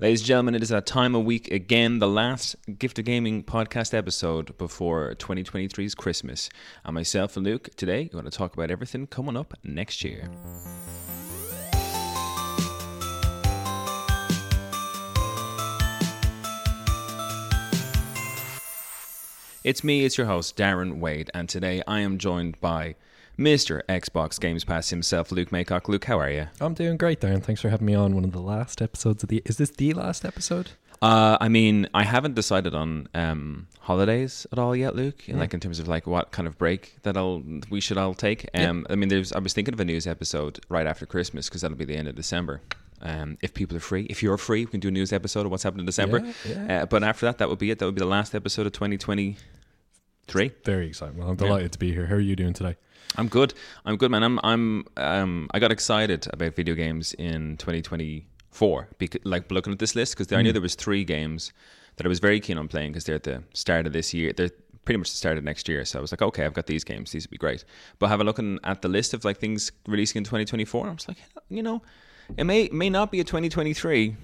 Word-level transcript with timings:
Ladies 0.00 0.22
and 0.22 0.26
gentlemen, 0.26 0.56
it 0.56 0.62
is 0.64 0.70
that 0.70 0.86
time 0.86 1.14
of 1.14 1.24
week 1.24 1.52
again, 1.52 2.00
the 2.00 2.08
last 2.08 2.56
Gift 2.80 2.98
of 2.98 3.04
Gaming 3.04 3.44
podcast 3.44 3.94
episode 3.94 4.58
before 4.58 5.14
2023's 5.14 5.94
Christmas. 5.94 6.50
And 6.84 6.94
myself 6.94 7.36
and 7.36 7.46
Luke 7.46 7.68
today 7.76 8.06
going 8.06 8.24
to 8.24 8.30
talk 8.32 8.54
about 8.54 8.72
everything 8.72 9.06
coming 9.06 9.36
up 9.36 9.54
next 9.62 10.02
year. 10.02 10.28
It's 19.62 19.84
me, 19.84 20.04
it's 20.04 20.18
your 20.18 20.26
host, 20.26 20.56
Darren 20.56 20.98
Wade, 20.98 21.30
and 21.32 21.48
today 21.48 21.84
I 21.86 22.00
am 22.00 22.18
joined 22.18 22.60
by 22.60 22.96
Mr. 23.38 23.82
Xbox 23.88 24.38
Games 24.38 24.64
Pass 24.64 24.90
himself, 24.90 25.32
Luke 25.32 25.50
Maycock. 25.50 25.88
Luke, 25.88 26.04
how 26.04 26.18
are 26.20 26.30
you? 26.30 26.46
I'm 26.60 26.74
doing 26.74 26.96
great, 26.96 27.20
Darren. 27.20 27.42
Thanks 27.42 27.60
for 27.60 27.68
having 27.68 27.86
me 27.86 27.94
on 27.94 28.14
one 28.14 28.24
of 28.24 28.32
the 28.32 28.40
last 28.40 28.80
episodes 28.80 29.22
of 29.24 29.28
the. 29.28 29.42
Is 29.44 29.56
this 29.56 29.70
the 29.70 29.92
last 29.92 30.24
episode? 30.24 30.70
Uh, 31.02 31.36
I 31.40 31.48
mean, 31.48 31.88
I 31.92 32.04
haven't 32.04 32.34
decided 32.34 32.74
on 32.74 33.08
um, 33.12 33.66
holidays 33.80 34.46
at 34.52 34.58
all 34.58 34.76
yet, 34.76 34.94
Luke. 34.94 35.18
Mm. 35.26 35.38
Like 35.38 35.52
in 35.52 35.60
terms 35.60 35.80
of 35.80 35.88
like 35.88 36.06
what 36.06 36.30
kind 36.30 36.46
of 36.46 36.56
break 36.56 36.96
that 37.02 37.16
I'll 37.16 37.42
we 37.70 37.80
should 37.80 37.98
all 37.98 38.14
take. 38.14 38.48
Um, 38.54 38.86
I 38.88 38.94
mean, 38.94 39.08
there's 39.08 39.32
I 39.32 39.40
was 39.40 39.52
thinking 39.52 39.74
of 39.74 39.80
a 39.80 39.84
news 39.84 40.06
episode 40.06 40.60
right 40.68 40.86
after 40.86 41.04
Christmas 41.04 41.48
because 41.48 41.62
that'll 41.62 41.76
be 41.76 41.84
the 41.84 41.96
end 41.96 42.08
of 42.08 42.14
December. 42.14 42.62
Um, 43.02 43.36
if 43.42 43.52
people 43.52 43.76
are 43.76 43.80
free, 43.80 44.06
if 44.08 44.22
you're 44.22 44.38
free, 44.38 44.64
we 44.64 44.70
can 44.70 44.80
do 44.80 44.88
a 44.88 44.92
news 44.92 45.12
episode 45.12 45.44
of 45.44 45.50
what's 45.50 45.64
happened 45.64 45.80
in 45.80 45.86
December. 45.86 46.20
Yeah, 46.20 46.32
yeah. 46.66 46.82
Uh, 46.82 46.86
but 46.86 47.02
after 47.02 47.26
that, 47.26 47.38
that 47.38 47.50
would 47.50 47.58
be 47.58 47.70
it. 47.70 47.80
That 47.80 47.86
would 47.86 47.96
be 47.96 48.00
the 48.00 48.06
last 48.06 48.34
episode 48.34 48.66
of 48.66 48.72
2023. 50.26 50.62
Very 50.64 50.88
exciting. 50.88 51.18
Well, 51.18 51.28
I'm 51.28 51.36
delighted 51.36 51.72
to 51.72 51.78
be 51.78 51.92
here. 51.92 52.06
How 52.06 52.14
are 52.14 52.20
you 52.20 52.36
doing 52.36 52.52
today? 52.52 52.76
I'm 53.16 53.28
good. 53.28 53.54
I'm 53.84 53.96
good, 53.96 54.10
man. 54.10 54.22
I'm 54.22 54.40
I'm 54.42 54.84
um 54.96 55.48
I 55.52 55.58
got 55.58 55.70
excited 55.70 56.26
about 56.32 56.54
video 56.54 56.74
games 56.74 57.14
in 57.14 57.56
2024 57.58 58.88
because 58.98 59.20
like 59.24 59.50
looking 59.50 59.72
at 59.72 59.78
this 59.78 59.94
list 59.94 60.16
because 60.16 60.32
I 60.32 60.42
knew 60.42 60.52
there 60.52 60.62
was 60.62 60.74
three 60.74 61.04
games 61.04 61.52
that 61.96 62.06
I 62.06 62.08
was 62.08 62.18
very 62.18 62.40
keen 62.40 62.58
on 62.58 62.66
playing 62.68 62.92
because 62.92 63.04
they're 63.04 63.14
at 63.16 63.22
the 63.22 63.44
start 63.52 63.86
of 63.86 63.92
this 63.92 64.12
year. 64.12 64.32
They're 64.32 64.50
pretty 64.84 64.98
much 64.98 65.10
the 65.10 65.16
start 65.16 65.38
of 65.38 65.44
next 65.44 65.68
year. 65.68 65.84
So 65.84 65.98
I 65.98 66.02
was 66.02 66.12
like, 66.12 66.22
okay, 66.22 66.44
I've 66.44 66.54
got 66.54 66.66
these 66.66 66.84
games. 66.84 67.12
These 67.12 67.26
would 67.26 67.30
be 67.30 67.38
great. 67.38 67.64
But 67.98 68.08
having 68.08 68.26
looking 68.26 68.58
at 68.64 68.82
the 68.82 68.88
list 68.88 69.14
of 69.14 69.24
like 69.24 69.38
things 69.38 69.72
releasing 69.86 70.18
in 70.18 70.24
2024, 70.24 70.88
I 70.88 70.92
was 70.92 71.08
like, 71.08 71.18
you 71.48 71.62
know, 71.62 71.82
it 72.36 72.44
may 72.44 72.68
may 72.72 72.90
not 72.90 73.10
be 73.12 73.20
a 73.20 73.24
2023, 73.24 74.16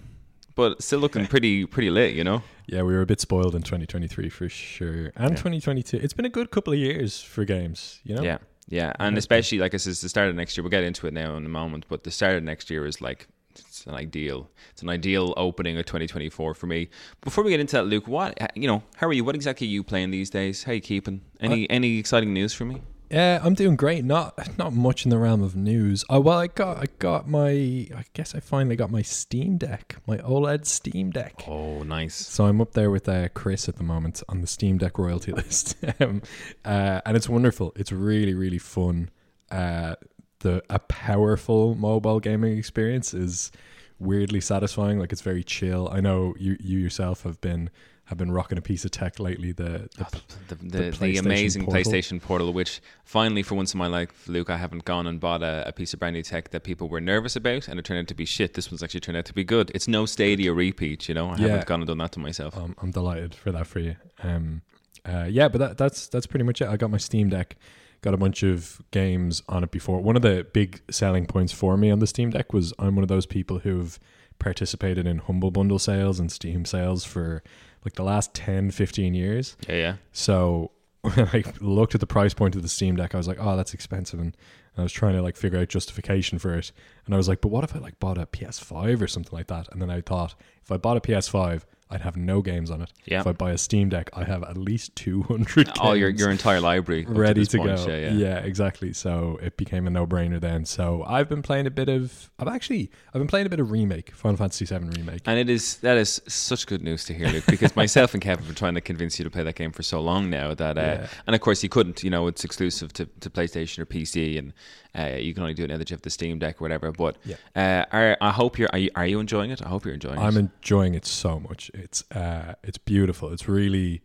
but 0.60 0.82
still 0.82 0.98
looking 0.98 1.26
pretty 1.26 1.64
pretty 1.64 1.88
lit, 1.88 2.14
you 2.14 2.22
know. 2.22 2.42
Yeah, 2.66 2.82
we 2.82 2.92
were 2.92 3.00
a 3.00 3.06
bit 3.06 3.18
spoiled 3.18 3.54
in 3.54 3.62
2023 3.62 4.28
for 4.28 4.48
sure, 4.50 5.10
and 5.16 5.30
2022. 5.30 5.96
It's 5.96 6.12
been 6.12 6.26
a 6.26 6.30
good 6.30 6.50
couple 6.50 6.74
of 6.74 6.78
years 6.78 7.22
for 7.22 7.46
games. 7.46 8.00
You 8.04 8.16
know. 8.16 8.22
Yeah, 8.22 8.38
yeah, 8.68 8.92
and 8.98 9.16
especially 9.16 9.58
like 9.58 9.72
I 9.72 9.76
is 9.76 10.02
the 10.02 10.08
start 10.10 10.28
of 10.28 10.36
next 10.36 10.56
year. 10.56 10.62
We'll 10.62 10.70
get 10.70 10.84
into 10.84 11.06
it 11.06 11.14
now 11.14 11.34
in 11.36 11.46
a 11.46 11.48
moment, 11.48 11.86
but 11.88 12.04
the 12.04 12.10
start 12.10 12.34
of 12.34 12.42
next 12.42 12.68
year 12.68 12.84
is 12.84 13.00
like 13.00 13.26
it's 13.58 13.86
an 13.86 13.94
ideal, 13.94 14.50
it's 14.70 14.82
an 14.82 14.90
ideal 14.90 15.32
opening 15.38 15.78
of 15.78 15.86
2024 15.86 16.52
for 16.52 16.66
me. 16.66 16.90
Before 17.22 17.42
we 17.42 17.50
get 17.50 17.60
into 17.60 17.76
that, 17.76 17.84
Luke, 17.84 18.06
what 18.06 18.36
you 18.54 18.68
know, 18.68 18.82
how 18.96 19.06
are 19.08 19.14
you? 19.14 19.24
What 19.24 19.34
exactly 19.34 19.66
are 19.66 19.70
you 19.70 19.82
playing 19.82 20.10
these 20.10 20.28
days? 20.28 20.64
How 20.64 20.72
are 20.72 20.74
you 20.74 20.82
keeping? 20.82 21.22
Any 21.40 21.64
uh, 21.64 21.72
any 21.72 21.98
exciting 21.98 22.34
news 22.34 22.52
for 22.52 22.66
me? 22.66 22.82
Yeah, 23.10 23.40
I'm 23.42 23.54
doing 23.54 23.74
great. 23.74 24.04
Not 24.04 24.56
not 24.58 24.72
much 24.72 25.04
in 25.04 25.10
the 25.10 25.18
realm 25.18 25.42
of 25.42 25.56
news. 25.56 26.04
Oh 26.08 26.20
well, 26.20 26.38
I 26.38 26.46
got 26.46 26.78
I 26.78 26.84
got 27.00 27.28
my. 27.28 27.50
I 27.50 28.04
guess 28.12 28.34
I 28.34 28.40
finally 28.40 28.76
got 28.76 28.90
my 28.90 29.02
Steam 29.02 29.58
Deck, 29.58 29.96
my 30.06 30.18
OLED 30.18 30.64
Steam 30.64 31.10
Deck. 31.10 31.42
Oh, 31.48 31.82
nice. 31.82 32.14
So 32.14 32.46
I'm 32.46 32.60
up 32.60 32.72
there 32.72 32.90
with 32.90 33.08
uh, 33.08 33.28
Chris 33.30 33.68
at 33.68 33.76
the 33.76 33.82
moment 33.82 34.22
on 34.28 34.42
the 34.42 34.46
Steam 34.46 34.78
Deck 34.78 34.96
royalty 34.96 35.32
list, 35.40 35.76
um, 35.98 36.22
uh, 36.64 37.00
and 37.04 37.16
it's 37.16 37.28
wonderful. 37.28 37.72
It's 37.74 37.90
really 37.90 38.34
really 38.34 38.58
fun. 38.58 39.10
Uh, 39.50 39.96
the 40.38 40.62
a 40.70 40.78
powerful 40.78 41.74
mobile 41.74 42.20
gaming 42.20 42.56
experience 42.56 43.12
is 43.12 43.50
weirdly 43.98 44.40
satisfying. 44.40 45.00
Like 45.00 45.10
it's 45.10 45.22
very 45.22 45.42
chill. 45.42 45.88
I 45.90 46.00
know 46.00 46.34
you 46.38 46.56
you 46.60 46.78
yourself 46.78 47.24
have 47.24 47.40
been 47.40 47.70
have 48.10 48.18
been 48.18 48.30
rocking 48.30 48.58
a 48.58 48.60
piece 48.60 48.84
of 48.84 48.90
tech 48.90 49.18
lately. 49.18 49.52
The 49.52 49.88
the, 49.96 50.04
The, 50.48 50.54
the, 50.54 50.54
the 50.54 50.66
the, 50.66 50.90
PlayStation 50.92 51.18
amazing 51.20 51.64
Portal. 51.64 51.82
PlayStation 51.92 52.20
Portal, 52.22 52.52
which 52.52 52.80
finally, 53.04 53.42
for 53.42 53.54
once 53.54 53.72
in 53.72 53.78
my 53.78 53.86
life, 53.86 54.28
Luke, 54.28 54.50
I 54.50 54.56
haven't 54.58 54.84
gone 54.84 55.06
and 55.06 55.18
bought 55.18 55.42
a, 55.42 55.64
a 55.66 55.72
piece 55.72 55.94
of 55.94 56.00
brand 56.00 56.14
new 56.14 56.22
tech 56.22 56.50
that 56.50 56.64
people 56.64 56.88
were 56.88 57.00
nervous 57.00 57.36
about, 57.36 57.68
and 57.68 57.78
it 57.78 57.84
turned 57.84 58.00
out 58.00 58.08
to 58.08 58.14
be 58.14 58.24
shit. 58.26 58.54
This 58.54 58.70
one's 58.70 58.82
actually 58.82 59.00
turned 59.00 59.16
out 59.16 59.24
to 59.26 59.32
be 59.32 59.44
good. 59.44 59.70
It's 59.74 59.88
no 59.88 60.06
Stadia 60.06 60.52
repeat, 60.52 61.08
you 61.08 61.14
know. 61.14 61.30
I 61.30 61.36
Yeah. 61.36 61.48
haven't 61.48 61.66
gone 61.66 61.80
and 61.80 61.86
done 61.88 61.98
that 61.98 62.12
to 62.12 62.20
myself. 62.20 62.56
um, 62.58 62.74
I'm 62.82 62.90
delighted 62.90 63.34
for 63.34 63.52
that 63.52 63.66
for 63.66 63.78
you. 63.78 63.96
Um, 64.22 64.62
uh, 65.04 65.26
yeah, 65.30 65.48
but 65.48 65.58
that, 65.58 65.78
that's 65.78 66.08
that's 66.08 66.26
pretty 66.26 66.44
much 66.44 66.60
it. 66.60 66.68
I 66.68 66.76
got 66.76 66.90
my 66.90 66.98
Steam 66.98 67.28
Deck, 67.30 67.56
got 68.02 68.12
a 68.12 68.18
bunch 68.18 68.42
of 68.42 68.82
games 68.90 69.42
on 69.48 69.62
it 69.64 69.70
before. 69.70 70.00
One 70.00 70.16
of 70.16 70.22
the 70.22 70.46
big 70.52 70.80
selling 70.90 71.26
points 71.26 71.52
for 71.52 71.76
me 71.76 71.90
on 71.90 72.00
the 72.00 72.06
Steam 72.06 72.30
Deck 72.30 72.52
was 72.52 72.74
I'm 72.78 72.96
one 72.96 73.04
of 73.04 73.08
those 73.08 73.24
people 73.26 73.60
who've 73.60 73.98
participated 74.40 75.06
in 75.06 75.18
Humble 75.18 75.50
Bundle 75.50 75.78
sales 75.78 76.18
and 76.18 76.32
Steam 76.32 76.64
sales 76.64 77.04
for 77.04 77.42
like 77.84 77.94
the 77.94 78.04
last 78.04 78.34
10, 78.34 78.70
15 78.70 79.14
years. 79.14 79.56
Yeah, 79.68 79.74
yeah. 79.74 79.96
So 80.12 80.70
when 81.00 81.28
I 81.32 81.44
looked 81.60 81.94
at 81.94 82.00
the 82.00 82.06
price 82.06 82.34
point 82.34 82.56
of 82.56 82.62
the 82.62 82.68
Steam 82.68 82.96
Deck, 82.96 83.14
I 83.14 83.18
was 83.18 83.28
like, 83.28 83.38
oh, 83.40 83.56
that's 83.56 83.74
expensive. 83.74 84.20
And 84.20 84.36
I 84.76 84.82
was 84.82 84.92
trying 84.92 85.14
to 85.14 85.22
like 85.22 85.36
figure 85.36 85.58
out 85.58 85.68
justification 85.68 86.38
for 86.38 86.54
it. 86.54 86.72
And 87.06 87.14
I 87.14 87.18
was 87.18 87.28
like, 87.28 87.40
but 87.40 87.48
what 87.48 87.64
if 87.64 87.74
I 87.74 87.78
like 87.78 87.98
bought 87.98 88.18
a 88.18 88.26
PS5 88.26 89.00
or 89.00 89.06
something 89.06 89.36
like 89.36 89.48
that? 89.48 89.68
And 89.72 89.80
then 89.80 89.90
I 89.90 90.00
thought, 90.00 90.34
if 90.62 90.70
I 90.70 90.76
bought 90.76 90.96
a 90.96 91.00
PS5, 91.00 91.62
I'd 91.90 92.02
have 92.02 92.16
no 92.16 92.40
games 92.40 92.70
on 92.70 92.82
it. 92.82 92.92
Yeah. 93.04 93.20
If 93.20 93.26
I 93.26 93.32
buy 93.32 93.50
a 93.50 93.58
Steam 93.58 93.88
Deck, 93.88 94.10
I 94.12 94.24
have 94.24 94.42
at 94.44 94.56
least 94.56 94.94
200 94.96 95.66
games 95.66 95.78
Oh, 95.80 95.92
your 95.92 96.08
your 96.10 96.30
entire 96.30 96.60
library 96.60 97.04
ready 97.08 97.40
this 97.40 97.48
to, 97.48 97.58
go. 97.58 97.64
Yeah, 97.64 97.96
yeah. 97.96 98.10
yeah, 98.12 98.38
exactly. 98.38 98.92
So 98.92 99.38
it 99.42 99.56
became 99.56 99.86
a 99.86 99.90
no-brainer 99.90 100.40
then. 100.40 100.64
So 100.64 101.02
I've 101.06 101.28
been 101.28 101.42
playing 101.42 101.66
a 101.66 101.70
bit 101.70 101.88
of 101.88 102.30
I've 102.38 102.48
actually 102.48 102.90
I've 103.08 103.20
been 103.20 103.26
playing 103.26 103.46
a 103.46 103.50
bit 103.50 103.60
of 103.60 103.70
remake, 103.70 104.12
Final 104.12 104.36
Fantasy 104.36 104.66
7 104.66 104.88
remake. 104.90 105.22
And 105.26 105.38
it 105.38 105.50
is 105.50 105.78
that 105.78 105.96
is 105.96 106.20
such 106.28 106.66
good 106.66 106.82
news 106.82 107.04
to 107.06 107.14
hear, 107.14 107.28
Luke, 107.28 107.44
because 107.48 107.74
myself 107.76 108.14
and 108.14 108.22
Kevin 108.22 108.38
have 108.44 108.48
been 108.48 108.54
trying 108.56 108.74
to 108.74 108.80
convince 108.80 109.18
you 109.18 109.24
to 109.24 109.30
play 109.30 109.42
that 109.42 109.56
game 109.56 109.72
for 109.72 109.82
so 109.82 110.00
long 110.00 110.30
now 110.30 110.54
that, 110.54 110.78
uh, 110.78 110.80
Yeah. 110.80 111.06
and 111.26 111.34
of 111.34 111.40
course 111.40 111.62
you 111.62 111.68
couldn't. 111.68 112.02
You 112.04 112.10
know, 112.10 112.26
it's 112.28 112.44
exclusive 112.44 112.92
to, 112.94 113.06
to 113.20 113.30
PlayStation 113.30 113.80
or 113.80 113.86
PC, 113.86 114.38
and 114.38 114.52
uh, 114.98 115.16
you 115.18 115.32
can 115.34 115.42
only 115.42 115.54
do 115.54 115.64
it 115.64 115.68
now 115.68 115.76
that 115.78 115.88
you 115.90 115.94
have 115.94 116.02
the 116.02 116.10
Steam 116.10 116.38
Deck 116.38 116.60
or 116.60 116.64
whatever. 116.64 116.92
But 116.92 117.16
Yeah. 117.24 117.36
uh, 117.54 117.84
are, 117.96 118.16
I 118.20 118.30
hope 118.30 118.58
you're 118.58 118.68
are 118.72 118.78
you, 118.78 118.90
are 118.94 119.06
you 119.06 119.20
enjoying 119.20 119.50
it? 119.50 119.62
I 119.64 119.68
hope 119.68 119.84
you're 119.84 119.94
enjoying 119.94 120.18
it. 120.18 120.22
I'm 120.22 120.36
enjoying 120.36 120.94
it 120.94 121.06
so 121.06 121.40
much. 121.40 121.70
It's 121.74 122.04
uh 122.12 122.54
it's 122.62 122.78
beautiful. 122.78 123.32
It's 123.32 123.48
really 123.48 124.02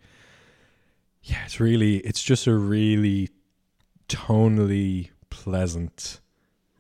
yeah, 1.24 1.44
it's 1.46 1.60
really 1.60 1.98
it's 1.98 2.22
just 2.24 2.46
a 2.48 2.54
really 2.56 3.30
tonally 4.08 5.10
pleasant 5.30 6.20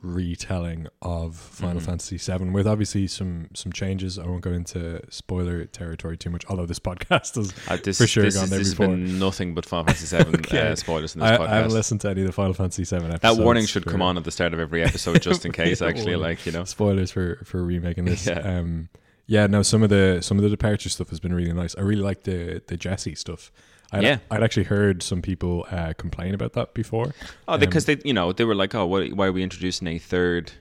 retelling 0.05 0.87
of 1.01 1.35
Final 1.35 1.81
Mhm. 1.81 1.85
Fantasy 1.85 2.17
VII 2.17 2.51
with 2.51 2.67
obviously 2.67 3.07
some 3.07 3.49
some 3.53 3.71
changes. 3.71 4.17
I 4.19 4.25
won't 4.27 4.41
go 4.41 4.51
into 4.51 5.01
spoiler 5.09 5.65
territory 5.65 6.17
too 6.17 6.29
much, 6.29 6.45
although 6.47 6.65
this 6.65 6.79
podcast 6.89 7.37
is 7.37 7.53
Uh, 7.67 7.77
this, 7.83 7.97
for 7.97 8.07
sure 8.07 8.23
this, 8.23 8.35
gone 8.35 8.49
there 8.49 8.59
this 8.59 8.67
has 8.69 8.73
before. 8.75 8.95
been 8.95 9.19
nothing 9.19 9.53
but 9.55 9.65
Final 9.65 9.85
Fantasy 9.85 10.15
VII 10.17 10.29
Okay. 10.39 10.69
uh, 10.71 10.75
spoilers 10.75 11.15
in 11.15 11.21
this 11.21 11.31
I, 11.31 11.37
podcast. 11.37 11.47
I 11.49 11.55
haven't 11.55 11.71
listened 11.73 12.01
to 12.01 12.09
any 12.09 12.21
of 12.21 12.27
the 12.27 12.33
Final 12.33 12.53
Fantasy 12.53 12.83
VII 12.83 12.95
episodes. 13.05 13.19
that 13.21 13.37
warning 13.37 13.65
should 13.65 13.83
for- 13.83 13.91
come 13.91 14.01
on 14.01 14.17
at 14.17 14.23
the 14.23 14.31
start 14.31 14.53
of 14.53 14.59
every 14.59 14.83
episode, 14.83 15.21
just 15.21 15.45
in 15.45 15.51
case. 15.61 15.81
Actually, 15.81 16.15
like 16.15 16.45
you 16.45 16.51
know, 16.51 16.63
spoilers 16.65 17.11
for 17.11 17.41
for 17.43 17.63
remaking 17.63 18.05
this. 18.05 18.27
Yeah. 18.27 18.39
Um, 18.39 18.89
yeah, 19.27 19.47
no, 19.47 19.63
some 19.63 19.81
of 19.81 19.89
the 19.89 20.19
some 20.21 20.37
of 20.37 20.43
the 20.43 20.49
departure 20.49 20.89
stuff 20.89 21.09
has 21.09 21.19
been 21.19 21.33
really 21.33 21.51
nice. 21.51 21.75
I 21.75 21.81
really 21.81 22.03
like 22.03 22.23
the 22.23 22.61
the 22.67 22.77
Jesse 22.77 23.15
stuff. 23.15 23.51
I'd, 23.97 24.03
Yeah. 24.03 24.17
I'd 24.31 24.43
actually 24.43 24.63
heard 24.65 25.01
some 25.03 25.21
people 25.21 25.65
uh, 25.71 25.93
complain 25.97 26.33
about 26.33 26.53
that 26.53 26.73
before. 26.73 27.13
Oh, 27.47 27.53
Um, 27.55 27.59
because 27.59 27.85
they, 27.85 27.97
you 28.03 28.13
know, 28.13 28.31
they 28.33 28.45
were 28.45 28.55
like, 28.55 28.75
"Oh, 28.75 28.85
what, 28.85 29.11
why 29.13 29.27
are 29.27 29.31
we 29.31 29.43
introducing 29.43 29.87
a 29.87 29.97
third 29.99 30.51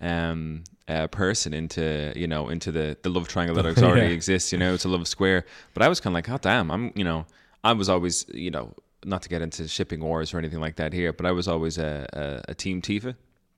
um, 0.00 0.64
uh, 0.86 1.06
person 1.08 1.52
into, 1.54 2.12
you 2.16 2.26
know, 2.26 2.48
into 2.48 2.70
the, 2.72 2.96
the 3.02 3.10
love 3.10 3.28
triangle 3.28 3.56
that 3.60 3.66
already 3.82 4.06
Yeah. 4.08 4.12
exists? 4.12 4.52
You 4.52 4.58
know, 4.58 4.74
it's 4.74 4.84
a 4.84 4.88
love 4.88 5.06
square." 5.08 5.44
But 5.74 5.82
I 5.82 5.88
was 5.88 6.00
kind 6.00 6.12
of 6.12 6.14
like, 6.14 6.28
"Oh, 6.28 6.38
damn!" 6.40 6.70
I'm, 6.70 6.92
you 6.94 7.04
know, 7.04 7.26
I 7.64 7.72
was 7.72 7.88
always, 7.88 8.24
you 8.32 8.50
know, 8.50 8.74
not 9.04 9.22
to 9.22 9.28
get 9.28 9.42
into 9.42 9.66
shipping 9.68 10.00
wars 10.00 10.32
or 10.34 10.38
anything 10.38 10.60
like 10.60 10.76
that 10.76 10.92
here, 10.92 11.12
but 11.12 11.26
I 11.26 11.32
was 11.32 11.46
always 11.48 11.78
a, 11.78 12.06
a, 12.46 12.50
a 12.52 12.54
team 12.54 12.82
Tifa. 12.82 13.14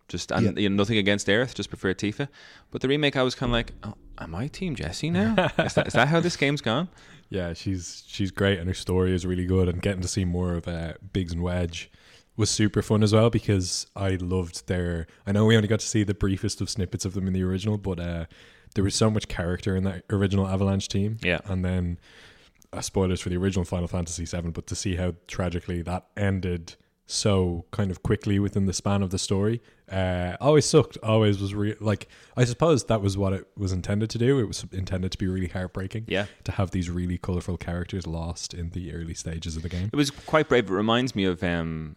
Just 0.08 0.32
and 0.32 0.58
you 0.58 0.68
know, 0.68 0.74
nothing 0.76 0.98
against 0.98 1.28
Aerith, 1.28 1.54
just 1.54 1.68
prefer 1.68 1.94
Tifa. 1.94 2.26
But 2.72 2.80
the 2.80 2.88
remake, 2.88 3.16
I 3.16 3.22
was 3.22 3.36
kind 3.36 3.50
of 3.50 3.54
like, 3.54 3.72
oh, 3.84 3.94
"Am 4.18 4.34
I 4.34 4.48
Team 4.48 4.74
Jesse 4.74 5.08
now? 5.10 5.34
is, 5.58 5.74
that, 5.74 5.86
is 5.86 5.92
that 5.92 6.08
how 6.08 6.18
this 6.20 6.36
game's 6.36 6.60
gone?" 6.60 6.88
Yeah, 7.30 7.52
she's 7.54 8.04
she's 8.06 8.30
great, 8.30 8.58
and 8.58 8.68
her 8.68 8.74
story 8.74 9.14
is 9.14 9.24
really 9.24 9.46
good. 9.46 9.68
And 9.68 9.80
getting 9.80 10.02
to 10.02 10.08
see 10.08 10.24
more 10.24 10.54
of 10.54 10.68
uh, 10.68 10.94
Biggs 11.12 11.32
and 11.32 11.42
Wedge 11.42 11.90
was 12.36 12.50
super 12.50 12.82
fun 12.82 13.02
as 13.02 13.12
well 13.12 13.30
because 13.30 13.86
I 13.96 14.10
loved 14.16 14.66
their. 14.66 15.06
I 15.26 15.32
know 15.32 15.46
we 15.46 15.56
only 15.56 15.68
got 15.68 15.80
to 15.80 15.86
see 15.86 16.02
the 16.02 16.14
briefest 16.14 16.60
of 16.60 16.68
snippets 16.68 17.04
of 17.04 17.14
them 17.14 17.26
in 17.26 17.32
the 17.32 17.42
original, 17.44 17.78
but 17.78 18.00
uh, 18.00 18.24
there 18.74 18.84
was 18.84 18.94
so 18.94 19.10
much 19.10 19.28
character 19.28 19.76
in 19.76 19.84
that 19.84 20.04
original 20.10 20.46
Avalanche 20.46 20.88
team. 20.88 21.18
Yeah. 21.22 21.38
and 21.44 21.64
then 21.64 21.98
uh, 22.72 22.80
spoilers 22.80 23.20
for 23.20 23.28
the 23.28 23.36
original 23.36 23.64
Final 23.64 23.88
Fantasy 23.88 24.24
VII, 24.24 24.50
but 24.50 24.66
to 24.68 24.74
see 24.74 24.96
how 24.96 25.14
tragically 25.26 25.82
that 25.82 26.06
ended 26.16 26.76
so 27.06 27.64
kind 27.72 27.90
of 27.90 28.02
quickly 28.04 28.38
within 28.38 28.66
the 28.66 28.72
span 28.72 29.02
of 29.02 29.10
the 29.10 29.18
story, 29.18 29.60
uh, 29.90 30.36
always 30.40 30.66
sucked. 30.66 30.96
Always 31.02 31.40
was 31.40 31.54
re- 31.54 31.76
like 31.80 32.08
I 32.36 32.44
suppose 32.44 32.84
that 32.84 33.02
was 33.02 33.18
what 33.18 33.32
it 33.32 33.46
was 33.56 33.72
intended 33.72 34.10
to 34.10 34.18
do. 34.18 34.38
It 34.38 34.44
was 34.46 34.64
intended 34.72 35.12
to 35.12 35.18
be 35.18 35.26
really 35.26 35.48
heartbreaking 35.48 36.04
Yeah. 36.08 36.26
to 36.44 36.52
have 36.52 36.70
these 36.70 36.88
really 36.90 37.18
colorful 37.18 37.56
characters 37.56 38.06
lost 38.06 38.54
in 38.54 38.70
the 38.70 38.92
early 38.92 39.14
stages 39.14 39.56
of 39.56 39.62
the 39.62 39.68
game. 39.68 39.90
It 39.92 39.96
was 39.96 40.10
quite 40.10 40.48
brave. 40.48 40.70
It 40.70 40.72
reminds 40.74 41.14
me 41.16 41.24
of 41.24 41.42
um, 41.42 41.96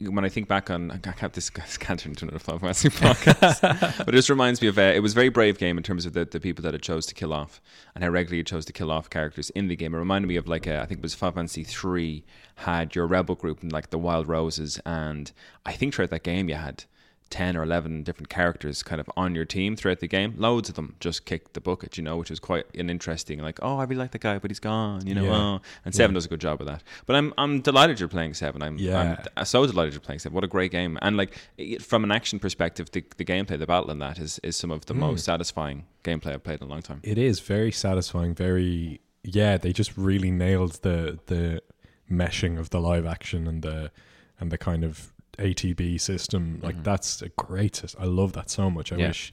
when 0.00 0.24
I 0.24 0.28
think 0.28 0.48
back 0.48 0.68
on, 0.68 0.90
I 0.90 0.96
can't 0.98 1.32
this 1.32 1.48
this 1.54 1.78
can't 1.78 2.00
turn 2.00 2.10
into 2.10 2.24
another 2.24 2.40
Final 2.40 2.58
Fantasy 2.58 2.88
podcast, 2.88 3.60
but 4.04 4.08
it 4.08 4.12
just 4.18 4.28
reminds 4.30 4.60
me 4.60 4.66
of 4.66 4.76
uh, 4.76 4.82
it 4.82 5.00
was 5.00 5.12
a 5.12 5.14
very 5.14 5.28
brave 5.28 5.58
game 5.58 5.76
in 5.78 5.84
terms 5.84 6.06
of 6.06 6.12
the, 6.12 6.24
the 6.24 6.40
people 6.40 6.62
that 6.64 6.74
it 6.74 6.82
chose 6.82 7.06
to 7.06 7.14
kill 7.14 7.32
off 7.32 7.60
and 7.94 8.02
how 8.02 8.10
regularly 8.10 8.40
it 8.40 8.46
chose 8.48 8.64
to 8.64 8.72
kill 8.72 8.90
off 8.90 9.08
characters 9.08 9.50
in 9.50 9.68
the 9.68 9.76
game. 9.76 9.94
It 9.94 9.98
reminded 9.98 10.26
me 10.26 10.34
of 10.36 10.48
like 10.48 10.66
a, 10.66 10.80
I 10.80 10.86
think 10.86 10.98
it 10.98 11.02
was 11.04 11.14
Final 11.14 11.34
Fantasy 11.36 11.62
three 11.62 12.24
had 12.56 12.94
your 12.96 13.06
rebel 13.06 13.36
group 13.36 13.62
and 13.62 13.70
like 13.70 13.90
the 13.90 13.98
Wild 13.98 14.26
Roses, 14.26 14.80
and 14.84 15.30
I 15.64 15.72
think 15.72 15.94
throughout 15.94 16.10
that 16.10 16.24
game 16.24 16.48
you 16.48 16.56
had 16.56 16.84
10 17.32 17.56
or 17.56 17.62
11 17.62 18.02
different 18.04 18.28
characters 18.28 18.82
kind 18.82 19.00
of 19.00 19.10
on 19.16 19.34
your 19.34 19.44
team 19.46 19.74
throughout 19.74 20.00
the 20.00 20.06
game. 20.06 20.34
Loads 20.36 20.68
of 20.68 20.74
them 20.76 20.94
just 21.00 21.24
kicked 21.24 21.54
the 21.54 21.60
bucket, 21.60 21.96
you 21.96 22.04
know, 22.04 22.16
which 22.18 22.28
was 22.30 22.38
quite 22.38 22.66
an 22.76 22.90
interesting, 22.90 23.38
like, 23.40 23.58
oh, 23.62 23.78
I 23.78 23.84
really 23.84 23.96
like 23.96 24.10
the 24.12 24.18
guy, 24.18 24.38
but 24.38 24.50
he's 24.50 24.60
gone, 24.60 25.06
you 25.06 25.14
know. 25.14 25.24
Yeah. 25.24 25.34
Oh. 25.36 25.60
And 25.84 25.94
Seven 25.94 26.12
Yeah. 26.12 26.16
does 26.18 26.26
a 26.26 26.28
good 26.28 26.40
job 26.40 26.60
of 26.60 26.66
that. 26.66 26.82
But 27.06 27.16
I'm 27.16 27.32
I'm 27.38 27.60
delighted 27.62 27.98
you're 27.98 28.08
playing 28.10 28.34
Seven. 28.34 28.62
I'm, 28.62 28.76
Yeah. 28.78 29.24
I'm 29.36 29.44
so 29.46 29.66
delighted 29.66 29.94
you're 29.94 30.00
playing 30.00 30.18
Seven. 30.20 30.34
What 30.34 30.44
a 30.44 30.48
great 30.48 30.70
game. 30.70 30.98
And 31.02 31.16
like, 31.16 31.36
it, 31.56 31.82
from 31.82 32.04
an 32.04 32.12
action 32.12 32.38
perspective, 32.38 32.90
the, 32.92 33.02
the 33.16 33.24
gameplay, 33.24 33.58
the 33.58 33.66
battle 33.66 33.90
in 33.90 33.98
that 34.00 34.18
is, 34.18 34.38
is 34.44 34.54
some 34.54 34.70
of 34.70 34.84
the 34.86 34.94
Hmm. 34.94 35.00
most 35.00 35.24
satisfying 35.24 35.86
gameplay 36.04 36.34
I've 36.34 36.44
played 36.44 36.60
in 36.60 36.66
a 36.66 36.70
long 36.70 36.82
time. 36.82 37.00
It 37.02 37.16
is 37.18 37.40
very 37.40 37.72
satisfying. 37.72 38.34
Very 38.34 39.00
yeah. 39.24 39.56
They 39.56 39.72
just 39.72 39.96
really 39.96 40.30
nailed 40.30 40.82
the 40.82 41.18
the 41.26 41.62
meshing 42.10 42.58
of 42.58 42.68
the 42.70 42.80
live 42.80 43.06
action 43.06 43.46
and 43.46 43.62
the 43.62 43.90
and 44.38 44.50
the 44.50 44.58
kind 44.58 44.84
of 44.84 45.11
ATB 45.38 45.98
system. 46.00 46.60
Like 46.62 46.76
Mhm. 46.76 46.84
that's 46.84 47.22
a 47.22 47.28
great. 47.30 47.74
sys- 47.74 47.96
I 47.98 48.04
love 48.04 48.32
that 48.34 48.50
so 48.50 48.70
much. 48.70 48.92
I 48.92 48.96
Yeah. 48.96 49.08
wish. 49.08 49.32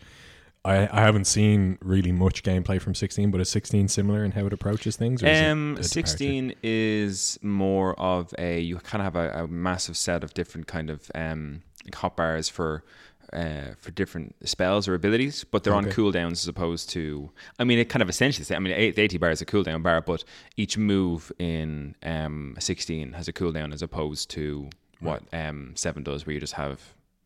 I, 0.65 0.89
I 0.91 1.01
haven't 1.01 1.25
seen 1.25 1.77
really 1.81 2.11
much 2.11 2.43
gameplay 2.43 2.81
from 2.81 2.93
16, 2.93 3.31
but 3.31 3.39
is 3.39 3.49
16 3.49 3.87
similar 3.87 4.25
in 4.25 4.31
how 4.31 4.45
it 4.45 4.51
approaches 4.51 4.97
things? 4.97 5.23
Or 5.23 5.27
is 5.27 5.39
it 5.39 5.45
Um, 5.45 5.77
16 5.81 6.53
is 6.61 7.39
more 7.41 7.97
of 7.99 8.33
a 8.37 8.59
you 8.59 8.75
kind 8.77 9.01
of 9.01 9.13
have 9.13 9.15
a, 9.15 9.43
a 9.45 9.47
massive 9.47 9.95
set 9.95 10.21
of 10.23 10.33
different 10.33 10.67
kind 10.67 10.89
of 10.89 11.09
um 11.15 11.61
like 11.85 11.95
hot 11.95 12.17
bars 12.17 12.49
for 12.49 12.83
uh, 13.31 13.75
for 13.77 13.91
different 13.91 14.35
spells 14.43 14.87
or 14.87 14.95
abilities, 14.95 15.43
but 15.43 15.63
they're 15.63 15.73
on 15.75 15.85
Okay. 15.85 15.95
cooldowns 15.95 16.31
as 16.31 16.47
opposed 16.47 16.89
to. 16.89 17.29
I 17.59 17.63
mean, 17.63 17.77
it 17.77 17.87
kind 17.87 18.01
of 18.01 18.09
essentially. 18.09 18.43
I 18.55 18.59
mean, 18.59 18.73
the 18.75 19.01
ATB 19.03 19.19
bar 19.19 19.29
is 19.29 19.39
a 19.39 19.45
cooldown 19.45 19.83
bar, 19.83 20.01
but 20.01 20.23
each 20.57 20.77
move 20.79 21.31
in 21.39 21.95
um 22.03 22.55
16 22.59 23.13
has 23.13 23.27
a 23.27 23.33
cooldown 23.33 23.71
as 23.71 23.81
opposed 23.83 24.29
to 24.31 24.69
what 24.99 25.23
um 25.33 25.71
seven 25.75 26.03
does, 26.03 26.25
where 26.25 26.33
you 26.33 26.39
just 26.39 26.53
have 26.53 26.79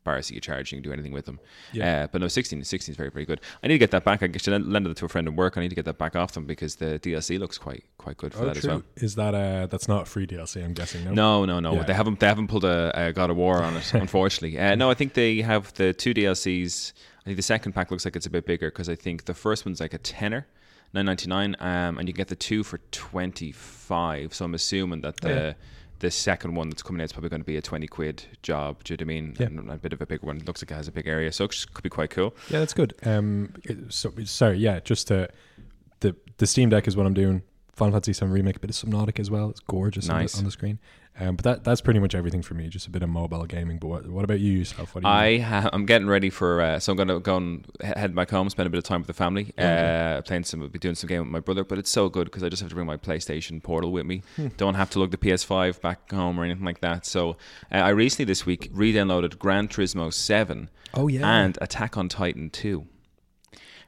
bars 0.04 0.28
that 0.28 0.34
you 0.34 0.42
charge, 0.42 0.70
you 0.70 0.76
can 0.78 0.84
do 0.84 0.92
anything 0.92 1.14
with 1.14 1.26
them. 1.26 1.40
Yeah. 1.72 2.04
Uh, 2.04 2.08
but 2.12 2.20
no, 2.20 2.28
16, 2.28 2.62
16 2.66 2.92
is 2.92 2.98
very, 2.98 3.10
very 3.10 3.24
good. 3.24 3.40
I 3.64 3.68
need 3.68 3.76
to 3.76 3.80
get 3.80 3.92
that 3.92 4.04
back. 4.04 4.22
I 4.22 4.30
should 4.38 4.66
lend 4.68 4.86
it 4.86 4.98
to 4.98 5.06
a 5.06 5.08
friend 5.08 5.30
at 5.30 5.34
work. 5.34 5.56
I 5.58 5.62
need 5.62 5.70
to 5.70 5.76
get 5.76 5.86
that 5.86 5.98
back 5.98 6.14
off 6.18 6.34
them 6.34 6.46
because 6.46 6.76
the 6.76 7.00
DLC 7.00 7.40
looks 7.40 7.58
quite 7.58 7.86
quite 7.98 8.18
good 8.18 8.34
for 8.34 8.42
Oh, 8.44 8.46
that 8.48 8.58
as 8.58 8.68
well. 8.68 8.84
Is 8.98 9.16
that 9.16 9.34
uh 9.34 9.68
that's 9.68 9.88
not 9.88 10.08
free 10.10 10.28
DLC? 10.28 10.62
I'm 10.62 10.74
guessing. 10.74 11.06
No. 11.06 11.14
No, 11.14 11.46
no, 11.46 11.60
no. 11.62 11.74
Yeah. 11.76 11.84
They 11.84 11.94
haven't 11.94 12.20
they 12.20 12.28
haven't 12.28 12.48
pulled 12.50 12.66
a, 12.66 12.92
a 13.08 13.14
God 13.14 13.30
of 13.30 13.38
War 13.38 13.64
on 13.64 13.78
it, 13.78 13.94
unfortunately. 14.06 14.60
Uh, 14.60 14.76
no, 14.76 14.90
I 14.90 14.94
think 14.94 15.14
they 15.14 15.42
have 15.42 15.74
the 15.76 15.94
two 15.94 16.14
DLCs. 16.14 16.92
I 17.22 17.24
think 17.24 17.38
the 17.38 17.42
second 17.44 17.72
pack 17.72 17.90
looks 17.90 18.04
like 18.04 18.18
it's 18.18 18.26
a 18.26 18.30
bit 18.30 18.46
bigger 18.46 18.70
because 18.70 18.90
I 18.90 18.96
think 18.96 19.24
the 19.24 19.34
first 19.34 19.66
one's 19.66 19.80
like 19.80 19.94
a 19.94 19.98
tenner. 20.00 20.48
Nine 20.94 21.06
ninety 21.06 21.28
nine, 21.30 21.56
um, 21.60 21.98
and 21.98 22.08
you 22.08 22.14
get 22.14 22.28
the 22.28 22.36
two 22.36 22.64
for 22.64 22.80
twenty 22.92 23.52
five. 23.54 24.34
So 24.34 24.46
I'm 24.46 24.54
assuming 24.54 25.02
that 25.02 25.22
the 25.22 25.30
Yeah. 25.30 25.54
The 26.04 26.12
second 26.12 26.54
one 26.56 26.70
that's 26.70 26.84
coming 26.84 27.02
out 27.02 27.06
is 27.06 27.14
probably 27.14 27.30
going 27.30 27.42
to 27.42 27.46
be 27.46 27.56
a 27.56 27.62
twenty 27.62 27.88
quid 27.88 28.26
job. 28.42 28.84
Do 28.84 28.94
you 28.94 28.98
know 28.98 29.02
what 29.02 29.06
I 29.06 29.22
mean? 29.22 29.36
Yeah. 29.40 29.46
And 29.48 29.72
a 29.72 29.78
bit 29.78 29.94
of 29.94 30.02
a 30.02 30.06
bigger 30.06 30.28
one. 30.28 30.36
It 30.36 30.46
looks 30.46 30.62
like 30.62 30.70
it 30.70 30.74
has 30.74 30.90
a 30.90 30.92
big 30.92 31.08
area, 31.08 31.32
so 31.32 31.46
it 31.46 31.66
could 31.74 31.82
be 31.82 31.90
quite 31.90 32.10
cool. 32.10 32.36
Yeah, 32.50 32.60
that's 32.60 32.74
good. 32.74 32.94
Um, 33.04 33.54
so 33.88 34.12
sorry, 34.26 34.58
yeah, 34.58 34.82
just 34.82 35.08
to 35.08 35.30
the 36.02 36.14
the 36.38 36.46
Steam 36.46 36.70
Deck 36.70 36.90
is 36.90 36.98
what 36.98 37.06
I'm 37.06 37.14
doing. 37.14 37.42
Final 37.72 37.94
Fantasy 37.94 38.14
VII 38.14 38.32
remake, 38.32 38.58
a 38.58 38.60
bit 38.60 38.70
of 38.70 38.76
Subnautica 38.76 39.20
as 39.20 39.32
well. 39.32 39.50
It's 39.50 39.62
gorgeous 39.62 40.10
on, 40.10 40.26
the, 40.26 40.36
on 40.38 40.44
the 40.44 40.52
screen. 40.52 40.78
Um, 41.20 41.36
but 41.36 41.44
that 41.44 41.64
that's 41.64 41.80
pretty 41.80 42.00
much 42.00 42.16
everything 42.16 42.42
for 42.42 42.56
me. 42.56 42.68
Just 42.70 42.88
a 42.88 42.90
bit 42.90 43.04
of 43.04 43.10
mobile 43.10 43.46
gaming. 43.46 43.78
But 43.78 43.88
what, 43.88 44.08
what 44.08 44.24
about 44.24 44.40
you 44.40 44.52
yourself? 44.52 44.96
What 44.96 45.04
do 45.04 45.08
you 45.08 45.14
I 45.14 45.38
ha- 45.40 45.70
I'm 45.72 45.86
getting 45.86 46.08
ready 46.08 46.32
for 46.32 46.60
uh, 46.60 46.80
so 46.80 46.92
I'm 46.92 46.96
going 46.98 47.08
to 47.10 47.20
go 47.20 47.38
and 47.38 47.66
head 47.82 48.16
back 48.16 48.32
home, 48.32 48.50
spend 48.50 48.66
a 48.66 48.70
bit 48.72 48.80
of 48.80 48.84
time 48.84 49.02
with 49.02 49.08
the 49.08 49.14
family, 49.14 49.54
Okay. 49.60 50.16
uh, 50.18 50.22
playing 50.24 50.44
some, 50.44 50.68
be 50.70 50.80
doing 50.80 50.96
some 50.96 51.08
game 51.08 51.20
with 51.22 51.30
my 51.30 51.40
brother. 51.40 51.64
But 51.64 51.78
it's 51.78 51.92
so 51.92 52.10
good 52.10 52.26
because 52.26 52.42
I 52.44 52.50
just 52.50 52.62
have 52.64 52.70
to 52.70 52.76
bring 52.76 52.88
my 52.88 52.98
PlayStation 52.98 53.62
Portal 53.62 53.92
with 53.92 54.08
me. 54.08 54.24
Hmm. 54.38 54.48
Don't 54.58 54.74
have 54.74 54.90
to 54.92 55.00
lug 55.00 55.12
the 55.12 55.18
PS5 55.18 55.82
back 55.82 56.12
home 56.12 56.40
or 56.40 56.46
anything 56.46 56.66
like 56.66 56.82
that. 56.82 57.06
So 57.06 57.38
uh, 57.72 57.76
I 57.78 57.90
recently 57.90 58.26
this 58.26 58.46
week 58.48 58.70
re-downloaded 58.74 59.38
Gran 59.38 59.68
Turismo 59.68 60.12
Seven. 60.12 60.70
Oh 60.96 61.08
yeah, 61.08 61.28
and 61.28 61.58
Attack 61.62 61.96
on 61.96 62.10
Titan 62.10 62.50
2. 62.50 62.88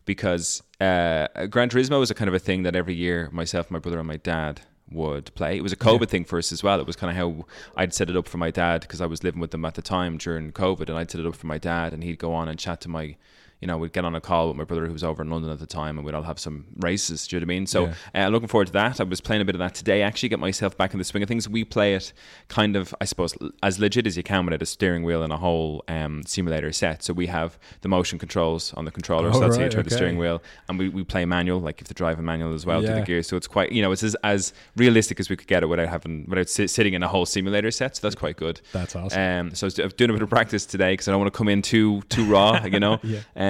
Because 0.06 0.62
uh, 0.80 1.27
Gran 1.50 1.69
Turismo 1.69 2.04
is 2.04 2.12
a 2.12 2.13
kind 2.13 2.27
of 2.27 2.36
a 2.36 2.39
thing 2.39 2.62
that 2.63 2.75
every 2.75 2.94
year 2.94 3.30
myself, 3.31 3.72
my 3.72 3.80
brother, 3.80 3.98
and 3.98 4.07
my 4.07 4.18
dad 4.18 4.62
would 4.92 5.34
play. 5.36 5.58
It 5.58 5.64
was 5.64 5.74
a 5.74 5.78
COVID 5.78 6.02
Yeah. 6.02 6.06
thing 6.08 6.26
for 6.26 6.38
us 6.38 6.52
as 6.52 6.62
well. 6.64 6.80
It 6.80 6.88
was 6.88 6.96
kind 6.96 7.10
of 7.10 7.18
how 7.18 7.46
I'd 7.76 7.94
set 7.94 8.10
it 8.10 8.16
up 8.16 8.28
for 8.28 8.38
my 8.38 8.52
dad 8.52 8.82
because 8.82 9.02
I 9.02 9.06
was 9.08 9.24
living 9.24 9.42
with 9.42 9.52
them 9.52 9.66
at 9.66 9.74
the 9.76 9.82
time 9.82 10.18
during 10.18 10.52
COVID, 10.52 10.90
and 10.90 10.98
I'd 10.98 11.10
set 11.10 11.22
it 11.22 11.28
up 11.28 11.36
for 11.36 11.48
my 11.48 11.58
dad, 11.58 11.92
and 11.94 12.04
he'd 12.04 12.20
go 12.20 12.34
on 12.34 12.48
and 12.48 12.60
chat 12.60 12.82
to 12.82 12.90
my. 12.90 13.16
You 13.62 13.68
know, 13.68 13.78
we'd 13.78 13.94
get 13.94 14.06
on 14.06 14.13
a 14.16 14.22
call 14.22 14.50
with 14.50 14.57
my 14.57 14.63
brother 14.66 14.86
who 14.86 14.94
was 14.94 15.04
over 15.04 15.24
in 15.24 15.30
London 15.30 15.50
at 15.50 15.60
the 15.60 15.66
time, 15.66 15.98
and 15.98 16.06
we'd 16.06 16.13
all 16.13 16.24
have 16.24 16.40
some 16.40 16.66
races. 16.78 17.25
Do 17.25 17.36
you 17.36 17.40
know 17.40 17.46
what 17.46 17.52
I 17.54 17.56
mean? 17.56 17.66
So, 17.68 17.86
Yeah. 18.13 18.25
uh, 18.25 18.30
looking 18.30 18.48
forward 18.50 18.68
to 18.68 18.74
that. 18.74 19.00
I 19.00 19.04
was 19.06 19.22
playing 19.22 19.42
a 19.42 19.46
bit 19.46 19.56
of 19.56 19.60
that 19.60 19.74
today. 19.74 20.02
Actually, 20.02 20.30
get 20.30 20.40
myself 20.40 20.78
back 20.78 20.94
in 20.94 21.00
the 21.00 21.06
swing 21.06 21.24
of 21.24 21.30
things. 21.30 21.48
We 21.50 21.63
play 21.63 21.96
it 21.96 22.12
kind 22.50 22.75
of, 22.75 22.94
I 23.02 23.06
suppose, 23.06 23.34
as 23.63 23.80
legit 23.80 24.06
as 24.07 24.18
you 24.18 24.24
can 24.24 24.46
with 24.46 24.62
a 24.62 24.66
steering 24.66 25.04
wheel 25.04 25.24
and 25.24 25.31
a 25.34 25.38
whole 25.38 25.84
um, 25.88 26.24
simulator 26.28 26.72
set. 26.74 27.02
So 27.04 27.13
we 27.13 27.28
have 27.28 27.57
the 27.81 27.88
motion 27.88 28.19
controls 28.19 28.74
on 28.75 28.86
the 28.86 28.92
controller, 28.92 29.31
so 29.31 29.38
Oh, 29.38 29.42
that's 29.42 29.56
how 29.56 29.62
you 29.62 29.66
right, 29.68 29.72
turn 29.72 29.84
the 29.86 29.90
steering 29.92 30.18
wheel, 30.18 30.44
and 30.69 30.78
we, 30.78 30.90
we 30.90 31.04
play 31.04 31.25
manual, 31.25 31.60
like 31.62 31.81
if 31.81 31.88
the 31.88 31.94
driving 31.94 32.25
manual 32.25 32.54
as 32.54 32.66
well 32.66 32.81
to 32.81 32.88
the 32.88 32.94
Yeah. 32.98 33.04
gears. 33.06 33.28
So 33.28 33.38
it's 33.38 33.48
quite, 33.48 33.72
you 33.72 33.81
know, 33.81 33.92
it's 33.92 34.04
as, 34.04 34.16
as 34.24 34.54
realistic 34.75 35.19
as 35.19 35.30
we 35.30 35.36
could 35.38 35.48
get 35.48 35.63
it 35.63 35.68
without 35.68 35.88
having 35.88 36.25
without 36.28 36.50
sit, 36.50 36.69
sitting 36.69 36.94
in 36.94 37.04
a 37.04 37.08
whole 37.08 37.25
simulator 37.25 37.72
set. 37.72 37.96
So 37.96 38.01
that's 38.01 38.16
quite 38.16 38.36
good. 38.38 38.60
that's 38.74 38.96
awesome. 38.96 39.19
Um, 39.48 39.56
so 39.56 39.66
I 39.66 39.68
was 39.68 39.74
do- 39.75 39.88
doing 39.90 40.10
a 40.10 40.13
bit 40.13 40.22
of 40.22 40.30
practice 40.30 40.66
today 40.66 40.94
because 40.94 41.08
I 41.08 41.12
don't 41.12 41.22
want 41.22 41.31
to 41.34 41.38
come 41.38 41.48
in 41.48 41.62
too 41.62 42.01
too 42.10 42.25
raw, 42.25 42.63
you 42.66 42.80
know. 42.80 43.00
Yeah. 43.06 43.19
Um, 43.36 43.45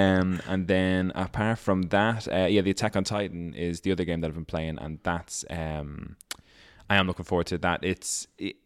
and 0.46 0.66
then 0.68 1.12
apart 1.14 1.58
from 1.58 1.82
that, 1.84 2.26
uh, 2.32 2.46
yeah, 2.46 2.60
the 2.62 2.70
Attack 2.70 2.96
on 2.96 3.04
Titan 3.04 3.54
is 3.54 3.80
the 3.80 3.92
other 3.92 4.04
game 4.04 4.20
that 4.20 4.28
I've 4.28 4.34
been 4.34 4.44
playing, 4.44 4.78
and 4.78 4.98
that's 5.02 5.44
um, 5.50 6.16
I 6.90 6.96
am 6.96 7.06
looking 7.06 7.24
forward 7.24 7.46
to 7.48 7.58
that. 7.58 7.84
It's 7.84 8.26
it, 8.38 8.56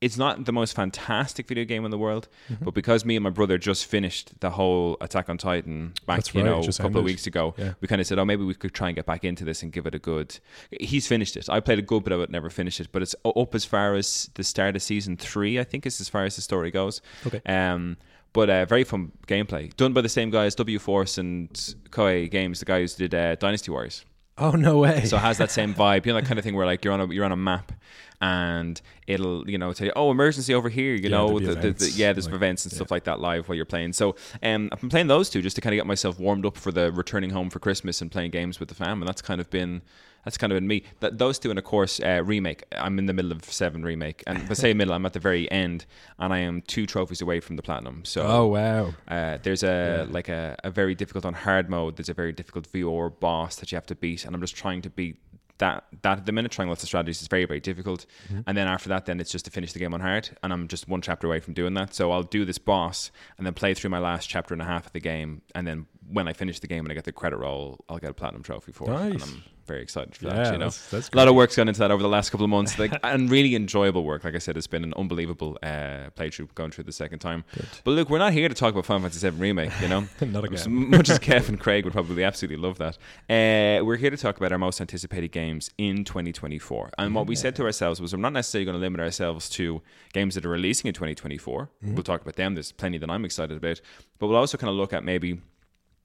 it's 0.00 0.16
not 0.16 0.46
the 0.46 0.52
most 0.52 0.74
fantastic 0.74 1.46
video 1.46 1.64
game 1.66 1.84
in 1.84 1.90
the 1.90 1.98
world, 1.98 2.26
Mm-hmm. 2.50 2.64
but 2.64 2.72
because 2.72 3.04
me 3.04 3.16
and 3.16 3.22
my 3.22 3.28
brother 3.28 3.58
just 3.58 3.84
finished 3.84 4.32
the 4.40 4.48
whole 4.48 4.96
Attack 5.02 5.28
on 5.28 5.36
Titan 5.36 5.92
back, 6.06 6.16
That's 6.20 6.34
you 6.34 6.40
right, 6.42 6.46
know, 6.48 6.60
a 6.66 6.72
couple 6.72 7.00
of 7.00 7.04
weeks 7.04 7.26
ago, 7.26 7.52
Yeah. 7.58 7.74
we 7.82 7.86
kind 7.86 8.00
of 8.00 8.06
said, 8.06 8.18
oh, 8.18 8.24
maybe 8.24 8.42
we 8.42 8.54
could 8.54 8.72
try 8.72 8.88
and 8.88 8.96
get 8.96 9.04
back 9.04 9.24
into 9.24 9.44
this 9.44 9.62
and 9.62 9.70
give 9.70 9.84
it 9.86 9.94
a 9.94 9.98
good. 9.98 10.38
He's 10.80 11.06
finished 11.06 11.36
it. 11.36 11.50
I 11.50 11.60
played 11.60 11.78
a 11.78 11.82
good 11.82 12.04
bit 12.04 12.14
of 12.14 12.20
it, 12.22 12.30
never 12.30 12.48
finished 12.48 12.80
it, 12.80 12.88
but 12.92 13.02
it's 13.02 13.14
up 13.26 13.54
as 13.54 13.66
far 13.66 13.94
as 13.94 14.30
the 14.36 14.42
start 14.42 14.74
of 14.74 14.80
season 14.82 15.18
three. 15.18 15.60
I 15.60 15.64
think 15.64 15.84
is 15.84 16.00
as 16.00 16.08
far 16.08 16.24
as 16.24 16.34
the 16.36 16.40
story 16.42 16.70
goes. 16.70 17.02
Okay. 17.26 17.42
Um, 17.44 17.98
but 18.32 18.48
uh, 18.50 18.64
very 18.64 18.84
fun 18.84 19.12
gameplay, 19.26 19.74
done 19.76 19.92
by 19.92 20.00
the 20.00 20.08
same 20.08 20.30
guys, 20.30 20.54
W 20.56 20.78
Force 20.78 21.18
and 21.18 21.50
Koei 21.90 22.30
Games, 22.30 22.58
the 22.60 22.64
guys 22.66 22.94
who 22.96 23.08
did 23.08 23.14
uh, 23.14 23.34
Dynasty 23.36 23.70
Warriors. 23.70 24.04
oh 24.38 24.52
no 24.52 24.78
way. 24.78 25.04
So 25.04 25.16
it 25.16 25.20
has 25.20 25.38
that 25.38 25.50
same 25.50 25.74
vibe, 25.74 26.06
you 26.06 26.12
know, 26.12 26.20
that 26.20 26.26
kind 26.26 26.38
of 26.38 26.44
thing 26.44 26.54
where 26.56 26.66
like 26.66 26.84
you're 26.84 26.94
on 26.94 27.00
a 27.00 27.12
you're 27.12 27.24
on 27.24 27.32
a 27.32 27.36
map, 27.36 27.72
and 28.20 28.80
it'll 29.06 29.48
you 29.50 29.58
know 29.58 29.72
tell 29.72 29.86
you, 29.86 29.92
oh, 29.96 30.10
emergency 30.10 30.54
over 30.54 30.68
here, 30.68 30.94
you 30.94 31.04
Yeah, 31.04 31.08
know, 31.10 31.38
the, 31.38 31.54
the, 31.54 31.70
the, 31.72 31.90
yeah, 31.94 32.12
there's 32.12 32.26
like- 32.26 32.34
events 32.34 32.64
and 32.64 32.72
yeah. 32.72 32.76
stuff 32.76 32.90
like 32.90 33.04
that 33.04 33.20
live 33.20 33.48
while 33.48 33.56
you're 33.56 33.64
playing. 33.64 33.92
So 33.92 34.16
um, 34.42 34.68
I've 34.72 34.80
been 34.80 34.90
playing 34.90 35.06
those 35.08 35.28
two 35.30 35.42
just 35.42 35.56
to 35.56 35.62
kind 35.62 35.74
of 35.74 35.78
get 35.78 35.86
myself 35.86 36.18
warmed 36.18 36.46
up 36.46 36.56
for 36.56 36.72
the 36.72 36.92
returning 36.92 37.30
home 37.30 37.50
for 37.50 37.58
Christmas 37.58 38.00
and 38.00 38.10
playing 38.10 38.30
games 38.30 38.60
with 38.60 38.68
the 38.68 38.74
fam, 38.74 39.00
and 39.02 39.08
that's 39.08 39.22
kind 39.22 39.40
of 39.40 39.50
been. 39.50 39.82
That's 40.24 40.36
kind 40.36 40.52
of 40.52 40.56
been 40.56 40.66
me. 40.66 40.82
That 41.00 41.18
those 41.18 41.38
two, 41.38 41.50
and 41.50 41.58
of 41.58 41.64
course, 41.64 42.00
uh, 42.00 42.22
remake. 42.24 42.64
I'm 42.72 42.98
in 42.98 43.06
the 43.06 43.12
middle 43.14 43.32
of 43.32 43.44
seven 43.44 43.82
remake, 43.82 44.22
and 44.26 44.46
but 44.46 44.56
say 44.56 44.74
middle, 44.74 44.92
I'm 44.94 45.06
at 45.06 45.12
the 45.14 45.20
very 45.20 45.50
end, 45.50 45.86
and 46.18 46.32
I 46.32 46.38
am 46.40 46.62
two 46.62 46.86
trophies 46.86 47.20
away 47.22 47.40
from 47.40 47.56
the 47.56 47.62
platinum. 47.62 48.04
So 48.04 48.22
oh 48.26 48.46
wow. 48.46 48.94
uh, 49.08 49.38
there's 49.42 49.62
a 49.62 50.04
Yeah. 50.06 50.12
like 50.12 50.28
a, 50.28 50.56
a 50.64 50.70
very 50.70 50.94
difficult 50.94 51.24
on 51.24 51.34
hard 51.34 51.70
mode. 51.70 51.96
There's 51.96 52.08
a 52.10 52.14
very 52.14 52.32
difficult 52.32 52.66
VR 52.72 53.08
boss 53.18 53.56
that 53.56 53.72
you 53.72 53.76
have 53.76 53.86
to 53.86 53.94
beat, 53.94 54.24
and 54.24 54.34
I'm 54.34 54.40
just 54.40 54.56
trying 54.56 54.82
to 54.82 54.90
beat 54.90 55.16
that. 55.58 55.84
That 56.02 56.18
at 56.18 56.26
the 56.26 56.32
minute, 56.32 56.50
trying 56.52 56.68
lots 56.68 56.82
of 56.82 56.88
strategies 56.88 57.22
is 57.22 57.28
very 57.28 57.44
very 57.46 57.60
difficult. 57.60 58.04
Mm-hmm. 58.26 58.40
And 58.46 58.56
then 58.58 58.66
after 58.66 58.88
that, 58.90 59.06
then 59.06 59.20
it's 59.20 59.30
just 59.32 59.44
to 59.46 59.50
finish 59.50 59.72
the 59.72 59.78
game 59.78 59.94
on 59.94 60.00
hard, 60.00 60.28
and 60.42 60.52
I'm 60.52 60.68
just 60.68 60.86
one 60.88 61.00
chapter 61.00 61.26
away 61.26 61.40
from 61.40 61.54
doing 61.54 61.74
that. 61.74 61.94
So 61.94 62.12
I'll 62.12 62.22
do 62.22 62.44
this 62.44 62.58
boss, 62.58 63.10
and 63.38 63.46
then 63.46 63.54
play 63.54 63.72
through 63.74 63.90
my 63.90 63.98
last 63.98 64.28
chapter 64.28 64.52
and 64.54 64.60
a 64.62 64.66
half 64.66 64.86
of 64.86 64.92
the 64.92 65.00
game, 65.00 65.40
and 65.54 65.66
then 65.66 65.86
when 66.12 66.28
I 66.28 66.32
finish 66.34 66.58
the 66.60 66.66
game 66.66 66.84
and 66.84 66.92
I 66.92 66.94
get 66.94 67.04
the 67.04 67.12
credit 67.12 67.36
roll, 67.38 67.84
I'll 67.88 67.98
get 67.98 68.10
a 68.10 68.14
platinum 68.14 68.42
trophy 68.42 68.72
for 68.72 68.90
it, 68.90 68.96
and 68.96 69.12
Nice. 69.14 69.22
I'm 69.22 69.42
very 69.70 69.82
excited 69.82 70.16
for 70.16 70.26
Yeah, 70.26 70.34
that. 70.34 70.52
You 70.52 70.58
know. 70.58 70.64
that's, 70.66 70.90
that's 70.90 71.08
A 71.12 71.16
lot 71.16 71.28
of 71.28 71.34
work's 71.34 71.56
gone 71.56 71.68
into 71.68 71.80
that 71.80 71.90
over 71.90 72.02
the 72.02 72.08
last 72.08 72.30
couple 72.30 72.44
of 72.44 72.50
months, 72.50 72.78
like 72.78 72.92
and 73.04 73.30
really 73.30 73.54
enjoyable 73.54 74.04
work. 74.04 74.24
Like 74.24 74.34
I 74.34 74.38
said, 74.38 74.56
it's 74.56 74.66
been 74.66 74.84
an 74.84 74.94
unbelievable 74.96 75.58
uh, 75.62 76.10
playthrough 76.16 76.54
going 76.54 76.72
through 76.72 76.84
the 76.84 76.92
second 76.92 77.20
time. 77.20 77.44
Good. 77.54 77.66
But 77.84 77.92
look, 77.92 78.10
we're 78.10 78.18
not 78.18 78.32
here 78.32 78.48
to 78.48 78.54
talk 78.54 78.72
about 78.72 78.86
Final 78.86 79.02
Fantasy 79.02 79.28
VII 79.30 79.36
remake. 79.36 79.72
You 79.80 79.88
know, 79.88 80.00
Not 80.20 80.52
as 80.52 80.66
much 80.68 81.08
as 81.08 81.18
Kev 81.28 81.48
and 81.48 81.58
Craig 81.58 81.84
would 81.84 81.92
probably 81.92 82.24
absolutely 82.24 82.56
love 82.56 82.78
that. 82.78 82.96
Uh, 83.28 83.84
we're 83.84 83.96
here 83.96 84.10
to 84.10 84.16
talk 84.16 84.36
about 84.36 84.52
our 84.52 84.58
most 84.58 84.80
anticipated 84.80 85.30
games 85.32 85.70
in 85.78 86.04
2024. 86.04 86.90
And 86.98 87.14
what 87.14 87.26
we 87.26 87.36
said 87.36 87.54
to 87.56 87.64
ourselves 87.64 88.00
was 88.00 88.12
we're 88.12 88.20
not 88.20 88.32
necessarily 88.32 88.64
going 88.64 88.76
to 88.76 88.80
limit 88.80 89.00
ourselves 89.00 89.48
to 89.50 89.82
games 90.12 90.34
that 90.34 90.44
are 90.44 90.48
releasing 90.50 90.88
in 90.88 90.94
2024. 90.94 91.70
We'll 91.82 92.02
talk 92.02 92.22
about 92.22 92.36
them. 92.36 92.54
There's 92.54 92.72
plenty 92.72 92.98
that 92.98 93.10
I'm 93.10 93.24
excited 93.24 93.56
about. 93.56 93.80
But 94.18 94.26
we'll 94.26 94.36
also 94.36 94.58
kind 94.58 94.70
of 94.70 94.76
look 94.76 94.92
at 94.92 95.04
maybe 95.04 95.40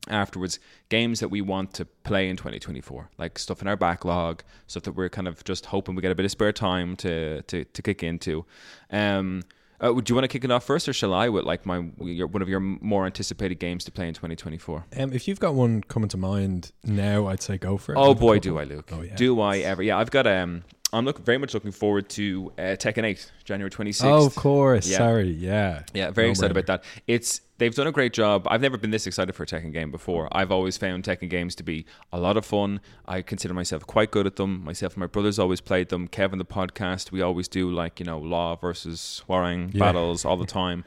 afterwards 0.07 0.59
games 0.89 1.19
that 1.19 1.29
we 1.29 1.41
want 1.41 1.73
to 1.73 1.83
play 2.03 2.29
in 2.29 2.35
2024 2.37 3.09
like 3.17 3.39
stuff 3.39 3.61
in 3.61 3.67
our 3.67 3.75
backlog 3.75 4.43
stuff 4.67 4.83
that 4.83 4.91
we're 4.91 5.09
kind 5.09 5.27
of 5.27 5.43
just 5.43 5.65
hoping 5.67 5.95
we 5.95 6.01
get 6.01 6.11
a 6.11 6.15
bit 6.15 6.25
of 6.25 6.31
spare 6.31 6.51
time 6.51 6.95
to 6.95 7.41
to, 7.43 7.65
to 7.65 7.81
kick 7.81 8.03
into 8.03 8.45
um 8.91 9.41
Uh, 9.81 9.91
do 9.91 10.03
you 10.07 10.15
want 10.15 10.23
to 10.23 10.29
kick 10.29 10.45
it 10.45 10.51
off 10.51 10.63
first, 10.63 10.87
or 10.87 10.93
shall 10.93 11.13
I? 11.13 11.27
With 11.27 11.43
like 11.43 11.65
my 11.65 11.83
your, 11.99 12.27
one 12.27 12.41
of 12.41 12.47
your 12.47 12.61
more 12.61 13.05
anticipated 13.05 13.59
games 13.59 13.83
to 13.83 13.91
play 13.91 14.07
in 14.07 14.13
2024. 14.13 14.85
Um, 14.97 15.11
if 15.11 15.27
you've 15.27 15.41
got 15.41 15.53
one 15.53 15.83
coming 15.83 16.07
to 16.09 16.17
mind 16.17 16.71
now, 16.85 17.27
I'd 17.27 17.41
say 17.41 17.57
go 17.57 17.75
for 17.77 17.93
it. 17.93 17.97
Oh 17.97 18.13
boy, 18.15 18.39
do 18.39 18.57
I, 18.57 18.63
Luke? 18.63 18.89
Oh, 18.93 19.01
yeah. 19.01 19.15
Do 19.15 19.41
I 19.41 19.57
ever? 19.57 19.83
Yeah, 19.83 19.97
I've 19.97 20.11
got 20.11 20.27
um. 20.27 20.63
I'm 20.95 21.05
look 21.05 21.19
very 21.25 21.37
much 21.37 21.53
looking 21.53 21.71
forward 21.71 22.09
to 22.09 22.51
uh, 22.57 22.61
Tekken 22.77 23.03
8, 23.03 23.31
January 23.43 23.69
26th. 23.69 24.03
Oh, 24.05 24.25
of 24.25 24.35
course. 24.35 24.87
Yeah. 24.87 24.97
Sorry. 24.97 25.29
Yeah. 25.29 25.83
Yeah, 25.93 26.11
very 26.11 26.27
No 26.27 26.31
excited 26.31 26.55
brainer. 26.55 26.59
about 26.63 26.81
that. 26.83 26.83
It's 27.07 27.41
they've 27.57 27.73
done 27.75 27.87
a 27.87 27.91
great 27.91 28.13
job. 28.13 28.47
I've 28.49 28.61
never 28.61 28.77
been 28.77 28.91
this 28.91 29.05
excited 29.05 29.33
for 29.35 29.43
a 29.43 29.45
Tekken 29.45 29.73
game 29.73 29.91
before. 29.91 30.27
I've 30.31 30.51
always 30.51 30.77
found 30.77 31.03
Tekken 31.03 31.29
games 31.29 31.53
to 31.55 31.63
be 31.63 31.85
a 32.11 32.19
lot 32.19 32.37
of 32.37 32.45
fun. 32.45 32.79
I 33.07 33.21
consider 33.21 33.53
myself 33.53 33.85
quite 33.85 34.11
good 34.11 34.25
at 34.25 34.37
them. 34.37 34.63
Myself 34.63 34.93
and 34.93 35.01
my 35.01 35.07
brothers 35.07 35.37
always 35.37 35.61
played 35.61 35.89
them. 35.89 36.07
Kevin 36.07 36.39
the 36.39 36.45
podcast, 36.45 37.11
we 37.11 37.21
always 37.21 37.47
do 37.47 37.69
like 37.69 37.99
you 37.99 38.05
know 38.05 38.17
Law 38.19 38.55
versus 38.55 39.21
Hwoarang 39.29 39.73
Yeah. 39.73 39.79
battles 39.79 40.23
all 40.25 40.37
the 40.37 40.45
time. 40.45 40.83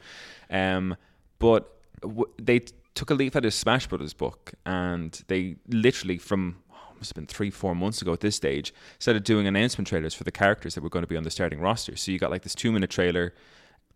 Um, 0.49 0.95
but 1.39 1.71
w- 2.01 2.25
they 2.41 2.61
took 2.95 3.11
a 3.11 3.13
leaf 3.13 3.35
out 3.35 3.45
of 3.45 3.53
Smash 3.53 3.87
Brothers 3.87 4.13
book, 4.13 4.53
and 4.65 5.21
they 5.27 5.55
literally 5.67 6.17
from 6.17 6.57
must 6.99 7.11
have 7.11 7.15
been 7.15 7.27
three, 7.27 7.49
four 7.49 7.75
months 7.75 8.01
ago 8.01 8.13
at 8.13 8.19
this 8.19 8.35
stage, 8.35 8.73
started 8.99 9.23
doing 9.23 9.47
announcement 9.47 9.87
trailers 9.87 10.13
for 10.13 10.23
the 10.23 10.31
characters 10.31 10.75
that 10.75 10.83
were 10.83 10.89
going 10.89 11.03
to 11.03 11.07
be 11.07 11.17
on 11.17 11.23
the 11.23 11.31
starting 11.31 11.59
roster. 11.59 11.95
So 11.95 12.11
you 12.11 12.19
got 12.19 12.31
like 12.31 12.43
this 12.43 12.55
two 12.55 12.71
minute 12.71 12.89
trailer 12.89 13.33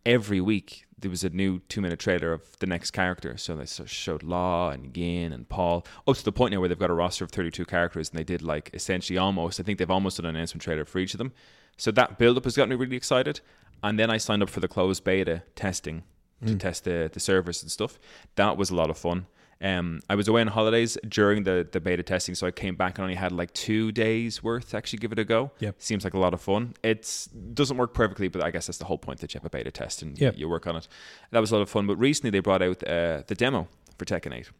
every 0.06 0.42
week. 0.42 0.86
There 0.98 1.10
was 1.10 1.24
a 1.24 1.30
new 1.30 1.60
two 1.70 1.82
minute 1.82 2.00
trailer 2.00 2.34
of 2.34 2.58
the 2.60 2.66
next 2.66 2.92
character. 2.92 3.38
So 3.38 3.56
they 3.56 3.66
sort 3.66 3.88
of 3.88 3.92
showed 3.92 4.24
Law 4.24 4.70
and 4.70 4.94
Jin 4.94 5.34
and 5.34 5.48
Paul 5.48 5.86
up 6.08 6.16
to 6.16 6.24
the 6.24 6.32
point 6.32 6.54
now 6.54 6.60
where 6.60 6.70
they've 6.70 6.80
got 6.80 6.90
a 6.90 6.94
roster 6.94 7.26
of 7.26 7.32
32 7.32 7.66
characters 7.66 8.10
and 8.10 8.20
they 8.20 8.24
did 8.24 8.42
like 8.42 8.70
essentially 8.74 9.18
almost, 9.18 9.60
I 9.60 9.64
think 9.64 9.80
they've 9.80 9.92
almost 9.92 10.18
done 10.18 10.26
an 10.26 10.36
announcement 10.36 10.62
trailer 10.62 10.86
for 10.86 11.00
each 11.00 11.14
of 11.14 11.18
them. 11.18 11.34
So 11.78 11.92
that 11.92 12.18
build 12.18 12.38
up 12.38 12.44
has 12.46 12.56
got 12.56 12.70
me 12.70 12.76
really 12.76 12.96
excited. 12.96 13.42
And 13.82 14.00
then 14.00 14.10
I 14.10 14.18
signed 14.18 14.42
up 14.42 14.50
for 14.50 14.60
the 14.60 14.68
closed 14.68 15.04
beta 15.04 15.44
testing 15.56 16.04
to 16.46 16.54
hmm. 16.54 16.58
test 16.58 16.86
the, 16.86 17.10
the 17.12 17.20
servers 17.20 17.62
and 17.62 17.72
stuff. 17.72 18.00
That 18.36 18.58
was 18.58 18.70
a 18.70 18.76
lot 18.76 18.90
of 18.90 18.98
fun. 18.98 19.26
Um, 19.64 20.02
I 20.10 20.16
was 20.16 20.28
away 20.28 20.42
on 20.42 20.48
holidays 20.48 20.98
during 21.08 21.44
the, 21.44 21.66
the 21.72 21.80
beta 21.80 22.04
testing, 22.04 22.36
so 22.36 22.46
I 22.46 22.52
came 22.52 22.76
back 22.76 22.98
and 22.98 23.04
only 23.04 23.16
had 23.16 23.32
like 23.32 23.54
two 23.54 23.92
days 23.94 24.44
worth 24.44 24.72
to 24.72 24.78
actually 24.78 25.00
give 25.00 25.14
it 25.14 25.20
a 25.20 25.24
go. 25.24 25.52
Yep. 25.60 25.76
Seems 25.80 26.04
like 26.04 26.14
a 26.14 26.20
lot 26.20 26.34
of 26.34 26.42
fun. 26.42 26.74
It 26.84 27.28
doesn't 27.54 27.78
work 27.78 27.94
perfectly, 27.94 28.28
but 28.28 28.44
I 28.44 28.52
guess 28.52 28.68
that's 28.68 28.78
the 28.78 28.86
whole 28.86 28.98
point 28.98 29.22
that 29.22 29.34
you 29.34 29.40
have 29.40 29.46
a 29.46 29.50
beta 29.50 29.72
test 29.72 30.02
and 30.02 30.20
Yep. 30.20 30.38
you 30.38 30.50
work 30.50 30.68
on 30.68 30.76
it. 30.76 30.88
That 31.32 31.40
was 31.40 31.52
a 31.52 31.56
lot 31.56 31.62
of 31.62 31.70
fun. 31.70 31.88
But 31.88 31.96
recently 31.96 32.30
they 32.30 32.40
brought 32.40 32.62
out 32.62 32.84
uh, 32.86 33.24
the 33.26 33.36
demo 33.36 33.70
for 33.98 34.04
Tekken 34.06 34.36
8 34.36 34.52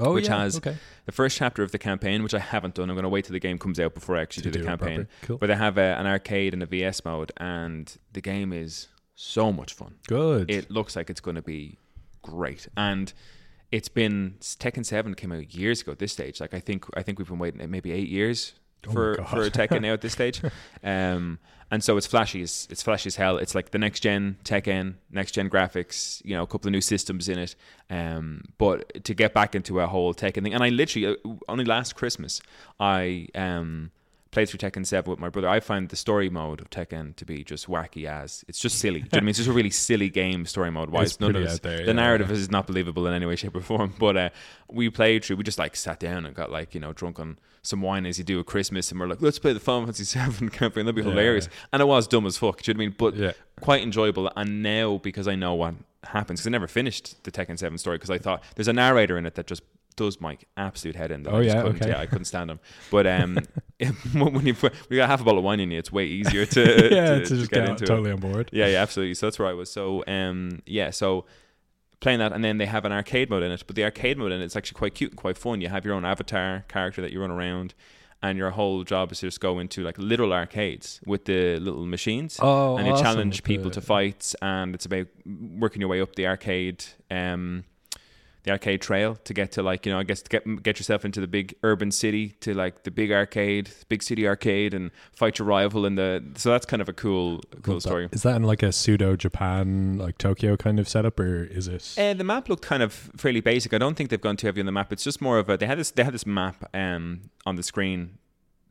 Oh, 0.00 0.14
which 0.14 0.28
yeah. 0.28 0.38
has 0.44 0.56
okay. 0.58 0.76
the 1.06 1.12
first 1.12 1.36
chapter 1.36 1.62
of 1.62 1.72
the 1.72 1.78
campaign, 1.78 2.22
which 2.22 2.32
I 2.34 2.38
haven't 2.38 2.74
done. 2.74 2.88
I'm 2.88 2.94
going 2.94 3.02
to 3.02 3.08
wait 3.08 3.24
till 3.24 3.32
the 3.32 3.40
game 3.40 3.58
comes 3.58 3.80
out 3.80 3.94
before 3.94 4.16
I 4.16 4.22
actually 4.22 4.44
To 4.44 4.50
do 4.52 4.60
the 4.60 4.64
campaign. 4.64 5.08
Cool. 5.22 5.38
But 5.38 5.48
they 5.48 5.56
have 5.56 5.76
a, 5.76 5.96
an 5.98 6.06
arcade 6.06 6.54
and 6.54 6.62
a 6.62 6.66
VS 6.66 7.04
mode, 7.04 7.32
and 7.38 7.92
the 8.12 8.20
game 8.20 8.52
is 8.52 8.86
so 9.16 9.52
much 9.52 9.74
fun. 9.74 9.96
Good. 10.06 10.50
It 10.50 10.70
looks 10.70 10.94
like 10.94 11.10
it's 11.10 11.20
going 11.20 11.34
to 11.34 11.42
be 11.42 11.78
great, 12.22 12.68
and 12.76 13.12
it's 13.70 13.88
been 13.88 14.36
Tekken 14.40 14.84
Seven 14.84 15.14
came 15.14 15.32
out 15.32 15.54
years 15.54 15.82
ago. 15.82 15.92
At 15.92 15.98
this 15.98 16.12
stage, 16.12 16.40
like 16.40 16.54
I 16.54 16.60
think 16.60 16.84
I 16.94 17.02
think 17.02 17.18
we've 17.18 17.28
been 17.28 17.38
waiting 17.38 17.70
maybe 17.70 17.92
eight 17.92 18.08
years 18.08 18.54
Oh 18.86 18.92
for 18.92 19.14
for 19.16 19.50
Tekken 19.50 19.82
now 19.82 19.92
at 19.92 20.00
this 20.00 20.12
stage, 20.18 20.40
um, 20.84 21.38
and 21.70 21.82
so 21.82 21.96
it's 21.96 22.06
flashy. 22.06 22.42
As, 22.42 22.66
it's 22.70 22.82
flashy 22.82 23.08
as 23.08 23.16
hell. 23.16 23.36
It's 23.36 23.54
like 23.54 23.70
the 23.70 23.78
next 23.78 24.00
gen 24.00 24.36
Tekken, 24.44 24.94
next 25.10 25.32
gen 25.32 25.50
graphics. 25.50 26.24
You 26.24 26.36
know, 26.36 26.42
a 26.42 26.46
couple 26.46 26.68
of 26.68 26.72
new 26.72 26.80
systems 26.80 27.28
in 27.28 27.38
it. 27.38 27.56
Um, 27.90 28.44
but 28.56 29.04
to 29.04 29.14
get 29.14 29.34
back 29.34 29.54
into 29.54 29.80
a 29.80 29.86
whole 29.86 30.14
Tekken 30.14 30.42
thing, 30.44 30.54
and 30.54 30.62
I 30.62 30.68
literally 30.68 31.16
uh, 31.24 31.30
only 31.48 31.64
last 31.64 31.94
Christmas 31.94 32.40
I 32.78 33.28
um 33.34 33.90
played 34.30 34.48
through 34.48 34.58
Tekken 34.58 34.86
7 34.86 35.10
with 35.10 35.18
my 35.18 35.28
brother. 35.28 35.48
I 35.48 35.60
find 35.60 35.88
the 35.88 35.96
story 35.96 36.28
mode 36.28 36.60
of 36.60 36.68
Tekken 36.70 37.16
to 37.16 37.24
be 37.24 37.42
just 37.44 37.66
wacky 37.66 38.04
as 38.04 38.44
it's 38.48 38.58
just 38.58 38.78
silly. 38.78 39.00
Do 39.00 39.04
you 39.04 39.04
know 39.04 39.08
what 39.12 39.16
I 39.16 39.20
mean? 39.22 39.28
It's 39.30 39.38
just 39.38 39.48
a 39.48 39.52
really 39.52 39.70
silly 39.70 40.10
game 40.10 40.44
story 40.46 40.70
mode 40.70 40.90
wise. 40.90 41.12
It's 41.12 41.20
None 41.20 41.34
of 41.36 41.46
out 41.46 41.62
there, 41.62 41.78
the 41.78 41.84
yeah, 41.86 41.92
narrative 41.92 42.28
yeah. 42.28 42.36
is 42.36 42.50
not 42.50 42.66
believable 42.66 43.06
in 43.06 43.14
any 43.14 43.26
way, 43.26 43.36
shape, 43.36 43.56
or 43.56 43.60
form. 43.60 43.94
But 43.98 44.16
uh, 44.16 44.28
we 44.70 44.90
played 44.90 45.24
through. 45.24 45.36
We 45.36 45.44
just 45.44 45.58
like 45.58 45.76
sat 45.76 45.98
down 45.98 46.26
and 46.26 46.34
got 46.34 46.50
like 46.50 46.74
you 46.74 46.80
know 46.80 46.92
drunk 46.92 47.18
on 47.18 47.38
some 47.62 47.80
wine 47.82 48.06
as 48.06 48.18
you 48.18 48.24
do 48.24 48.38
at 48.40 48.46
Christmas, 48.46 48.90
and 48.90 49.00
we're 49.00 49.06
like, 49.08 49.20
let's 49.22 49.38
play 49.38 49.52
the 49.52 49.60
Final 49.60 49.82
Fantasy 49.86 50.04
Seven 50.04 50.48
campaign. 50.50 50.84
That'd 50.86 50.94
be 50.96 51.02
Yeah. 51.02 51.10
hilarious. 51.10 51.48
And 51.72 51.80
it 51.82 51.86
was 51.86 52.06
dumb 52.06 52.26
as 52.26 52.36
fuck. 52.36 52.62
Do 52.62 52.70
you 52.70 52.74
know 52.74 52.78
what 52.78 52.82
I 52.84 52.86
mean? 52.88 52.94
But 52.98 53.14
Yeah. 53.16 53.32
quite 53.60 53.82
enjoyable. 53.82 54.30
And 54.36 54.62
now 54.62 54.98
because 54.98 55.26
I 55.26 55.34
know 55.34 55.54
what 55.54 55.74
happens, 56.04 56.40
because 56.40 56.46
I 56.46 56.50
never 56.50 56.66
finished 56.68 57.22
the 57.24 57.30
Tekken 57.30 57.58
Seven 57.58 57.76
story, 57.78 57.96
because 57.96 58.10
I 58.10 58.18
thought 58.18 58.42
there's 58.54 58.68
a 58.68 58.72
narrator 58.72 59.18
in 59.18 59.26
it 59.26 59.34
that 59.34 59.46
just 59.46 59.62
does 59.98 60.20
my 60.20 60.38
absolute 60.56 60.96
head 60.96 61.10
in. 61.10 61.22
that 61.24 61.32
Oh, 61.34 61.38
I 61.38 61.42
yeah? 61.42 61.62
couldn't- 61.62 61.76
Okay. 61.82 61.90
yeah, 61.90 62.00
I 62.00 62.06
couldn't 62.06 62.24
stand 62.24 62.50
him. 62.50 62.60
But 62.90 63.06
um, 63.06 63.38
when 64.14 64.46
you 64.46 64.54
put, 64.54 64.72
we 64.88 64.96
got 64.96 65.08
half 65.10 65.20
a 65.20 65.24
bottle 65.24 65.38
of 65.38 65.44
wine 65.44 65.60
in 65.60 65.70
you, 65.70 65.78
it's 65.78 65.92
way 65.92 66.04
easier 66.06 66.46
to 66.46 66.60
yeah, 66.94 67.04
to, 67.16 67.18
to, 67.20 67.24
to 67.26 67.36
just 67.36 67.50
get 67.50 67.60
get, 67.60 67.68
into 67.70 67.84
it. 67.84 67.86
totally 67.88 68.10
on 68.12 68.20
board. 68.20 68.48
Yeah, 68.52 68.66
yeah, 68.68 68.80
absolutely. 68.82 69.14
So 69.14 69.26
that's 69.26 69.38
where 69.38 69.48
I 69.48 69.52
was. 69.52 69.70
So, 69.70 70.02
um, 70.06 70.62
yeah, 70.66 70.90
so 70.90 71.26
playing 72.00 72.20
that, 72.20 72.32
and 72.32 72.42
then 72.44 72.58
they 72.58 72.66
have 72.66 72.84
an 72.84 72.92
arcade 72.92 73.28
mode 73.28 73.42
in 73.42 73.50
it. 73.52 73.62
But 73.66 73.76
the 73.76 73.84
arcade 73.84 74.16
mode 74.18 74.32
in 74.32 74.40
it's 74.40 74.56
actually 74.56 74.78
quite 74.78 74.94
cute 74.94 75.10
and 75.12 75.18
quite 75.18 75.36
fun. 75.36 75.60
You 75.60 75.68
have 75.68 75.84
your 75.84 75.94
own 75.94 76.04
avatar 76.04 76.64
character 76.68 77.02
that 77.02 77.12
you 77.12 77.20
run 77.20 77.30
around, 77.30 77.74
and 78.22 78.36
your 78.38 78.50
whole 78.50 78.82
job 78.84 79.12
is 79.12 79.20
to 79.20 79.26
just 79.26 79.40
go 79.40 79.58
into 79.60 79.82
like 79.84 79.96
literal 79.98 80.32
arcades 80.32 81.00
with 81.06 81.24
the 81.26 81.58
little 81.60 81.86
machines, 81.86 82.38
Oh, 82.40 82.76
and 82.76 82.86
you 82.86 82.92
awesome. 82.94 83.04
challenge 83.04 83.42
people 83.44 83.70
to 83.72 83.80
fights, 83.80 84.34
and 84.42 84.74
it's 84.74 84.86
about 84.86 85.06
working 85.26 85.80
your 85.80 85.88
way 85.88 86.00
up 86.00 86.14
the 86.16 86.26
arcade. 86.26 86.84
Um, 87.10 87.64
the 88.48 88.52
arcade 88.52 88.80
trail 88.80 89.16
to 89.24 89.34
get 89.34 89.52
to 89.52 89.62
like 89.62 89.84
you 89.84 89.92
know 89.92 89.98
I 89.98 90.04
guess 90.04 90.22
to 90.22 90.30
get 90.30 90.62
get 90.62 90.78
yourself 90.78 91.04
into 91.04 91.20
the 91.20 91.26
big 91.26 91.54
urban 91.62 91.90
city 91.90 92.30
to 92.40 92.54
like 92.54 92.82
the 92.84 92.90
big 92.90 93.12
arcade, 93.12 93.70
big 93.88 94.02
city 94.02 94.26
arcade, 94.26 94.74
and 94.74 94.90
fight 95.12 95.38
your 95.38 95.46
rival 95.46 95.84
in 95.84 95.94
the. 95.94 96.24
So 96.36 96.50
that's 96.50 96.66
kind 96.66 96.82
of 96.82 96.88
a 96.88 96.92
cool 96.92 97.40
cool 97.62 97.80
story. 97.80 98.08
Is 98.10 98.22
that 98.22 98.36
in 98.36 98.42
like 98.42 98.62
a 98.62 98.72
pseudo 98.72 99.16
Japan, 99.16 99.98
like 99.98 100.18
Tokyo 100.18 100.56
kind 100.56 100.80
of 100.80 100.88
setup, 100.88 101.20
or 101.20 101.44
is 101.44 101.68
it? 101.68 101.94
Uh, 101.98 102.14
the 102.14 102.24
map 102.24 102.48
looked 102.48 102.62
kind 102.62 102.82
of 102.82 102.92
fairly 102.92 103.40
basic. 103.40 103.72
I 103.74 103.78
don't 103.78 103.94
think 103.94 104.10
they've 104.10 104.20
gone 104.20 104.36
too 104.36 104.46
heavy 104.46 104.60
on 104.60 104.66
the 104.66 104.72
map. 104.72 104.92
It's 104.92 105.04
just 105.04 105.20
more 105.20 105.38
of 105.38 105.48
a 105.50 105.56
they 105.56 105.66
had 105.66 105.78
this 105.78 105.90
they 105.90 106.04
had 106.04 106.14
this 106.14 106.26
map 106.26 106.68
um 106.74 107.30
on 107.44 107.56
the 107.56 107.62
screen. 107.62 108.18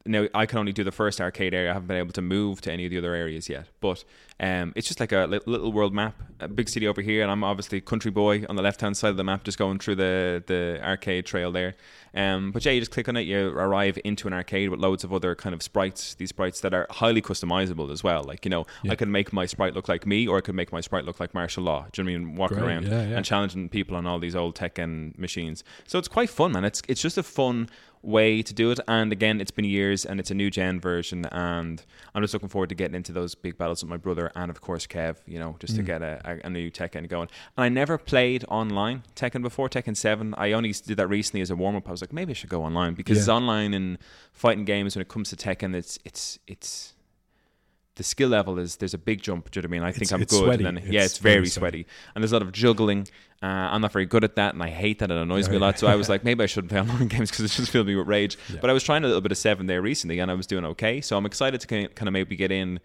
Now 0.08 0.28
I 0.34 0.46
can 0.46 0.60
only 0.60 0.74
do 0.74 0.84
the 0.84 0.92
first 0.92 1.20
arcade 1.22 1.54
area. 1.54 1.70
I 1.70 1.74
haven't 1.74 1.88
been 1.88 1.98
able 1.98 2.14
to 2.14 2.22
move 2.22 2.62
to 2.62 2.72
any 2.72 2.86
of 2.86 2.92
the 2.92 2.98
other 2.98 3.14
areas 3.14 3.50
yet. 3.50 3.68
But 3.82 4.04
um, 4.40 4.74
it's 4.76 4.88
just 4.88 5.00
like 5.00 5.12
a 5.12 5.26
li- 5.28 5.40
little 5.46 5.72
world 5.72 5.94
map, 5.94 6.16
a 6.40 6.48
big 6.48 6.70
city 6.70 6.88
over 6.88 7.02
here, 7.02 7.22
and 7.24 7.32
I'm 7.32 7.44
obviously 7.44 7.82
country 7.82 8.12
boy 8.12 8.46
on 8.50 8.56
the 8.56 8.62
left 8.62 8.82
hand 8.82 8.96
side 8.98 9.10
of 9.10 9.18
the 9.18 9.24
map, 9.24 9.44
just 9.44 9.58
going 9.58 9.80
through 9.80 9.96
the 9.96 10.44
the 10.48 10.80
arcade 10.84 11.26
trail 11.26 11.52
there. 11.52 11.76
Um, 12.14 12.52
but 12.52 12.66
yeah, 12.66 12.72
you 12.72 12.80
just 12.82 12.92
click 12.92 13.08
on 13.10 13.16
it, 13.18 13.22
you 13.22 13.50
arrive 13.50 14.00
into 14.04 14.28
an 14.28 14.34
arcade 14.34 14.70
with 14.70 14.80
loads 14.80 15.04
of 15.04 15.14
other 15.14 15.36
kind 15.36 15.54
of 15.54 15.62
sprites. 15.62 16.16
These 16.16 16.30
sprites 16.30 16.62
that 16.62 16.74
are 16.74 16.88
highly 16.90 17.22
customizable 17.22 17.92
as 17.92 18.04
well. 18.04 18.24
Like 18.24 18.46
you 18.46 18.50
know, 18.50 18.66
Yeah. 18.84 18.94
I 18.94 18.96
can 18.96 19.12
make 19.12 19.34
my 19.34 19.46
sprite 19.46 19.74
look 19.76 19.88
like 19.88 20.06
me, 20.06 20.28
or 20.28 20.38
I 20.38 20.42
could 20.42 20.56
make 20.56 20.72
my 20.72 20.82
sprite 20.82 21.06
look 21.06 21.20
like 21.20 21.34
Marshall 21.34 21.64
Law. 21.64 21.86
Do 21.92 22.02
you 22.02 22.06
know 22.06 22.12
what 22.12 22.16
I 22.16 22.26
mean? 22.26 22.36
Walking 22.36 22.58
Great, 22.60 22.68
around 22.68 22.88
yeah, 22.88 23.08
yeah. 23.08 23.16
and 23.18 23.26
challenging 23.26 23.70
people 23.70 23.96
on 23.96 24.06
all 24.08 24.20
these 24.20 24.36
old 24.36 24.56
Tekken 24.56 25.18
machines. 25.18 25.64
So 25.86 26.00
it's 26.00 26.08
quite 26.08 26.30
fun, 26.30 26.52
man. 26.54 26.64
It's 26.66 26.82
it's 26.88 27.02
just 27.02 27.18
a 27.18 27.24
fun 27.24 27.70
way 28.08 28.42
to 28.42 28.54
do 28.54 28.72
it. 28.72 28.80
And 28.88 29.12
again, 29.12 29.42
it's 29.42 29.52
been 29.52 29.66
years, 29.66 30.06
and 30.06 30.20
it's 30.20 30.32
a 30.32 30.34
new 30.34 30.50
gen 30.50 30.80
version, 30.80 31.26
and 31.26 31.84
I'm 32.16 32.24
just 32.24 32.34
looking 32.34 32.50
forward 32.50 32.70
to 32.70 32.76
getting 32.76 32.96
into 32.96 33.12
those 33.12 33.36
big 33.36 33.58
battles 33.58 33.84
with 33.84 33.90
my 33.90 33.98
brother 33.98 34.32
and 34.36 34.50
of 34.50 34.62
course 34.62 34.88
Kev. 34.88 35.18
You 35.28 35.40
know, 35.40 35.58
just 35.60 35.76
to 35.76 35.82
Mm. 35.84 35.86
get 35.86 36.02
a, 36.02 36.40
a, 36.46 36.50
new 36.50 36.72
Tekken 36.72 37.08
going. 37.10 37.28
And 37.58 37.64
I 37.66 37.70
never 37.70 37.98
played 37.98 38.46
online 38.48 39.04
Tekken 39.16 39.42
before 39.42 39.68
Tekken 39.70 39.96
Seven. 39.96 40.34
I 40.38 40.54
only 40.54 40.72
did 40.72 40.98
that 40.98 41.08
recently 41.08 41.42
as 41.42 41.52
a 41.52 41.56
warm 41.56 41.76
up. 41.76 41.88
I 41.88 41.92
was 41.92 42.02
like, 42.02 42.14
maybe 42.14 42.32
I 42.32 42.34
should 42.34 42.50
go 42.50 42.64
online 42.64 42.94
because 42.94 43.28
Yeah. 43.28 43.34
online 43.36 43.74
in 43.74 43.98
fighting 44.32 44.66
games 44.66 44.96
when 44.96 45.02
it 45.02 45.10
comes 45.10 45.30
to 45.30 45.36
Tekken, 45.36 45.76
it's 45.76 46.00
it's 46.06 46.40
it's 46.48 46.94
the 47.98 48.04
skill 48.04 48.30
level 48.30 48.58
is 48.58 48.77
there's 48.77 48.94
a 48.94 48.98
big 48.98 49.22
jump. 49.22 49.51
Do 49.51 49.58
you 49.60 49.62
know 49.62 49.66
what 49.68 49.75
I 49.75 49.80
mean? 49.80 49.84
I 49.88 49.92
think 49.92 50.04
It's- 50.04 50.12
I'm 50.13 50.22
it's 50.22 50.34
good, 50.34 50.44
sweaty. 50.46 50.63
and 50.66 50.77
then 50.77 50.92
yeah, 50.92 51.04
It's 51.04 51.18
very, 51.18 51.46
sweaty. 51.48 51.84
sweaty. 51.84 51.88
and 52.16 52.24
there's 52.24 52.32
a 52.32 52.36
lot 52.36 52.42
of 52.44 52.51
juggling. 52.51 53.08
Uh, 53.44 53.46
I'm 53.46 53.82
not 53.82 53.92
very 53.92 54.06
good 54.08 54.24
at 54.24 54.36
that, 54.36 54.54
and 54.56 54.63
I 54.63 54.70
hate 54.70 54.98
that. 55.00 55.12
It 55.12 55.18
annoys 55.18 55.48
Oh, 55.48 55.51
me 55.51 55.58
a 55.58 55.60
yeah. 55.60 55.66
lot. 55.68 55.77
So 55.77 55.86
I 55.88 55.96
was 55.96 56.10
like, 56.10 56.24
maybe 56.24 56.44
I 56.44 56.48
shouldn't 56.48 56.72
play 56.72 56.80
online 56.86 57.08
games 57.08 57.30
because 57.30 57.46
it 57.46 57.51
just 57.56 57.72
fills 57.72 57.86
me 57.86 57.96
with 57.96 58.08
rage. 58.08 58.38
Yeah. 58.50 58.58
But 58.62 58.70
I 58.70 58.74
was 58.74 58.84
trying 58.84 59.04
a 59.04 59.08
little 59.08 59.22
bit 59.22 59.32
of 59.32 59.38
seven 59.38 59.68
there 59.68 59.82
recently, 59.82 60.18
and 60.20 60.32
I 60.32 60.34
was 60.34 60.48
doing 60.48 60.66
okay. 60.66 61.01
So 61.01 61.18
I'm 61.18 61.25
excited 61.25 61.60
to 61.62 61.68
kind 61.68 62.08
of 62.08 62.13
maybe 62.13 62.36
get 62.36 62.51
in 62.51 62.80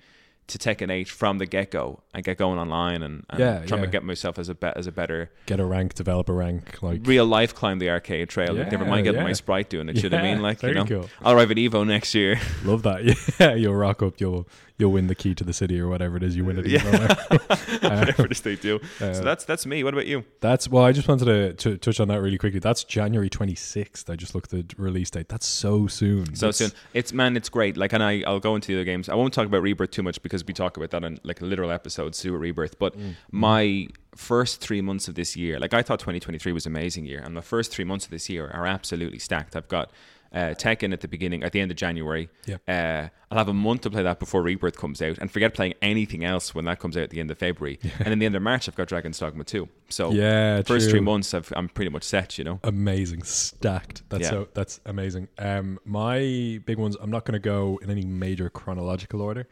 to 0.48 0.58
Tekken 0.58 0.90
8 0.90 1.08
from 1.08 1.38
the 1.38 1.46
get 1.46 1.70
go 1.70 2.02
and 2.12 2.24
get 2.24 2.36
going 2.36 2.58
online 2.58 3.04
and, 3.04 3.24
and 3.30 3.38
Yeah, 3.38 3.64
trying 3.64 3.80
yeah. 3.80 3.86
to 3.86 3.92
get 3.92 4.02
myself 4.02 4.40
as 4.40 4.48
a 4.48 4.56
be- 4.56 4.72
as 4.74 4.88
a 4.88 4.92
better 4.92 5.30
Get 5.46 5.60
a 5.60 5.64
rank, 5.64 5.94
develop 5.94 6.28
a 6.28 6.32
rank, 6.32 6.82
like 6.82 7.00
real 7.06 7.24
life 7.24 7.54
climb 7.54 7.78
the 7.78 7.88
arcade 7.88 8.28
trail. 8.28 8.52
like, 8.52 8.72
never 8.72 8.84
mind 8.84 9.04
getting 9.04 9.20
yeah. 9.20 9.26
my 9.28 9.32
sprite 9.34 9.70
doing 9.70 9.88
it. 9.88 9.98
Should 9.98 10.12
I 10.12 10.20
mean 10.20 10.42
like 10.42 10.60
you 10.64 10.74
know? 10.74 10.84
cool. 10.84 11.08
I'll 11.22 11.34
arrive 11.36 11.52
at 11.52 11.58
Evo 11.58 11.86
next 11.86 12.12
year. 12.14 12.40
love 12.64 12.82
that. 12.82 13.02
Yeah, 13.40 13.54
you'll 13.54 13.76
rock 13.76 14.02
up. 14.02 14.20
You'll 14.20 14.48
you'll 14.82 14.92
win 14.92 15.06
the 15.06 15.14
key 15.14 15.34
to 15.34 15.44
the 15.44 15.52
city 15.52 15.80
or 15.80 15.88
whatever 15.88 16.16
it 16.16 16.22
is 16.22 16.36
you 16.36 16.44
win 16.44 16.58
it. 16.58 16.66
Yeah. 16.66 16.84
Whatever 16.84 17.16
Uh, 17.82 18.06
it 18.24 18.32
is 18.32 18.40
they 18.42 18.56
do. 18.56 18.76
uh, 19.00 19.12
so 19.12 19.22
that's 19.22 19.44
that's 19.44 19.64
me. 19.66 19.82
What 19.84 19.92
about 19.94 20.06
you? 20.06 20.24
That's 20.40 20.68
well. 20.68 20.84
I 20.84 20.92
just 20.92 21.08
wanted 21.08 21.24
to, 21.26 21.52
to 21.54 21.76
touch 21.78 21.98
on 22.00 22.08
that 22.08 22.20
really 22.20 22.38
quickly. 22.38 22.58
That's 22.60 22.84
January 22.84 23.28
twenty 23.30 23.54
sixth. 23.54 24.08
I 24.10 24.16
just 24.16 24.34
looked 24.34 24.52
at 24.54 24.68
the 24.68 24.74
release 24.82 25.10
date. 25.10 25.28
That's 25.28 25.46
so 25.46 25.86
soon. 25.86 26.34
So 26.34 26.46
That's- 26.46 26.56
soon. 26.58 26.70
It's 26.94 27.12
man, 27.12 27.36
it's 27.36 27.48
great. 27.48 27.76
Like, 27.76 27.92
and 27.92 28.02
I, 28.02 28.22
I'll 28.26 28.40
go 28.40 28.54
into 28.54 28.68
the 28.68 28.74
other 28.76 28.84
games. 28.84 29.08
I 29.08 29.14
won't 29.14 29.32
talk 29.34 29.46
about 29.46 29.62
Rebirth 29.62 29.90
too 29.90 30.02
much 30.02 30.20
because 30.22 30.44
we 30.46 30.52
talk 30.54 30.76
about 30.76 30.90
that 30.90 31.04
on 31.04 31.18
like 31.22 31.40
a 31.40 31.44
literal 31.44 31.70
episode, 31.70 32.06
with 32.06 32.24
Rebirth. 32.26 32.78
But 32.78 32.92
Mm. 32.98 33.14
my 33.30 33.88
first 34.14 34.60
three 34.60 34.80
months 34.82 35.08
of 35.08 35.14
this 35.14 35.36
year, 35.36 35.58
like 35.58 35.72
I 35.74 35.82
thought 35.82 35.98
2023 35.98 36.52
was 36.52 36.66
an 36.66 36.72
amazing 36.76 37.06
year, 37.06 37.20
and 37.20 37.36
the 37.36 37.42
first 37.42 37.72
three 37.72 37.84
months 37.84 38.04
of 38.04 38.10
this 38.10 38.28
year 38.28 38.50
are 38.52 38.66
absolutely 38.66 39.18
stacked. 39.18 39.56
I've 39.56 39.68
got 39.68 39.90
uh, 40.32 40.54
Tekken 40.56 40.92
at 40.92 41.00
the 41.00 41.08
beginning, 41.08 41.42
at 41.42 41.52
the 41.52 41.60
end 41.60 41.70
of 41.70 41.76
January. 41.76 42.28
Yeah. 42.46 42.56
Uh, 42.66 43.08
I'll 43.30 43.38
have 43.38 43.48
a 43.48 43.54
month 43.54 43.82
to 43.82 43.90
play 43.90 44.02
that 44.02 44.18
before 44.18 44.42
Rebirth 44.42 44.76
comes 44.76 45.00
out, 45.02 45.18
and 45.18 45.30
forget 45.30 45.54
playing 45.54 45.74
anything 45.82 46.24
else 46.24 46.54
when 46.54 46.64
that 46.66 46.78
comes 46.80 46.96
out 46.96 47.02
at 47.04 47.10
the 47.10 47.20
end 47.20 47.30
of 47.30 47.38
February. 47.38 47.78
And 47.98 48.06
then 48.08 48.18
the 48.18 48.26
end 48.26 48.36
of 48.36 48.42
March, 48.42 48.68
I've 48.68 48.74
got 48.74 48.88
Dragon's 48.88 49.18
Dogma 49.18 49.44
2. 49.44 49.68
So 49.88 50.10
Yeah, 50.12 50.62
first 50.62 50.84
true. 50.86 50.90
three 50.92 51.00
months, 51.00 51.32
I've, 51.34 51.52
I'm 51.56 51.68
pretty 51.68 51.90
much 51.90 52.02
set. 52.04 52.38
You 52.38 52.44
know. 52.44 52.60
amazing 52.64 53.22
stacked 53.22 54.02
that's 54.08 54.24
Yeah. 54.24 54.30
so 54.30 54.48
that's 54.54 54.80
amazing 54.86 55.28
um 55.38 55.78
my 55.84 56.60
big 56.64 56.78
ones 56.78 56.96
i'm 57.00 57.10
not 57.10 57.24
going 57.26 57.34
to 57.34 57.38
go 57.38 57.78
in 57.82 57.90
any 57.90 58.04
major 58.04 58.48
chronological 58.48 59.20
order 59.20 59.46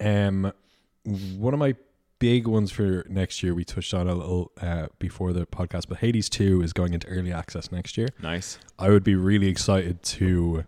um 0.00 0.52
one 1.36 1.52
of 1.52 1.58
my 1.60 1.74
big 2.22 2.46
ones 2.46 2.70
for 2.70 3.04
next 3.08 3.42
year. 3.42 3.52
We 3.52 3.64
touched 3.64 3.92
on 3.92 4.08
a 4.08 4.14
little 4.14 4.52
uh 4.60 4.86
before 5.00 5.32
the 5.32 5.44
podcast 5.44 5.88
but 5.88 5.98
hades 5.98 6.28
2 6.28 6.62
is 6.62 6.72
going 6.72 6.94
into 6.94 7.08
early 7.08 7.32
access 7.32 7.72
next 7.72 7.98
year. 7.98 8.08
Nice. 8.22 8.58
i 8.78 8.88
would 8.88 9.02
be 9.02 9.16
really 9.16 9.48
excited 9.48 10.02
to 10.18 10.64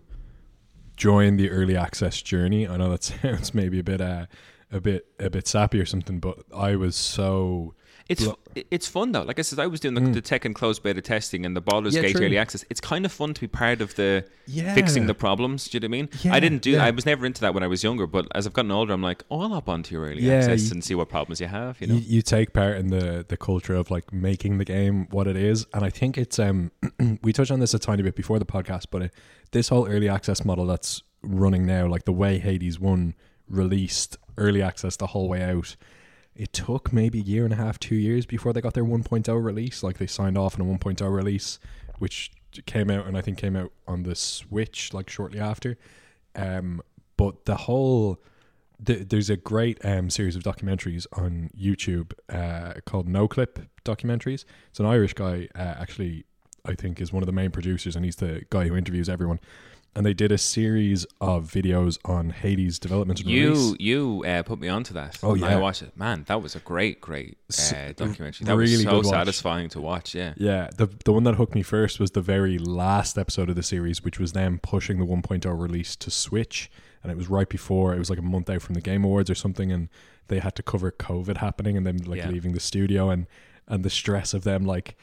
join 0.96 1.36
the 1.36 1.50
early 1.50 1.76
access 1.76 2.20
journey. 2.22 2.66
I 2.66 2.76
know 2.76 2.90
that 2.90 3.04
sounds 3.22 3.54
maybe 3.54 3.78
a 3.78 3.84
bit 3.84 4.00
uh 4.00 4.26
a 4.72 4.80
bit 4.80 5.06
a 5.20 5.30
bit 5.30 5.46
sappy 5.46 5.78
or 5.78 5.86
something 5.86 6.18
but 6.18 6.36
i 6.52 6.74
was 6.74 6.96
so 6.96 7.74
It's 8.08 8.26
it's 8.70 8.86
fun 8.86 9.12
though. 9.12 9.22
Like 9.22 9.38
I 9.38 9.42
said, 9.42 9.58
I 9.58 9.66
was 9.66 9.80
doing 9.80 9.94
the, 9.94 10.20
the 10.20 10.40
and 10.44 10.54
closed 10.54 10.82
beta 10.82 11.00
testing 11.00 11.46
and 11.46 11.56
the 11.56 11.60
Baldur's 11.60 11.94
Mm. 11.94 11.96
Yeah, 11.96 12.02
Gate 12.02 12.16
true. 12.16 12.26
early 12.26 12.38
access. 12.38 12.64
It's 12.68 12.80
kind 12.80 13.06
of 13.06 13.12
fun 13.12 13.32
to 13.34 13.40
be 13.40 13.46
part 13.46 13.80
of 13.80 13.94
the 13.94 14.24
yeah 14.46 14.74
fixing 14.74 15.06
the 15.06 15.14
problems. 15.14 15.68
Do 15.68 15.76
you 15.76 15.80
know 15.80 15.86
what 15.86 15.96
I 15.96 16.00
mean? 16.02 16.08
Yeah, 16.22 16.34
I 16.34 16.40
didn't 16.40 16.60
do. 16.62 16.78
I 16.78 16.90
was 16.90 17.06
never 17.06 17.24
into 17.24 17.40
that 17.40 17.54
when 17.54 17.62
I 17.62 17.66
was 17.66 17.82
younger. 17.82 18.06
But 18.06 18.26
as 18.34 18.46
I've 18.46 18.52
gotten 18.52 18.70
older, 18.70 18.92
I'm 18.92 19.02
like, 19.02 19.22
oh, 19.30 19.40
I'll 19.40 19.48
hop 19.50 19.68
onto 19.68 19.94
your 19.94 20.04
early 20.04 20.30
access 20.30 20.66
you- 20.66 20.72
and 20.72 20.84
see 20.84 20.94
what 20.94 21.08
problems 21.08 21.40
you 21.40 21.46
have. 21.46 21.80
You 21.80 21.86
you, 21.86 21.92
know. 21.94 22.00
you 22.00 22.22
take 22.22 22.52
part 22.52 22.76
in 22.76 22.88
the 22.88 23.24
the 23.26 23.36
culture 23.38 23.74
of 23.74 23.90
like 23.90 24.12
making 24.12 24.58
the 24.58 24.64
game 24.64 25.06
what 25.10 25.26
it 25.26 25.36
is 25.36 25.66
and 25.72 25.84
i 25.84 25.90
think 25.90 26.18
it's 26.18 26.38
um 26.38 26.70
we 27.22 27.32
touched 27.32 27.50
on 27.50 27.60
this 27.60 27.72
a 27.74 27.78
tiny 27.78 28.02
bit 28.02 28.14
before 28.16 28.38
the 28.38 28.44
podcast 28.44 28.86
but 28.90 29.02
it, 29.02 29.12
this 29.52 29.68
whole 29.68 29.86
early 29.88 30.08
access 30.08 30.44
model 30.44 30.66
that's 30.66 31.02
running 31.22 31.64
now 31.66 31.86
like 31.86 32.04
the 32.04 32.12
way 32.12 32.38
hades 32.38 32.78
1 32.78 33.14
released 33.48 34.16
early 34.36 34.62
access 34.62 34.96
the 34.96 35.08
whole 35.08 35.28
way 35.28 35.42
out 35.42 35.76
it 36.36 36.52
took 36.52 36.92
maybe 36.92 37.20
a 37.20 37.22
year 37.22 37.44
and 37.44 37.52
a 37.52 37.56
half 37.56 37.78
two 37.78 37.94
years 37.94 38.26
before 38.26 38.52
they 38.52 38.60
got 38.60 38.74
their 38.74 38.84
1.0 38.84 39.44
release 39.44 39.82
like 39.82 39.98
they 39.98 40.06
signed 40.06 40.36
off 40.36 40.58
on 40.58 40.66
a 40.66 40.78
1.0 40.78 41.12
release 41.14 41.58
which 41.98 42.30
came 42.66 42.90
out 42.90 43.06
and 43.06 43.16
i 43.16 43.20
think 43.20 43.38
came 43.38 43.56
out 43.56 43.72
on 43.86 44.02
the 44.02 44.14
switch 44.14 44.92
like 44.92 45.08
shortly 45.10 45.40
after 45.40 45.76
um 46.36 46.80
but 47.16 47.44
the 47.44 47.56
whole 47.56 48.18
th- 48.84 49.08
there's 49.08 49.30
a 49.30 49.36
great 49.36 49.84
um, 49.84 50.10
series 50.10 50.36
of 50.36 50.42
documentaries 50.42 51.06
on 51.12 51.50
YouTube 51.58 52.12
uh, 52.28 52.80
called 52.86 53.08
Noclip 53.08 53.66
documentaries. 53.84 54.44
It's 54.70 54.80
an 54.80 54.86
Irish 54.86 55.14
guy, 55.14 55.48
uh, 55.54 55.74
actually, 55.78 56.24
I 56.64 56.74
think, 56.74 57.00
is 57.00 57.12
one 57.12 57.22
of 57.22 57.26
the 57.26 57.32
main 57.32 57.50
producers, 57.50 57.96
and 57.96 58.04
he's 58.04 58.16
the 58.16 58.44
guy 58.50 58.66
who 58.66 58.76
interviews 58.76 59.08
everyone. 59.08 59.40
And 59.96 60.04
they 60.04 60.12
did 60.14 60.32
a 60.32 60.38
series 60.38 61.06
of 61.20 61.44
videos 61.50 61.98
on 62.04 62.30
Hades' 62.30 62.80
development 62.80 63.20
and 63.20 63.28
You 63.28 63.50
release. 63.50 63.76
you 63.78 64.24
uh, 64.26 64.42
put 64.42 64.58
me 64.58 64.68
onto 64.68 64.92
that. 64.94 65.18
Oh, 65.22 65.32
and 65.32 65.40
yeah. 65.42 65.48
I 65.48 65.56
watched 65.56 65.82
it. 65.82 65.96
Man, 65.96 66.24
that 66.26 66.42
was 66.42 66.56
a 66.56 66.58
great 66.58 67.00
great 67.00 67.38
uh, 67.72 67.92
documentary. 67.94 68.44
That 68.44 68.56
really 68.56 68.72
was 68.74 68.82
so 68.82 69.02
satisfying 69.02 69.68
to 69.68 69.80
watch. 69.80 70.12
Yeah. 70.14 70.34
Yeah, 70.36 70.68
the 70.76 70.88
the 71.04 71.12
one 71.12 71.22
that 71.24 71.36
hooked 71.36 71.54
me 71.54 71.62
first 71.62 72.00
was 72.00 72.10
the 72.10 72.20
very 72.20 72.58
last 72.58 73.16
episode 73.16 73.48
of 73.50 73.54
the 73.56 73.62
series, 73.62 74.02
which 74.02 74.18
was 74.18 74.32
them 74.32 74.58
pushing 74.60 74.98
the 74.98 75.06
1.0 75.06 75.44
release 75.60 75.94
to 75.96 76.10
Switch, 76.10 76.70
and 77.02 77.12
it 77.12 77.16
was 77.16 77.28
right 77.30 77.48
before 77.48 77.94
it 77.94 77.98
was 78.00 78.10
like 78.10 78.18
a 78.18 78.22
month 78.22 78.50
out 78.50 78.62
from 78.62 78.74
the 78.74 78.80
Game 78.80 79.04
Awards 79.04 79.30
or 79.30 79.36
something, 79.36 79.70
and 79.70 79.88
they 80.26 80.40
had 80.40 80.56
to 80.56 80.62
cover 80.64 80.90
COVID 80.90 81.36
happening 81.36 81.76
and 81.76 81.86
then 81.86 81.98
like 81.98 82.18
Yeah. 82.18 82.30
leaving 82.30 82.52
the 82.52 82.58
studio 82.60 83.10
and 83.10 83.26
and 83.68 83.84
the 83.84 83.90
stress 83.90 84.34
of 84.34 84.42
them 84.42 84.64
like 84.64 84.96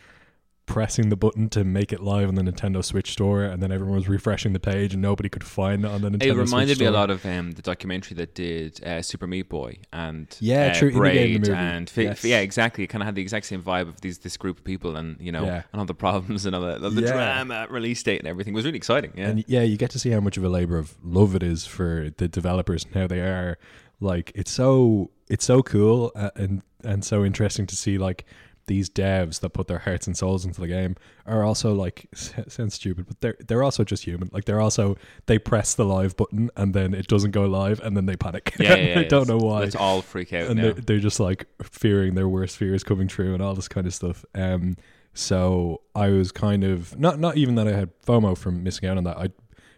pressing 0.71 1.09
the 1.09 1.15
button 1.17 1.49
to 1.49 1.63
make 1.63 1.91
it 1.91 2.01
live 2.01 2.29
on 2.29 2.35
the 2.35 2.41
Nintendo 2.41 2.83
Switch 2.83 3.11
store, 3.11 3.43
and 3.43 3.61
then 3.61 3.71
everyone 3.71 3.95
was 3.95 4.07
refreshing 4.07 4.53
the 4.53 4.59
page 4.59 4.93
and 4.93 5.01
nobody 5.01 5.27
could 5.29 5.43
find 5.43 5.83
it 5.83 5.91
on 5.91 6.01
the 6.01 6.09
Nintendo. 6.09 6.23
It 6.25 6.33
reminded 6.35 6.77
Switch 6.77 6.79
me 6.79 6.85
a 6.85 6.91
lot 6.91 7.09
of 7.09 7.25
um, 7.25 7.51
the 7.51 7.61
documentary 7.61 8.15
that 8.15 8.33
did 8.35 8.83
uh, 8.83 9.01
Super 9.01 9.27
Meat 9.27 9.49
Boy 9.49 9.77
and 9.91 10.27
Yeah, 10.39 10.67
uh, 10.67 10.73
true, 10.79 10.87
in 10.89 10.93
the 10.93 10.99
the 10.99 10.99
Braid 10.99 11.49
and 11.49 11.89
fi- 11.89 12.03
Yes. 12.03 12.23
yeah, 12.23 12.39
exactly. 12.39 12.83
It 12.83 12.87
kind 12.87 13.01
of 13.01 13.05
had 13.05 13.15
the 13.15 13.21
exact 13.21 13.45
same 13.47 13.61
vibe 13.61 13.89
of 13.89 13.99
these 14.01 14.19
this 14.19 14.37
group 14.37 14.59
of 14.59 14.63
people 14.63 14.95
and 14.95 15.19
you 15.19 15.31
know 15.31 15.43
Yeah. 15.43 15.63
and 15.73 15.79
all 15.79 15.85
the 15.85 15.93
problems 15.93 16.45
and 16.45 16.55
all 16.55 16.61
the, 16.61 16.89
the 16.89 17.01
Yeah. 17.01 17.11
drama, 17.13 17.67
release 17.69 18.01
date 18.03 18.19
and 18.19 18.27
everything 18.27 18.53
It 18.53 18.55
was 18.55 18.65
really 18.65 18.77
exciting. 18.77 19.11
Yeah, 19.15 19.27
And 19.29 19.43
yeah, 19.47 19.61
you 19.63 19.77
get 19.77 19.91
to 19.91 19.99
see 19.99 20.09
how 20.11 20.19
much 20.21 20.37
of 20.37 20.43
a 20.43 20.49
labor 20.49 20.77
of 20.77 20.95
love 21.03 21.35
it 21.35 21.43
is 21.43 21.65
for 21.65 22.09
the 22.17 22.27
developers 22.27 22.85
and 22.85 22.93
how 22.95 23.07
they 23.07 23.19
are 23.19 23.57
like 23.99 24.31
it's 24.33 24.51
so 24.51 25.11
it's 25.29 25.45
so 25.45 25.61
cool 25.61 26.11
uh, 26.15 26.29
and 26.35 26.61
and 26.83 27.03
so 27.05 27.23
interesting 27.23 27.67
to 27.67 27.75
see 27.75 27.97
like 27.97 28.25
these 28.71 28.89
devs 28.89 29.41
that 29.41 29.49
put 29.49 29.67
their 29.67 29.79
hearts 29.79 30.07
and 30.07 30.15
souls 30.15 30.45
into 30.45 30.61
the 30.61 30.67
game 30.67 30.95
are 31.25 31.43
also 31.43 31.73
like 31.73 32.07
sounds 32.15 32.73
stupid 32.75 33.05
but 33.05 33.19
they're 33.19 33.35
they're 33.45 33.63
also 33.63 33.83
just 33.83 34.05
human. 34.05 34.29
Like 34.31 34.45
they're 34.45 34.61
also 34.61 34.95
they 35.25 35.37
press 35.37 35.73
the 35.73 35.83
live 35.83 36.15
button 36.15 36.49
and 36.55 36.73
then 36.73 36.93
it 36.93 37.07
doesn't 37.07 37.31
go 37.31 37.43
live 37.47 37.81
and 37.81 37.97
then 37.97 38.05
they 38.05 38.15
panic. 38.15 38.55
Yeah, 38.57 38.75
yeah, 38.75 38.95
they 39.01 39.03
don't 39.09 39.27
know 39.27 39.35
why. 39.37 39.59
Let's 39.59 39.75
all 39.75 40.01
freak 40.01 40.31
out 40.31 40.47
and 40.47 40.55
now. 40.55 40.61
they're, 40.61 40.73
they're 40.73 40.99
just 40.99 41.19
like 41.19 41.47
fearing 41.61 42.15
their 42.15 42.29
worst 42.29 42.55
fears 42.55 42.81
coming 42.81 43.09
true 43.09 43.33
and 43.33 43.43
all 43.43 43.53
this 43.53 43.67
kind 43.67 43.85
of 43.85 43.93
stuff. 43.93 44.23
Um 44.35 44.77
so 45.13 45.81
i 45.93 46.07
was 46.07 46.31
kind 46.31 46.63
of 46.63 46.97
not 46.97 47.19
not 47.19 47.35
even 47.35 47.55
that 47.55 47.67
i 47.67 47.73
had 47.73 47.89
fomo 47.99 48.37
from 48.37 48.63
missing 48.63 48.87
out 48.87 48.97
on 48.97 49.03
that. 49.03 49.17
I 49.17 49.31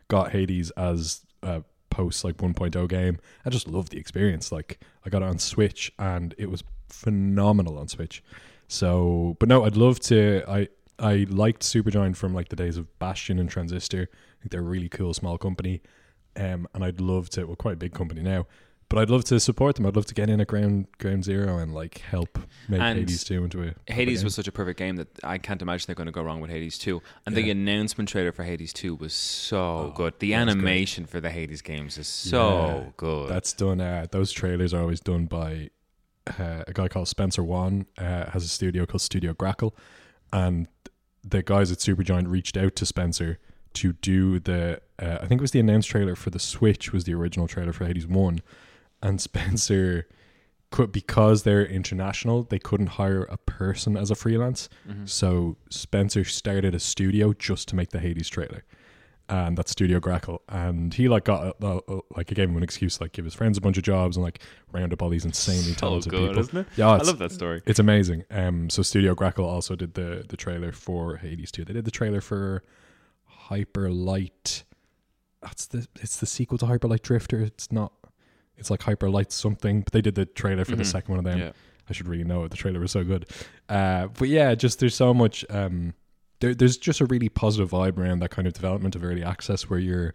got 0.08 0.34
hades 0.34 0.70
as 0.72 1.22
a 1.42 1.64
post 1.90 2.24
like 2.24 2.38
1.0 2.38 2.88
game. 2.88 3.18
I 3.44 3.50
just 3.50 3.68
loved 3.68 3.92
the 3.92 3.98
experience. 3.98 4.52
Like 4.52 4.80
i 5.04 5.10
got 5.10 5.24
it 5.24 5.30
on 5.30 5.40
switch 5.40 5.92
and 5.98 6.36
it 6.38 6.52
was 6.52 6.64
phenomenal 6.90 7.80
on 7.80 7.88
switch 7.88 8.24
so 8.68 9.36
but 9.40 9.50
no 9.50 9.64
i'd 9.66 9.76
love 9.78 10.00
to 10.00 10.44
i 10.48 10.68
i 11.00 11.26
liked 11.30 11.62
supergiant 11.64 12.16
from 12.16 12.34
like 12.34 12.50
the 12.50 12.56
days 12.56 12.78
of 12.78 12.88
bastion 13.00 13.40
and 13.40 13.50
transistor 13.50 14.10
i 14.12 14.36
think 14.42 14.52
they're 14.52 14.62
a 14.62 14.64
really 14.64 14.90
cool 14.90 15.14
small 15.14 15.38
company 15.38 15.82
um 16.38 16.68
and 16.74 16.84
i'd 16.84 17.00
love 17.02 17.30
to 17.30 17.46
well 17.46 17.56
quite 17.56 17.74
a 17.74 17.78
big 17.78 17.94
company 17.94 18.22
now 18.22 18.46
but 18.90 19.00
I'd 19.02 19.10
love 19.10 19.24
to 19.26 19.40
support 19.40 19.76
them. 19.76 19.88
I'd 19.88 19.96
love 19.96 20.06
to 20.08 20.14
get 20.14 20.30
in 20.30 20.40
at 20.40 20.46
ground 20.46 20.86
ground 21.00 21.24
zero 21.24 21.58
and 21.58 21.74
like 21.74 22.00
help 22.00 22.38
make 22.70 22.80
And 22.80 23.00
Hades 23.00 23.24
two 23.24 23.44
into 23.44 23.64
a 23.64 23.92
Hades 23.92 24.24
was 24.24 24.36
such 24.36 24.48
a 24.48 24.52
perfect 24.52 24.78
game 24.78 24.98
that 24.98 25.08
I 25.24 25.40
can't 25.40 25.64
imagine 25.64 25.86
they're 25.88 25.96
going 25.96 26.06
to 26.06 26.12
go 26.12 26.22
wrong 26.22 26.42
with 26.42 26.52
Hades 26.52 26.78
2. 26.78 27.02
And 27.26 27.34
the 27.36 27.50
announcement 27.50 28.08
trailer 28.10 28.32
for 28.32 28.44
Hades 28.44 28.72
2 28.72 28.94
was 28.94 29.14
so 29.14 29.58
Oh, 29.58 29.94
good. 29.96 30.20
The 30.20 30.34
was 30.36 30.46
good. 30.46 30.52
animation 30.52 31.06
for 31.08 31.20
the 31.20 31.32
Hades 31.32 31.64
games 31.64 31.98
is 31.98 32.06
so 32.08 32.84
Yeah, 32.86 32.90
good. 32.98 33.30
That's 33.32 33.54
done. 33.54 33.82
Uh, 33.82 34.06
those 34.12 34.32
trailers 34.32 34.76
are 34.76 34.82
always 34.82 35.00
done 35.00 35.26
by 35.26 35.72
uh, 36.40 36.64
a 36.68 36.74
guy 36.74 36.88
called 36.88 37.08
Spencer 37.08 37.44
Wan. 37.44 37.86
Uh, 37.98 38.30
has 38.32 38.44
a 38.44 38.48
studio 38.50 38.86
called 38.86 39.02
Studio 39.02 39.34
Grackle, 39.34 39.74
and 40.32 40.68
the 41.24 41.42
guys 41.44 41.72
at 41.72 41.78
Supergiant 41.80 42.30
reached 42.30 42.58
out 42.58 42.76
to 42.78 42.86
Spencer 42.86 43.40
to 43.74 43.94
do 43.94 44.40
the. 44.40 44.82
Uh, 45.00 45.20
I 45.22 45.28
think 45.28 45.40
it 45.40 45.42
was 45.42 45.52
the 45.52 45.60
announced 45.60 45.90
trailer 45.90 46.16
for 46.16 46.30
the 46.30 46.40
Switch 46.40 46.92
was 46.94 47.04
the 47.06 47.14
original 47.14 47.48
trailer 47.48 47.74
for 47.74 47.86
Hades 47.86 48.08
One, 48.08 48.42
and 49.02 49.20
Spencer. 49.30 50.08
Could, 50.72 50.92
because 50.92 51.44
they're 51.44 51.64
international, 51.64 52.42
they 52.42 52.58
couldn't 52.58 52.88
hire 52.88 53.26
a 53.26 53.38
person 53.38 53.96
as 53.96 54.10
a 54.10 54.16
freelance. 54.16 54.70
Mhm. 54.90 55.08
So 55.08 55.58
Spencer 55.70 56.24
started 56.24 56.74
a 56.74 56.80
studio 56.80 57.32
just 57.34 57.68
to 57.68 57.76
make 57.76 57.92
the 57.92 58.00
Hades 58.00 58.28
trailer, 58.28 58.64
and 59.30 59.58
that's 59.58 59.72
Studio 59.72 60.00
Grackle. 60.00 60.40
And 60.50 60.94
he 60.94 61.08
like 61.08 61.24
got 61.26 61.56
uh, 61.64 61.78
uh, 61.88 62.00
like 62.16 62.32
it 62.32 62.36
gave 62.36 62.50
him 62.50 62.58
an 62.58 62.64
excuse 62.64 62.98
to 62.98 63.04
like 63.04 63.14
give 63.14 63.26
his 63.26 63.34
friends 63.34 63.58
a 63.58 63.62
bunch 63.62 63.78
of 63.78 63.84
jobs 63.84 64.18
and 64.18 64.24
like 64.24 64.42
round 64.72 64.92
up 64.94 65.02
all 65.02 65.10
these 65.10 65.26
insanely 65.26 65.62
so 65.74 65.76
talented 65.76 66.12
good, 66.12 66.28
people. 66.30 66.40
isn't 66.42 66.58
it? 66.58 66.68
Yeah, 66.76 66.90
I 66.90 66.98
love 66.98 67.20
that 67.20 67.32
story. 67.32 67.62
it's 67.66 67.80
amazing. 67.80 68.26
Um, 68.32 68.70
so 68.70 68.82
Studio 68.82 69.16
Grackle 69.16 69.46
also 69.46 69.76
did 69.76 69.94
the 69.94 70.26
the 70.28 70.38
trailer 70.38 70.72
for 70.72 71.18
Hades 71.18 71.52
too. 71.52 71.64
They 71.66 71.74
did 71.74 71.86
the 71.86 71.92
trailer 71.92 72.22
for 72.22 72.64
Hyper 73.26 73.90
Light. 73.90 74.64
That's 75.42 75.66
the 75.68 75.88
it's 76.02 76.18
the 76.18 76.26
sequel 76.26 76.58
to 76.60 76.66
Hyper 76.66 76.88
Light 76.88 77.02
Drifter. 77.04 77.40
It's 77.42 77.72
not. 77.72 77.92
It's 78.58 78.70
like 78.70 78.84
Hyper 78.84 79.10
Light 79.10 79.32
something, 79.32 79.82
but 79.82 79.94
they 79.94 80.02
did 80.02 80.16
the 80.16 80.26
trailer 80.26 80.64
for 80.64 80.76
the 80.76 80.84
Mhm. 80.84 80.88
second 80.92 81.10
one 81.16 81.20
of 81.20 81.26
them. 81.26 81.40
Yeah. 81.40 81.52
I 81.90 81.94
should 81.94 82.08
really 82.08 82.24
know 82.24 82.44
it. 82.46 82.52
The 82.52 82.56
trailer 82.58 82.80
was 82.80 82.92
so 82.92 83.04
good. 83.04 83.26
Uh, 83.68 84.08
but 84.08 84.30
yeah, 84.30 84.56
just 84.56 84.80
there's 84.80 84.96
so 84.96 85.14
much. 85.14 85.44
Um, 85.50 85.94
there, 86.44 86.54
there's 86.54 86.76
just 86.76 87.00
a 87.00 87.06
really 87.06 87.30
positive 87.30 87.72
vibe 87.72 87.98
around 87.98 88.20
that 88.20 88.32
kind 88.32 88.46
of 88.46 88.54
development 88.54 88.98
of 88.98 89.04
early 89.04 89.24
access, 89.24 89.70
where 89.70 89.80
you're 89.80 90.14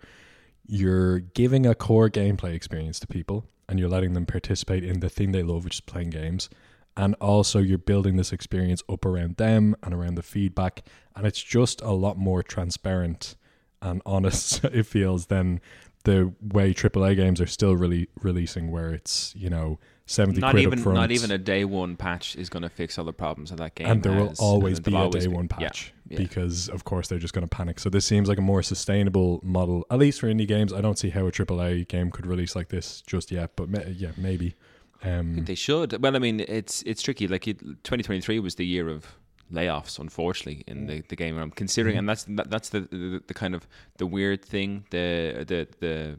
you're 0.66 1.20
giving 1.20 1.64
a 1.64 1.74
core 1.74 2.10
gameplay 2.10 2.52
experience 2.52 3.00
to 3.00 3.06
people, 3.06 3.46
and 3.66 3.78
you're 3.78 3.88
letting 3.88 4.12
them 4.12 4.26
participate 4.26 4.84
in 4.84 5.00
the 5.00 5.08
thing 5.08 5.32
they 5.32 5.42
love, 5.42 5.64
which 5.64 5.76
is 5.76 5.80
playing 5.80 6.10
games. 6.10 6.50
And 6.98 7.14
also, 7.14 7.60
you're 7.60 7.78
building 7.78 8.16
this 8.16 8.30
experience 8.30 8.82
up 8.90 9.06
around 9.06 9.38
them 9.38 9.74
and 9.82 9.94
around 9.94 10.16
the 10.16 10.22
feedback, 10.22 10.82
and 11.16 11.26
it's 11.26 11.42
just 11.42 11.80
a 11.80 11.92
lot 11.92 12.18
more 12.18 12.42
transparent 12.42 13.34
and 13.80 14.02
honest. 14.04 14.62
It 14.64 14.84
feels 14.84 15.26
than 15.26 15.62
the 16.04 16.34
way 16.42 16.74
AAA 16.74 17.16
games 17.16 17.40
are 17.40 17.46
still 17.46 17.74
really 17.74 18.08
releasing, 18.20 18.70
where 18.70 18.90
it's 18.90 19.34
you 19.34 19.48
know 19.48 19.78
seventy 20.08 20.40
Not 20.40 20.52
quid 20.52 20.62
even 20.64 20.78
up 20.78 20.82
front. 20.82 20.96
not 20.98 21.10
even 21.12 21.30
a 21.30 21.38
day 21.38 21.64
one 21.64 21.96
patch 21.96 22.34
is 22.36 22.48
going 22.48 22.62
to 22.64 22.68
fix 22.68 22.98
all 22.98 23.04
the 23.04 23.12
problems 23.12 23.50
of 23.50 23.58
that 23.58 23.74
game. 23.74 23.86
and 23.86 24.02
there 24.02 24.12
will 24.12 24.28
has, 24.30 24.40
always 24.40 24.80
be 24.80 24.94
a 24.94 24.96
always 24.96 25.24
day 25.24 25.28
be- 25.30 25.34
one 25.36 25.48
patch 25.48 25.92
yeah. 26.08 26.18
because 26.18 26.68
of 26.68 26.84
course 26.84 27.08
they're 27.08 27.18
just 27.18 27.34
going 27.34 27.46
to 27.46 27.56
panic 27.56 27.78
so 27.78 27.88
this 27.90 28.04
seems 28.04 28.28
like 28.28 28.38
a 28.38 28.42
more 28.42 28.62
sustainable 28.62 29.40
model 29.42 29.86
at 29.90 29.98
least 29.98 30.20
for 30.20 30.26
indie 30.26 30.48
games 30.48 30.72
i 30.72 30.80
don't 30.80 30.98
see 30.98 31.10
how 31.10 31.26
a 31.26 31.30
aaa 31.32 31.86
game 31.88 32.10
could 32.10 32.26
release 32.26 32.56
like 32.56 32.68
this 32.68 33.02
just 33.06 33.30
yet 33.30 33.50
but 33.56 33.68
ma- 33.68 33.80
yeah 33.94 34.10
maybe 34.16 34.54
um 35.04 35.44
they 35.44 35.54
should. 35.54 36.02
Well, 36.02 36.16
I 36.16 36.18
mean, 36.18 36.40
it's 36.40 36.82
it's 36.82 37.02
tricky. 37.02 37.28
Like 37.28 37.46
it, 37.46 37.60
2023 37.60 38.40
was 38.40 38.56
the 38.56 38.66
year 38.66 38.88
of 38.88 39.06
layoffs, 39.52 39.98
unfortunately, 39.98 40.64
in 40.66 40.86
the, 40.86 41.02
the 41.08 41.14
game. 41.14 41.38
I'm 41.38 41.52
considering, 41.52 41.96
and 41.96 42.08
that's 42.08 42.24
that, 42.24 42.50
that's 42.50 42.70
the, 42.70 42.80
the 42.80 43.22
the 43.28 43.34
kind 43.34 43.54
of 43.54 43.68
the 43.98 44.06
weird 44.06 44.44
thing, 44.44 44.86
the 44.90 45.44
the 45.46 45.68
the 45.78 46.18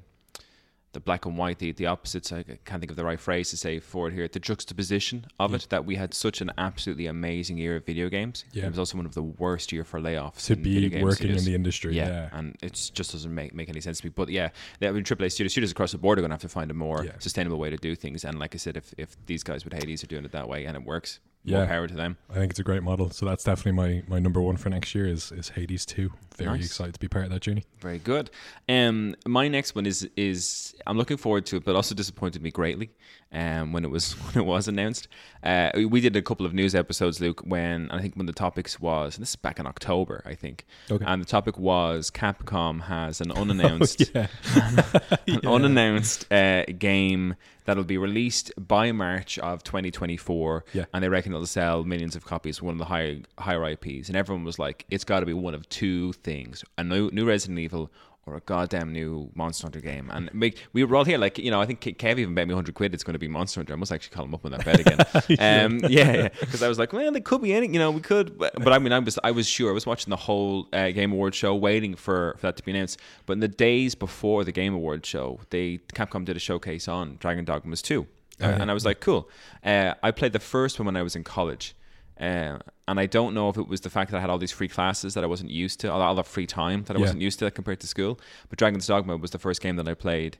the 0.94 1.00
black 1.00 1.26
and 1.26 1.38
white, 1.38 1.60
the 1.60 1.72
the 1.72 1.86
opposites. 1.86 2.32
I 2.32 2.44
can't 2.44 2.82
think 2.82 2.90
of 2.90 2.96
the 2.98 3.06
right 3.06 3.20
phrase 3.20 3.50
to 3.52 3.58
say 3.58 3.80
for 3.80 4.08
it 4.08 4.14
here. 4.14 4.28
The 4.28 4.40
juxtaposition 4.40 5.28
of 5.40 5.54
it 5.54 5.62
mm. 5.62 5.70
that 5.70 5.86
we 5.86 5.96
had 5.96 6.14
such 6.14 6.42
an 6.42 6.52
absolutely 6.58 7.06
amazing 7.08 7.58
year 7.58 7.76
of 7.76 7.86
video 7.86 8.10
games. 8.10 8.46
Yeah. 8.52 8.66
it 8.66 8.70
was 8.70 8.80
also 8.80 8.98
one 8.98 9.06
of 9.06 9.14
the 9.14 9.24
worst 9.24 9.72
year 9.72 9.84
for 9.84 10.00
layoffs 10.00 10.46
to 10.48 10.56
be 10.56 11.02
working 11.02 11.30
in 11.30 11.44
the 11.44 11.56
industry. 11.56 11.96
Yeah, 11.96 12.08
Yeah. 12.08 12.30
and 12.34 12.58
it 12.62 12.92
just 12.94 13.12
doesn't 13.12 13.34
make, 13.34 13.54
make 13.54 13.70
any 13.70 13.82
sense 13.82 14.00
to 14.00 14.08
me. 14.08 14.14
But 14.16 14.30
yeah, 14.30 14.50
I 14.82 14.92
mean, 14.92 15.04
AAA 15.04 15.32
studios, 15.32 15.52
studios 15.52 15.72
across 15.72 15.92
the 15.92 15.98
board 15.98 16.18
are 16.18 16.22
going 16.22 16.32
to 16.32 16.36
have 16.36 16.42
to 16.42 16.50
find 16.50 16.72
a 16.72 16.74
more 16.74 17.06
Yeah. 17.06 17.12
sustainable 17.20 17.58
way 17.60 17.70
to 17.70 17.78
do 17.78 17.96
things. 17.96 18.26
And 18.26 18.40
like 18.40 18.56
I 18.56 18.58
said, 18.58 18.76
if, 18.78 18.94
if 18.98 19.16
these 19.26 19.44
guys 19.44 19.64
with 19.64 19.74
Hades 19.74 20.04
are 20.04 20.08
doing 20.08 20.26
it 20.26 20.32
that 20.32 20.48
way 20.48 20.66
and 20.66 20.76
it 20.76 20.84
works, 20.84 21.20
Yeah. 21.46 21.58
more 21.60 21.68
power 21.68 21.88
to 21.88 21.94
them. 21.96 22.18
I 22.30 22.34
think 22.36 22.52
it's 22.52 22.60
a 22.60 22.64
great 22.64 22.84
model. 22.84 23.10
So 23.12 23.26
that's 23.26 23.44
definitely 23.46 23.72
my, 23.72 24.04
my 24.08 24.20
number 24.20 24.42
one 24.42 24.58
for 24.58 24.70
next 24.70 24.94
year 24.94 25.08
is 25.08 25.32
is 25.32 25.50
Hades 25.50 25.86
two. 25.86 26.12
Very 26.38 26.52
Nice. 26.58 26.66
excited 26.68 26.94
to 26.94 27.00
be 27.00 27.08
part 27.08 27.26
of 27.26 27.32
that 27.32 27.42
journey. 27.42 27.64
Very 27.80 27.98
good. 28.00 28.30
Um, 28.68 29.16
my 29.26 29.48
next 29.48 29.74
one 29.76 29.86
is 29.86 30.08
is 30.18 30.76
I'm 30.86 30.98
looking 30.98 31.18
forward 31.18 31.46
to 31.48 31.58
it, 31.58 31.64
but 31.66 31.76
also 31.76 31.96
disappointed 31.96 32.42
me 32.42 32.52
greatly. 32.52 32.92
Um, 33.32 33.74
when 33.74 33.84
it 33.86 33.90
was 33.90 34.14
when 34.34 34.44
it 34.44 34.46
was 34.48 34.68
announced, 34.68 35.08
uh, 35.44 35.72
we 35.76 36.02
did 36.02 36.16
a 36.16 36.22
couple 36.22 36.46
of 36.46 36.54
news 36.54 36.76
episodes, 36.76 37.20
Luke. 37.22 37.42
When 37.46 37.90
I 37.92 38.02
think 38.02 38.16
when 38.16 38.26
the 38.26 38.34
topics 38.34 38.80
was 38.80 39.16
and 39.16 39.22
this 39.22 39.30
is 39.32 39.36
back 39.38 39.60
in 39.60 39.66
October, 39.68 40.22
I 40.26 40.36
think, 40.36 40.66
Okay. 40.92 41.06
and 41.08 41.22
the 41.22 41.26
topic 41.26 41.58
was 41.58 42.12
Capcom 42.12 42.82
has 42.84 43.22
an 43.22 43.32
unannounced 43.42 44.12
yeah. 44.14 44.28
an 45.28 45.46
unannounced 45.48 46.32
uh, 46.32 46.66
game 46.78 47.36
that'll 47.70 47.84
be 47.84 48.00
released 48.00 48.52
by 48.58 48.92
March 48.92 49.38
of 49.38 49.64
2024. 49.64 50.66
Yeah. 50.74 50.86
And 50.92 51.04
they 51.04 51.10
reckon 51.10 51.34
it'll 51.34 51.46
sell 51.46 51.84
millions 51.84 52.16
of 52.16 52.26
copies, 52.26 52.64
one 52.64 52.74
of 52.74 52.80
the 52.80 52.86
high, 52.86 53.22
higher 53.38 53.64
IPs. 53.70 54.08
And 54.08 54.18
everyone 54.18 54.44
was 54.44 54.58
like, 54.58 54.88
it's 54.90 55.04
got 55.04 55.20
to 55.20 55.28
be 55.28 55.34
one 55.34 55.54
of 55.54 55.70
two 55.70 56.14
things 56.14 56.64
a 56.80 56.84
new, 56.84 57.12
new 57.12 57.28
Resident 57.28 57.60
Evil 57.60 57.92
or 58.30 58.38
a 58.38 58.42
goddamn 58.42 58.94
new 58.94 59.30
Monster 59.36 59.66
Hunter 59.66 59.82
game. 59.82 60.10
And 60.12 60.30
we, 60.34 60.54
we 60.74 60.84
were 60.84 60.96
all 60.96 61.04
here, 61.04 61.18
like, 61.18 61.38
you 61.38 61.52
know, 61.52 61.62
I 61.62 61.66
think 61.66 61.82
Ke- 61.82 61.98
Kev 61.98 62.20
even 62.20 62.36
bet 62.36 62.48
me 62.48 62.54
100 62.54 62.76
quid 62.76 62.94
it's 62.94 63.04
going 63.04 63.14
to 63.14 63.20
be 63.20 63.28
Monster 63.28 63.60
Hunter. 63.60 63.74
I 63.74 63.76
must 63.76 63.92
actually 63.92 64.16
call 64.16 64.26
him 64.26 64.34
up 64.34 64.46
on 64.46 64.52
that 64.52 64.66
bet 64.66 64.80
again. 64.80 65.00
um, 65.40 65.80
yeah, 65.90 66.30
Because 66.40 66.64
I 66.64 66.68
was 66.68 66.78
like, 66.78 66.94
well, 66.94 67.16
it 67.16 67.26
could 67.26 67.42
be 67.42 67.54
any, 67.54 67.68
you 67.68 67.80
know, 67.80 67.92
we 67.92 68.02
could. 68.02 68.38
But, 68.38 68.54
but 68.56 68.72
I 68.72 68.80
mean, 68.80 68.94
I 68.94 69.00
was 69.00 69.18
I 69.24 69.32
was 69.32 69.48
sure. 69.48 69.72
I 69.72 69.74
was 69.74 69.86
watching 69.86 70.10
the 70.10 70.16
whole 70.16 70.68
uh, 70.74 70.92
Game 70.92 71.12
Awards 71.12 71.38
show, 71.38 71.56
waiting 71.56 71.96
for, 71.96 72.36
for 72.38 72.48
that 72.48 72.58
to 72.58 72.64
be 72.64 72.72
announced. 72.72 73.00
But 73.26 73.34
in 73.34 73.40
the 73.40 73.48
days 73.48 73.96
before 73.96 74.44
the 74.44 74.52
Game 74.52 74.74
Awards 74.74 75.08
show, 75.08 75.40
they 75.50 75.80
Capcom 75.94 76.26
did 76.26 76.36
a 76.36 76.40
showcase 76.40 76.88
on 76.88 77.18
Dragon 77.20 77.46
Dogmas 77.46 77.82
2. 77.82 78.06
Uh, 78.42 78.46
and 78.46 78.72
I 78.72 78.74
was 78.74 78.86
like, 78.86 79.02
cool. 79.02 79.30
Uh, 79.64 79.96
I 80.02 80.12
played 80.12 80.32
the 80.32 80.40
first 80.40 80.80
one 80.80 80.86
when 80.86 80.96
I 80.96 81.04
was 81.04 81.16
in 81.16 81.24
college. 81.24 81.76
Uh, 82.20 82.60
and 82.90 83.00
I 83.00 83.06
don't 83.06 83.34
know 83.34 83.48
if 83.50 83.58
it 83.58 83.68
was 83.68 83.82
the 83.82 83.90
fact 83.90 84.12
that 84.12 84.18
I 84.18 84.22
had 84.22 84.30
all 84.30 84.38
these 84.38 84.52
free 84.60 84.68
classes 84.68 85.14
that 85.14 85.24
I 85.24 85.28
wasn't 85.28 85.52
used 85.52 85.80
to, 85.82 85.92
all, 85.92 86.16
that 86.16 86.26
free 86.28 86.48
time 86.48 86.84
that 86.86 86.96
I 86.96 87.00
Yeah. 87.00 87.06
wasn't 87.06 87.22
used 87.22 87.40
to 87.40 87.52
compared 87.52 87.80
to 87.82 87.88
school. 87.88 88.20
But 88.50 88.60
Dragon's 88.60 88.88
Dogma 88.88 89.16
was 89.18 89.32
the 89.32 89.40
first 89.40 89.62
game 89.62 89.76
that 89.78 89.88
I 89.88 89.94
played 89.94 90.38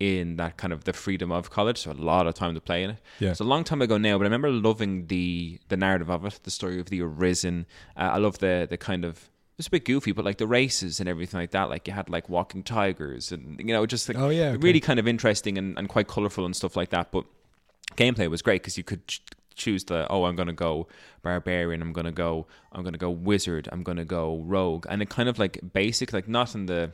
in 0.00 0.36
that 0.36 0.56
kind 0.56 0.72
of 0.72 0.84
the 0.84 0.92
freedom 0.92 1.30
of 1.30 1.50
college, 1.50 1.78
so 1.82 1.90
a 1.90 1.94
lot 2.12 2.26
of 2.26 2.34
time 2.34 2.54
to 2.54 2.60
play 2.60 2.82
in 2.84 2.90
it. 2.90 2.98
Yeah. 3.20 3.30
It's 3.30 3.40
a 3.40 3.44
long 3.44 3.62
time 3.64 3.80
ago 3.82 3.96
now, 3.98 4.18
but 4.18 4.24
I 4.24 4.26
remember 4.26 4.50
loving 4.50 5.06
the 5.06 5.60
the 5.68 5.76
narrative 5.76 6.10
of 6.10 6.24
it, 6.26 6.40
the 6.42 6.50
story 6.50 6.80
of 6.80 6.86
the 6.90 7.00
Arisen. 7.02 7.66
Uh, 7.96 8.10
I 8.16 8.18
love 8.18 8.38
the 8.38 8.66
the 8.68 8.76
kind 8.76 9.04
of 9.04 9.28
it's 9.58 9.68
a 9.68 9.70
bit 9.70 9.84
goofy, 9.84 10.10
but 10.12 10.24
like 10.24 10.38
the 10.38 10.46
races 10.46 10.98
and 10.98 11.08
everything 11.08 11.38
like 11.38 11.52
that. 11.52 11.68
Like 11.70 11.86
you 11.86 11.92
had 11.94 12.08
like 12.08 12.28
walking 12.28 12.62
tigers 12.64 13.30
and 13.30 13.60
you 13.60 13.66
know 13.74 13.86
just 13.86 14.08
like 14.08 14.18
Oh, 14.18 14.30
yeah, 14.30 14.48
okay. 14.48 14.56
really 14.66 14.80
kind 14.80 14.98
of 14.98 15.06
interesting 15.06 15.56
and, 15.58 15.78
and 15.78 15.88
quite 15.88 16.08
colorful 16.08 16.44
and 16.46 16.56
stuff 16.56 16.74
like 16.74 16.90
that. 16.90 17.12
But 17.12 17.24
gameplay 17.96 18.28
was 18.28 18.42
great 18.42 18.62
because 18.62 18.76
you 18.78 18.82
could 18.84 19.02
choose 19.54 19.84
the 19.84 20.06
oh 20.10 20.24
I'm 20.24 20.36
gonna 20.36 20.52
go 20.52 20.88
barbarian 21.22 21.82
I'm 21.82 21.92
gonna 21.92 22.12
go 22.12 22.46
I'm 22.72 22.82
gonna 22.82 22.98
go 22.98 23.10
wizard 23.10 23.68
I'm 23.72 23.82
gonna 23.82 24.04
go 24.04 24.42
rogue. 24.44 24.86
And 24.88 25.02
it 25.02 25.08
kind 25.10 25.28
of 25.28 25.38
like 25.38 25.60
basic 25.72 26.12
like 26.12 26.28
not 26.28 26.54
in 26.54 26.66
the 26.66 26.90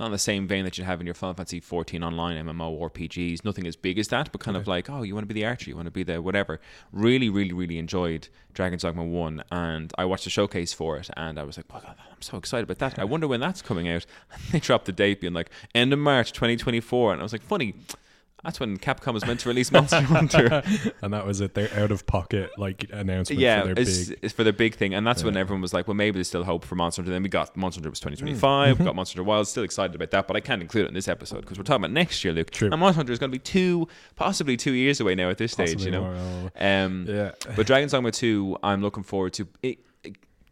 not 0.00 0.06
in 0.06 0.12
the 0.12 0.18
same 0.18 0.48
vein 0.48 0.64
that 0.64 0.78
you 0.78 0.84
have 0.84 1.00
in 1.00 1.06
your 1.06 1.14
Final 1.14 1.34
Fantasy 1.34 1.60
14 1.60 2.02
online 2.02 2.42
MMO 2.44 2.80
RPGs 2.90 3.44
nothing 3.44 3.66
as 3.66 3.76
big 3.76 3.98
as 3.98 4.08
that 4.08 4.32
but 4.32 4.40
kind 4.40 4.56
of 4.56 4.66
like 4.66 4.88
oh 4.88 5.02
you 5.02 5.14
want 5.14 5.28
to 5.28 5.32
be 5.32 5.40
the 5.40 5.46
archer 5.46 5.70
you 5.70 5.76
want 5.76 5.86
to 5.86 5.92
be 5.92 6.02
the 6.02 6.20
whatever. 6.20 6.60
Really 6.92 7.28
really 7.28 7.52
really 7.52 7.78
enjoyed 7.78 8.28
Dragon's 8.54 8.82
Dogma 8.82 9.04
1 9.04 9.44
and 9.50 9.92
I 9.98 10.04
watched 10.04 10.24
the 10.24 10.30
showcase 10.30 10.72
for 10.72 10.96
it 10.98 11.10
and 11.16 11.38
I 11.38 11.42
was 11.44 11.56
like 11.56 11.66
oh 11.72 11.80
God, 11.80 11.96
I'm 12.10 12.22
so 12.22 12.36
excited 12.38 12.64
about 12.64 12.78
that. 12.78 12.98
I 12.98 13.04
wonder 13.04 13.28
when 13.28 13.40
that's 13.40 13.62
coming 13.62 13.88
out. 13.88 14.06
And 14.32 14.42
they 14.50 14.60
dropped 14.60 14.86
the 14.86 14.92
date 14.92 15.20
being 15.20 15.34
like 15.34 15.50
end 15.74 15.92
of 15.92 15.98
March 15.98 16.32
2024 16.32 17.12
and 17.12 17.20
I 17.20 17.22
was 17.22 17.32
like 17.32 17.42
funny 17.42 17.74
that's 18.44 18.58
when 18.58 18.76
Capcom 18.78 19.14
was 19.14 19.24
meant 19.26 19.40
to 19.40 19.48
release 19.48 19.70
Monster 19.70 20.00
Hunter. 20.02 20.62
and 21.00 21.12
that 21.12 21.24
was 21.26 21.40
it. 21.40 21.54
Their 21.54 21.72
out 21.74 21.90
of 21.92 22.06
pocket 22.06 22.50
like 22.58 22.86
announcement 22.92 23.40
yeah, 23.40 23.60
for 23.62 23.66
their 23.74 23.82
it's, 23.82 24.08
big. 24.08 24.18
it's 24.22 24.34
for 24.34 24.44
their 24.44 24.52
big 24.52 24.74
thing, 24.74 24.94
and 24.94 25.06
that's 25.06 25.22
when 25.24 25.36
everyone 25.36 25.62
was 25.62 25.72
like, 25.72 25.86
"Well, 25.86 25.94
maybe 25.94 26.14
there's 26.14 26.28
still 26.28 26.44
hope 26.44 26.64
for 26.64 26.74
Monster 26.74 27.02
Hunter." 27.02 27.12
Then 27.12 27.22
we 27.22 27.28
got 27.28 27.56
Monster 27.56 27.78
Hunter 27.78 27.90
was 27.90 28.00
2025. 28.00 28.78
We 28.78 28.84
got 28.86 28.96
Monster 28.96 29.18
Hunter 29.18 29.28
Wild. 29.28 29.48
Still 29.48 29.62
excited 29.64 29.94
about 29.94 30.10
that, 30.10 30.26
but 30.26 30.36
I 30.36 30.40
can't 30.40 30.60
include 30.62 30.86
it 30.86 30.88
in 30.88 30.94
this 30.94 31.08
episode 31.08 31.42
because 31.42 31.58
we're 31.58 31.64
talking 31.64 31.84
about 31.84 31.92
next 31.92 32.24
year, 32.24 32.32
Luke. 32.32 32.50
True. 32.50 32.68
And 32.70 32.80
Monster 32.80 32.96
Hunter 32.98 33.12
is 33.12 33.18
going 33.18 33.30
to 33.30 33.34
be 33.38 33.42
two, 33.42 33.86
possibly 34.16 34.56
two 34.56 34.72
years 34.72 35.00
away 35.00 35.14
now 35.14 35.30
at 35.30 35.38
this 35.38 35.52
stage. 35.52 35.84
You 35.84 35.92
know. 35.92 36.50
Um, 36.56 37.06
Yeah. 37.08 37.32
but 37.56 37.66
Dragon's 37.66 37.92
Dogma 37.92 38.10
2, 38.10 38.58
I'm 38.62 38.82
looking 38.82 39.02
forward 39.02 39.32
to. 39.34 39.48
It, 39.62 39.78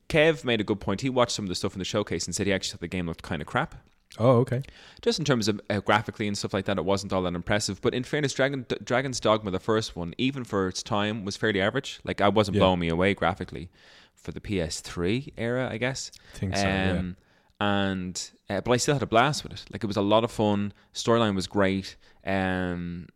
Kev 0.09 0.45
made 0.45 0.61
a 0.61 0.65
good 0.65 0.81
point. 0.81 1.01
He 1.03 1.09
watched 1.09 1.33
some 1.33 1.45
of 1.45 1.49
the 1.49 1.55
stuff 1.55 1.75
in 1.75 1.79
the 1.79 1.85
showcase 1.85 2.27
and 2.27 2.35
said 2.35 2.47
he 2.47 2.53
actually 2.53 2.73
thought 2.73 2.81
the 2.81 2.89
game 2.89 3.07
looked 3.07 3.23
kind 3.23 3.41
of 3.41 3.47
crap. 3.47 3.77
Oh, 4.19 4.39
okay. 4.39 4.63
Just 5.03 5.19
in 5.19 5.25
terms 5.25 5.49
of 5.49 5.61
uh, 5.71 5.81
graphically 5.81 6.27
and 6.27 6.37
stuff 6.37 6.53
like 6.53 6.65
that, 6.67 6.79
it 6.79 6.85
wasn't 6.85 7.13
all 7.13 7.23
that 7.23 7.35
impressive. 7.35 7.81
But 7.81 7.95
in 7.95 8.03
fairness, 8.03 8.33
Dragon, 8.33 8.67
D- 8.69 8.77
Dragon's 8.83 9.21
Dogma, 9.21 9.51
the 9.51 9.61
first 9.61 9.95
one, 9.97 10.15
even 10.19 10.45
for 10.45 10.67
its 10.69 10.83
time, 10.83 11.25
was 11.25 11.37
fairly 11.37 11.61
average. 11.61 12.01
Like, 12.05 12.21
I 12.21 12.29
wasn't 12.29 12.57
Yeah. 12.57 12.61
blowing 12.61 12.81
me 12.81 12.89
away 12.89 13.15
graphically 13.15 13.71
for 14.15 14.33
the 14.33 14.41
PS3 14.41 15.33
era, 15.39 15.69
I 15.71 15.79
guess. 15.79 16.11
I 16.35 16.39
think 16.39 16.57
so, 16.57 16.63
yeah. 16.67 16.99
Um, 16.99 17.17
And 17.61 18.31
uh, 18.49 18.61
but 18.63 18.73
I 18.73 18.77
still 18.79 18.95
had 18.95 19.03
a 19.03 19.07
blast 19.07 19.43
with 19.45 19.53
it. 19.53 19.65
Like 19.71 19.85
it 19.85 19.87
was 19.87 19.97
a 19.99 20.03
lot 20.03 20.25
of 20.25 20.31
fun. 20.31 20.73
Storyline 20.95 21.35
was 21.35 21.47
great. 21.47 21.97
Um, 22.27 23.07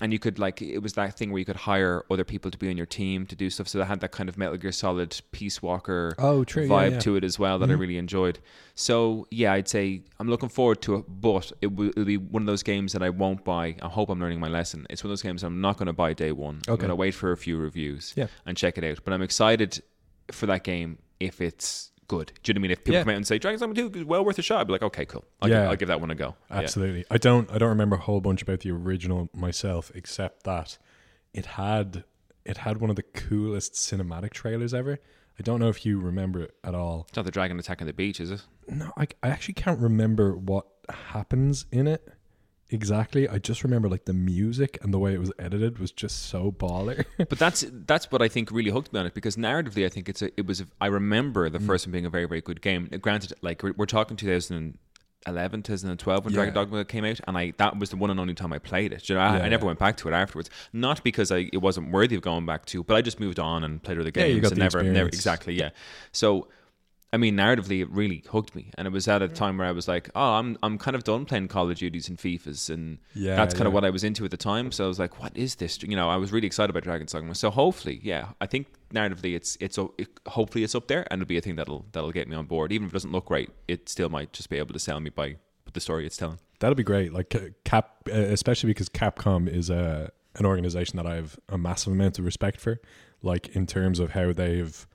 and 0.00 0.12
you 0.12 0.18
could 0.18 0.38
like 0.38 0.62
it 0.62 0.78
was 0.78 0.94
that 0.94 1.16
thing 1.16 1.30
where 1.30 1.38
you 1.38 1.44
could 1.44 1.56
hire 1.56 2.04
other 2.10 2.24
people 2.24 2.50
to 2.50 2.58
be 2.58 2.68
on 2.70 2.76
your 2.76 2.86
team 2.86 3.26
to 3.26 3.36
do 3.36 3.50
stuff. 3.50 3.68
So 3.68 3.78
they 3.78 3.84
had 3.84 4.00
that 4.00 4.12
kind 4.12 4.28
of 4.28 4.38
Metal 4.38 4.56
Gear 4.56 4.72
Solid 4.72 5.20
Peace 5.32 5.60
Walker 5.62 6.14
Oh, 6.18 6.44
true. 6.44 6.66
vibe 6.68 6.92
yeah. 6.92 6.98
to 7.00 7.16
it 7.16 7.24
as 7.24 7.38
well 7.38 7.58
that 7.58 7.68
I 7.68 7.72
mm-hmm. 7.72 7.80
really 7.80 7.98
enjoyed. 7.98 8.38
So 8.74 9.26
yeah, 9.30 9.52
I'd 9.52 9.68
say 9.68 10.02
I'm 10.18 10.28
looking 10.28 10.48
forward 10.48 10.80
to 10.82 10.96
it, 10.96 11.04
but 11.08 11.52
it 11.60 11.74
will 11.74 11.90
it'll 11.90 12.04
be 12.04 12.16
one 12.16 12.42
of 12.42 12.46
those 12.46 12.62
games 12.62 12.92
that 12.92 13.02
I 13.02 13.10
won't 13.10 13.44
buy. 13.44 13.76
I 13.82 13.88
hope 13.88 14.08
I'm 14.08 14.20
learning 14.20 14.40
my 14.40 14.48
lesson. 14.48 14.86
It's 14.90 15.04
one 15.04 15.08
of 15.08 15.12
those 15.12 15.22
games 15.22 15.42
I'm 15.42 15.60
not 15.60 15.76
going 15.76 15.86
to 15.86 15.92
buy 15.92 16.12
day 16.14 16.32
one. 16.32 16.60
I'm 16.68 16.76
going 16.76 16.88
to 16.88 16.96
wait 16.96 17.12
for 17.12 17.32
a 17.32 17.36
few 17.36 17.56
reviews 17.58 18.14
Yeah. 18.16 18.28
and 18.46 18.56
check 18.56 18.78
it 18.78 18.84
out. 18.84 19.00
But 19.04 19.12
I'm 19.12 19.22
excited 19.22 19.82
for 20.32 20.46
that 20.46 20.64
game 20.64 20.98
if 21.18 21.40
it's 21.40 21.89
good. 22.10 22.32
Do 22.42 22.50
you 22.50 22.54
know 22.54 22.58
what 22.58 22.60
I 22.60 22.62
mean? 22.62 22.70
If 22.72 22.78
people 22.84 22.94
Yeah. 22.94 23.02
come 23.04 23.10
out 23.10 23.16
and 23.16 23.26
say 23.26 23.38
Dragon's 23.38 23.60
Dogma 23.60 23.74
2 23.76 23.92
is 24.00 24.04
well 24.04 24.24
worth 24.24 24.38
a 24.38 24.42
shot, 24.42 24.60
I'd 24.60 24.66
be 24.66 24.72
like, 24.72 24.82
okay, 24.82 25.06
cool. 25.06 25.24
I'll, 25.40 25.48
Yeah. 25.48 25.60
give, 25.62 25.70
I'll 25.70 25.76
give 25.76 25.88
that 25.88 26.00
one 26.00 26.10
a 26.10 26.14
go. 26.16 26.34
Yeah. 26.50 26.58
Absolutely. 26.58 27.04
I 27.10 27.18
don't 27.18 27.50
I 27.52 27.58
don't 27.58 27.68
remember 27.68 27.96
a 27.96 28.00
whole 28.00 28.20
bunch 28.20 28.42
about 28.42 28.60
the 28.60 28.70
original 28.72 29.28
myself 29.32 29.90
except 29.94 30.42
that 30.44 30.76
it 31.32 31.46
had 31.46 32.04
it 32.44 32.56
had 32.58 32.78
one 32.80 32.90
of 32.90 32.96
the 32.96 33.02
coolest 33.04 33.74
cinematic 33.74 34.30
trailers 34.32 34.74
ever. 34.74 34.98
I 35.38 35.42
don't 35.42 35.60
know 35.60 35.68
if 35.68 35.86
you 35.86 36.00
remember 36.00 36.40
it 36.40 36.54
at 36.64 36.74
all. 36.74 37.06
It's 37.08 37.16
not 37.16 37.24
the 37.24 37.30
dragon 37.30 37.58
attacking 37.58 37.86
the 37.86 37.92
beach, 37.92 38.20
is 38.20 38.30
it? 38.30 38.42
No, 38.68 38.92
I, 38.98 39.06
I 39.22 39.28
actually 39.28 39.54
can't 39.54 39.78
remember 39.80 40.34
what 40.36 40.66
happens 40.88 41.66
in 41.72 41.86
it 41.86 42.06
exactly. 42.70 43.28
I 43.28 43.38
just 43.38 43.62
remember 43.64 43.88
like 43.88 44.04
the 44.04 44.12
music 44.14 44.78
and 44.82 44.92
the 44.94 44.98
way 44.98 45.12
it 45.14 45.18
was 45.20 45.32
edited 45.38 45.78
was 45.78 45.90
just 45.92 46.24
so 46.28 46.50
baller. 46.52 47.04
But 47.18 47.38
that's 47.38 47.64
that's 47.70 48.10
what 48.10 48.22
I 48.22 48.28
think 48.28 48.50
really 48.50 48.70
hooked 48.70 48.92
me 48.92 49.00
on 49.00 49.06
it 49.06 49.14
because 49.14 49.36
narratively, 49.36 49.84
I 49.84 49.88
think 49.88 50.08
it's 50.08 50.22
a, 50.22 50.30
it 50.38 50.46
was. 50.46 50.60
A, 50.62 50.66
I 50.80 50.86
remember 50.86 51.48
Mm. 51.48 51.52
the 51.52 51.60
first 51.60 51.86
one 51.86 51.92
being 51.92 52.06
a 52.06 52.10
very 52.10 52.26
very 52.26 52.40
good 52.40 52.60
game. 52.62 52.88
Granted, 53.00 53.32
like 53.42 53.62
we're, 53.62 53.74
we're 53.76 53.86
talking 53.86 54.16
2011, 54.16 55.62
2012 55.62 56.24
when 56.24 56.32
Yeah. 56.32 56.36
Dragon 56.36 56.54
Dogma 56.54 56.84
came 56.84 57.04
out, 57.04 57.20
and 57.26 57.36
I 57.36 57.52
that 57.58 57.78
was 57.78 57.90
the 57.90 57.96
one 57.96 58.10
and 58.10 58.18
only 58.20 58.34
time 58.34 58.52
I 58.52 58.58
played 58.58 58.92
it. 58.92 59.08
You 59.08 59.14
know, 59.16 59.20
I, 59.20 59.36
Yeah, 59.38 59.44
I 59.44 59.48
never 59.48 59.62
yeah. 59.64 59.68
went 59.68 59.78
back 59.78 59.96
to 59.98 60.08
it 60.08 60.12
afterwards. 60.12 60.50
Not 60.72 61.02
because 61.04 61.30
I 61.30 61.48
it 61.52 61.58
wasn't 61.58 61.90
worthy 61.92 62.14
of 62.16 62.22
going 62.22 62.46
back 62.46 62.66
to, 62.66 62.82
but 62.82 62.96
I 62.96 63.02
just 63.02 63.20
moved 63.20 63.38
on 63.38 63.64
and 63.64 63.82
played 63.82 63.98
other 63.98 64.06
Yeah, 64.14 64.22
games 64.24 64.34
you 64.36 64.40
got 64.40 64.52
and 64.52 64.60
never 64.60 64.82
never 64.82 65.08
exactly 65.08 65.54
yeah. 65.54 65.70
So. 66.12 66.48
I 67.12 67.16
mean, 67.16 67.36
narratively, 67.36 67.80
it 67.80 67.90
really 67.90 68.22
hooked 68.28 68.54
me, 68.54 68.70
and 68.78 68.86
it 68.86 68.92
was 68.92 69.08
at 69.08 69.20
a 69.20 69.26
time 69.26 69.58
where 69.58 69.66
I 69.66 69.72
was 69.72 69.88
like, 69.88 70.10
"Oh, 70.14 70.34
I'm 70.34 70.56
I'm 70.62 70.78
kind 70.78 70.94
of 70.94 71.02
done 71.02 71.24
playing 71.24 71.48
Call 71.48 71.68
of 71.68 71.76
Duties 71.76 72.08
and 72.08 72.16
FIFA's, 72.16 72.70
and 72.70 72.98
Yeah, 73.14 73.34
that's 73.34 73.52
kind 73.52 73.66
of 73.66 73.72
what 73.72 73.84
I 73.84 73.90
was 73.90 74.04
into 74.04 74.24
at 74.24 74.30
the 74.30 74.36
time. 74.36 74.70
So 74.70 74.84
I 74.84 74.88
was 74.88 75.00
like, 75.00 75.20
"What 75.20 75.36
is 75.36 75.56
this?" 75.56 75.82
You 75.82 75.96
know, 75.96 76.08
I 76.08 76.16
was 76.16 76.30
really 76.30 76.46
excited 76.46 76.70
about 76.70 76.84
Dragon's 76.84 77.10
Dogma. 77.12 77.34
So 77.34 77.50
hopefully, 77.50 77.98
yeah, 78.02 78.28
I 78.40 78.46
think 78.46 78.68
narratively, 78.94 79.34
it's 79.34 79.56
it's 79.60 79.76
o- 79.76 79.92
it, 79.98 80.08
hopefully 80.28 80.62
it's 80.62 80.76
up 80.76 80.86
there, 80.86 81.04
and 81.10 81.20
it'll 81.20 81.28
be 81.28 81.36
a 81.36 81.40
thing 81.40 81.56
that'll 81.56 81.84
that'll 81.90 82.12
get 82.12 82.28
me 82.28 82.36
on 82.36 82.46
board. 82.46 82.70
Even 82.70 82.86
if 82.86 82.92
it 82.92 82.94
doesn't 82.94 83.12
look 83.12 83.28
right, 83.28 83.50
it 83.66 83.88
still 83.88 84.08
might 84.08 84.32
just 84.32 84.48
be 84.48 84.58
able 84.58 84.72
to 84.72 84.78
sell 84.78 85.00
me 85.00 85.10
by 85.10 85.36
the 85.72 85.80
story 85.80 86.06
it's 86.06 86.16
telling. 86.16 86.38
That'll 86.60 86.76
be 86.76 86.84
great. 86.84 87.12
Like 87.12 87.34
Cap, 87.64 88.08
uh, 88.08 88.12
especially 88.12 88.68
because 88.70 88.88
Capcom 88.88 89.48
is 89.48 89.68
a 89.68 90.12
an 90.36 90.46
organization 90.46 90.96
that 90.96 91.06
I 91.06 91.16
have 91.16 91.38
a 91.48 91.58
massive 91.58 91.92
amount 91.92 92.20
of 92.20 92.24
respect 92.24 92.60
for. 92.60 92.80
Like 93.20 93.48
in 93.56 93.66
terms 93.66 93.98
of 93.98 94.12
how 94.12 94.32
they've 94.32 94.86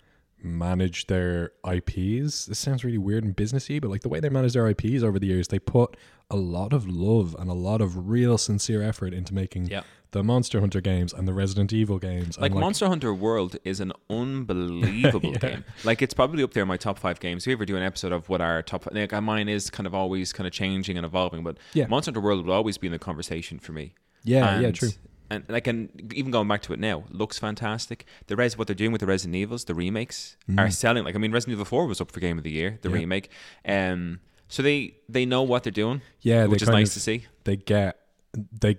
managed 0.41 1.10
their 1.10 1.52
IPs. 1.69 2.45
This 2.45 2.60
sounds 2.60 2.84
really 2.84 2.98
weird 2.98 3.24
and 3.24 3.36
businessy, 3.36 3.82
but 3.82 3.89
like 3.89 4.02
the 4.02 4.10
way 4.10 4.19
they 4.19 4.30
manage 4.30 4.54
their 4.54 4.67
IPs 4.67 5.04
over 5.04 5.17
the 5.19 5.28
years, 5.28 5.48
they 5.48 5.60
put 5.60 5.95
a 6.30 6.36
lot 6.36 6.74
of 6.74 6.88
love 6.88 7.36
and 7.39 7.50
a 7.50 7.54
lot 7.54 7.82
of 7.82 8.10
real 8.10 8.38
sincere 8.38 8.82
effort 8.82 9.13
into 9.13 9.34
making 9.34 9.67
Yeah. 9.67 9.82
the 10.12 10.24
Monster 10.24 10.60
Hunter 10.60 10.82
games 10.82 11.13
and 11.13 11.28
the 11.28 11.34
Resident 11.34 11.71
Evil 11.74 12.00
games. 12.00 12.38
Like, 12.39 12.52
and 12.52 12.60
Monster 12.60 12.88
Hunter 12.88 13.13
World 13.13 13.58
is 13.63 13.80
an 13.80 13.91
unbelievable 14.10 15.32
Yeah. 15.34 15.38
game. 15.39 15.63
Like 15.84 16.02
it's 16.02 16.13
probably 16.13 16.43
up 16.43 16.54
there 16.54 16.63
in 16.63 16.67
my 16.67 16.78
top 16.78 17.00
five 17.00 17.19
games. 17.19 17.43
If 17.43 17.48
we 17.48 17.54
ever 17.54 17.65
do 17.65 17.76
an 17.78 17.84
episode 17.84 18.12
of 18.12 18.28
what 18.30 18.41
our 18.41 18.62
top, 18.62 18.88
like 18.91 19.13
uh, 19.13 19.21
mine 19.21 19.48
is 19.50 19.69
kind 19.69 19.86
of 19.88 19.93
always 19.93 20.34
kind 20.34 20.48
of 20.48 20.54
changing 20.54 20.98
and 20.98 21.06
evolving, 21.06 21.43
but 21.43 21.58
Yeah. 21.74 21.88
Monster 21.88 22.10
Hunter 22.10 22.21
World 22.21 22.45
will 22.45 22.54
always 22.54 22.78
be 22.78 22.88
in 22.88 22.93
the 22.93 23.00
conversation 23.00 23.60
for 23.60 23.71
me. 23.71 23.93
Yeah, 24.24 24.60
yeah, 24.60 24.71
true. 24.71 24.89
And 25.30 25.44
like, 25.50 25.66
and 25.68 26.12
even 26.14 26.32
going 26.32 26.48
back 26.48 26.62
to 26.64 26.74
it 26.74 26.80
now, 26.80 27.04
looks 27.10 27.40
fantastic. 27.40 28.06
The 28.28 28.36
res, 28.36 28.58
what 28.58 28.68
they're 28.68 28.76
doing 28.76 28.92
with 28.92 29.02
the 29.02 29.08
Resident 29.08 29.36
Evils, 29.36 29.66
the 29.66 29.74
remakes 29.74 30.38
are 30.58 30.70
selling. 30.70 31.04
Like, 31.04 31.16
I 31.16 31.18
mean, 31.18 31.32
Resident 31.32 31.54
Evil 31.54 31.66
Four 31.66 31.88
was 31.88 32.00
up 32.00 32.12
for 32.12 32.20
Game 32.20 32.38
of 32.38 32.44
the 32.44 32.52
Year, 32.52 32.78
the 32.82 32.90
Mm. 32.90 32.92
Yeah. 32.94 33.00
remake. 33.00 33.30
Um, 33.68 34.20
so 34.48 34.62
they 34.62 34.98
they 35.10 35.26
know 35.26 35.42
what 35.42 35.64
they're 35.64 35.72
doing, 35.72 36.02
Yeah, 36.22 36.46
which 36.46 36.62
is 36.62 36.70
nice 36.70 36.90
of- 36.90 36.94
to 36.96 37.00
see. 37.00 37.26
they 37.44 37.56
get 37.58 38.00
they 38.34 38.78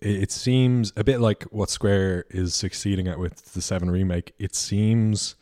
it 0.00 0.30
seems 0.30 0.92
a 0.96 1.02
bit 1.02 1.20
like 1.20 1.44
what 1.44 1.70
Square 1.70 2.26
is 2.28 2.54
succeeding 2.54 3.08
at 3.08 3.18
with 3.18 3.54
the 3.54 3.62
7 3.62 3.90
remake. 3.90 4.34
It 4.38 4.54
seems 4.54 5.36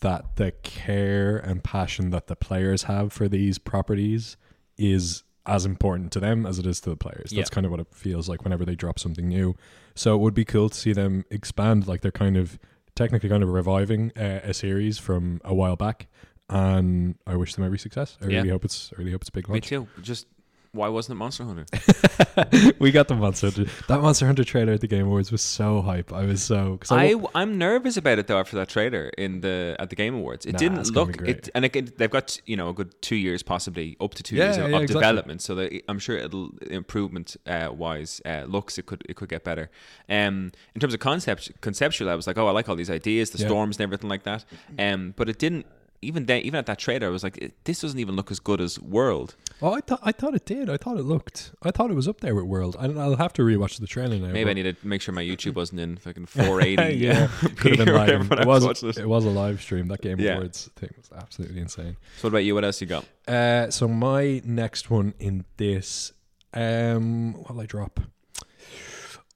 that 0.00 0.36
the 0.36 0.52
care 0.62 1.36
and 1.36 1.62
passion 1.62 2.08
that 2.10 2.28
the 2.28 2.36
players 2.36 2.84
have 2.84 3.12
for 3.12 3.28
these 3.28 3.58
properties 3.58 4.36
is 4.78 5.22
as 5.48 5.64
important 5.64 6.12
to 6.12 6.20
them 6.20 6.44
as 6.46 6.58
it 6.58 6.66
is 6.66 6.78
to 6.82 6.90
the 6.90 6.96
players. 6.96 7.30
That's 7.30 7.34
Yeah. 7.50 7.54
kind 7.54 7.64
of 7.64 7.70
what 7.72 7.80
it 7.80 7.88
feels 7.92 8.28
like 8.28 8.44
whenever 8.44 8.64
they 8.64 8.76
drop 8.76 8.98
something 8.98 9.26
new. 9.26 9.56
So 9.94 10.14
it 10.14 10.18
would 10.18 10.34
be 10.34 10.44
cool 10.44 10.68
to 10.68 10.76
see 10.78 10.92
them 10.92 11.24
expand 11.30 11.88
like 11.88 12.02
they're 12.02 12.12
kind 12.12 12.36
of 12.36 12.58
technically 12.94 13.28
kind 13.28 13.42
of 13.42 13.48
reviving 13.48 14.12
uh, 14.16 14.40
a 14.44 14.52
series 14.52 14.98
from 14.98 15.40
a 15.44 15.54
while 15.54 15.74
back 15.76 16.06
and 16.50 17.14
I 17.26 17.36
wish 17.36 17.54
them 17.54 17.64
every 17.64 17.78
success. 17.78 18.16
I 18.22 18.26
Yeah. 18.26 18.36
really 18.38 18.48
hope 18.50 18.64
it's 18.64 18.92
I 18.94 18.98
really 18.98 19.12
hope 19.12 19.22
it's 19.22 19.28
a 19.30 19.32
big 19.32 19.48
Me 19.48 19.60
too. 19.60 19.88
Just 20.02 20.26
why 20.72 20.88
wasn't 20.88 21.16
it 21.16 21.18
Monster 21.18 21.44
Hunter? 21.44 21.66
we 22.78 22.90
got 22.92 23.08
the 23.08 23.14
Monster 23.14 23.50
Hunter. 23.50 23.70
That 23.88 24.00
Monster 24.00 24.26
Hunter 24.26 24.44
trailer 24.44 24.72
at 24.74 24.80
the 24.80 24.86
Game 24.86 25.06
Awards 25.06 25.32
was 25.32 25.42
so 25.42 25.80
hype. 25.82 26.12
I 26.12 26.24
was 26.24 26.42
so 26.42 26.72
because 26.72 26.90
I, 26.92 27.10
I 27.10 27.14
wa- 27.14 27.30
I'm 27.34 27.58
nervous 27.58 27.96
about 27.96 28.18
it 28.18 28.26
though 28.26 28.38
after 28.38 28.56
that 28.56 28.68
trailer 28.68 29.08
in 29.18 29.40
the 29.40 29.76
at 29.78 29.90
the 29.90 29.96
Game 29.96 30.14
Awards. 30.14 30.46
It 30.46 30.52
Nah, 30.52 30.58
didn't 30.58 30.90
look 30.94 31.20
it, 31.22 31.48
and 31.54 31.64
again 31.64 31.90
they've 31.96 32.10
got 32.10 32.40
you 32.46 32.56
know 32.56 32.68
a 32.68 32.74
good 32.74 33.00
two 33.02 33.16
years, 33.16 33.42
possibly 33.42 33.96
up 34.00 34.14
to 34.14 34.22
two 34.22 34.36
Yeah, 34.36 34.44
years 34.44 34.58
of, 34.58 34.70
yeah, 34.70 34.76
of 34.76 34.82
exactly. 34.82 35.00
development. 35.00 35.42
So 35.42 35.54
that 35.56 35.82
I'm 35.88 35.98
sure 35.98 36.16
it'll 36.16 36.50
improvement 36.70 37.36
uh, 37.46 37.70
wise 37.72 38.20
uh, 38.24 38.44
looks 38.46 38.78
it 38.78 38.86
could 38.86 39.02
it 39.08 39.16
could 39.16 39.28
get 39.28 39.44
better. 39.44 39.70
Um, 40.08 40.52
in 40.74 40.80
terms 40.80 40.94
of 40.94 41.00
concept 41.00 41.50
conceptual, 41.60 42.08
I 42.10 42.14
was 42.14 42.26
like, 42.26 42.38
oh, 42.38 42.46
I 42.46 42.50
like 42.52 42.68
all 42.68 42.76
these 42.76 42.90
ideas, 42.90 43.30
the 43.30 43.38
Yeah. 43.38 43.46
storms 43.46 43.76
and 43.76 43.82
everything 43.84 44.10
like 44.10 44.24
that. 44.24 44.44
Um, 44.78 45.14
but 45.16 45.28
it 45.28 45.38
didn't. 45.38 45.66
Even 46.00 46.26
then, 46.26 46.42
even 46.42 46.56
at 46.58 46.66
that 46.66 46.78
trailer, 46.78 47.08
I 47.08 47.10
was 47.10 47.24
like, 47.24 47.52
this 47.64 47.80
doesn't 47.80 47.98
even 47.98 48.14
look 48.14 48.30
as 48.30 48.38
good 48.38 48.60
as 48.60 48.78
World. 48.78 49.34
oh, 49.60 49.72
I 49.72 49.80
thought 49.80 49.98
I 50.04 50.12
thought 50.12 50.34
it 50.34 50.44
did. 50.44 50.70
I 50.70 50.76
thought 50.76 50.96
it 50.96 51.02
looked. 51.02 51.50
I 51.62 51.72
thought 51.72 51.90
it 51.90 51.94
was 51.94 52.06
up 52.06 52.20
there 52.20 52.36
with 52.36 52.44
World. 52.44 52.76
I, 52.78 52.84
I'll 52.86 53.16
have 53.16 53.32
to 53.32 53.42
rewatch 53.42 53.80
the 53.80 53.86
trailer 53.88 54.16
now. 54.16 54.28
Maybe 54.28 54.48
I 54.48 54.52
need 54.52 54.62
to 54.62 54.76
make 54.86 55.02
sure 55.02 55.12
my 55.12 55.24
YouTube 55.24 55.54
wasn't 55.62 55.80
in 55.80 55.96
fucking 55.96 56.26
480. 56.26 56.96
yeah, 57.04 57.26
could 57.56 57.76
have 57.78 57.86
been 57.86 57.94
live. 57.96 58.08
whatever 58.08 58.24
when 58.28 58.38
I 58.38 58.42
It 58.42 58.46
was. 58.46 58.82
it. 58.84 58.98
It 58.98 59.08
was 59.08 59.24
a 59.24 59.30
live 59.30 59.60
stream. 59.60 59.88
That 59.88 60.00
Game 60.00 60.20
Yeah. 60.20 60.34
Awards 60.34 60.70
thing 60.76 60.90
was 60.96 61.10
absolutely 61.16 61.60
insane. 61.60 61.96
So 62.18 62.28
what 62.28 62.28
about 62.28 62.44
you? 62.44 62.54
What 62.54 62.64
else 62.64 62.80
you 62.80 62.86
got? 62.86 63.04
Uh, 63.26 63.68
so 63.70 63.88
my 63.88 64.40
next 64.44 64.90
one 64.90 65.14
in 65.18 65.46
this, 65.56 66.12
um, 66.54 67.32
what'll 67.34 67.60
I 67.60 67.66
drop? 67.66 67.98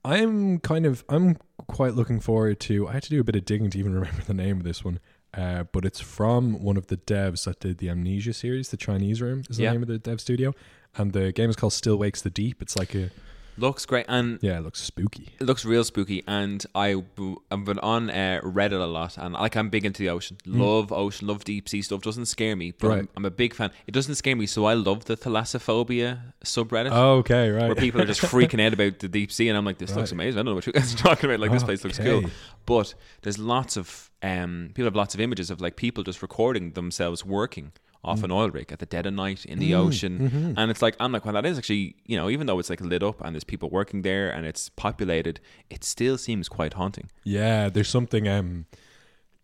I'm 0.05 0.59
kind 0.59 0.85
of, 0.85 1.03
I'm 1.07 1.37
quite 1.67 1.93
looking 1.93 2.19
forward 2.19 2.59
to. 2.61 2.87
I 2.89 2.93
had 2.93 3.03
to 3.03 3.09
do 3.09 3.21
a 3.21 3.23
bit 3.23 3.35
of 3.35 3.45
digging 3.45 3.69
to 3.69 3.79
even 3.79 3.93
remember 3.93 4.21
the 4.23 4.33
name 4.33 4.57
of 4.57 4.63
this 4.63 4.83
one. 4.83 4.99
Uh, 5.33 5.63
but 5.71 5.83
it's 5.83 5.99
from 5.99 6.61
one 6.61 6.77
of 6.77 6.87
the 6.87 6.97
devs 6.97 7.45
that 7.45 7.59
did 7.59 7.79
the 7.79 7.89
Amnesia 7.89 8.33
series. 8.33 8.69
The 8.69 8.77
Chinese 8.77 9.21
Room 9.21 9.43
is 9.49 9.57
the 9.57 9.63
Yeah. 9.63 9.71
name 9.71 9.81
of 9.81 9.87
the 9.87 9.97
dev 9.97 10.21
studio, 10.21 10.53
and 10.95 11.11
the 11.13 11.31
game 11.31 11.49
is 11.49 11.55
called 11.55 11.73
Still 11.73 11.97
Wakes 11.97 12.21
the 12.21 12.29
Deep. 12.29 12.61
It's 12.61 12.75
like 12.77 12.93
a 12.93 13.09
Looks 13.57 13.85
great, 13.85 14.05
and 14.09 14.39
yeah, 14.41 14.57
it 14.57 14.61
looks 14.61 14.79
spooky. 14.81 15.29
it 15.39 15.45
looks 15.45 15.63
real 15.63 15.83
spooky. 15.83 16.23
And 16.27 16.65
I 16.73 17.03
I've 17.51 17.65
been 17.65 17.79
on 17.79 18.09
uh, 18.09 18.41
Reddit 18.43 18.81
a 18.81 18.85
lot, 18.85 19.17
and 19.17 19.33
like 19.35 19.55
I'm 19.55 19.69
big 19.69 19.85
into 19.85 19.99
the 20.01 20.09
ocean. 20.09 20.37
Love 20.45 20.91
ocean, 20.91 21.27
love 21.27 21.43
deep 21.43 21.69
sea 21.69 21.81
stuff. 21.81 22.01
Doesn't 22.01 22.25
scare 22.25 22.55
me, 22.55 22.71
but 22.71 22.87
Hmm. 22.87 22.93
Right. 22.93 22.99
I'm, 23.01 23.09
I'm 23.17 23.25
a 23.25 23.31
big 23.31 23.53
fan. 23.53 23.71
It 23.87 23.91
doesn't 23.93 24.15
scare 24.15 24.35
me, 24.35 24.45
so 24.47 24.65
I 24.65 24.73
love 24.73 25.05
the 25.05 25.15
thalassophobia 25.15 26.19
subreddit. 26.43 26.89
Oh, 26.91 27.17
Okay, 27.19 27.49
right. 27.49 27.67
Where 27.67 27.75
people 27.75 28.01
are 28.01 28.05
just 28.05 28.21
freaking 28.21 28.65
out 28.65 28.73
about 28.73 28.99
the 28.99 29.07
deep 29.07 29.31
sea, 29.31 29.49
and 29.49 29.57
I'm 29.57 29.65
like, 29.65 29.77
this 29.77 29.95
looks 29.95 30.11
amazing. 30.11 30.39
I 30.39 30.43
don't 30.43 30.51
know 30.51 30.55
what 30.55 30.65
you 30.67 30.73
guys 30.73 30.93
are 30.93 30.97
talking 30.97 31.29
about. 31.29 31.39
Like, 31.39 31.51
this 31.51 31.63
place 31.63 31.83
looks 31.83 31.99
cool. 31.99 32.23
But 32.65 32.93
there's 33.21 33.37
lots 33.39 33.77
of 33.77 34.09
um, 34.21 34.69
people 34.73 34.85
have 34.85 34.95
lots 34.95 35.13
of 35.13 35.19
images 35.21 35.51
of 35.51 35.61
like 35.61 35.75
people 35.75 36.03
just 36.03 36.21
recording 36.21 36.71
themselves 36.71 37.25
working 37.25 37.71
off 38.03 38.19
Mm. 38.19 38.23
an 38.25 38.31
oil 38.31 38.49
rig 38.49 38.71
at 38.71 38.79
the 38.79 38.85
dead 38.85 39.05
of 39.05 39.13
night 39.13 39.45
in 39.45 39.59
the 39.59 39.73
ocean, 39.73 40.19
mm-hmm. 40.19 40.53
and 40.57 40.69
it's 40.71 40.81
like 40.81 40.95
I'm 40.99 41.11
like, 41.11 41.25
well, 41.25 41.33
that 41.33 41.45
is 41.45 41.57
actually 41.57 41.95
you 42.05 42.17
know, 42.17 42.29
even 42.29 42.47
though 42.47 42.59
it's 42.59 42.69
like 42.69 42.81
lit 42.81 43.03
up 43.03 43.21
and 43.21 43.33
there's 43.35 43.43
people 43.43 43.69
working 43.69 44.01
there 44.01 44.29
and 44.29 44.45
it's 44.45 44.69
populated, 44.69 45.39
it 45.69 45.83
still 45.83 46.17
seems 46.17 46.49
quite 46.49 46.73
haunting. 46.73 47.09
Yeah, 47.23 47.69
there's 47.69 47.89
something 47.89 48.27
um 48.27 48.65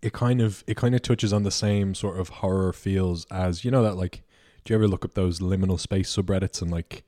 it 0.02 0.14
kind 0.14 0.42
of 0.42 0.64
it 0.68 0.78
kind 0.78 0.96
of 0.96 1.02
touches 1.02 1.34
on 1.34 1.44
the 1.44 1.52
same 1.52 1.94
sort 1.94 2.20
of 2.20 2.30
horror 2.30 2.72
feels 2.74 3.26
as 3.32 3.66
you 3.66 3.72
know 3.72 3.84
that 3.84 3.96
like 3.96 4.24
do 4.64 4.74
you 4.74 4.76
ever 4.76 4.88
look 4.88 5.04
up 5.04 5.14
those 5.14 5.40
liminal 5.40 5.80
space 5.80 6.14
subreddits 6.16 6.62
and 6.62 6.72
like 6.72 7.04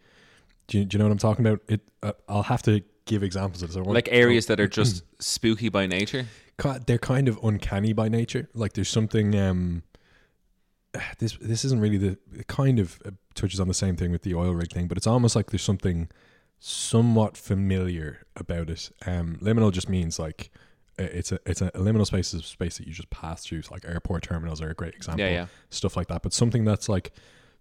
do 0.67 0.79
you, 0.79 0.85
do 0.85 0.95
you 0.95 0.99
know 0.99 1.05
what 1.05 1.11
I'm 1.11 1.17
talking 1.17 1.45
about? 1.45 1.61
It 1.67 1.81
uh, 2.01 2.13
I'll 2.29 2.43
have 2.43 2.61
to 2.63 2.81
give 3.05 3.23
examples 3.23 3.61
of 3.61 3.69
this. 3.69 3.77
I 3.77 3.81
Like 3.81 4.09
areas 4.11 4.45
that 4.45 4.59
are 4.59 4.67
just 4.79 5.03
spooky 5.19 5.69
by 5.69 5.85
nature. 5.85 6.27
they're 6.85 6.97
kind 6.97 7.27
of 7.27 7.37
uncanny 7.43 7.91
by 7.93 8.07
nature. 8.07 8.49
Like 8.53 8.73
there's 8.73 8.89
something 8.89 9.35
um 9.37 9.83
this 11.19 11.37
this 11.37 11.65
isn't 11.65 11.79
really 11.79 11.97
the 11.97 12.17
it 12.33 12.47
kind 12.47 12.79
of 12.79 13.01
uh, 13.05 13.11
touches 13.35 13.59
on 13.59 13.67
the 13.67 13.73
same 13.73 13.95
thing 13.95 14.11
with 14.11 14.23
the 14.23 14.35
oil 14.35 14.53
rig 14.53 14.71
thing, 14.71 14.87
but 14.87 14.97
it's 14.97 15.07
almost 15.07 15.35
like 15.35 15.51
there's 15.51 15.61
something 15.61 16.09
somewhat 16.59 17.37
familiar 17.37 18.25
about 18.35 18.69
it. 18.69 18.91
Um, 19.05 19.37
liminal 19.41 19.71
just 19.71 19.89
means 19.89 20.19
like 20.19 20.51
uh, 20.99 21.03
it's 21.03 21.31
a 21.31 21.39
it's 21.45 21.61
a, 21.61 21.67
a 21.67 21.79
liminal 21.79 22.05
space 22.05 22.33
is 22.33 22.41
a 22.41 22.45
space 22.45 22.77
that 22.77 22.87
you 22.87 22.93
just 22.93 23.09
pass 23.09 23.43
through. 23.45 23.63
So 23.63 23.73
like 23.73 23.85
airport 23.85 24.23
terminals 24.23 24.61
are 24.61 24.69
a 24.69 24.75
great 24.75 24.93
example. 24.93 25.25
Yeah, 25.25 25.31
yeah. 25.31 25.45
Stuff 25.69 25.97
like 25.97 26.07
that, 26.07 26.21
but 26.21 26.33
something 26.33 26.65
that's 26.65 26.87
like 26.87 27.13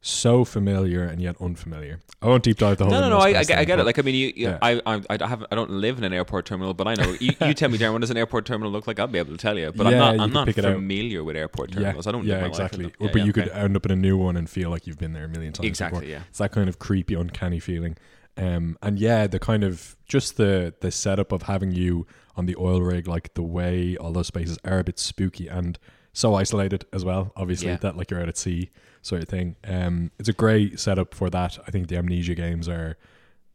so 0.02 0.44
familiar 0.44 1.04
and 1.04 1.20
yet 1.20 1.36
unfamiliar. 1.40 2.00
I 2.22 2.26
won't 2.26 2.42
deep 2.42 2.56
dive 2.58 2.78
the 2.78 2.84
whole. 2.84 2.92
No, 2.92 3.00
no, 3.00 3.10
no. 3.10 3.18
I, 3.18 3.38
I, 3.40 3.44
get- 3.44 3.58
I 3.58 3.64
get 3.64 3.78
it. 3.78 3.84
Like, 3.86 3.98
I 3.98 4.02
mean, 4.02 4.14
you, 4.14 4.26
you 4.28 4.48
Yeah. 4.48 4.58
I, 4.62 4.80
I, 4.86 5.00
I 5.10 5.26
have, 5.26 5.44
I 5.50 5.54
don't 5.54 5.70
live 5.70 5.98
in 5.98 6.04
an 6.04 6.12
airport 6.12 6.46
terminal, 6.46 6.72
but 6.74 6.86
I 6.86 6.94
know. 6.94 7.14
You, 7.20 7.32
you 7.42 7.54
tell 7.54 7.68
me, 7.68 7.76
Darren, 7.78 7.92
what 7.92 8.00
does 8.00 8.10
an 8.10 8.16
airport 8.16 8.46
terminal 8.46 8.70
look 8.72 8.86
like? 8.86 8.98
I'll 8.98 9.06
be 9.06 9.18
able 9.18 9.32
to 9.32 9.38
tell 9.38 9.58
you. 9.58 9.72
But 9.72 9.90
Yeah, 9.90 10.02
I'm 10.04 10.16
not, 10.16 10.24
I'm 10.24 10.32
not 10.32 10.48
out. 10.48 10.54
familiar 10.74 11.22
with 11.24 11.36
airport 11.36 11.72
terminals. 11.72 12.06
I 12.06 12.12
don't. 12.12 12.24
yeah, 12.24 12.42
live 12.42 12.42
my 12.42 12.46
life 12.48 12.58
in 12.58 12.64
exactly. 12.64 12.84
Or- 12.86 12.92
Yeah, 13.06 13.12
but 13.12 13.18
yeah, 13.18 13.24
you 13.24 13.32
could 13.32 13.48
end 13.50 13.76
up 13.76 13.84
in 13.86 13.92
a 13.92 13.96
new 13.96 14.16
one 14.16 14.36
and 14.36 14.48
feel 14.48 14.70
like 14.70 14.86
you've 14.86 14.98
been 14.98 15.12
there 15.12 15.24
a 15.24 15.28
million 15.28 15.52
times. 15.52 15.66
exactly. 15.66 16.00
before. 16.00 16.10
Yeah. 16.12 16.22
It's 16.28 16.38
that 16.38 16.52
kind 16.52 16.68
of 16.68 16.78
creepy, 16.78 17.14
uncanny 17.14 17.58
feeling. 17.60 17.96
Um, 18.36 18.78
and 18.82 18.98
yeah, 18.98 19.26
the 19.26 19.38
kind 19.38 19.64
of 19.64 19.96
just 20.06 20.36
the 20.38 20.72
the 20.80 20.90
setup 20.90 21.30
of 21.32 21.42
having 21.42 21.72
you 21.72 22.06
on 22.36 22.46
the 22.46 22.56
oil 22.58 22.80
rig, 22.80 23.06
like 23.06 23.34
the 23.34 23.42
way 23.42 23.96
all 23.98 24.12
those 24.12 24.28
spaces 24.28 24.56
are 24.64 24.78
a 24.78 24.84
bit 24.84 24.98
spooky 24.98 25.46
and 25.48 25.78
so 26.12 26.34
isolated 26.34 26.86
as 26.92 27.04
well. 27.04 27.32
Obviously, 27.36 27.68
Yeah. 27.68 27.76
that 27.78 27.96
like 27.96 28.10
you're 28.10 28.20
out 28.22 28.28
at 28.28 28.38
sea 28.38 28.70
sort 29.02 29.22
of 29.22 29.28
thing. 29.28 29.56
Um, 29.64 30.10
it's 30.18 30.28
a 30.28 30.32
great 30.32 30.78
setup 30.80 31.14
for 31.14 31.30
that. 31.30 31.58
I 31.66 31.70
think 31.70 31.88
the 31.88 31.96
amnesia 31.96 32.34
games 32.34 32.68
are 32.68 32.96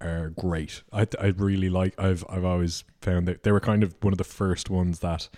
are 0.01 0.29
great. 0.29 0.83
I 0.91 1.07
I 1.19 1.27
really 1.37 1.69
like. 1.69 1.93
I've 1.99 2.23
I've 2.29 2.45
always 2.45 2.83
found 3.01 3.27
that 3.27 3.43
they 3.43 3.51
were 3.51 3.59
kind 3.59 3.83
of 3.83 3.95
one 4.01 4.13
of 4.13 4.17
the 4.17 4.23
first 4.23 4.69
ones 4.69 4.99
that 4.99 5.29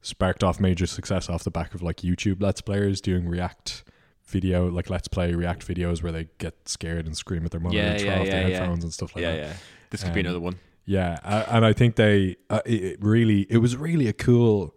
sparked 0.00 0.44
off 0.44 0.60
major 0.60 0.86
success 0.86 1.28
off 1.28 1.42
the 1.44 1.50
back 1.50 1.74
of 1.74 1.82
like 1.82 1.98
YouTube 1.98 2.40
Let's 2.40 2.60
Players 2.60 3.00
doing 3.00 3.28
React 3.28 3.84
video, 4.24 4.68
like 4.70 4.88
Let's 4.90 5.08
Play 5.08 5.34
React 5.34 5.66
videos 5.66 6.02
where 6.02 6.12
they 6.12 6.28
get 6.38 6.68
scared 6.68 7.06
and 7.06 7.16
scream 7.16 7.44
at 7.44 7.50
their 7.50 7.60
monitor 7.60 7.82
Yeah, 7.82 7.90
and 7.92 8.00
throw 8.00 8.10
yeah, 8.10 8.20
off 8.20 8.26
their 8.26 8.40
yeah, 8.42 8.46
yeah. 8.48 8.58
headphones 8.58 8.84
and 8.84 8.92
stuff 8.92 9.14
like 9.16 9.24
that. 9.24 9.36
yeah. 9.38 9.52
This 9.90 10.04
could 10.04 10.12
be 10.14 10.20
Um, 10.20 10.26
another 10.26 10.40
one. 10.40 10.58
Yeah, 10.84 11.44
and 11.50 11.64
I 11.66 11.72
think 11.74 11.96
they 11.96 12.36
uh, 12.48 12.60
it, 12.64 12.82
it 12.84 12.98
really 13.02 13.46
it 13.50 13.58
was 13.58 13.76
really 13.76 14.06
a 14.06 14.12
cool 14.14 14.74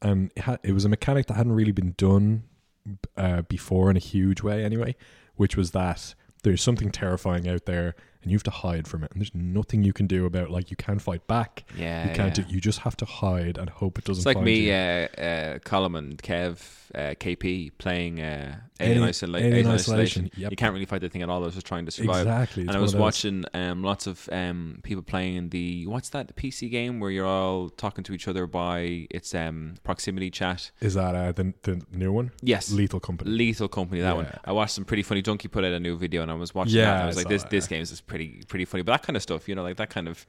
and 0.00 0.30
it, 0.36 0.42
had, 0.42 0.58
it 0.62 0.72
was 0.72 0.84
a 0.86 0.88
mechanic 0.88 1.26
that 1.26 1.34
hadn't 1.34 1.52
really 1.52 1.72
been 1.72 1.94
done 1.98 2.44
uh, 3.16 3.42
before 3.42 3.90
in 3.90 3.96
a 3.96 4.00
huge 4.00 4.42
way 4.42 4.64
anyway, 4.64 4.94
which 5.36 5.56
was 5.56 5.70
that 5.72 6.14
there's 6.42 6.62
something 6.62 6.90
terrifying 6.90 7.48
out 7.48 7.66
there 7.66 7.94
and 8.22 8.30
you 8.30 8.36
have 8.36 8.42
to 8.44 8.50
hide 8.50 8.86
from 8.86 9.02
it 9.04 9.10
and 9.12 9.20
there's 9.20 9.34
nothing 9.34 9.82
you 9.82 9.92
can 9.92 10.06
do 10.06 10.26
about 10.26 10.50
like 10.50 10.70
you 10.70 10.76
can't 10.76 11.00
fight 11.02 11.26
back. 11.26 11.64
Yeah, 11.76 12.08
you 12.08 12.14
can't 12.14 12.36
yeah. 12.36 12.44
do, 12.44 12.52
you 12.54 12.60
just 12.60 12.80
have 12.80 12.96
to 12.98 13.04
hide 13.04 13.56
and 13.58 13.70
hope 13.70 13.98
it 13.98 14.04
doesn't 14.04 14.20
It's 14.20 14.26
like 14.26 14.40
me, 14.44 14.68
you. 14.68 14.72
uh, 14.72 15.06
uh, 15.20 15.58
Colin 15.60 16.16
Kev, 16.16 16.58
uh, 16.94 17.14
KP 17.20 17.70
playing 17.78 18.20
uh, 18.20 18.56
Alien- 18.80 19.04
Isola- 19.08 19.38
Alien 19.38 19.52
Alien 19.52 19.66
Isolation, 19.68 20.24
Isolation. 20.24 20.30
yep. 20.42 20.50
You 20.50 20.56
can't 20.56 20.72
really 20.72 20.86
fight 20.86 21.00
the 21.02 21.08
thing 21.08 21.22
at 21.22 21.28
all. 21.28 21.42
I 21.42 21.46
was 21.46 21.54
just 21.54 21.66
trying 21.66 21.84
to 21.86 21.90
survive. 21.92 22.22
Exactly. 22.26 22.62
And 22.62 22.72
I 22.72 22.78
was 22.78 22.96
watching 22.96 23.44
um, 23.54 23.82
lots 23.84 24.06
of 24.06 24.28
um, 24.32 24.80
people 24.82 25.02
playing 25.02 25.50
the 25.50 25.86
what's 25.86 26.08
that 26.10 26.26
the 26.28 26.34
PC 26.34 26.70
game 26.70 26.98
where 27.00 27.10
you're 27.10 27.26
all 27.26 27.68
talking 27.70 28.02
to 28.04 28.12
each 28.12 28.26
other 28.28 28.46
by 28.46 29.06
it's 29.10 29.34
um, 29.34 29.74
proximity 29.84 30.30
chat. 30.30 30.70
Is 30.80 30.94
that 30.94 31.14
uh, 31.14 31.32
the 31.32 31.54
the 31.62 31.82
new 31.92 32.12
one? 32.12 32.32
Yes, 32.42 32.72
Lethal 32.72 33.00
Company. 33.00 33.30
Lethal 33.30 33.68
Company. 33.68 34.00
That 34.00 34.16
one. 34.16 34.26
I 34.44 34.52
watched 34.52 34.72
some 34.74 34.84
pretty 34.84 35.02
funny. 35.02 35.22
Junkie 35.22 35.48
put 35.48 35.64
out 35.64 35.72
a 35.72 35.80
new 35.80 35.96
video, 35.96 36.22
and 36.22 36.30
I 36.30 36.34
was 36.34 36.54
watching 36.54 36.74
Yeah, 36.76 36.86
that. 36.86 36.94
And 36.94 37.02
I 37.02 37.06
was 37.06 37.16
I 37.16 37.20
like, 37.20 37.28
this 37.28 37.42
that, 37.42 37.50
this 37.50 37.64
yeah. 37.66 37.76
game 37.76 37.82
is 37.82 37.90
pretty 38.10 38.42
pretty 38.48 38.64
funny. 38.66 38.82
But 38.82 38.92
that 38.92 39.02
kind 39.06 39.16
of 39.16 39.22
stuff, 39.22 39.48
you 39.48 39.54
know, 39.54 39.62
like 39.62 39.76
that 39.78 39.90
kind 39.90 40.08
of 40.08 40.26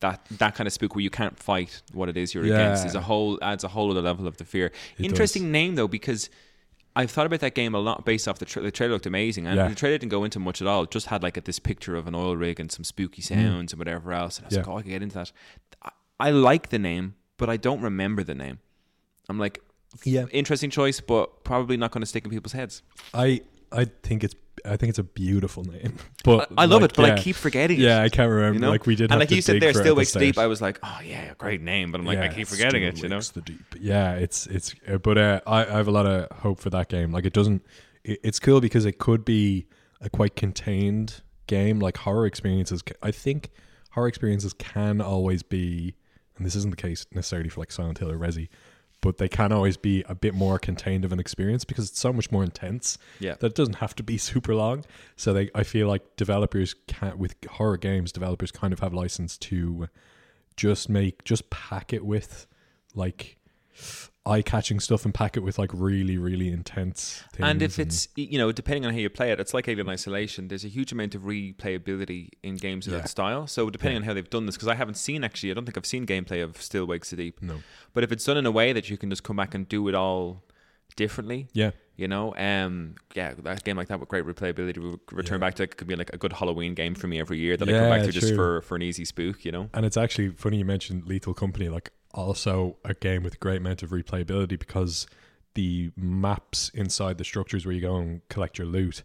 that 0.00 0.24
that 0.38 0.54
kind 0.54 0.66
of 0.66 0.72
spook 0.72 0.94
where 0.94 1.02
you 1.02 1.10
can't 1.10 1.36
fight 1.38 1.82
what 1.92 2.08
it 2.08 2.16
is 2.16 2.34
you're 2.34 2.44
Yeah. 2.46 2.54
against 2.54 2.86
is 2.86 2.94
a 2.94 3.00
whole 3.00 3.38
adds 3.42 3.64
a 3.64 3.68
whole 3.68 3.90
other 3.90 4.02
level 4.02 4.26
of 4.26 4.36
the 4.36 4.44
fear. 4.44 4.66
It 4.98 5.04
Interesting 5.06 5.50
name 5.50 5.74
though 5.76 5.88
because 5.88 6.28
I've 6.96 7.10
thought 7.10 7.26
about 7.26 7.40
that 7.40 7.54
game 7.56 7.74
a 7.74 7.80
lot 7.80 8.04
based 8.04 8.28
off 8.28 8.38
the, 8.38 8.44
tra- 8.44 8.62
the 8.62 8.70
trailer 8.70 8.92
looked 8.92 9.06
amazing 9.06 9.46
and 9.48 9.56
Yeah. 9.56 9.66
the 9.68 9.74
trailer 9.74 9.98
didn't 9.98 10.10
go 10.12 10.22
into 10.22 10.38
much 10.38 10.62
at 10.62 10.68
all. 10.68 10.84
It 10.84 10.90
just 10.92 11.06
had 11.08 11.24
like 11.24 11.36
a, 11.36 11.40
this 11.40 11.58
picture 11.58 11.96
of 11.96 12.06
an 12.06 12.14
oil 12.14 12.36
rig 12.36 12.60
and 12.60 12.70
some 12.70 12.84
spooky 12.84 13.20
sounds 13.20 13.72
and 13.72 13.78
whatever 13.80 14.12
else. 14.12 14.38
And 14.38 14.44
I 14.44 14.48
was 14.48 14.54
Mm. 14.54 14.56
Yeah. 14.58 14.60
like, 14.62 14.68
oh, 14.68 14.78
I 14.78 14.82
could 14.82 14.90
get 14.90 15.02
into 15.02 15.14
that. 15.16 15.32
I, 15.82 15.90
I 16.20 16.30
like 16.30 16.68
the 16.68 16.78
name, 16.78 17.16
but 17.36 17.50
I 17.50 17.56
don't 17.56 17.80
remember 17.80 18.22
the 18.22 18.34
name. 18.36 18.58
I'm 19.28 19.40
like, 19.40 19.60
Yeah. 20.04 20.26
interesting 20.30 20.70
choice, 20.70 21.00
but 21.00 21.42
probably 21.42 21.76
not 21.76 21.90
going 21.90 22.02
to 22.02 22.06
stick 22.06 22.24
in 22.24 22.30
people's 22.30 22.52
heads. 22.52 22.82
I 23.12 23.40
I 23.72 23.86
think 24.04 24.22
it's 24.22 24.36
I 24.64 24.76
think 24.76 24.90
it's 24.90 24.98
a 24.98 25.04
beautiful 25.04 25.64
name. 25.64 25.96
But 26.24 26.50
I, 26.56 26.62
I 26.62 26.64
love 26.64 26.80
like, 26.80 26.92
it, 26.92 26.96
but 26.96 27.06
yeah. 27.06 27.14
I 27.14 27.18
keep 27.18 27.36
forgetting 27.36 27.78
Yeah, 27.78 28.00
it. 28.00 28.04
I 28.04 28.08
can't 28.08 28.30
remember. 28.30 28.54
You 28.54 28.60
know? 28.60 28.70
Like 28.70 28.86
we 28.86 28.96
did, 28.96 29.10
and 29.10 29.20
like 29.20 29.30
you 29.30 29.42
said 29.42 29.60
there, 29.60 29.74
still 29.74 30.00
at 30.00 30.06
the 30.06 30.18
deep. 30.18 30.38
I 30.38 30.46
was 30.46 30.62
like, 30.62 30.78
oh 30.82 31.00
yeah, 31.04 31.32
a 31.32 31.34
great 31.34 31.60
name, 31.60 31.92
but 31.92 32.00
I'm 32.00 32.06
like, 32.06 32.18
I 32.18 32.24
Yeah, 32.24 32.32
keep 32.32 32.48
forgetting 32.48 32.82
it. 32.82 33.02
You 33.02 33.10
know, 33.10 33.20
the 33.20 33.42
deep. 33.42 33.76
Yeah, 33.78 34.14
it's 34.14 34.46
it's. 34.46 34.74
Uh, 34.88 34.96
but 34.96 35.18
uh, 35.18 35.40
I 35.46 35.66
I 35.66 35.72
have 35.72 35.86
a 35.88 35.90
lot 35.90 36.06
of 36.06 36.30
hope 36.38 36.60
for 36.60 36.70
that 36.70 36.88
game. 36.88 37.12
Like 37.12 37.26
it 37.26 37.34
doesn't. 37.34 37.62
It, 38.04 38.20
it's 38.24 38.40
cool 38.40 38.62
because 38.62 38.86
it 38.86 38.98
could 38.98 39.22
be 39.22 39.66
a 40.00 40.08
quite 40.08 40.34
contained 40.34 41.20
game. 41.46 41.78
Like 41.78 41.98
horror 41.98 42.24
experiences. 42.24 42.82
I 43.02 43.10
think 43.10 43.50
horror 43.90 44.08
experiences 44.08 44.54
can 44.54 45.02
always 45.02 45.42
be, 45.42 45.94
and 46.38 46.46
this 46.46 46.56
isn't 46.56 46.70
the 46.70 46.76
case 46.76 47.04
necessarily 47.12 47.50
for 47.50 47.60
like 47.60 47.70
Silent 47.70 47.98
Hill 47.98 48.10
or 48.10 48.16
Resi, 48.16 48.48
but 49.04 49.18
they 49.18 49.28
can 49.28 49.52
always 49.52 49.76
be 49.76 50.02
a 50.08 50.14
bit 50.14 50.32
more 50.32 50.58
contained 50.58 51.04
of 51.04 51.12
an 51.12 51.20
experience 51.20 51.62
because 51.62 51.90
it's 51.90 52.00
so 52.00 52.10
much 52.10 52.32
more 52.32 52.42
intense 52.42 52.96
yeah. 53.20 53.34
that 53.34 53.48
it 53.48 53.54
doesn't 53.54 53.74
have 53.76 53.94
to 53.94 54.02
be 54.02 54.16
super 54.30 54.54
long. 54.54 54.82
So 55.14 55.34
they, 55.34 55.50
I 55.54 55.62
feel 55.62 55.88
like 55.88 56.16
developers 56.16 56.74
can 56.86 57.18
with 57.18 57.34
horror 57.50 57.76
games, 57.76 58.12
developers 58.12 58.50
kind 58.50 58.72
of 58.72 58.80
have 58.80 58.94
license 58.94 59.36
to 59.38 59.90
just 60.56 60.88
make 60.88 61.22
just 61.22 61.50
pack 61.50 61.92
it 61.92 62.02
with 62.02 62.46
like 62.94 63.36
eye 64.26 64.40
catching 64.40 64.80
stuff 64.80 65.04
and 65.04 65.12
pack 65.12 65.36
it 65.36 65.40
with 65.40 65.58
like 65.58 65.70
really 65.74 66.16
really 66.16 66.48
intense 66.50 67.22
things. 67.32 67.46
And 67.48 67.60
if 67.60 67.78
it's 67.78 68.08
you 68.16 68.38
know 68.38 68.52
depending 68.52 68.86
on 68.86 68.92
how 68.94 68.98
you 68.98 69.10
play 69.10 69.30
it, 69.32 69.38
it's 69.40 69.52
like 69.52 69.68
Alien 69.68 69.88
Isolation. 69.88 70.48
There's 70.48 70.64
a 70.64 70.68
huge 70.68 70.92
amount 70.92 71.14
of 71.14 71.22
replayability 71.22 72.30
in 72.42 72.56
games 72.56 72.86
of 72.86 72.92
Yeah. 72.94 73.00
that 73.00 73.08
style. 73.08 73.46
So 73.46 73.68
depending 73.70 73.96
Yeah. 73.96 74.00
on 74.00 74.04
how 74.06 74.14
they've 74.14 74.30
done 74.30 74.46
this, 74.46 74.56
because 74.56 74.68
I 74.68 74.74
haven't 74.76 74.94
seen 74.96 75.24
actually, 75.24 75.50
I 75.50 75.54
don't 75.54 75.66
think 75.66 75.76
I've 75.76 75.86
seen 75.86 76.06
gameplay 76.06 76.42
of 76.42 76.60
Still 76.60 76.86
Wakes 76.86 77.10
the 77.10 77.16
Deep. 77.16 77.42
no, 77.42 77.62
But 77.92 78.04
if 78.04 78.12
it's 78.12 78.24
done 78.24 78.36
in 78.36 78.46
a 78.46 78.50
way 78.50 78.72
that 78.72 78.88
you 78.90 78.96
can 78.96 79.10
just 79.10 79.22
come 79.24 79.36
back 79.36 79.54
and 79.54 79.68
do 79.68 79.88
it 79.88 79.94
all 79.94 80.42
differently, 80.96 81.48
yeah, 81.52 81.72
you 81.96 82.08
know, 82.08 82.34
um, 82.36 82.94
yeah, 83.14 83.34
that 83.42 83.64
game 83.64 83.76
like 83.76 83.88
that 83.88 84.00
with 84.00 84.08
great 84.08 84.24
replayability, 84.24 84.78
re- 84.78 84.98
return 85.12 85.36
Yeah. 85.40 85.46
back 85.46 85.54
to 85.56 85.62
it 85.64 85.76
could 85.76 85.86
be 85.88 85.96
like 85.96 86.12
a 86.12 86.16
good 86.18 86.34
Halloween 86.34 86.74
game 86.74 86.94
for 86.94 87.08
me 87.08 87.20
every 87.20 87.38
year 87.38 87.56
that 87.56 87.68
I 87.68 87.72
come 87.72 87.88
back 87.90 88.02
to 88.04 88.12
just 88.12 88.34
for 88.34 88.60
for 88.62 88.76
an 88.76 88.82
easy 88.82 89.04
spook, 89.04 89.44
you 89.44 89.52
know. 89.52 89.70
and 89.74 89.84
it's 89.84 89.96
actually 89.96 90.30
funny 90.30 90.58
you 90.58 90.64
mentioned 90.64 91.06
Lethal 91.06 91.34
Company, 91.34 91.68
like 91.68 91.90
also 92.14 92.76
a 92.84 92.94
game 92.94 93.22
with 93.22 93.34
a 93.34 93.38
great 93.38 93.58
amount 93.58 93.82
of 93.82 93.90
replayability 93.90 94.58
because 94.58 95.06
the 95.54 95.90
maps 95.96 96.70
inside 96.74 97.18
the 97.18 97.24
structures 97.24 97.66
where 97.66 97.74
you 97.74 97.80
go 97.80 97.96
and 97.96 98.26
collect 98.28 98.58
your 98.58 98.66
loot 98.66 99.02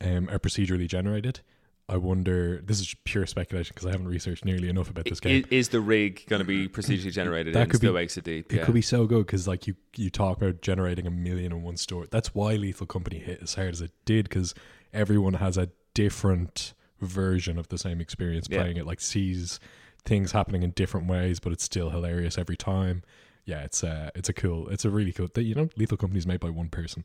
um, 0.00 0.28
are 0.30 0.38
procedurally 0.38 0.88
generated. 0.88 1.40
I 1.86 1.98
wonder. 1.98 2.62
This 2.64 2.80
is 2.80 2.94
pure 3.04 3.26
speculation 3.26 3.72
because 3.74 3.86
I 3.86 3.90
haven't 3.90 4.08
researched 4.08 4.44
nearly 4.44 4.70
enough 4.70 4.88
about 4.88 5.04
this 5.04 5.20
game. 5.20 5.44
Is, 5.50 5.66
is 5.66 5.68
the 5.68 5.80
rig 5.80 6.24
going 6.28 6.40
to 6.40 6.46
be 6.46 6.66
procedurally 6.66 7.12
generated? 7.12 7.54
That 7.54 7.68
could 7.68 7.82
be- 7.82 7.90
Wakes 7.90 8.14
the 8.14 8.22
Deep. 8.22 8.50
It 8.50 8.56
yeah. 8.56 8.64
could 8.64 8.72
be 8.74 8.80
so 8.80 9.06
good 9.06 9.26
because, 9.26 9.46
like, 9.46 9.66
you 9.66 9.74
you 9.94 10.08
talk 10.08 10.38
about 10.38 10.62
generating 10.62 11.06
a 11.06 11.10
million 11.10 11.52
in 11.52 11.62
one 11.62 11.76
store. 11.76 12.06
That's 12.10 12.34
why 12.34 12.54
Lethal 12.54 12.86
Company 12.86 13.18
hit 13.18 13.40
as 13.42 13.54
hard 13.54 13.68
as 13.74 13.82
it 13.82 13.90
did 14.06 14.30
because 14.30 14.54
everyone 14.94 15.34
has 15.34 15.58
a 15.58 15.68
different 15.92 16.72
version 17.00 17.58
of 17.58 17.68
the 17.68 17.76
same 17.76 18.00
experience 18.00 18.46
Yeah. 18.48 18.60
playing 18.62 18.78
it. 18.78 18.86
Like, 18.86 19.02
sees 19.02 19.60
things 20.04 20.32
happening 20.32 20.62
in 20.62 20.70
different 20.70 21.06
ways, 21.06 21.40
but 21.40 21.52
it's 21.52 21.64
still 21.64 21.90
hilarious 21.90 22.38
every 22.38 22.56
time. 22.56 23.02
Yeah, 23.44 23.62
it's 23.62 23.82
a 23.82 24.10
it's 24.14 24.28
a 24.28 24.32
cool, 24.32 24.68
it's 24.68 24.84
a 24.84 24.90
really 24.90 25.12
cool. 25.12 25.26
Thing 25.26 25.46
you 25.46 25.54
know, 25.54 25.68
Lethal 25.76 25.96
Company 25.98 26.18
is 26.18 26.26
made 26.26 26.40
by 26.40 26.50
one 26.50 26.68
person. 26.70 27.04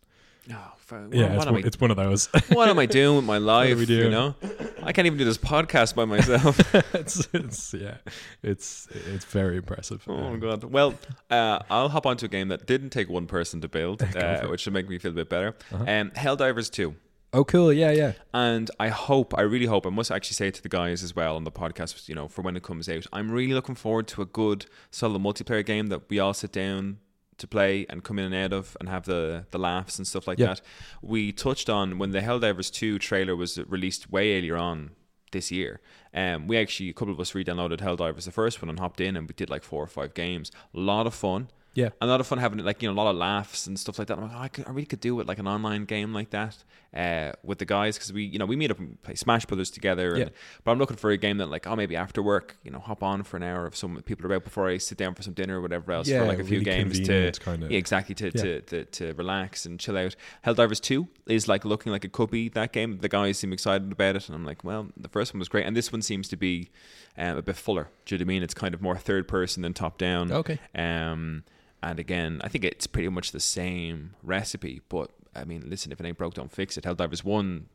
Oh, 0.51 0.71
fuck, 0.77 1.01
yeah, 1.11 1.33
it's 1.33 1.45
am 1.45 1.53
one, 1.53 1.65
it's 1.65 1.79
one 1.79 1.91
of 1.91 1.97
those. 1.97 2.27
what 2.49 2.69
am 2.69 2.79
I 2.79 2.85
doing 2.85 3.17
with 3.17 3.25
my 3.25 3.37
life? 3.55 3.77
we 3.77 3.85
You 3.85 4.09
know, 4.09 4.35
I 4.81 4.93
can't 4.93 5.05
even 5.05 5.17
do 5.19 5.25
this 5.25 5.37
podcast 5.37 5.95
by 5.95 6.05
myself. 6.05 6.57
it's, 6.95 7.27
it's 7.33 7.73
yeah, 7.73 7.97
it's 8.41 8.87
it's 9.07 9.25
very 9.25 9.57
impressive. 9.57 10.01
oh 10.07 10.15
my 10.17 10.27
Um, 10.29 10.39
god! 10.39 10.63
Well, 10.63 10.95
uh, 11.29 11.59
I'll 11.69 11.89
hop 11.89 12.05
onto 12.05 12.25
a 12.25 12.29
game 12.29 12.47
that 12.47 12.65
didn't 12.65 12.91
take 12.91 13.09
one 13.09 13.27
person 13.27 13.59
to 13.61 13.67
build, 13.67 14.01
uh, 14.01 14.47
which 14.47 14.61
should 14.61 14.73
make 14.73 14.87
me 14.89 14.97
feel 14.97 15.11
a 15.11 15.15
bit 15.15 15.29
better. 15.29 15.55
Uh-huh. 15.73 15.83
Um, 15.85 16.11
Helldivers 16.11 16.71
Two, 16.71 16.95
Oh, 17.31 17.43
cool. 17.43 17.71
Yeah, 17.71 17.91
yeah. 17.91 18.13
and 18.33 18.71
I 18.79 18.87
hope, 18.89 19.37
I 19.37 19.41
really 19.41 19.67
hope, 19.67 19.85
I 19.85 19.89
must 19.91 20.09
actually 20.11 20.33
say 20.33 20.47
it 20.47 20.55
to 20.55 20.63
the 20.63 20.69
guys 20.69 21.03
as 21.03 21.15
well 21.15 21.35
on 21.35 21.43
the 21.43 21.51
podcast, 21.51 22.09
you 22.09 22.15
know, 22.15 22.27
for 22.27 22.41
when 22.41 22.55
it 22.55 22.63
comes 22.63 22.89
out. 22.89 23.05
I'm 23.13 23.31
really 23.31 23.53
looking 23.53 23.75
forward 23.75 24.07
to 24.09 24.21
a 24.23 24.25
good, 24.25 24.65
solid 24.89 25.21
multiplayer 25.21 25.63
game 25.65 25.87
that 25.87 26.09
we 26.09 26.17
all 26.19 26.33
sit 26.33 26.51
down 26.51 26.97
to 27.37 27.47
play 27.47 27.85
and 27.89 28.03
come 28.03 28.17
in 28.19 28.25
and 28.25 28.35
out 28.35 28.51
of 28.51 28.75
and 28.79 28.89
have 28.89 29.05
the 29.05 29.45
the 29.51 29.57
laughs 29.59 29.97
and 29.97 30.05
stuff 30.07 30.27
like 30.27 30.39
Yeah. 30.39 30.47
that. 30.47 30.61
We 31.01 31.31
touched 31.31 31.69
on 31.69 31.97
when 31.99 32.11
the 32.11 32.19
Helldivers 32.21 32.69
2 32.71 32.97
trailer 32.99 33.35
was 33.35 33.57
released 33.67 34.11
way 34.11 34.37
earlier 34.37 34.57
on 34.57 34.91
this 35.31 35.49
year. 35.51 35.79
Um, 36.13 36.47
we 36.47 36.57
actually 36.57 36.89
a 36.89 36.93
couple 36.93 37.13
of 37.13 37.19
us 37.19 37.33
re-downloaded 37.35 37.77
Helldivers 37.79 38.25
the 38.25 38.31
first 38.31 38.61
one 38.61 38.67
and 38.69 38.79
hopped 38.79 38.99
in 38.99 39.15
and 39.15 39.27
we 39.27 39.33
did 39.35 39.49
like 39.51 39.63
four 39.63 39.83
or 39.83 39.87
five 39.87 40.13
games. 40.15 40.51
A 40.73 40.79
lot 40.79 41.05
of 41.07 41.13
fun. 41.13 41.49
Yeah. 41.75 41.89
A 42.01 42.07
lot 42.07 42.19
of 42.19 42.27
fun 42.27 42.39
having 42.39 42.59
like 42.59 42.81
you 42.81 42.89
know 42.89 42.93
a 42.93 42.99
lot 43.01 43.09
of 43.09 43.15
laughs 43.15 43.67
and 43.67 43.79
stuff 43.79 43.99
like 43.99 44.07
that. 44.07 44.17
I'm 44.17 44.23
like, 44.23 44.31
oh, 44.35 44.39
I, 44.41 44.47
could, 44.47 44.67
I 44.67 44.71
really 44.71 44.85
could 44.87 44.99
do 44.99 45.19
it 45.19 45.27
like 45.27 45.39
an 45.39 45.47
online 45.47 45.85
game 45.85 46.13
like 46.13 46.31
that 46.31 46.57
uh, 46.95 47.31
with 47.43 47.59
the 47.59 47.65
guys 47.65 47.95
because 47.95 48.11
we 48.11 48.23
you 48.25 48.39
know 48.39 48.45
we 48.45 48.55
meet 48.55 48.71
up 48.71 48.79
and 48.79 49.01
play 49.03 49.15
Smash 49.15 49.45
Brothers 49.45 49.69
together. 49.69 50.09
And, 50.09 50.17
Yeah. 50.17 50.29
But 50.63 50.71
I'm 50.71 50.79
looking 50.79 50.97
for 50.97 51.11
a 51.11 51.17
game 51.17 51.37
that 51.37 51.45
like 51.49 51.67
oh 51.67 51.75
maybe 51.75 51.95
after 51.95 52.21
work 52.23 52.57
you 52.63 52.71
know 52.71 52.79
hop 52.79 53.03
on 53.03 53.23
for 53.23 53.37
an 53.37 53.43
hour 53.43 53.67
if 53.67 53.75
some 53.77 54.01
people 54.01 54.29
are 54.29 54.35
out 54.35 54.43
before 54.43 54.67
I 54.67 54.77
sit 54.77 54.97
down 54.97 55.13
for 55.13 55.21
some 55.21 55.33
dinner 55.33 55.59
or 55.59 55.61
whatever 55.61 55.91
else 55.91 56.07
Yeah, 56.07 56.21
for 56.21 56.25
like 56.27 56.39
a 56.39 56.43
few 56.43 56.59
really 56.59 56.65
games 56.65 56.99
to 57.01 57.05
convenient 57.05 57.39
kinda- 57.39 57.67
yeah 57.69 57.77
exactly 57.77 58.15
to, 58.15 58.25
Yeah. 58.25 58.31
to, 58.41 58.61
to 58.61 58.85
to 58.85 59.13
relax 59.13 59.65
and 59.65 59.79
chill 59.79 59.97
out. 59.97 60.15
Helldivers 60.45 60.81
Two 60.81 61.07
is 61.27 61.47
like 61.47 61.65
looking 61.65 61.91
like 61.91 62.03
it 62.03 62.11
could 62.11 62.31
be 62.31 62.49
that 62.49 62.73
game. 62.73 62.97
The 62.97 63.09
guys 63.09 63.37
seem 63.37 63.53
excited 63.53 63.91
about 63.91 64.15
it 64.15 64.27
and 64.27 64.35
I'm 64.35 64.43
like 64.45 64.63
well 64.63 64.87
the 64.97 65.09
first 65.09 65.33
one 65.33 65.39
was 65.39 65.47
great 65.49 65.65
and 65.67 65.77
this 65.77 65.91
one 65.91 66.01
seems 66.01 66.27
to 66.29 66.35
be 66.35 66.71
um, 67.17 67.37
a 67.37 67.41
bit 67.41 67.55
fuller. 67.57 67.89
Do 68.05 68.15
you 68.15 68.19
know 68.19 68.23
what 68.23 68.25
I 68.25 68.33
mean? 68.33 68.43
It's 68.43 68.53
kind 68.53 68.73
of 68.73 68.81
more 68.81 68.97
third 68.97 69.27
person 69.27 69.61
than 69.61 69.73
top 69.73 69.97
down. 69.97 70.31
Okay. 70.31 70.57
Um, 70.73 71.43
and 71.81 71.99
again, 71.99 72.41
I 72.43 72.47
think 72.47 72.63
it's 72.63 72.87
pretty 72.87 73.09
much 73.09 73.31
the 73.31 73.39
same 73.39 74.15
recipe, 74.23 74.81
but 74.89 75.11
I 75.35 75.43
mean, 75.43 75.63
listen, 75.67 75.91
if 75.91 75.99
it 75.99 76.05
ain't 76.05 76.17
broke, 76.17 76.33
don't 76.33 76.51
fix 76.51 76.77
it. 76.77 76.83
Helldivers 76.83 77.23
One, 77.23 77.67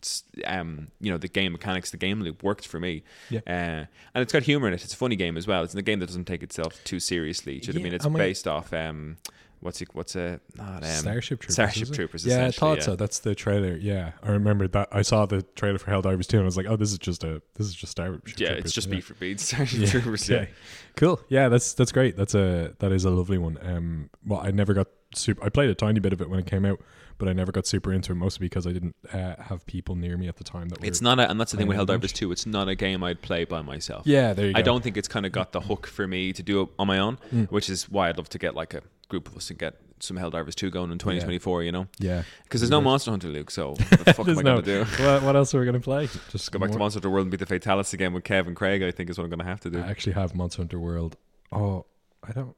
um, 0.44 0.88
you 1.00 1.10
know, 1.10 1.18
the 1.18 1.28
game 1.28 1.52
mechanics, 1.52 1.90
the 1.90 1.96
game 1.96 2.20
loop 2.20 2.42
worked 2.42 2.66
for 2.66 2.80
me. 2.80 3.04
Yeah. 3.30 3.40
Uh, 3.46 3.86
and 4.14 4.22
it's 4.22 4.32
got 4.32 4.42
humor 4.42 4.66
in 4.68 4.74
it. 4.74 4.82
It's 4.84 4.92
a 4.92 4.96
funny 4.96 5.16
game 5.16 5.36
as 5.36 5.46
well. 5.46 5.62
It's 5.62 5.74
a 5.74 5.82
game 5.82 6.00
that 6.00 6.06
doesn't 6.06 6.26
take 6.26 6.42
itself 6.42 6.82
too 6.84 7.00
seriously. 7.00 7.60
Do 7.60 7.68
you 7.68 7.72
know 7.72 7.78
what 7.78 7.80
I 7.80 7.84
mean? 7.84 7.94
It's 7.94 8.06
I 8.06 8.08
mean- 8.08 8.18
based 8.18 8.48
off 8.48 8.72
um, 8.72 9.16
what's 9.64 9.80
it? 9.80 9.88
What's 9.94 10.14
a 10.14 10.40
not 10.56 10.84
um, 10.84 10.90
Starship 10.90 11.40
Troopers. 11.40 11.54
Starship? 11.54 11.92
Troopers. 11.92 12.24
Yeah, 12.26 12.46
I 12.46 12.50
thought 12.50 12.82
so. 12.82 12.94
That's 12.94 13.18
the 13.18 13.34
trailer. 13.34 13.76
Yeah, 13.76 14.12
I 14.22 14.30
remember 14.30 14.68
that. 14.68 14.88
I 14.92 15.02
saw 15.02 15.26
the 15.26 15.42
trailer 15.56 15.78
for 15.78 15.90
Helldivers 15.90 16.26
2 16.26 16.36
and 16.36 16.44
I 16.44 16.46
was 16.46 16.56
like, 16.56 16.66
oh, 16.68 16.76
this 16.76 16.92
is 16.92 16.98
just 16.98 17.24
a 17.24 17.42
this 17.56 17.66
is 17.66 17.74
just 17.74 17.92
Starship 17.92 18.22
Yeah, 18.38 18.48
Troopers. 18.48 18.64
it's 18.66 18.72
just 18.74 18.88
yeah. 18.88 18.94
beat 18.94 19.04
for 19.04 19.14
beat. 19.14 19.40
Starship 19.48 19.80
Yeah, 19.80 19.86
Troopers. 19.88 20.28
Yeah. 20.28 20.36
okay. 20.38 20.50
Cool. 20.96 21.20
Yeah, 21.28 21.48
that's 21.48 21.72
that's 21.74 21.90
great. 21.92 22.16
That's 22.16 22.34
a 22.34 22.74
that 22.78 22.92
is 22.92 23.04
a 23.04 23.10
lovely 23.10 23.38
one. 23.38 23.58
Um, 23.62 24.10
well, 24.24 24.40
I 24.40 24.50
never 24.52 24.74
got 24.74 24.86
super. 25.14 25.42
I 25.44 25.48
played 25.48 25.70
a 25.70 25.74
tiny 25.74 25.98
bit 26.00 26.12
of 26.12 26.20
it 26.20 26.30
when 26.30 26.38
it 26.38 26.46
came 26.46 26.64
out, 26.64 26.80
but 27.18 27.28
I 27.28 27.32
never 27.32 27.50
got 27.50 27.66
super 27.66 27.92
into 27.92 28.12
it, 28.12 28.16
mostly 28.16 28.44
because 28.46 28.64
I 28.66 28.72
didn't 28.72 28.94
uh, 29.12 29.34
have 29.42 29.66
people 29.66 29.96
near 29.96 30.16
me 30.16 30.28
at 30.28 30.36
the 30.36 30.44
time 30.44 30.68
that 30.68 30.80
were. 30.80 30.86
It's 30.86 31.00
not, 31.00 31.18
a, 31.18 31.28
and 31.28 31.40
that's 31.40 31.50
the 31.52 31.58
thing 31.58 31.66
with 31.66 31.78
it 31.78 31.86
Helldivers 31.86 32.12
2. 32.12 32.30
It's 32.30 32.46
not 32.46 32.68
a 32.68 32.74
game 32.76 33.02
I'd 33.02 33.22
play 33.22 33.44
by 33.44 33.62
myself. 33.62 34.06
Yeah, 34.06 34.34
there 34.34 34.46
you 34.46 34.52
go. 34.52 34.58
I 34.58 34.62
don't 34.62 34.82
think 34.84 34.96
it's 34.96 35.08
kind 35.08 35.26
of 35.26 35.32
got 35.32 35.50
the 35.52 35.60
hook 35.60 35.86
for 35.88 36.06
me 36.06 36.32
to 36.32 36.42
do 36.44 36.62
it 36.62 36.68
on 36.78 36.86
my 36.86 36.98
own, 36.98 37.18
Mm. 37.34 37.50
which 37.50 37.68
is 37.70 37.88
why 37.88 38.08
I'd 38.08 38.16
love 38.18 38.28
to 38.30 38.38
get 38.38 38.54
like 38.54 38.74
a 38.74 38.82
group 39.08 39.28
of 39.28 39.36
us 39.36 39.50
and 39.50 39.58
get 39.58 39.76
some 40.00 40.16
Helldivers 40.16 40.54
2 40.54 40.70
going 40.70 40.90
in 40.90 40.98
2024, 40.98 41.62
you 41.62 41.72
know? 41.72 41.86
Yeah. 41.98 42.22
Because 42.42 42.60
there's 42.60 42.70
no 42.70 42.80
Monster 42.80 43.10
Hunter, 43.10 43.28
Luke, 43.28 43.50
so 43.50 43.70
what 43.88 44.04
the 44.04 44.14
fuck 44.14 44.28
am 44.28 44.38
I 44.38 44.42
no. 44.42 44.60
going 44.60 44.64
to 44.64 44.84
do? 44.84 45.04
What, 45.04 45.22
what 45.22 45.36
else 45.36 45.54
are 45.54 45.60
we 45.60 45.66
gonna 45.66 45.80
play? 45.80 46.08
Just 46.30 46.52
Go 46.52 46.58
back 46.58 46.70
to 46.70 46.78
Monster 46.78 46.98
Hunter 46.98 47.10
World 47.10 47.24
and 47.24 47.30
be 47.30 47.36
the 47.36 47.46
Fatalis 47.46 47.92
again 47.92 48.12
with 48.12 48.24
Kev 48.24 48.46
and 48.46 48.56
Craig, 48.56 48.82
I 48.82 48.90
think 48.90 49.10
is 49.10 49.18
what 49.18 49.24
I'm 49.24 49.30
going 49.30 49.40
to 49.40 49.44
have 49.44 49.60
to 49.60 49.70
do. 49.70 49.80
I 49.80 49.88
actually 49.88 50.14
have 50.14 50.34
Monster 50.34 50.62
Hunter 50.62 50.78
World. 50.78 51.16
Oh, 51.52 51.86
I 52.22 52.32
don't. 52.32 52.56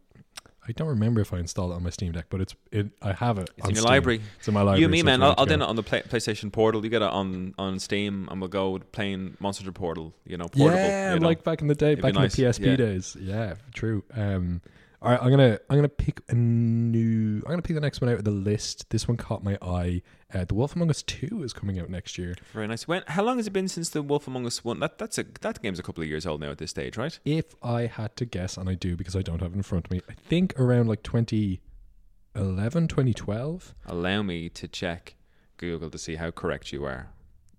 I 0.69 0.73
don't 0.73 0.89
remember 0.89 1.21
if 1.21 1.33
I 1.33 1.39
installed 1.39 1.71
it 1.71 1.75
on 1.75 1.85
my 1.85 1.91
Steam 1.91 2.11
Deck, 2.11 2.27
but 2.29 2.41
it's 2.41 2.57
it. 2.73 2.89
I 3.01 3.13
have 3.13 3.39
it. 3.39 3.51
it's 3.57 3.69
in 3.69 3.77
your 3.77 3.83
Steam. 3.83 3.93
library. 3.93 4.21
It's 4.39 4.49
in 4.49 4.55
my 4.55 4.63
library. 4.63 4.81
you 4.81 4.87
and 4.87 4.93
me, 4.93 4.99
so 4.99 5.05
man. 5.05 5.23
I'll, 5.23 5.35
I'll 5.39 5.47
do 5.47 5.55
it 5.55 5.63
on 5.63 5.77
the 5.77 5.83
play, 5.85 6.03
PlayStation 6.03 6.51
Portal. 6.51 6.83
You 6.83 6.91
get 6.91 7.03
it 7.03 7.09
on, 7.09 7.55
on 7.57 7.79
Steam, 7.79 8.27
and 8.33 8.41
we'll 8.41 8.49
go 8.49 8.81
playing 8.91 9.37
Monster 9.39 9.63
Hunter 9.63 9.79
Portal, 9.79 10.13
you 10.25 10.37
know, 10.37 10.49
portable. 10.49 10.77
yeah, 10.77 11.15
you 11.15 11.21
know? 11.21 11.27
like 11.27 11.45
back 11.45 11.63
in 11.63 11.69
the 11.69 11.77
day, 11.77 11.93
It'd 11.93 12.03
back 12.03 12.15
nice, 12.15 12.37
in 12.37 12.45
the 12.45 12.51
PSP 12.51 12.67
yeah. 12.67 12.77
days. 12.77 13.17
Yeah, 13.21 13.55
true. 13.75 14.03
Um, 14.13 14.61
all 15.03 15.11
right, 15.11 15.21
I'm 15.23 15.31
gonna 15.31 15.59
I'm 15.69 15.77
gonna 15.77 15.89
pick 15.89 16.21
a 16.29 16.35
new. 16.35 17.43
I'm 17.45 17.51
gonna 17.51 17.63
pick 17.63 17.75
the 17.75 17.81
next 17.81 18.01
one 18.01 18.11
out 18.11 18.19
of 18.19 18.25
the 18.25 18.31
list. 18.31 18.89
This 18.91 19.07
one 19.07 19.17
caught 19.17 19.45
my 19.45 19.59
eye. 19.61 20.03
Uh, 20.33 20.45
the 20.45 20.55
Wolf 20.55 20.75
Among 20.75 20.91
Us 20.91 21.03
Two 21.03 21.43
is 21.43 21.53
coming 21.53 21.79
out 21.79 21.91
next 21.91 22.17
year. 22.19 22.35
Very 22.53 22.67
nice. 22.67 22.89
When? 22.89 23.03
How 23.07 23.23
long 23.23 23.37
has 23.37 23.47
it 23.47 23.53
been 23.53 23.69
since 23.69 23.91
the 23.91 24.03
Wolf 24.03 24.27
Among 24.27 24.47
Us 24.47 24.65
one? 24.65 24.81
That 24.81 24.99
that's 24.99 25.19
a 25.19 25.25
that 25.43 25.63
game's 25.63 25.79
a 25.79 25.83
couple 25.83 26.03
of 26.03 26.09
years 26.09 26.27
old 26.27 26.41
now 26.41 26.51
at 26.51 26.59
this 26.59 26.71
stage, 26.71 26.97
right? 26.97 27.19
If 27.25 27.55
I 27.63 27.87
had 27.87 28.17
to 28.17 28.25
guess, 28.25 28.57
and 28.57 28.69
I 28.69 28.75
do 28.75 28.97
because 28.97 29.15
I 29.15 29.23
don't 29.23 29.41
have 29.43 29.53
it 29.53 29.57
in 29.57 29.63
front 29.63 29.87
of 29.87 29.91
me, 29.91 30.01
I 30.09 30.15
think 30.15 30.59
around 30.59 30.89
like 30.89 31.03
2011, 31.03 32.89
2012. 32.89 33.75
Allow 33.87 34.23
me 34.23 34.49
to 34.51 34.67
check 34.67 35.15
Google 35.59 35.91
to 35.91 35.99
see 35.99 36.17
how 36.17 36.31
correct 36.31 36.73
you 36.73 36.85
are. 36.85 37.11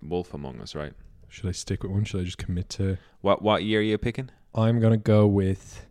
Wolf 0.01 0.33
Among 0.33 0.61
Us, 0.61 0.75
right? 0.75 0.93
Should 1.29 1.47
I 1.47 1.51
stick 1.51 1.83
with 1.83 1.91
one? 1.91 2.03
Should 2.03 2.21
I 2.21 2.23
just 2.23 2.37
commit 2.37 2.69
to? 2.71 2.97
What 3.21 3.41
what 3.41 3.63
year 3.63 3.79
are 3.79 3.83
you 3.83 3.97
picking? 3.97 4.29
I'm 4.55 4.79
gonna 4.79 4.97
go 4.97 5.27
with. 5.27 5.86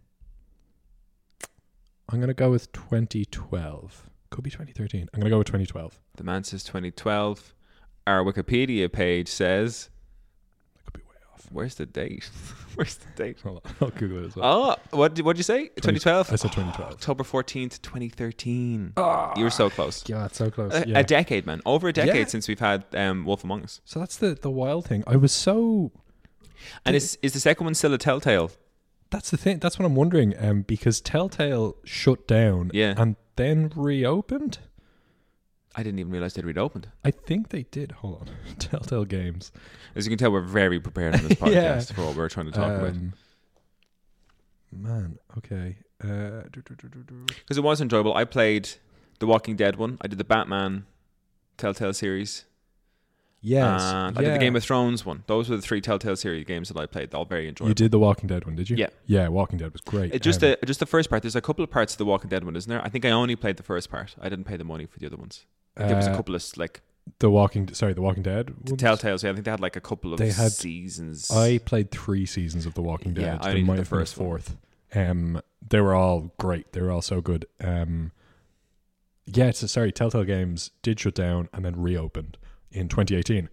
I'm 2.09 2.21
gonna 2.21 2.35
go 2.35 2.51
with 2.51 2.71
2012. 2.73 4.11
Could 4.31 4.45
be 4.45 4.51
2013. 4.51 5.09
I'm 5.13 5.21
gonna 5.21 5.31
go 5.31 5.39
with 5.39 5.47
2012. 5.49 5.99
The 6.17 6.25
man 6.25 6.45
says 6.45 6.63
2012. 6.65 7.55
Our 8.07 8.23
Wikipedia 8.25 8.91
page 8.91 9.29
says, 9.29 9.91
That 10.77 10.85
could 10.85 10.95
be 10.95 11.09
way 11.09 11.17
off. 11.35 11.47
"Where's 11.51 11.75
the 11.75 11.87
date? 11.87 12.25
Where's 12.77 12.97
the 12.97 13.07
date?" 13.17 13.41
Hold 13.43 13.63
on, 13.65 13.75
I'll 13.81 13.91
Google 13.91 14.23
it 14.25 14.27
as 14.29 14.37
well. 14.37 14.79
Oh, 14.93 14.97
what 14.97 15.15
did 15.15 15.25
what 15.25 15.35
did 15.35 15.41
you 15.41 15.45
say? 15.45 15.67
2012. 15.69 16.33
I 16.33 16.37
said 16.37 16.53
2012. 16.53 16.93
October 16.95 17.25
14th, 17.25 17.83
2013. 17.83 18.93
Oh, 18.97 19.33
You 19.37 19.45
were 19.45 19.51
so 19.51 19.69
close. 19.71 20.09
yeah, 20.09 20.29
so 20.31 20.51
close. 20.51 20.73
A, 20.75 20.87
yeah. 20.89 20.99
a 21.01 21.05
decade, 21.05 21.47
man. 21.47 21.61
Over 21.67 21.89
a 21.89 21.93
decade 21.93 22.15
Yeah. 22.15 22.25
since 22.27 22.47
we've 22.47 22.61
had 22.61 22.85
um, 22.95 23.25
Wolf 23.25 23.43
Among 23.43 23.65
Us. 23.65 23.81
so 23.85 23.99
that's 23.99 24.17
the 24.17 24.35
the 24.35 24.51
wild 24.51 24.87
thing. 24.87 25.03
I 25.07 25.17
was 25.17 25.33
so 25.33 25.91
And 26.85 26.95
is 26.95 27.19
is 27.23 27.33
the 27.33 27.41
second 27.41 27.65
one 27.65 27.75
still 27.75 27.93
a 27.95 27.99
Telltale? 27.99 28.51
That's 29.17 29.31
the 29.31 29.39
thing. 29.39 29.61
That's 29.61 29.79
what 29.79 29.87
I'm 29.87 29.95
wondering. 29.95 30.35
Um, 30.39 30.61
because 30.61 31.01
Telltale 31.01 31.77
shut 31.85 32.29
down, 32.29 32.71
Yeah. 32.75 32.93
and 32.99 33.17
then 33.37 33.73
reopened. 33.75 34.59
I 35.75 35.83
didn't 35.83 36.01
even 36.01 36.13
realize 36.13 36.35
they'd 36.35 36.45
reopened. 36.45 36.89
I 37.03 37.13
think 37.13 37.49
they 37.49 37.63
did. 37.63 37.93
Hold 37.93 38.29
on, 38.29 38.57
Telltale 38.59 39.07
Games. 39.07 39.53
As 39.95 40.05
you 40.05 40.11
can 40.11 40.19
tell, 40.19 40.31
we're 40.31 40.43
very 40.43 40.79
prepared 40.79 41.15
on 41.15 41.23
this 41.29 41.39
podcast 41.39 41.53
Yeah. 41.55 41.81
for 41.81 42.05
what 42.05 42.15
we're 42.17 42.29
trying 42.29 42.45
to 42.45 42.53
talk 42.53 42.71
about. 42.73 42.91
Um, 42.91 43.15
Man, 44.71 45.19
okay. 45.39 45.79
Uh. 46.05 46.43
Because 46.53 47.57
it 47.57 47.63
was 47.63 47.81
enjoyable. 47.81 48.15
I 48.15 48.25
played 48.27 48.69
the 49.19 49.27
Walking 49.27 49.57
Dead 49.57 49.77
one. 49.77 49.97
I 50.03 50.09
did 50.09 50.19
the 50.19 50.25
Batman 50.25 50.85
Telltale 51.57 51.95
series. 51.95 52.45
Yes, 53.47 53.81
And 53.83 54.19
I 54.19 54.23
yeah. 54.23 54.29
did 54.29 54.35
the 54.35 54.39
Game 54.45 54.57
of 54.57 54.65
Thrones 54.65 55.07
one. 55.07 55.23
Those 55.29 55.49
were 55.49 55.57
the 55.57 55.63
three 55.63 55.81
Telltale 55.81 56.17
series 56.17 56.45
games 56.45 56.69
that 56.69 56.77
I 56.77 56.87
played. 56.87 57.15
All 57.15 57.25
very 57.25 57.49
enjoyable. 57.49 57.69
You 57.71 57.75
did 57.75 57.93
the 57.93 57.99
Walking 57.99 58.27
Dead 58.27 58.45
one, 58.45 58.57
did 58.57 58.69
you? 58.69 58.77
Yeah. 58.77 58.89
Yeah, 59.07 59.29
Walking 59.29 59.59
Dead 59.59 59.73
was 59.73 59.81
great. 59.83 60.13
It 60.15 60.23
just 60.23 60.43
Um, 60.43 60.57
the 60.61 60.67
just 60.67 60.81
the 60.81 60.87
first 60.87 61.09
part. 61.11 61.23
There's 61.23 61.37
a 61.37 61.41
couple 61.41 61.63
of 61.63 61.71
parts 61.71 61.95
of 61.95 61.99
the 61.99 62.05
Walking 62.05 62.29
Dead 62.29 62.43
one, 62.45 62.57
isn't 62.57 62.69
there? 62.69 62.83
I 62.85 62.89
think 62.89 63.05
I 63.05 63.11
only 63.11 63.37
played 63.37 63.57
the 63.57 63.63
first 63.63 63.89
part. 63.91 64.17
I 64.21 64.29
didn't 64.29 64.47
pay 64.47 64.57
the 64.57 64.65
money 64.65 64.87
for 64.87 64.99
the 64.99 65.07
other 65.07 65.17
ones. 65.17 65.47
Like, 65.79 65.89
there 65.89 65.97
was 65.97 66.07
a 66.09 66.13
uh, 66.13 66.17
couple 66.17 66.35
of 66.35 66.45
like 66.57 66.81
the 67.21 67.31
Walking. 67.31 67.73
Sorry, 67.73 67.93
the 67.93 68.03
Walking 68.03 68.25
Dead. 68.25 68.51
ones? 68.51 68.73
Telltales. 68.83 69.23
Yeah, 69.23 69.31
I 69.31 69.35
think 69.35 69.45
they 69.45 69.51
had 69.53 69.61
like 69.61 69.77
a 69.77 69.81
couple 69.81 70.13
of 70.13 70.19
They 70.19 70.33
had- 70.33 70.51
seasons. 70.53 71.31
I 71.31 71.59
played 71.59 71.93
three 71.93 72.27
seasons 72.27 72.67
of 72.67 72.75
The 72.75 72.83
Walking 72.83 73.15
Dead. 73.15 73.23
Yeah, 73.25 73.39
I 73.41 73.51
only 73.51 73.63
did 73.63 73.77
the 73.77 73.85
first 73.85 74.15
fourth. 74.17 74.57
Um, 74.95 75.41
they 75.69 75.81
were 75.81 75.95
all 75.95 76.33
great. 76.39 76.73
They 76.73 76.81
were 76.81 76.91
all 76.91 77.03
so 77.03 77.21
good. 77.21 77.47
Um, 77.61 78.11
yeah, 79.27 79.51
so 79.51 79.67
sorry, 79.67 79.93
Telltale 79.93 80.25
Games 80.25 80.71
did 80.83 80.99
shut 81.01 81.15
down 81.15 81.49
and 81.53 81.65
then 81.65 81.81
reopened 81.81 82.39
in 82.71 82.89
2018. 82.89 83.49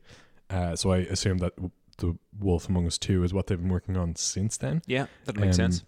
Uh, 0.49 0.75
so 0.75 0.91
I 0.91 0.97
assume 0.97 1.39
that 1.39 1.55
w- 1.55 1.71
the 1.97 2.17
Wolf 2.39 2.67
Among 2.69 2.85
Us 2.87 2.97
2 2.97 3.23
is 3.23 3.33
what 3.33 3.47
they've 3.47 3.59
been 3.59 3.69
working 3.71 3.95
on 3.97 4.15
since 4.15 4.57
then. 4.57 4.81
yeah, 4.87 5.05
that 5.25 5.35
makes 5.37 5.57
Um, 5.59 5.71
sense. 5.71 5.83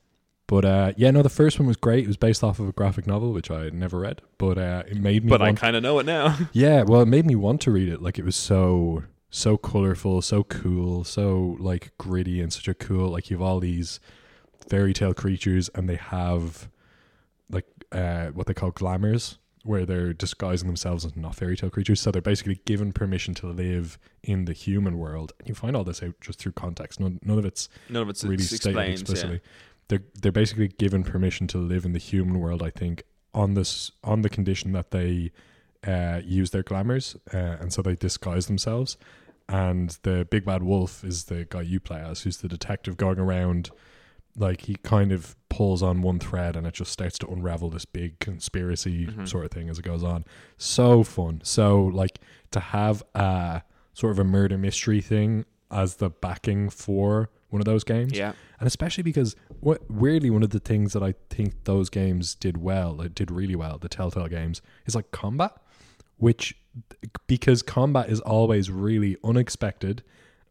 But 0.47 0.63
uh, 0.63 0.93
yeah, 0.95 1.09
no, 1.09 1.23
the 1.23 1.29
first 1.29 1.57
one 1.59 1.67
was 1.67 1.75
great. 1.77 2.03
It 2.03 2.07
was 2.07 2.17
based 2.17 2.43
off 2.43 2.59
of 2.59 2.69
a 2.69 2.71
graphic 2.71 3.07
novel, 3.07 3.33
which 3.33 3.49
I 3.49 3.63
had 3.63 3.73
never 3.73 3.99
read, 3.99 4.21
but 4.37 4.59
uh, 4.59 4.83
it 4.87 4.97
made 4.97 5.23
me 5.25 5.29
But 5.29 5.41
I 5.41 5.53
kind 5.53 5.75
of 5.75 5.81
know 5.81 5.97
it 5.97 6.05
now. 6.05 6.37
yeah, 6.53 6.83
well, 6.83 7.01
it 7.01 7.07
made 7.07 7.25
me 7.25 7.33
want 7.35 7.61
to 7.61 7.71
read 7.71 7.89
it. 7.89 7.99
Like 8.01 8.19
it 8.19 8.25
was 8.25 8.35
so 8.35 9.03
so 9.31 9.57
colorful, 9.57 10.21
so 10.21 10.43
cool, 10.43 11.03
so 11.03 11.57
like 11.59 11.91
gritty 11.97 12.41
and 12.41 12.53
such 12.53 12.67
a 12.67 12.75
cool. 12.75 13.09
Like 13.09 13.31
you 13.31 13.37
have 13.37 13.41
all 13.41 13.59
these 13.59 13.99
fairy 14.69 14.93
tale 14.93 15.15
creatures, 15.15 15.67
and 15.73 15.89
they 15.89 15.95
have 15.97 16.69
like 17.49 17.65
uh, 17.91 18.27
what 18.27 18.45
they 18.45 18.53
call 18.53 18.69
glamours, 18.69 19.39
where 19.65 19.85
they're 19.85 20.13
disguising 20.13 20.67
themselves 20.67 21.05
as 21.05 21.15
not 21.15 21.35
fairy 21.35 21.57
tale 21.57 21.69
creatures. 21.69 21.99
So 21.99 22.11
they're 22.11 22.21
basically 22.21 22.61
given 22.65 22.93
permission 22.93 23.33
to 23.35 23.47
live 23.47 23.97
in 24.23 24.45
the 24.45 24.53
human 24.53 24.97
world. 24.97 25.33
And 25.39 25.49
you 25.49 25.55
find 25.55 25.75
all 25.75 25.83
this 25.83 26.03
out 26.03 26.13
just 26.21 26.39
through 26.39 26.51
context. 26.53 26.99
None, 26.99 27.19
none 27.23 27.39
of 27.39 27.45
it's 27.45 27.67
None 27.89 28.03
of 28.03 28.09
it's 28.09 28.23
really 28.23 28.35
ex- 28.35 28.45
stated 28.47 28.67
explained. 28.69 28.99
explicitly. 29.01 29.41
They're 29.87 30.03
they're 30.21 30.31
basically 30.31 30.67
given 30.69 31.03
permission 31.03 31.47
to 31.47 31.57
live 31.57 31.85
in 31.85 31.93
the 31.93 31.99
human 31.99 32.39
world. 32.39 32.63
I 32.63 32.69
think 32.69 33.03
on 33.33 33.53
this 33.55 33.91
on 34.03 34.21
the 34.21 34.29
condition 34.29 34.71
that 34.71 34.91
they 34.91 35.31
uh, 35.85 36.21
use 36.23 36.51
their 36.51 36.63
glamours, 36.63 37.15
uh, 37.33 37.37
and 37.37 37.71
so 37.73 37.81
they 37.81 37.95
disguise 37.95 38.47
themselves. 38.47 38.97
And 39.47 39.95
the 40.01 40.27
big 40.29 40.45
bad 40.45 40.63
wolf 40.63 41.03
is 41.03 41.25
the 41.25 41.45
guy 41.47 41.61
you 41.61 41.79
play 41.79 42.01
as, 42.01 42.21
who's 42.21 42.37
the 42.37 42.47
detective 42.47 42.97
going 42.97 43.19
around. 43.19 43.69
Like 44.37 44.61
he 44.61 44.75
kind 44.75 45.11
of 45.11 45.35
pulls 45.49 45.81
on 45.81 46.01
one 46.01 46.19
thread, 46.19 46.55
and 46.55 46.67
it 46.67 46.73
just 46.73 46.91
starts 46.91 47.17
to 47.19 47.27
unravel 47.27 47.69
this 47.69 47.85
big 47.85 48.19
conspiracy 48.19 49.07
Mhm. 49.07 49.27
sort 49.27 49.45
of 49.45 49.51
thing 49.51 49.69
as 49.69 49.79
it 49.79 49.83
goes 49.85 50.03
on. 50.03 50.25
So 50.57 51.03
fun. 51.03 51.39
So 51.43 51.85
like 51.85 52.19
to 52.51 52.59
have 52.59 53.01
a 53.13 53.61
sort 53.93 54.11
of 54.11 54.19
a 54.19 54.23
murder 54.25 54.57
mystery 54.57 54.99
thing 55.01 55.45
as 55.71 55.95
the 55.95 56.09
backing 56.09 56.69
for 56.69 57.29
one 57.49 57.61
of 57.61 57.65
those 57.65 57.85
games 57.85 58.11
Yeah. 58.11 58.33
and 58.59 58.67
especially 58.67 59.03
because 59.03 59.35
what 59.61 59.89
weirdly 59.89 60.29
one 60.29 60.43
of 60.43 60.49
the 60.49 60.59
things 60.59 60.91
that 60.93 61.01
I 61.01 61.13
think 61.29 61.63
those 61.63 61.89
games 61.89 62.35
did 62.35 62.57
well, 62.57 62.99
it 63.01 63.15
did 63.15 63.31
really 63.31 63.55
well, 63.55 63.77
the 63.77 63.87
Telltale 63.87 64.27
games, 64.27 64.61
is 64.85 64.93
like 64.95 65.11
combat, 65.11 65.53
which 66.17 66.57
because 67.27 67.61
combat 67.61 68.09
is 68.09 68.19
always 68.21 68.69
really 68.69 69.15
unexpected, 69.23 70.03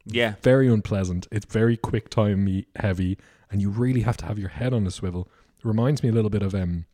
Yeah. 0.07 0.35
very 0.43 0.67
unpleasant. 0.69 1.27
It's 1.31 1.47
very 1.47 1.77
quick 1.77 2.09
time 2.09 2.65
heavy, 2.77 3.19
and 3.55 3.63
you 3.63 3.71
really 3.71 4.01
have 4.01 4.17
to 4.17 4.27
have 4.27 4.37
your 4.37 4.49
head 4.49 4.75
on 4.75 4.85
a 4.85 4.91
swivel. 4.91 5.29
It 5.57 5.65
reminds 5.65 6.03
me 6.03 6.09
a 6.09 6.13
little 6.13 6.29
bit 6.29 6.43
of 6.43 6.57
um. 6.57 6.87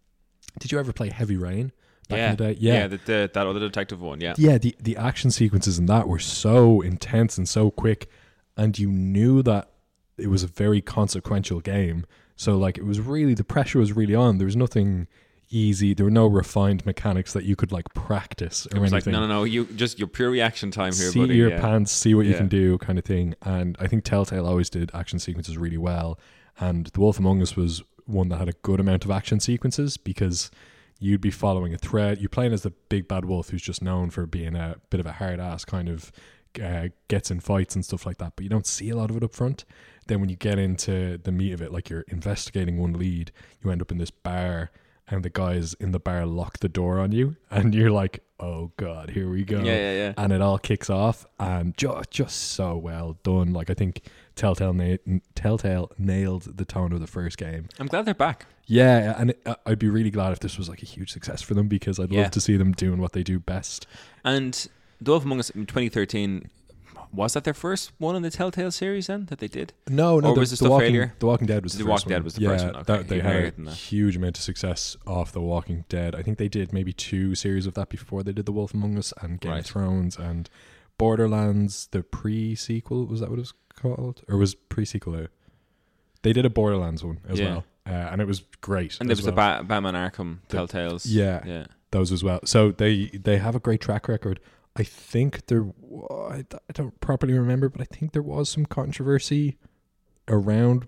Did 0.59 0.71
you 0.71 0.79
ever 0.79 0.93
play 0.93 1.09
Heavy 1.09 1.39
Rain 1.39 1.73
back 2.11 2.19
yeah. 2.19 2.31
in 2.31 2.37
the 2.37 2.45
day? 2.45 2.57
Yeah. 2.61 2.87
the, 2.87 2.97
the, 2.99 3.31
that 3.33 3.47
other 3.47 3.61
detective 3.61 4.03
one. 4.03 4.21
Yeah. 4.21 4.35
yeah 4.37 4.59
the 4.59 4.77
the 4.79 4.99
action 4.99 5.31
sequences 5.31 5.79
in 5.79 5.87
that 5.87 6.07
were 6.07 6.19
so 6.19 6.83
intense 6.83 7.39
and 7.39 7.49
so 7.49 7.71
quick 7.71 8.11
and 8.59 8.79
you 8.79 8.91
knew 8.91 9.43
that 9.43 9.71
it 10.19 10.27
was 10.27 10.43
a 10.43 10.47
very 10.47 10.83
consequential 10.83 11.61
game 11.61 12.05
so 12.37 12.59
like 12.59 12.77
it 12.77 12.85
was 12.85 13.01
really 13.01 13.33
the 13.33 13.45
pressure 13.45 13.79
was 13.79 13.95
really 13.95 14.15
on 14.15 14.37
there 14.37 14.45
was 14.45 14.57
nothing 14.57 15.07
easy 15.51 15.95
there 15.95 16.05
were 16.05 16.11
no 16.11 16.27
refined 16.27 16.87
mechanics 16.87 17.33
that 17.33 17.45
you 17.45 17.57
could 17.57 17.73
like 17.73 17.93
practice 17.93 18.67
or 18.73 18.77
It 18.77 18.81
was 18.81 18.93
like, 18.93 19.07
anything 19.07 19.21
no, 19.21 19.27
no, 19.27 19.41
no. 19.41 19.45
You 19.45 19.65
just 19.67 19.99
your 19.99 20.09
pure 20.09 20.31
reaction 20.31 20.71
time 20.71 20.93
here, 20.93 21.11
see 21.11 21.21
buddy. 21.21 21.37
your 21.37 21.51
yeah. 21.51 21.61
pants 21.61 21.91
see 21.91 22.15
what 22.15 22.27
you 22.27 22.35
can 22.35 22.49
do 22.49 22.79
kind 22.79 22.99
of 22.99 23.05
thing 23.05 23.35
and 23.43 23.77
i 23.81 23.87
think 23.87 24.05
telltale 24.05 24.47
always 24.47 24.71
did 24.71 24.91
action 24.95 25.19
sequences 25.19 25.59
really 25.59 25.77
well 25.77 26.19
and 26.59 26.87
the 26.87 27.01
wolf 27.01 27.19
among 27.19 27.43
us 27.43 27.57
was 27.57 27.83
one 28.07 28.29
that 28.29 28.39
had 28.39 28.49
a 28.49 28.53
good 28.63 28.81
amount 28.81 29.05
of 29.05 29.11
action 29.11 29.41
sequences 29.41 29.97
because 29.97 30.51
you'd 31.01 31.21
be 31.21 31.31
following 31.31 31.75
a 31.75 31.79
thread 31.79 32.19
you're 32.19 32.29
playing 32.29 32.53
as 32.53 32.63
the 32.63 32.71
big 32.89 33.09
bad 33.09 33.25
wolf 33.25 33.51
who's 33.51 33.63
just 33.63 33.83
known 33.83 34.11
for 34.11 34.27
being 34.27 34.55
a 34.55 34.77
bit 34.91 35.01
of 35.01 35.07
a 35.07 35.13
hard 35.13 35.41
ass 35.41 35.65
kind 35.65 35.89
of 35.89 36.13
uh, 36.61 36.89
gets 37.09 37.31
in 37.31 37.39
fights 37.39 37.75
and 37.75 37.85
stuff 37.85 38.05
like 38.05 38.19
that 38.19 38.33
but 38.37 38.43
you 38.43 38.49
don't 38.49 38.67
see 38.67 38.91
a 38.91 38.97
lot 38.97 39.11
of 39.11 39.17
it 39.17 39.23
up 39.23 39.35
front 39.35 39.65
then 40.07 40.21
when 40.21 40.29
you 40.29 40.37
get 40.37 40.59
into 40.59 41.19
the 41.19 41.31
meat 41.31 41.53
of 41.53 41.63
it 41.63 41.73
like 41.73 41.89
you're 41.89 42.05
investigating 42.09 42.79
one 42.79 42.93
lead 42.93 43.31
you 43.63 43.71
end 43.71 43.81
up 43.81 43.93
in 43.93 43.99
this 43.99 44.11
bar 44.11 44.71
and 45.11 45.23
the 45.25 45.31
guys 45.31 45.75
in 45.75 45.91
the 45.93 45.99
bar 46.01 46.25
lock 46.27 46.59
the 46.61 46.69
door 46.69 46.99
on 46.99 47.13
you 47.13 47.37
and 47.51 47.75
you're 47.75 47.91
like 47.91 48.23
oh 48.39 48.71
god 48.77 49.11
here 49.11 49.29
we 49.31 49.45
go 49.45 49.59
Yeah, 49.59 49.77
yeah, 49.77 49.93
yeah. 49.93 50.13
and 50.17 50.33
it 50.33 50.41
all 50.41 50.59
kicks 50.59 50.89
off 50.89 51.27
and 51.39 51.77
just 51.77 52.11
just 52.11 52.37
so 52.53 52.77
well 52.77 53.19
done 53.23 53.53
like 53.53 53.69
i 53.71 53.75
think 53.75 54.03
telltale 54.37 54.73
na- 54.73 54.97
telltale 55.35 55.91
nailed 55.99 56.57
the 56.57 56.65
tone 56.65 56.93
of 56.93 57.01
the 57.01 57.07
first 57.07 57.37
game 57.39 57.69
I'm 57.79 57.87
glad 57.87 58.05
they're 58.07 58.15
back. 58.15 58.47
yeah 58.67 59.15
and 59.21 59.31
it, 59.31 59.43
uh, 59.45 59.57
i'd 59.67 59.79
be 59.79 59.89
really 59.91 60.11
glad 60.11 60.33
if 60.33 60.41
this 60.41 60.57
was 60.57 60.69
like 60.69 60.83
a 60.83 60.87
huge 60.87 61.11
success 61.13 61.43
for 61.43 61.55
them 61.55 61.69
because 61.69 61.99
i'd 61.99 62.11
Yeah. 62.11 62.23
love 62.23 62.31
to 62.33 62.41
see 62.41 62.57
them 62.57 62.73
doing 62.73 63.01
what 63.01 63.13
they 63.13 63.23
do 63.23 63.39
best 63.39 63.87
And 64.25 64.69
The 65.03 65.11
Wolf 65.13 65.25
Among 65.25 65.41
Us 65.41 65.51
in 65.51 65.67
2013 65.67 66.49
was 67.13 67.33
that 67.35 67.45
their 67.45 67.55
first 67.55 67.93
one 67.99 68.15
in 68.17 68.23
the 68.23 68.31
Telltale 68.31 68.71
series 68.71 69.09
then 69.09 69.27
that 69.27 69.39
they 69.41 69.49
did? 69.49 69.73
no 69.89 70.21
no 70.21 70.29
Or 70.31 70.35
the, 70.35 70.41
was 70.41 70.51
this 70.51 70.61
the 70.61 70.65
the 70.67 70.71
walking, 70.71 70.87
failure? 70.87 71.15
the 71.19 71.27
walking 71.27 71.47
dead 71.47 71.63
was 71.65 71.73
the, 71.73 71.79
The 71.79 71.85
first 71.85 71.91
Walking 72.07 72.09
Dead 72.11 72.17
one. 72.19 72.25
was 72.25 72.35
the 72.35 72.43
yeah, 72.43 72.49
first 72.51 72.65
one, 72.67 72.77
okay. 72.77 72.93
that, 72.97 73.09
they 73.09 73.21
had 73.21 73.55
a 73.67 73.71
huge 73.73 74.17
amount 74.17 74.37
of 74.39 74.43
success 74.45 74.97
off 75.07 75.33
the 75.33 75.41
walking 75.41 75.85
dead 75.89 76.15
i 76.15 76.23
think 76.23 76.39
they 76.39 76.49
did 76.49 76.73
maybe 76.73 76.93
two 76.93 77.35
series 77.35 77.67
of 77.67 77.75
that 77.75 77.89
before 77.89 78.23
they 78.23 78.33
did 78.33 78.47
the 78.47 78.53
wolf 78.53 78.73
among 78.75 78.97
us 78.97 79.13
and 79.21 79.41
game 79.41 79.51
Right. 79.53 79.61
of 79.61 79.67
thrones 79.67 80.17
and 80.17 80.49
borderlands 80.99 81.89
the 81.93 82.03
pre-sequel 82.03 83.07
was 83.07 83.21
that 83.21 83.31
what 83.31 83.39
it 83.39 83.41
was 83.41 83.55
called 83.75 84.23
or 84.29 84.37
was 84.37 84.55
pre-sequel 84.55 85.17
out 85.17 85.31
they 86.23 86.33
did 86.33 86.45
a 86.45 86.51
borderlands 86.51 87.03
one 87.03 87.19
as 87.29 87.41
Yeah. 87.41 87.49
well 87.49 87.65
uh, 87.87 87.91
and 88.13 88.21
it 88.21 88.27
was 88.27 88.41
great 88.61 88.99
And 89.01 89.09
there 89.09 89.13
as 89.15 89.19
was 89.19 89.25
the. 89.27 89.33
Ba- 89.33 89.65
Batman 89.67 89.95
Arkham 89.95 90.39
Telltales. 90.49 91.05
yeah 91.09 91.43
Yeah. 91.47 91.65
those 91.91 92.13
as 92.13 92.23
well. 92.23 92.39
So 92.45 92.71
they 92.71 93.07
they 93.07 93.39
have 93.39 93.57
a 93.57 93.59
great 93.59 93.81
track 93.81 94.07
record. 94.07 94.39
I 94.77 94.83
think 94.85 95.47
there, 95.47 95.65
I 96.11 96.15
I 96.15 96.43
d- 96.49 96.59
I 96.69 96.73
don't 96.73 96.99
properly 97.01 97.33
remember, 97.35 97.69
but 97.69 97.81
I 97.81 97.85
think 97.85 98.13
there 98.13 98.23
was 98.23 98.49
some 98.49 98.65
controversy 98.67 99.57
around 100.29 100.87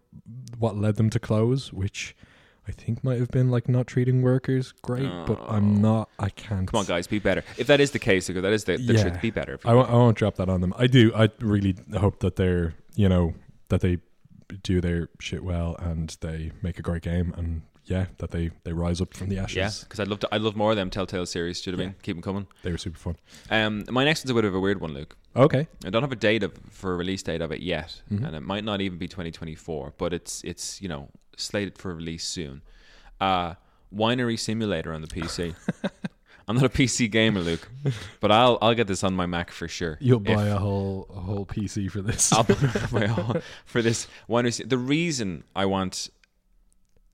what 0.58 0.76
led 0.76 0.96
them 0.96 1.10
to 1.10 1.18
close, 1.18 1.72
which 1.72 2.14
I 2.68 2.70
think 2.72 3.02
might 3.02 3.18
have 3.18 3.30
been 3.30 3.50
like 3.50 3.68
not 3.68 3.88
treating 3.88 4.22
workers 4.22 4.72
great. 4.82 5.10
But 5.26 5.40
I'm 5.48 5.78
Oh. 5.78 5.80
not. 5.80 6.08
I 6.18 6.28
can't. 6.28 6.68
Come 6.68 6.78
on, 6.80 6.86
guys, 6.86 7.06
be 7.08 7.18
better. 7.18 7.42
If 7.58 7.66
that 7.66 7.80
is 7.80 7.90
the 7.90 7.98
case, 7.98 8.28
that 8.28 8.44
is 8.44 8.64
the, 8.64 8.76
the 8.76 8.94
Yeah. 8.94 9.02
truth, 9.02 9.20
be 9.20 9.30
better. 9.30 9.58
I 9.64 9.74
won't, 9.74 9.90
I 9.90 9.94
won't 9.94 10.16
drop 10.16 10.36
that 10.36 10.48
on 10.48 10.60
them. 10.60 10.72
I 10.78 10.86
do. 10.86 11.12
I 11.14 11.28
really 11.40 11.74
hope 11.98 12.20
that 12.20 12.36
they're 12.36 12.74
you 12.94 13.08
know 13.08 13.34
that 13.68 13.80
they 13.80 13.98
do 14.62 14.80
their 14.80 15.08
shit 15.18 15.42
well 15.42 15.74
and 15.80 16.16
they 16.20 16.52
make 16.62 16.78
a 16.78 16.82
great 16.82 17.02
game 17.02 17.34
and 17.36 17.62
yeah 17.84 18.06
that 18.18 18.30
they 18.30 18.50
they 18.64 18.72
rise 18.72 19.00
up 19.00 19.14
from 19.14 19.28
the 19.28 19.38
ashes. 19.38 19.56
yeah, 19.56 19.70
because 19.80 19.98
I'd 20.00 20.08
love 20.08 20.20
to. 20.20 20.28
I'd 20.32 20.40
love 20.42 20.56
more 20.56 20.70
of 20.70 20.76
them 20.76 20.90
Telltale 20.90 21.26
series. 21.26 21.64
you 21.66 21.72
know 21.72 21.78
Should 21.78 21.82
I 21.82 21.86
mean? 21.86 21.94
keep 22.02 22.16
them 22.16 22.22
coming. 22.22 22.46
They 22.62 22.70
were 22.70 22.78
super 22.78 22.98
fun. 22.98 23.16
Um, 23.50 23.84
my 23.90 24.04
next 24.04 24.22
one's 24.24 24.30
a 24.30 24.34
bit 24.34 24.44
of 24.44 24.54
a 24.54 24.60
weird 24.60 24.80
one, 24.80 24.92
Luke. 24.94 25.16
Okay. 25.34 25.66
I 25.84 25.90
don't 25.90 26.02
have 26.02 26.12
a 26.12 26.16
date 26.16 26.42
of 26.42 26.52
for 26.70 26.92
a 26.92 26.96
release 26.96 27.22
date 27.22 27.40
of 27.40 27.50
it 27.52 27.60
yet, 27.60 28.02
Mhm. 28.12 28.26
and 28.26 28.36
it 28.36 28.40
might 28.42 28.64
not 28.64 28.80
even 28.80 28.98
be 28.98 29.08
2024. 29.08 29.94
But 29.98 30.12
it's 30.12 30.42
it's 30.44 30.80
you 30.82 30.88
know 30.88 31.08
slated 31.36 31.78
for 31.78 31.94
release 31.94 32.24
soon. 32.24 32.62
Uh, 33.20 33.54
Winery 33.94 34.38
Simulator 34.38 34.92
on 34.92 35.00
the 35.02 35.08
PC. 35.08 35.54
I'm 36.48 36.56
not 36.56 36.64
a 36.64 36.68
PC 36.68 37.08
gamer, 37.10 37.40
Luke, 37.40 37.68
but 38.20 38.32
I'll 38.32 38.58
I'll 38.60 38.74
get 38.74 38.86
this 38.88 39.04
on 39.04 39.14
my 39.14 39.26
Mac 39.26 39.50
for 39.52 39.68
sure. 39.68 39.96
You'll 40.00 40.20
If- 40.28 40.36
buy 40.36 40.46
a 40.48 40.56
whole 40.58 41.06
a 41.14 41.20
whole 41.20 41.46
PC 41.46 41.88
for 41.90 42.02
this. 42.02 42.32
I'll 42.32 42.44
buy 42.44 43.06
all- 43.16 43.36
for 43.64 43.80
this 43.80 44.08
winery. 44.28 44.68
The 44.68 44.78
reason 44.78 45.44
I 45.54 45.66
want 45.66 46.10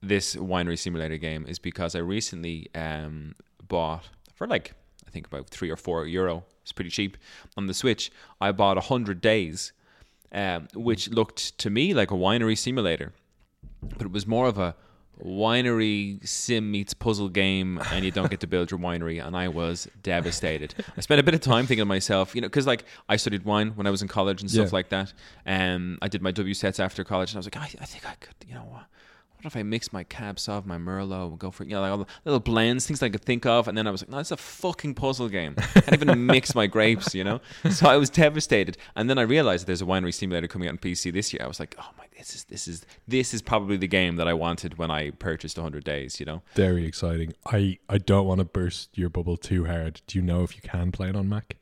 this 0.01 0.35
winery 0.35 0.77
simulator 0.77 1.17
game 1.17 1.45
is 1.47 1.59
because 1.59 1.95
I 1.95 1.99
recently 1.99 2.67
um, 2.75 3.35
bought 3.67 4.09
for 4.35 4.47
like 4.47 4.73
I 5.07 5.11
think 5.11 5.27
about 5.27 5.49
three 5.49 5.69
or 5.69 5.75
four 5.75 6.05
euro. 6.05 6.43
It's 6.61 6.71
pretty 6.71 6.91
cheap 6.91 7.17
on 7.57 7.65
the 7.67 7.73
Switch. 7.73 8.11
I 8.39 8.51
bought 8.51 8.77
a 8.77 8.81
hundred 8.81 9.21
days, 9.21 9.73
um, 10.31 10.67
which 10.75 11.09
looked 11.09 11.57
to 11.59 11.69
me 11.69 11.93
like 11.95 12.11
a 12.11 12.15
winery 12.15 12.57
simulator, 12.57 13.13
but 13.81 14.03
it 14.03 14.11
was 14.11 14.27
more 14.27 14.47
of 14.47 14.57
a 14.59 14.75
winery 15.33 16.25
sim 16.27 16.71
meets 16.71 16.93
puzzle 16.93 17.27
game 17.29 17.79
and 17.91 18.05
you 18.05 18.11
don't 18.11 18.29
get 18.29 18.39
to 18.39 18.47
build 18.47 18.71
your 18.71 18.79
winery 18.79 19.21
and 19.25 19.35
i 19.35 19.49
was 19.49 19.85
devastated 20.01 20.73
i 20.97 21.01
spent 21.01 21.19
a 21.19 21.23
bit 21.23 21.33
of 21.33 21.41
time 21.41 21.65
thinking 21.67 21.81
to 21.81 21.85
myself 21.85 22.33
you 22.33 22.39
know 22.41 22.47
because 22.47 22.65
like 22.65 22.85
i 23.09 23.17
studied 23.17 23.43
wine 23.43 23.71
when 23.75 23.85
i 23.85 23.89
was 23.89 24.01
in 24.01 24.07
college 24.07 24.39
and 24.41 24.49
stuff 24.49 24.67
Yeah. 24.67 24.73
like 24.73 24.89
that 24.89 25.11
and 25.45 25.97
i 26.01 26.07
did 26.07 26.21
my 26.21 26.31
WSETs 26.31 26.79
after 26.79 27.03
college 27.03 27.31
and 27.31 27.37
i 27.37 27.39
was 27.39 27.45
like 27.47 27.57
i, 27.57 27.65
I 27.81 27.85
think 27.85 28.05
i 28.07 28.13
could 28.15 28.33
you 28.47 28.53
know 28.53 28.79
what 29.39 29.45
if 29.45 29.55
I 29.55 29.63
mix 29.63 29.93
my 29.93 30.03
Cab 30.03 30.35
Sauv, 30.35 30.65
my 30.65 30.77
Merlot, 30.77 31.39
go 31.39 31.49
for 31.49 31.63
you 31.63 31.69
know 31.69 31.81
like 31.81 31.91
all 31.91 31.97
the 31.99 32.05
little 32.25 32.41
blends, 32.41 32.85
things 32.85 33.01
I 33.01 33.07
could 33.07 33.23
think 33.23 33.45
of, 33.45 33.69
and 33.69 33.77
then 33.77 33.87
I 33.87 33.91
was 33.91 34.01
like, 34.01 34.09
no, 34.09 34.17
it's 34.19 34.31
a 34.31 34.37
fucking 34.37 34.95
puzzle 34.95 35.29
game. 35.29 35.55
I 35.57 35.81
can't 35.81 36.01
even 36.01 36.25
mix 36.25 36.53
my 36.53 36.67
grapes, 36.75 37.15
you 37.15 37.23
know. 37.23 37.39
So 37.71 37.87
I 37.87 37.95
was 37.95 38.09
devastated, 38.09 38.77
and 38.97 39.09
then 39.09 39.17
I 39.17 39.21
realized 39.21 39.65
there's 39.65 39.81
a 39.81 39.85
winery 39.85 40.13
simulator 40.13 40.47
coming 40.47 40.67
out 40.67 40.73
on 40.73 40.77
PC 40.77 41.13
this 41.13 41.31
year. 41.31 41.41
I 41.41 41.47
was 41.47 41.57
like, 41.57 41.73
oh 41.79 41.89
my, 41.97 42.03
this 42.17 42.35
is 42.35 42.43
this 42.45 42.67
is 42.67 42.85
this 43.07 43.33
is 43.33 43.41
probably 43.41 43.77
the 43.77 43.87
game 43.87 44.17
that 44.17 44.27
I 44.27 44.33
wanted 44.33 44.77
when 44.77 44.91
I 44.91 45.11
purchased 45.11 45.57
100 45.57 45.85
Days, 45.85 46.19
you 46.19 46.25
know. 46.25 46.41
Very 46.55 46.85
exciting. 46.85 47.33
I 47.45 47.79
I 47.87 47.97
don't 47.97 48.27
want 48.27 48.39
to 48.39 48.45
burst 48.45 48.89
your 48.97 49.09
bubble 49.09 49.37
too 49.37 49.65
hard. 49.65 50.01
Do 50.05 50.19
you 50.19 50.21
know 50.21 50.43
if 50.43 50.57
you 50.57 50.61
can 50.61 50.91
play 50.91 51.07
it 51.07 51.15
on 51.15 51.29
Mac? 51.29 51.55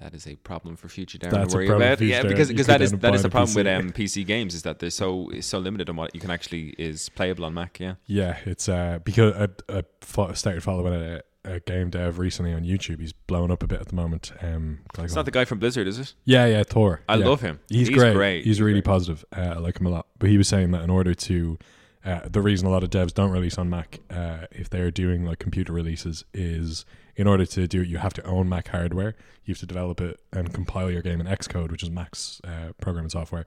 That 0.00 0.14
is 0.14 0.26
a 0.26 0.36
problem 0.36 0.76
for 0.76 0.88
future 0.88 1.18
Darren 1.18 1.30
That's 1.32 1.52
to 1.52 1.58
worry 1.58 1.68
about. 1.68 2.00
Yeah, 2.00 2.22
because 2.22 2.48
because 2.48 2.66
that 2.68 2.80
is 2.80 2.92
that 2.92 3.14
is 3.14 3.22
the 3.22 3.28
a 3.28 3.30
problem 3.30 3.54
with 3.54 3.66
PC. 3.66 3.78
um, 3.78 3.92
PC 3.92 4.26
games 4.26 4.54
is 4.54 4.62
that 4.62 4.78
they're 4.78 4.88
so 4.90 5.30
so 5.40 5.58
limited 5.58 5.90
on 5.90 5.96
what 5.96 6.14
you 6.14 6.20
can 6.20 6.30
actually 6.30 6.70
is 6.78 7.10
playable 7.10 7.44
on 7.44 7.52
Mac. 7.54 7.78
Yeah. 7.78 7.94
Yeah, 8.06 8.38
it's 8.46 8.68
uh 8.68 9.00
because 9.04 9.34
I, 9.68 9.82
I 10.22 10.32
started 10.32 10.62
following 10.62 10.94
a, 10.94 11.20
a 11.44 11.60
game 11.60 11.90
dev 11.90 12.18
recently 12.18 12.52
on 12.54 12.62
YouTube. 12.64 13.00
He's 13.00 13.12
blowing 13.12 13.50
up 13.50 13.62
a 13.62 13.66
bit 13.66 13.80
at 13.80 13.88
the 13.88 13.94
moment. 13.94 14.32
Um, 14.40 14.80
It's 14.98 15.14
not 15.14 15.26
the 15.26 15.30
guy 15.30 15.44
from 15.44 15.58
Blizzard, 15.58 15.86
is 15.86 15.98
it? 15.98 16.14
yeah, 16.24 16.46
yeah, 16.46 16.62
Thor. 16.62 17.02
I 17.08 17.16
Yeah. 17.16 17.26
love 17.26 17.40
him. 17.42 17.60
He's, 17.68 17.88
great. 17.90 18.44
He's, 18.44 18.60
really 18.60 18.82
positive. 18.82 19.24
Uh, 19.36 19.40
I 19.40 19.58
like 19.58 19.80
him 19.80 19.86
a 19.86 19.90
lot. 19.90 20.06
But 20.18 20.28
he 20.30 20.36
was 20.38 20.48
saying 20.48 20.70
that 20.72 20.82
in 20.82 20.90
order 20.90 21.14
to, 21.14 21.58
uh, 22.04 22.20
the 22.28 22.42
reason 22.42 22.66
a 22.66 22.70
lot 22.70 22.82
of 22.84 22.90
devs 22.90 23.12
don't 23.14 23.30
release 23.30 23.56
on 23.58 23.70
Mac, 23.70 24.00
uh, 24.10 24.46
if 24.50 24.68
they're 24.68 24.90
doing 24.90 25.24
like 25.24 25.38
computer 25.38 25.72
releases, 25.72 26.24
is 26.34 26.84
in 27.20 27.26
order 27.26 27.46
to 27.46 27.66
do 27.68 27.82
it, 27.82 27.88
you 27.88 27.98
have 27.98 28.14
to 28.14 28.22
own 28.24 28.48
Mac 28.48 28.68
hardware. 28.68 29.14
You 29.44 29.52
have 29.54 29.60
to 29.60 29.66
develop 29.66 30.00
it 30.00 30.18
and 30.32 30.52
compile 30.52 30.90
your 30.90 31.02
game 31.02 31.20
in 31.20 31.26
Xcode, 31.26 31.70
which 31.70 31.82
is 31.82 31.90
Mac's 31.90 32.40
uh, 32.44 32.72
programming 32.80 33.10
software, 33.10 33.44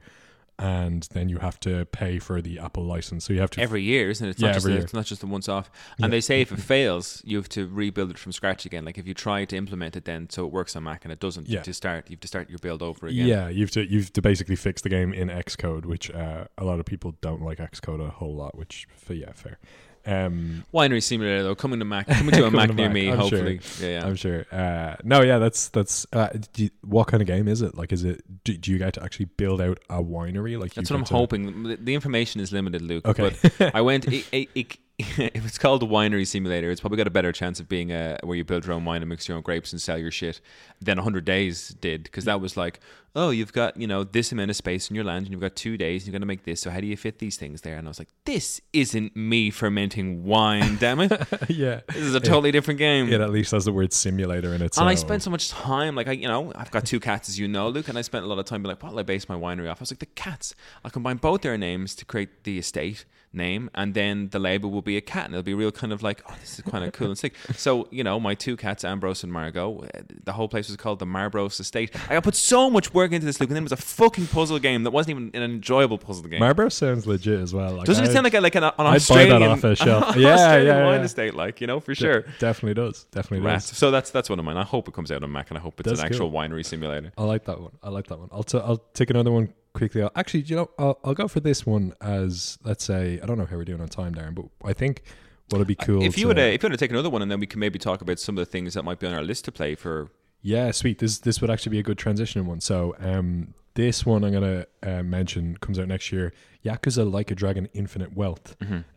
and 0.60 1.08
then 1.14 1.30
you 1.30 1.40
have 1.40 1.60
to 1.62 1.86
pay 1.86 2.20
for 2.20 2.42
the 2.42 2.60
Apple 2.60 2.84
license. 2.86 3.26
So 3.26 3.34
you 3.34 3.40
have 3.40 3.50
to 3.52 3.62
every 3.62 3.82
year, 3.82 4.10
isn't 4.12 4.26
it? 4.26 4.32
It's 4.32 4.42
Yeah, 4.42 4.50
not 4.50 4.54
just 4.54 4.66
every 4.66 4.74
a, 4.74 4.76
year. 4.76 4.84
it's 4.84 4.94
not 4.94 5.06
just 5.06 5.24
a 5.24 5.28
once 5.28 5.50
off. 5.50 5.72
Yeah. 5.98 6.06
And 6.06 6.14
they 6.14 6.22
say 6.22 6.42
if 6.42 6.52
it 6.52 6.60
fails, 6.74 7.22
you 7.26 7.38
have 7.38 7.50
to 7.50 7.68
rebuild 7.68 8.12
it 8.12 8.18
from 8.20 8.32
scratch 8.32 8.66
again. 8.66 8.86
Like 8.86 8.98
if 9.00 9.08
you 9.08 9.14
try 9.16 9.46
to 9.46 9.56
implement 9.58 9.96
it, 9.96 10.06
then 10.06 10.30
so 10.30 10.46
it 10.46 10.52
works 10.52 10.76
on 10.76 10.84
Mac 10.84 11.04
and 11.06 11.12
it 11.12 11.20
doesn't. 11.20 11.48
You 11.48 11.54
Yeah. 11.54 11.60
have 11.60 11.66
to 11.66 11.74
start. 11.74 12.10
You 12.10 12.14
have 12.16 12.22
to 12.22 12.28
start 12.28 12.50
your 12.50 12.60
build 12.60 12.82
over 12.84 13.08
again. 13.08 13.26
Yeah, 13.28 13.50
you've 13.50 13.72
to 13.72 13.82
you've 13.90 14.14
to 14.14 14.22
basically 14.22 14.56
fix 14.56 14.82
the 14.84 14.90
game 14.90 15.14
in 15.14 15.30
Xcode, 15.30 15.86
which 15.86 16.12
uh, 16.12 16.46
a 16.58 16.64
lot 16.64 16.80
of 16.80 16.86
people 16.86 17.16
don't 17.22 17.42
like 17.42 17.58
Xcode 17.58 18.06
a 18.06 18.12
whole 18.12 18.36
lot. 18.36 18.56
Which, 18.58 18.88
yeah, 19.10 19.32
fair. 19.34 19.58
Um, 20.06 20.66
Winery 20.74 21.02
simulator 21.02 21.44
though, 21.44 21.56
coming 21.56 21.80
to 21.80 21.86
Mac, 21.86 22.08
coming 22.08 22.32
to 22.32 22.40
a 22.42 22.44
Coming 22.52 22.58
Mac 22.58 22.70
to 22.70 22.76
near 22.76 22.88
Mac, 22.88 22.94
me, 22.94 23.10
I'm 23.12 23.28
sure. 23.30 23.40
hopefully. 23.40 23.60
Yeah, 23.82 24.00
yeah. 24.00 24.06
I'm 24.06 24.16
sure. 24.16 24.46
Uh, 24.52 24.96
no, 25.04 25.22
yeah, 25.22 25.38
that's 25.40 25.70
that's. 25.70 26.06
Uh, 26.12 26.30
you- 26.58 26.70
what 26.82 27.08
kind 27.08 27.22
of 27.22 27.28
game 27.28 27.48
is 27.48 27.62
it? 27.62 27.76
Like, 27.78 27.94
is 27.94 28.04
it? 28.04 28.22
Do, 28.44 28.58
do 28.58 28.72
you 28.72 28.78
get 28.78 28.94
to 28.96 29.04
actually 29.04 29.26
build 29.38 29.62
out 29.62 29.80
a 29.90 30.02
winery? 30.04 30.60
Like, 30.60 30.74
That's 30.74 30.90
what 30.92 30.98
I'm 31.00 31.06
to- 31.06 31.14
hoping. 31.14 31.64
The- 31.64 31.78
The 31.78 31.94
information 31.96 32.42
is 32.42 32.52
limited, 32.52 32.82
Luke. 32.82 33.08
Okay. 33.08 33.34
But 33.60 33.74
I 33.76 33.82
went. 33.82 34.06
It, 34.14 34.26
it, 34.32 34.50
it, 34.56 34.78
if 35.00 35.44
it's 35.44 35.58
called 35.58 35.82
a 35.82 35.88
winery 35.88 36.26
simulator, 36.26 36.70
it's 36.70 36.80
probably 36.80 36.98
got 36.98 37.08
a 37.08 37.12
better 37.12 37.32
chance 37.32 37.60
of 37.60 37.68
being 37.68 37.92
a 37.92 38.20
where 38.24 38.38
you 38.38 38.44
build 38.44 38.66
your 38.66 38.76
own 38.76 38.86
wine 38.86 39.02
and 39.02 39.10
mix 39.10 39.28
your 39.28 39.36
own 39.36 39.42
grapes 39.42 39.72
and 39.72 39.82
sell 39.82 39.98
your 39.98 40.12
shit 40.12 40.40
than 40.80 40.98
100 40.98 41.26
Days 41.26 41.70
did. 41.70 42.04
Because 42.04 42.26
that 42.26 42.38
mm. 42.38 42.42
was 42.42 42.56
like, 42.56 42.80
oh, 43.16 43.32
you've 43.32 43.54
got 43.54 43.76
you 43.76 43.88
know 43.88 44.04
this 44.04 44.32
amount 44.32 44.52
of 44.52 44.56
space 44.56 44.92
in 44.92 44.96
your 44.96 45.04
land 45.04 45.26
and 45.26 45.32
you've 45.32 45.42
got 45.42 45.56
two 45.56 45.78
days 45.78 46.04
and 46.04 46.08
you're 46.08 46.12
going 46.12 46.22
to 46.22 46.28
make 46.28 46.44
this. 46.44 46.62
So 46.62 46.70
how 46.70 46.80
do 46.80 46.86
you 46.86 46.96
fit 46.96 47.18
these 47.18 47.38
things 47.38 47.62
there? 47.62 47.78
And 47.78 47.88
I 47.88 47.90
was 47.90 47.98
like, 47.98 48.10
this 48.26 48.62
isn't 48.72 49.16
me 49.16 49.50
fermenting 49.50 50.26
wine. 50.26 50.78
Damn 50.80 51.00
it! 51.00 51.12
yeah, 51.50 51.82
This 51.88 52.04
is 52.04 52.14
a 52.14 52.20
totally 52.20 52.52
different 52.52 52.78
game. 52.78 53.12
it 53.12 53.20
at 53.20 53.32
least 53.32 53.52
has 53.52 53.66
the 53.66 53.74
word 53.74 53.94
simulator 53.94 54.54
in 54.54 54.62
it. 54.62 54.78
And 54.78 54.88
I 54.88 54.94
spent 54.94 55.24
so 55.24 55.32
much 55.32 55.50
time, 55.50 55.96
like 55.96 56.08
I, 56.08 56.12
you 56.12 56.28
know, 56.28 56.52
I've 56.56 56.70
got 56.70 56.86
two 56.86 57.00
cats, 57.00 57.30
as 57.30 57.40
you 57.40 57.48
know, 57.48 57.68
Luke, 57.68 57.88
and 57.88 57.98
I 57.98 58.04
spent 58.04 58.26
a 58.26 58.28
lot 58.28 58.38
of 58.38 58.46
time 58.46 58.62
being 58.62 58.70
like, 58.70 58.84
"What'll 58.84 59.00
I 59.00 59.04
base 59.04 59.28
my 59.28 59.36
winery 59.36 59.72
off?" 59.72 59.80
I 59.80 59.82
was 59.82 59.92
like, 59.92 60.00
"The 60.00 60.06
cats. 60.06 60.54
I'll 60.86 60.92
combine 60.92 61.18
both 61.18 61.42
their 61.42 61.58
names 61.58 61.96
to 61.96 62.06
create 62.06 62.44
the 62.44 62.60
estate 62.60 63.06
name, 63.34 63.70
and 63.76 63.94
then 63.94 64.30
the 64.30 64.40
label 64.40 64.70
will 64.72 64.82
be 64.82 64.98
a 64.98 65.02
cat, 65.02 65.26
and 65.26 65.34
it'll 65.34 65.44
be 65.44 65.54
real 65.54 65.72
kind 65.72 65.92
of 65.92 66.02
like, 66.04 66.22
oh, 66.30 66.36
this 66.42 66.60
is 66.60 66.66
kind 66.66 66.84
of 66.84 66.94
cool 66.94 67.08
and 67.08 67.18
sick." 67.18 67.34
So, 67.56 67.88
you 67.92 68.04
know, 68.04 68.20
my 68.20 68.36
two 68.36 68.56
cats, 68.56 68.84
Ambrose 68.84 69.24
and 69.24 69.32
Margot, 69.34 69.84
uh, 69.94 70.02
the 70.24 70.34
whole 70.34 70.48
place 70.48 70.68
was 70.68 70.78
called 70.78 71.00
the 71.00 71.06
Marbrose 71.06 71.60
Estate. 71.60 71.92
I 72.10 72.20
put 72.20 72.36
so 72.36 72.70
much 72.70 72.94
work 72.94 73.12
into 73.12 73.26
this, 73.26 73.40
Luke, 73.40 73.50
and 73.50 73.56
then 73.56 73.64
it 73.64 73.70
was 73.72 73.72
a 73.72 73.78
fucking 73.78 74.28
puzzle 74.28 74.60
game 74.60 74.84
that 74.84 74.92
wasn't 74.92 75.12
even 75.18 75.32
an 75.34 75.44
enjoyable 75.44 75.98
puzzle 75.98 76.24
game. 76.26 76.40
Marlboro 76.40 76.70
sounds 76.70 77.08
legit 77.08 77.40
as 77.40 77.54
well. 77.54 77.74
Like, 77.74 77.86
Doesn't 77.86 78.04
it 78.04 78.08
I'd- 78.08 78.14
sound 78.14 78.24
like 78.26 78.34
a, 78.34 78.42
like 78.42 78.56
an, 78.56 78.64
an 78.64 78.72
I'd 78.78 78.84
buy 78.84 78.92
that 78.92 78.96
Australian, 78.96 79.44
off 79.52 79.64
a 79.64 79.76
shelf. 79.76 80.16
Yeah, 80.18 80.34
Australian 80.36 80.66
yeah, 80.68 80.86
wine 80.86 81.00
yeah. 81.00 81.06
estate, 81.06 81.34
like 81.34 81.62
you 81.62 81.68
know, 81.68 81.80
for 81.80 81.94
de- 81.94 82.00
sure. 82.00 82.22
Definitely 82.40 82.76
does. 82.76 83.06
Definitely 83.12 83.50
does. 83.50 83.66
So 83.66 83.92
that's 83.92 84.12
that's 84.12 84.30
one 84.30 84.40
of 84.40 84.46
mine. 84.46 84.58
I 84.58 84.64
hope 84.64 84.88
it 84.88 84.94
comes 84.94 85.12
out 85.12 85.24
on 85.24 85.32
Mac, 85.32 85.50
and 85.50 85.58
I 85.58 85.62
hope 85.62 85.80
it's 85.80 85.88
That's 85.90 86.00
an 86.02 86.06
actual 86.06 86.30
cool. 86.30 86.40
winery 86.40 86.66
simulator. 86.66 87.12
I 87.18 87.24
like 87.24 87.46
that 87.46 87.60
one. 87.60 87.72
I 87.82 87.90
like 87.90 88.08
that 88.08 88.20
one. 88.20 88.30
I'll 88.32 88.44
t- 88.44 88.58
I'll 88.60 88.84
take 88.94 89.10
another 89.10 89.32
one 89.32 89.54
quickly. 89.74 90.02
I'll, 90.02 90.12
actually, 90.16 90.42
you 90.42 90.56
know, 90.56 90.70
I'll, 90.80 91.00
I'll 91.04 91.14
go 91.14 91.28
for 91.28 91.40
this 91.40 91.66
one 91.66 91.94
as 92.02 92.58
let's 92.64 92.84
say 92.84 93.20
I 93.22 93.26
don't 93.26 93.38
know 93.38 93.46
how 93.46 93.58
we're 93.58 93.66
doing 93.66 93.82
on 93.82 93.88
time, 93.90 94.16
Darren, 94.16 94.36
but 94.36 94.46
I 94.64 94.74
think 94.74 95.04
what'd 95.50 95.68
be 95.68 95.76
cool. 95.76 96.02
If 96.04 96.18
you 96.18 96.24
to- 96.24 96.28
would, 96.30 96.40
uh, 96.40 96.42
if 96.44 96.64
you 96.64 96.68
want 96.68 96.74
to 96.80 96.84
take 96.84 96.92
another 96.92 97.10
one, 97.10 97.22
and 97.22 97.30
then 97.32 97.40
we 97.40 97.48
can 97.48 97.60
maybe 97.60 97.80
talk 97.80 98.02
about 98.02 98.20
some 98.20 98.38
of 98.38 98.46
the 98.46 98.50
things 98.50 98.74
that 98.76 98.84
might 98.84 99.00
be 99.00 99.08
on 99.08 99.14
our 99.14 99.24
list 99.24 99.46
to 99.46 99.52
play 99.52 99.76
for. 99.76 100.10
Yeah, 100.42 100.72
sweet. 100.72 101.00
This 101.00 101.20
this 101.20 101.40
would 101.42 101.50
actually 101.50 101.72
be 101.72 101.80
a 101.80 101.84
good 101.84 101.98
transition 101.98 102.46
one. 102.46 102.60
So, 102.60 102.96
um, 103.00 103.54
this 103.76 104.06
one 104.06 104.24
I'm 104.24 104.34
gonna 104.34 104.66
uh, 104.84 105.02
mention 105.04 105.58
comes 105.58 105.80
out 105.80 105.88
next 105.88 106.12
year. 106.12 106.34
Yakuza 106.66 107.10
Like 107.10 107.32
a 107.32 107.36
Dragon: 107.36 107.70
Infinite 107.74 108.14
Wealth, 108.16 108.56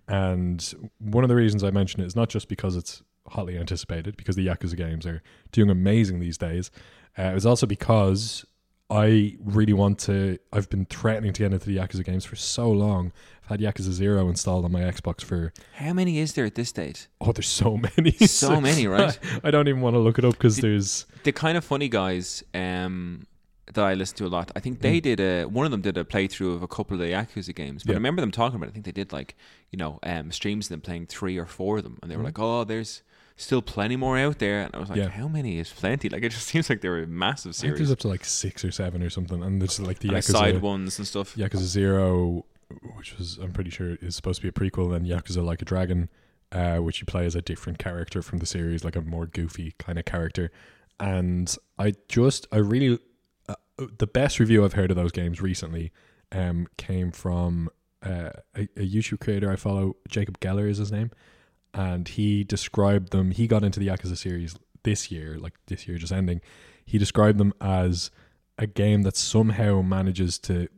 and 0.09 0.74
one 0.99 1.24
of 1.24 1.29
the 1.29 1.37
reasons 1.37 1.62
I 1.64 1.70
mention 1.70 2.01
it 2.01 2.07
is 2.07 2.16
not 2.16 2.29
just 2.29 2.49
because 2.49 2.77
it's 2.77 3.03
hotly 3.29 3.57
anticipated, 3.59 4.16
because 4.16 4.37
the 4.37 4.47
Yakuza 4.47 4.77
games 4.77 5.07
are 5.07 5.22
doing 5.53 5.70
amazing 5.70 6.20
these 6.20 6.39
days. 6.39 6.70
Uh, 7.18 7.22
it 7.22 7.35
was 7.35 7.47
also 7.47 7.66
because 7.66 8.45
I 8.89 9.37
really 9.45 9.72
want 9.72 9.99
to. 10.01 10.39
I've 10.53 10.70
been 10.70 10.84
threatening 10.87 11.32
to 11.32 11.43
get 11.43 11.53
into 11.53 11.66
the 11.66 11.76
Yakuza 11.76 12.05
games 12.05 12.24
for 12.24 12.37
so 12.37 12.70
long. 12.70 13.12
I've 13.45 13.49
had 13.49 13.61
Yakuza 13.61 13.91
Zero 13.91 14.28
installed 14.28 14.64
on 14.64 14.70
my 14.72 14.80
Xbox 14.82 15.22
for 15.22 15.53
How 15.74 15.93
many 15.93 16.18
is 16.18 16.34
there 16.34 16.45
at 16.45 16.55
this 16.55 16.68
stage? 16.68 17.09
oh, 17.20 17.32
there's 17.32 17.49
so 17.49 17.76
many, 17.97 18.12
So 18.12 18.61
many, 18.61 18.87
right? 18.99 19.18
I 19.43 19.51
don't 19.51 19.66
even 19.68 19.80
want 19.80 19.95
to 19.95 20.01
look 20.01 20.18
it 20.18 20.24
up 20.24 20.34
because 20.34 20.59
there's 20.59 21.07
The 21.24 21.32
kind 21.32 21.59
of 21.59 21.64
funny 21.64 21.89
guys 21.89 22.45
um, 22.55 23.26
that 23.72 23.84
I 23.84 23.95
listen 23.95 24.18
to 24.18 24.26
a 24.26 24.28
lot. 24.28 24.53
I 24.55 24.61
think 24.61 24.80
they 24.80 25.01
did 25.01 25.18
a 25.18 25.45
one 25.47 25.64
of 25.64 25.72
them 25.72 25.80
did 25.80 25.99
a 25.99 26.05
playthrough 26.05 26.55
of 26.55 26.62
a 26.62 26.68
couple 26.68 26.95
of 26.95 27.01
the 27.01 27.07
Yakuza 27.12 27.55
games. 27.55 27.82
But 27.82 27.93
I 27.93 27.95
remember 27.97 28.20
them 28.20 28.30
talking 28.30 28.55
about. 28.57 28.68
It. 28.68 28.70
I 28.70 28.72
think 28.74 28.84
they 28.84 28.93
did 28.93 29.12
like 29.12 29.34
you 29.72 29.78
know 29.78 29.99
um, 30.05 30.30
streams 30.30 30.66
of 30.66 30.70
them 30.70 30.80
playing 30.80 31.07
three 31.07 31.37
or 31.37 31.47
four 31.47 31.78
of 31.78 31.82
them, 31.82 31.99
and 32.03 32.11
they 32.11 32.16
were 32.16 32.22
like, 32.22 32.39
"Oh, 32.39 32.62
there's." 32.62 33.03
Still 33.39 33.61
plenty 33.61 33.97
more 33.97 34.16
out 34.18 34.39
there, 34.39 34.62
and 34.62 34.74
I 34.74 34.78
was 34.78 34.89
like, 34.89 34.99
Yeah. 34.99 35.09
"How 35.09 35.28
many 35.28 35.59
is 35.59 35.70
plenty?" 35.70 36.09
Like 36.09 36.22
it 36.22 36.30
just 36.30 36.47
seems 36.49 36.70
like 36.70 36.80
they 36.80 36.89
were 36.89 37.03
a 37.03 37.07
massive 37.07 37.55
series, 37.55 37.78
there's 37.78 37.91
up 37.91 37.99
to 38.01 38.09
like 38.09 38.24
six 38.24 38.64
or 38.64 38.70
seven 38.70 39.03
or 39.03 39.11
something, 39.11 39.43
and 39.43 39.61
there's 39.61 39.78
like 39.78 39.99
the 39.99 40.09
and 40.09 40.16
Yakuza, 40.18 40.32
side 40.32 40.62
ones 40.62 40.99
and 40.99 41.07
stuff. 41.07 41.37
Yakuza 41.37 41.59
Zero, 41.59 42.47
which 42.97 43.18
was 43.18 43.39
I'm 43.39 43.53
pretty 43.53 43.70
sure 43.70 43.97
is 44.01 44.16
supposed 44.16 44.41
to 44.41 44.43
be 44.43 44.49
a 44.49 44.53
prequel, 44.53 44.97
and 44.97 45.07
Yakuza 45.07 45.45
Like 45.45 45.61
a 45.61 45.66
Dragon, 45.66 46.09
uh, 46.53 46.78
which 46.78 47.01
you 47.01 47.07
play 47.07 47.26
as 47.26 47.34
a 47.34 47.43
different 47.43 47.78
character 47.78 48.22
from 48.22 48.39
the 48.39 48.47
series, 48.47 48.84
like 48.84 48.97
a 48.97 49.03
more 49.03 49.26
goofy 49.26 49.74
kind 49.78 49.99
of 49.99 50.05
character. 50.07 50.51
And 50.99 51.55
I 51.78 51.93
just 52.09 52.47
I 52.51 52.57
really 52.57 52.99
uh, 53.51 53.55
the 53.99 54.07
best 54.07 54.41
review 54.41 54.64
I've 54.64 54.72
heard 54.72 54.91
of 54.91 54.97
those 54.97 55.12
games 55.12 55.43
recently 55.43 55.93
um, 56.32 56.68
came 56.78 57.12
from 57.12 57.68
uh, 58.03 58.30
a, 58.55 58.62
a 58.76 58.89
YouTube 58.89 59.20
creator 59.20 59.51
I 59.51 59.57
follow, 59.57 59.97
Jacob 60.09 60.41
Geller 60.41 60.68
is 60.70 60.78
his 60.78 60.91
name, 60.91 61.11
and 61.77 62.09
he 62.09 62.43
described 62.43 63.12
them. 63.12 63.31
He 63.31 63.47
got 63.47 63.62
into 63.62 63.79
the 63.79 63.87
Yakuza 63.89 64.16
series 64.16 64.57
this 64.83 65.11
year, 65.11 65.39
like 65.39 65.55
this 65.66 65.87
year 65.87 65.99
just 65.99 66.12
ending. 66.12 66.41
He 66.85 66.99
described 66.99 67.39
them 67.39 67.53
as 67.61 68.11
a 68.59 68.66
game 68.66 69.03
that 69.03 69.16
somehow 69.16 69.83
manages 69.83 70.39
to 70.39 70.68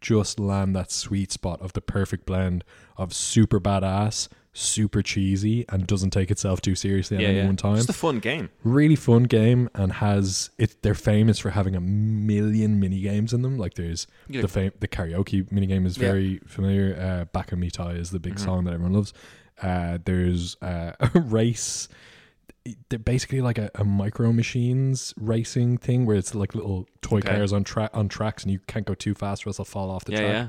just 0.00 0.38
land 0.38 0.76
that 0.76 0.90
sweet 0.92 1.32
spot 1.32 1.60
of 1.62 1.72
the 1.72 1.80
perfect 1.80 2.26
blend 2.26 2.62
of 2.98 3.14
super 3.14 3.58
badass, 3.58 4.28
super 4.52 5.00
cheesy, 5.02 5.64
and 5.70 5.86
doesn't 5.86 6.10
take 6.10 6.30
itself 6.30 6.60
too 6.60 6.74
seriously 6.74 7.16
at 7.16 7.22
any 7.24 7.46
one 7.46 7.56
time. 7.56 7.76
It's 7.76 7.88
a 7.88 7.92
fun 7.94 8.18
game. 8.18 8.50
really 8.62 8.94
fun 8.96 9.22
game 9.24 9.70
and 9.74 9.94
has 9.94 10.50
it. 10.58 10.82
They're 10.82 10.94
famous 10.94 11.38
for 11.38 11.50
having 11.50 11.74
a 11.74 11.80
million 11.80 12.78
mini 12.78 13.00
games 13.00 13.32
in 13.32 13.42
them. 13.42 13.56
Like 13.58 13.74
there's 13.74 14.06
Yeah. 14.28 14.42
the 14.42 14.48
fam- 14.48 14.72
the 14.80 14.88
karaoke 14.88 15.50
mini 15.50 15.66
game 15.66 15.86
is 15.86 15.96
Yeah. 15.96 16.08
very 16.10 16.40
familiar. 16.46 16.94
Uh, 17.00 17.24
Baka 17.32 17.56
Mitai 17.56 17.98
is 17.98 18.10
the 18.10 18.20
big 18.20 18.34
Mhm. 18.34 18.40
song 18.44 18.64
that 18.64 18.74
everyone 18.74 18.92
loves. 18.92 19.12
Uh, 19.62 19.98
there's 20.04 20.56
uh, 20.62 20.92
a 21.00 21.20
race. 21.20 21.88
They're 22.88 22.98
basically 22.98 23.40
like 23.42 23.58
a, 23.58 23.70
a 23.74 23.84
micro 23.84 24.32
machines 24.32 25.12
racing 25.18 25.76
thing 25.78 26.06
where 26.06 26.16
it's 26.16 26.34
like 26.34 26.54
little 26.54 26.86
toy 27.02 27.18
Okay. 27.18 27.28
cars 27.36 27.52
on 27.52 27.62
track 27.64 27.90
on 27.92 28.08
tracks, 28.08 28.42
and 28.42 28.50
you 28.52 28.58
can't 28.66 28.86
go 28.86 28.94
too 28.94 29.14
fast 29.14 29.44
or 29.46 29.50
else 29.50 29.58
they'll 29.58 29.64
fall 29.66 29.90
off 29.90 30.04
the 30.06 30.12
yeah, 30.12 30.18
track. 30.18 30.32
yeah. 30.32 30.48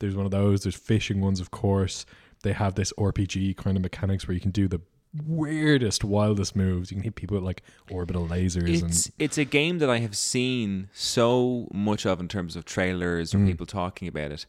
There's 0.00 0.14
one 0.16 0.26
of 0.26 0.32
those. 0.32 0.62
There's 0.64 0.74
fishing 0.76 1.20
ones, 1.20 1.40
of 1.40 1.50
course. 1.50 2.04
They 2.42 2.52
have 2.52 2.74
this 2.74 2.92
RPG 2.98 3.56
kind 3.56 3.76
of 3.76 3.82
mechanics 3.82 4.28
where 4.28 4.34
you 4.34 4.40
can 4.40 4.50
do 4.50 4.68
the 4.68 4.82
weirdest, 5.26 6.04
wildest 6.04 6.54
moves. 6.56 6.90
You 6.90 6.96
can 6.96 7.04
hit 7.04 7.14
people 7.14 7.36
with 7.36 7.44
like 7.44 7.62
orbital 7.90 8.26
lasers 8.26 8.68
It's 8.68 8.82
and 9.06 9.14
it's 9.18 9.38
a 9.38 9.44
game 9.44 9.78
that 9.78 9.88
I 9.88 9.98
have 9.98 10.16
seen 10.16 10.88
so 10.92 11.68
much 11.72 12.04
of 12.04 12.20
in 12.20 12.28
terms 12.28 12.56
of 12.56 12.64
trailers 12.64 13.34
or 13.34 13.38
Mm. 13.38 13.46
people 13.46 13.66
talking 13.66 14.08
about 14.08 14.32
it. 14.32 14.46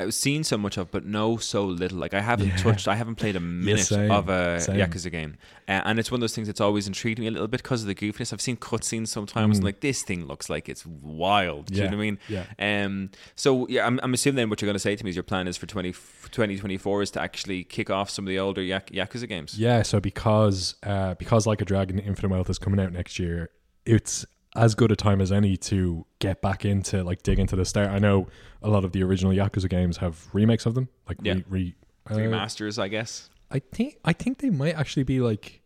I've 0.00 0.14
seen 0.14 0.42
so 0.44 0.56
much 0.58 0.76
of, 0.76 0.90
but 0.90 1.04
know 1.04 1.36
so 1.36 1.64
little. 1.64 1.98
Like 1.98 2.14
I 2.14 2.20
haven't 2.20 2.48
Yeah. 2.48 2.56
touched, 2.56 2.88
I 2.88 2.94
haven't 2.96 3.16
played 3.16 3.36
a 3.36 3.40
minute 3.40 3.84
same, 3.86 4.10
of 4.10 4.28
a 4.28 4.60
same. 4.60 4.76
Yakuza 4.76 5.10
game, 5.10 5.36
uh, 5.68 5.82
and 5.84 5.98
it's 5.98 6.10
one 6.10 6.18
of 6.18 6.20
those 6.22 6.34
things 6.34 6.46
that's 6.48 6.60
always 6.60 6.86
intrigued 6.86 7.18
me 7.18 7.26
a 7.26 7.30
little 7.30 7.46
bit 7.48 7.62
because 7.62 7.82
of 7.82 7.88
the 7.88 7.94
goofiness. 7.94 8.32
I've 8.32 8.40
seen 8.40 8.56
cutscenes 8.56 9.08
sometimes, 9.08 9.58
and 9.58 9.62
Mm. 9.62 9.68
like 9.68 9.80
this 9.80 10.02
thing 10.02 10.26
looks 10.26 10.48
like 10.50 10.68
it's 10.68 10.84
wild. 10.86 11.66
Do 11.66 11.74
you 11.74 11.80
know 11.82 11.86
what 11.88 11.94
I 11.94 11.96
mean? 11.98 12.18
Yeah. 12.28 12.44
Um. 12.58 13.10
So 13.36 13.66
yeah, 13.68 13.86
I'm, 13.86 14.00
I'm 14.02 14.14
assuming 14.14 14.36
then 14.36 14.50
what 14.50 14.60
you're 14.60 14.66
going 14.68 14.74
to 14.74 14.78
say 14.80 14.96
to 14.96 15.04
me 15.04 15.10
is 15.10 15.16
your 15.16 15.22
plan 15.22 15.46
is 15.46 15.56
for 15.56 15.66
20, 15.66 15.92
2024 15.92 17.02
is 17.02 17.10
to 17.12 17.20
actually 17.20 17.64
kick 17.64 17.90
off 17.90 18.10
some 18.10 18.24
of 18.24 18.28
the 18.28 18.38
older 18.38 18.62
Yak- 18.62 18.90
Yakuza 18.90 19.28
games. 19.28 19.58
Yeah, 19.58 19.82
so 19.82 20.00
because 20.00 20.74
uh, 20.82 21.14
because 21.14 21.46
like 21.46 21.60
a 21.60 21.64
Dragon 21.64 21.98
Infinite 21.98 22.30
Wealth 22.30 22.50
is 22.50 22.58
coming 22.58 22.80
out 22.80 22.92
next 22.92 23.18
year, 23.18 23.50
it's 23.84 24.24
as 24.56 24.74
good 24.74 24.90
a 24.90 24.96
time 24.96 25.20
as 25.20 25.30
any 25.30 25.56
to 25.56 26.04
get 26.18 26.42
back 26.42 26.64
into 26.64 27.04
like 27.04 27.22
dig 27.22 27.38
into 27.38 27.56
the 27.56 27.64
start. 27.64 27.88
I 27.90 27.98
know 27.98 28.26
a 28.62 28.68
lot 28.68 28.84
of 28.84 28.92
the 28.92 29.02
original 29.02 29.32
Yakuza 29.32 29.68
games 29.68 29.98
have 29.98 30.26
remakes 30.32 30.66
of 30.66 30.74
them, 30.74 30.88
like 31.08 31.18
Yeah. 31.22 31.34
re, 31.34 31.44
re 31.48 31.74
uh, 32.10 32.14
Remasters, 32.16 32.78
I 32.80 32.88
guess. 32.88 33.30
I 33.50 33.60
think 33.60 33.96
I 34.04 34.12
think 34.12 34.38
they 34.38 34.50
might 34.50 34.74
actually 34.74 35.04
be 35.04 35.20
like 35.20 35.60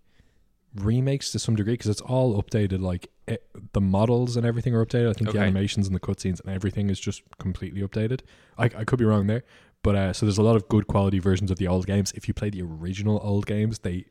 remakes 0.75 1.31
to 1.33 1.39
some 1.39 1.55
degree 1.55 1.75
because 1.75 1.91
it's 1.91 2.01
all 2.01 2.43
updated. 2.43 2.81
Like 2.81 3.11
it, 3.27 3.47
the 3.73 3.81
models 3.81 4.37
and 4.37 4.45
everything 4.45 4.75
are 4.75 4.85
updated. 4.85 5.11
I 5.11 5.13
think 5.15 5.33
the 5.33 5.39
animations 5.39 5.87
and 5.87 5.95
the 5.95 6.01
cutscenes 6.01 6.41
and 6.41 6.51
everything 6.55 6.91
is 6.91 6.99
just 7.01 7.23
completely 7.39 7.81
updated. 7.83 8.21
I, 8.59 8.65
I 8.65 8.85
could 8.85 8.99
be 8.99 9.05
wrong 9.05 9.27
there, 9.29 9.45
but 9.83 9.95
uh, 9.95 10.13
so 10.13 10.27
there's 10.27 10.39
a 10.39 10.43
lot 10.43 10.57
of 10.57 10.69
good 10.69 10.87
quality 10.89 11.19
versions 11.21 11.51
of 11.51 11.59
the 11.59 11.69
old 11.69 11.87
games. 11.87 12.13
If 12.15 12.29
you 12.29 12.35
play 12.35 12.51
the 12.51 12.63
original 12.63 13.21
old 13.23 13.47
games, 13.47 13.79
they 13.81 14.07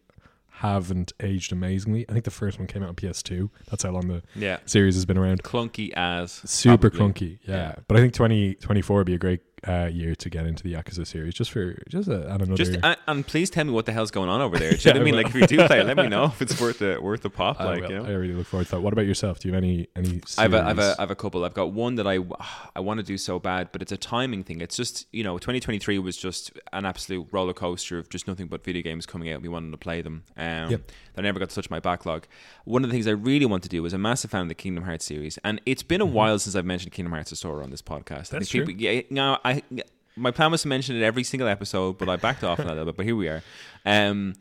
haven't 0.58 1.14
aged 1.22 1.52
amazingly. 1.52 2.06
I 2.08 2.14
think 2.14 2.26
the 2.26 2.32
first 2.32 2.58
one 2.60 2.68
came 2.68 2.84
out 2.84 2.90
on 2.90 2.96
PS2. 2.96 3.50
That's 3.70 3.84
how 3.84 3.92
long 3.92 4.08
the 4.08 4.22
Yeah. 4.36 4.58
series 4.66 4.96
has 4.96 5.06
been 5.06 5.18
around. 5.18 5.44
Clunky 5.44 5.92
as 5.96 6.32
Super 6.46 6.90
probably. 6.90 7.14
clunky, 7.14 7.40
yeah. 7.44 7.56
Yeah. 7.56 7.76
But 7.88 7.98
I 7.98 8.00
think 8.02 8.14
2024 8.14 8.98
would 8.98 9.06
be 9.08 9.16
a 9.16 9.18
great 9.18 9.42
uh, 9.68 9.90
year 9.92 10.16
to 10.16 10.30
get 10.30 10.46
into 10.46 10.64
the 10.64 10.74
Yakuza 10.74 11.06
series, 11.08 11.34
just 11.34 11.52
for 11.52 11.76
just 11.90 12.08
a, 12.08 12.32
and 12.32 12.42
another. 12.42 12.56
Just 12.56 12.78
and, 12.84 12.98
and 13.08 13.26
please 13.26 13.50
tell 13.50 13.66
me 13.66 13.72
what 13.72 13.86
the 13.86 13.92
hell's 13.92 14.12
going 14.12 14.30
on 14.30 14.42
over 14.42 14.58
there. 14.58 14.72
Do 14.76 14.78
you 14.78 14.94
know 14.94 15.00
what 15.00 15.02
I 15.02 15.04
mean? 15.06 15.16
will. 15.16 15.24
Like 15.24 15.36
if 15.36 15.42
you 15.42 15.48
do 15.48 15.68
play 15.68 15.80
it, 15.80 15.86
let 15.86 15.98
me 15.98 16.08
know 16.10 16.26
if 16.26 16.42
it's 16.42 16.60
worth 16.60 16.82
a 16.82 17.00
worth 17.00 17.24
a 17.26 17.30
pop. 17.30 17.60
I, 17.60 17.66
like 17.66 17.82
will. 17.82 17.92
you 17.92 17.98
know. 17.98 18.06
I 18.06 18.12
really 18.12 18.34
look 18.34 18.48
forward 18.48 18.66
to 18.66 18.72
that. 18.72 18.82
What 18.82 18.94
about 18.94 19.06
yourself? 19.06 19.40
Do 19.40 19.48
you 19.48 19.54
have 19.54 19.64
any 19.64 19.88
any? 19.96 20.22
Series? 20.26 20.38
I 20.38 20.42
have, 20.44 20.54
a, 20.54 20.62
I, 20.62 20.68
have 20.68 20.80
a, 20.80 20.96
I 20.98 21.02
have 21.02 21.12
a 21.12 21.16
couple. 21.16 21.46
I've 21.46 21.54
got 21.54 21.72
one 21.72 21.96
that 21.96 22.08
I, 22.08 22.20
I 22.76 22.80
want 22.80 23.00
to 23.00 23.04
do 23.04 23.18
so 23.18 23.40
bad, 23.40 23.70
but 23.72 23.82
it's 23.82 23.92
a 23.92 23.98
timing 23.98 24.44
thing. 24.44 24.62
It's 24.62 24.76
just, 24.76 25.08
you 25.12 25.24
know, 25.24 25.38
2023 25.38 26.00
was 26.00 26.18
just 26.18 26.52
an 26.72 26.86
absolute 26.86 27.28
roller 27.32 27.54
coaster 27.54 27.98
of 27.98 28.10
just 28.10 28.28
nothing 28.28 28.48
but 28.48 28.64
video 28.64 28.82
games 28.82 29.06
coming 29.06 29.32
out. 29.32 29.42
We 29.42 29.50
wanted 29.50 29.72
to 29.72 29.78
play 29.78 30.02
them. 30.02 30.24
Um, 30.38 30.70
Yep. 30.72 30.92
I 31.18 31.22
never 31.22 31.40
got 31.40 31.50
to 31.50 31.56
touch 31.56 31.70
my 31.70 31.80
backlog. 31.80 32.26
One 32.66 32.84
of 32.84 32.90
the 32.90 32.94
things 32.94 33.08
I 33.08 33.12
really 33.12 33.46
want 33.46 33.64
to 33.64 33.70
do 33.70 33.86
is 33.86 33.94
a 33.94 33.98
massive 33.98 34.32
fan 34.32 34.42
of 34.42 34.48
the 34.48 34.56
Kingdom 34.56 34.84
Hearts 34.84 35.06
series. 35.06 35.38
And 35.44 35.62
it's 35.66 35.84
been 35.84 36.02
a 36.02 36.06
while 36.06 36.40
since 36.40 36.56
I've 36.56 36.66
mentioned 36.66 36.92
Kingdom 36.92 37.14
Hearts 37.14 37.38
Story 37.38 37.64
on 37.64 37.70
this 37.70 37.82
podcast. 37.82 38.28
Mm-hmm. 38.28 38.38
That's 38.38 38.52
think 38.52 38.68
people, 38.68 38.82
yeah, 38.82 39.02
no, 39.10 39.38
I, 39.46 39.62
my 40.16 40.32
plan 40.32 40.52
was 40.52 40.64
to 40.64 40.68
mention 40.68 40.96
it 40.96 41.04
every 41.04 41.24
single 41.24 41.48
episode, 41.48 41.98
but 41.98 42.10
I 42.10 42.16
backed 42.16 42.44
off 42.44 42.60
on 42.60 42.68
that 42.68 42.74
a 42.74 42.76
little 42.76 42.86
bit. 42.94 42.98
But 42.98 43.06
here 43.06 43.16
we 43.16 43.28
are. 43.28 43.44
Um, 43.86 44.34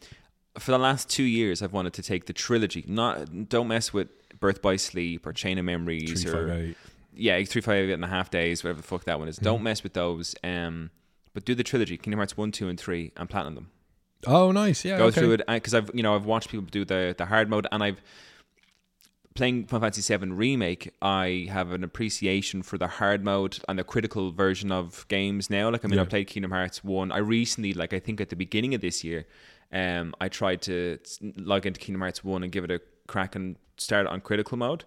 for 0.59 0.71
the 0.71 0.79
last 0.79 1.09
two 1.09 1.23
years, 1.23 1.63
I've 1.63 1.73
wanted 1.73 1.95
to 1.95 2.03
take 2.03 2.27
the 2.27 2.33
trilogy. 2.33 2.85
Not 2.87 3.49
don't 3.49 3.69
mess 3.69 3.93
with 3.93 4.09
Birth 4.39 4.61
by 4.61 4.77
Sleep 4.77 5.27
or 5.27 5.33
Chain 5.33 5.59
of 5.59 5.65
Memories 5.65 6.27
or 6.27 6.75
yeah, 7.15 7.43
three 7.45 7.63
five 7.63 7.89
eight 7.89 7.93
and 7.93 8.05
a 8.05 8.09
half 8.09 8.31
days, 8.31 8.63
whatever 8.63 8.81
the 8.81 8.87
fuck 8.87 9.05
that 9.05 9.19
one 9.19 9.29
is. 9.29 9.37
Mm-hmm. 9.37 9.45
Don't 9.45 9.63
mess 9.63 9.83
with 9.83 9.95
those. 9.95 10.35
Um, 10.43 10.91
but 11.35 11.45
do 11.45 11.55
the 11.55 11.63
trilogy: 11.63 11.97
Kingdom 11.97 12.19
Hearts 12.19 12.37
one, 12.37 12.53
two, 12.53 12.69
and 12.69 12.79
three, 12.79 13.13
and 13.17 13.29
platinum 13.29 13.55
them. 13.55 13.71
Oh, 14.27 14.53
nice. 14.53 14.85
Yeah. 14.85 14.99
Go 14.99 15.07
okay. 15.07 15.21
through 15.21 15.33
it 15.33 15.43
because 15.47 15.75
I've 15.75 15.91
you 15.95 16.03
know 16.03 16.15
I've 16.15 16.25
watched 16.27 16.49
people 16.49 16.67
do 16.71 16.85
the 16.85 17.15
the 17.17 17.27
hard 17.27 17.49
mode, 17.51 17.67
and 17.73 17.83
I've 17.83 18.01
playing 19.35 19.67
Final 19.67 19.81
Fantasy 19.87 20.17
VII 20.17 20.31
remake. 20.33 20.93
I 21.01 21.49
have 21.51 21.73
an 21.73 21.85
appreciation 21.85 22.63
for 22.63 22.79
the 22.79 22.87
hard 22.87 23.25
mode 23.25 23.59
and 23.69 23.79
the 23.79 23.85
critical 23.85 24.31
version 24.33 24.71
of 24.71 25.07
games 25.09 25.51
now. 25.51 25.71
Like 25.71 25.85
I 25.85 25.89
mean, 25.89 25.99
I 25.99 26.05
played 26.05 26.27
Kingdom 26.27 26.51
Hearts 26.51 26.85
one. 26.85 27.13
I 27.13 27.19
recently, 27.19 27.73
like 27.73 27.93
I 27.93 27.99
think 27.99 28.21
at 28.21 28.29
the 28.29 28.37
beginning 28.37 28.75
of 28.75 28.81
this 28.81 29.03
year, 29.03 29.27
um, 29.73 30.15
I 30.21 30.29
tried 30.29 30.63
to 30.63 30.99
log 31.37 31.67
into 31.67 31.81
Kingdom 31.81 32.03
Hearts 32.03 32.23
one 32.23 32.43
and 32.43 32.53
give 32.53 32.65
it 32.65 32.71
a 32.71 32.81
crack 33.07 33.35
and 33.35 33.57
start 33.77 34.07
it 34.07 34.13
on 34.13 34.21
critical 34.21 34.57
mode. 34.59 34.85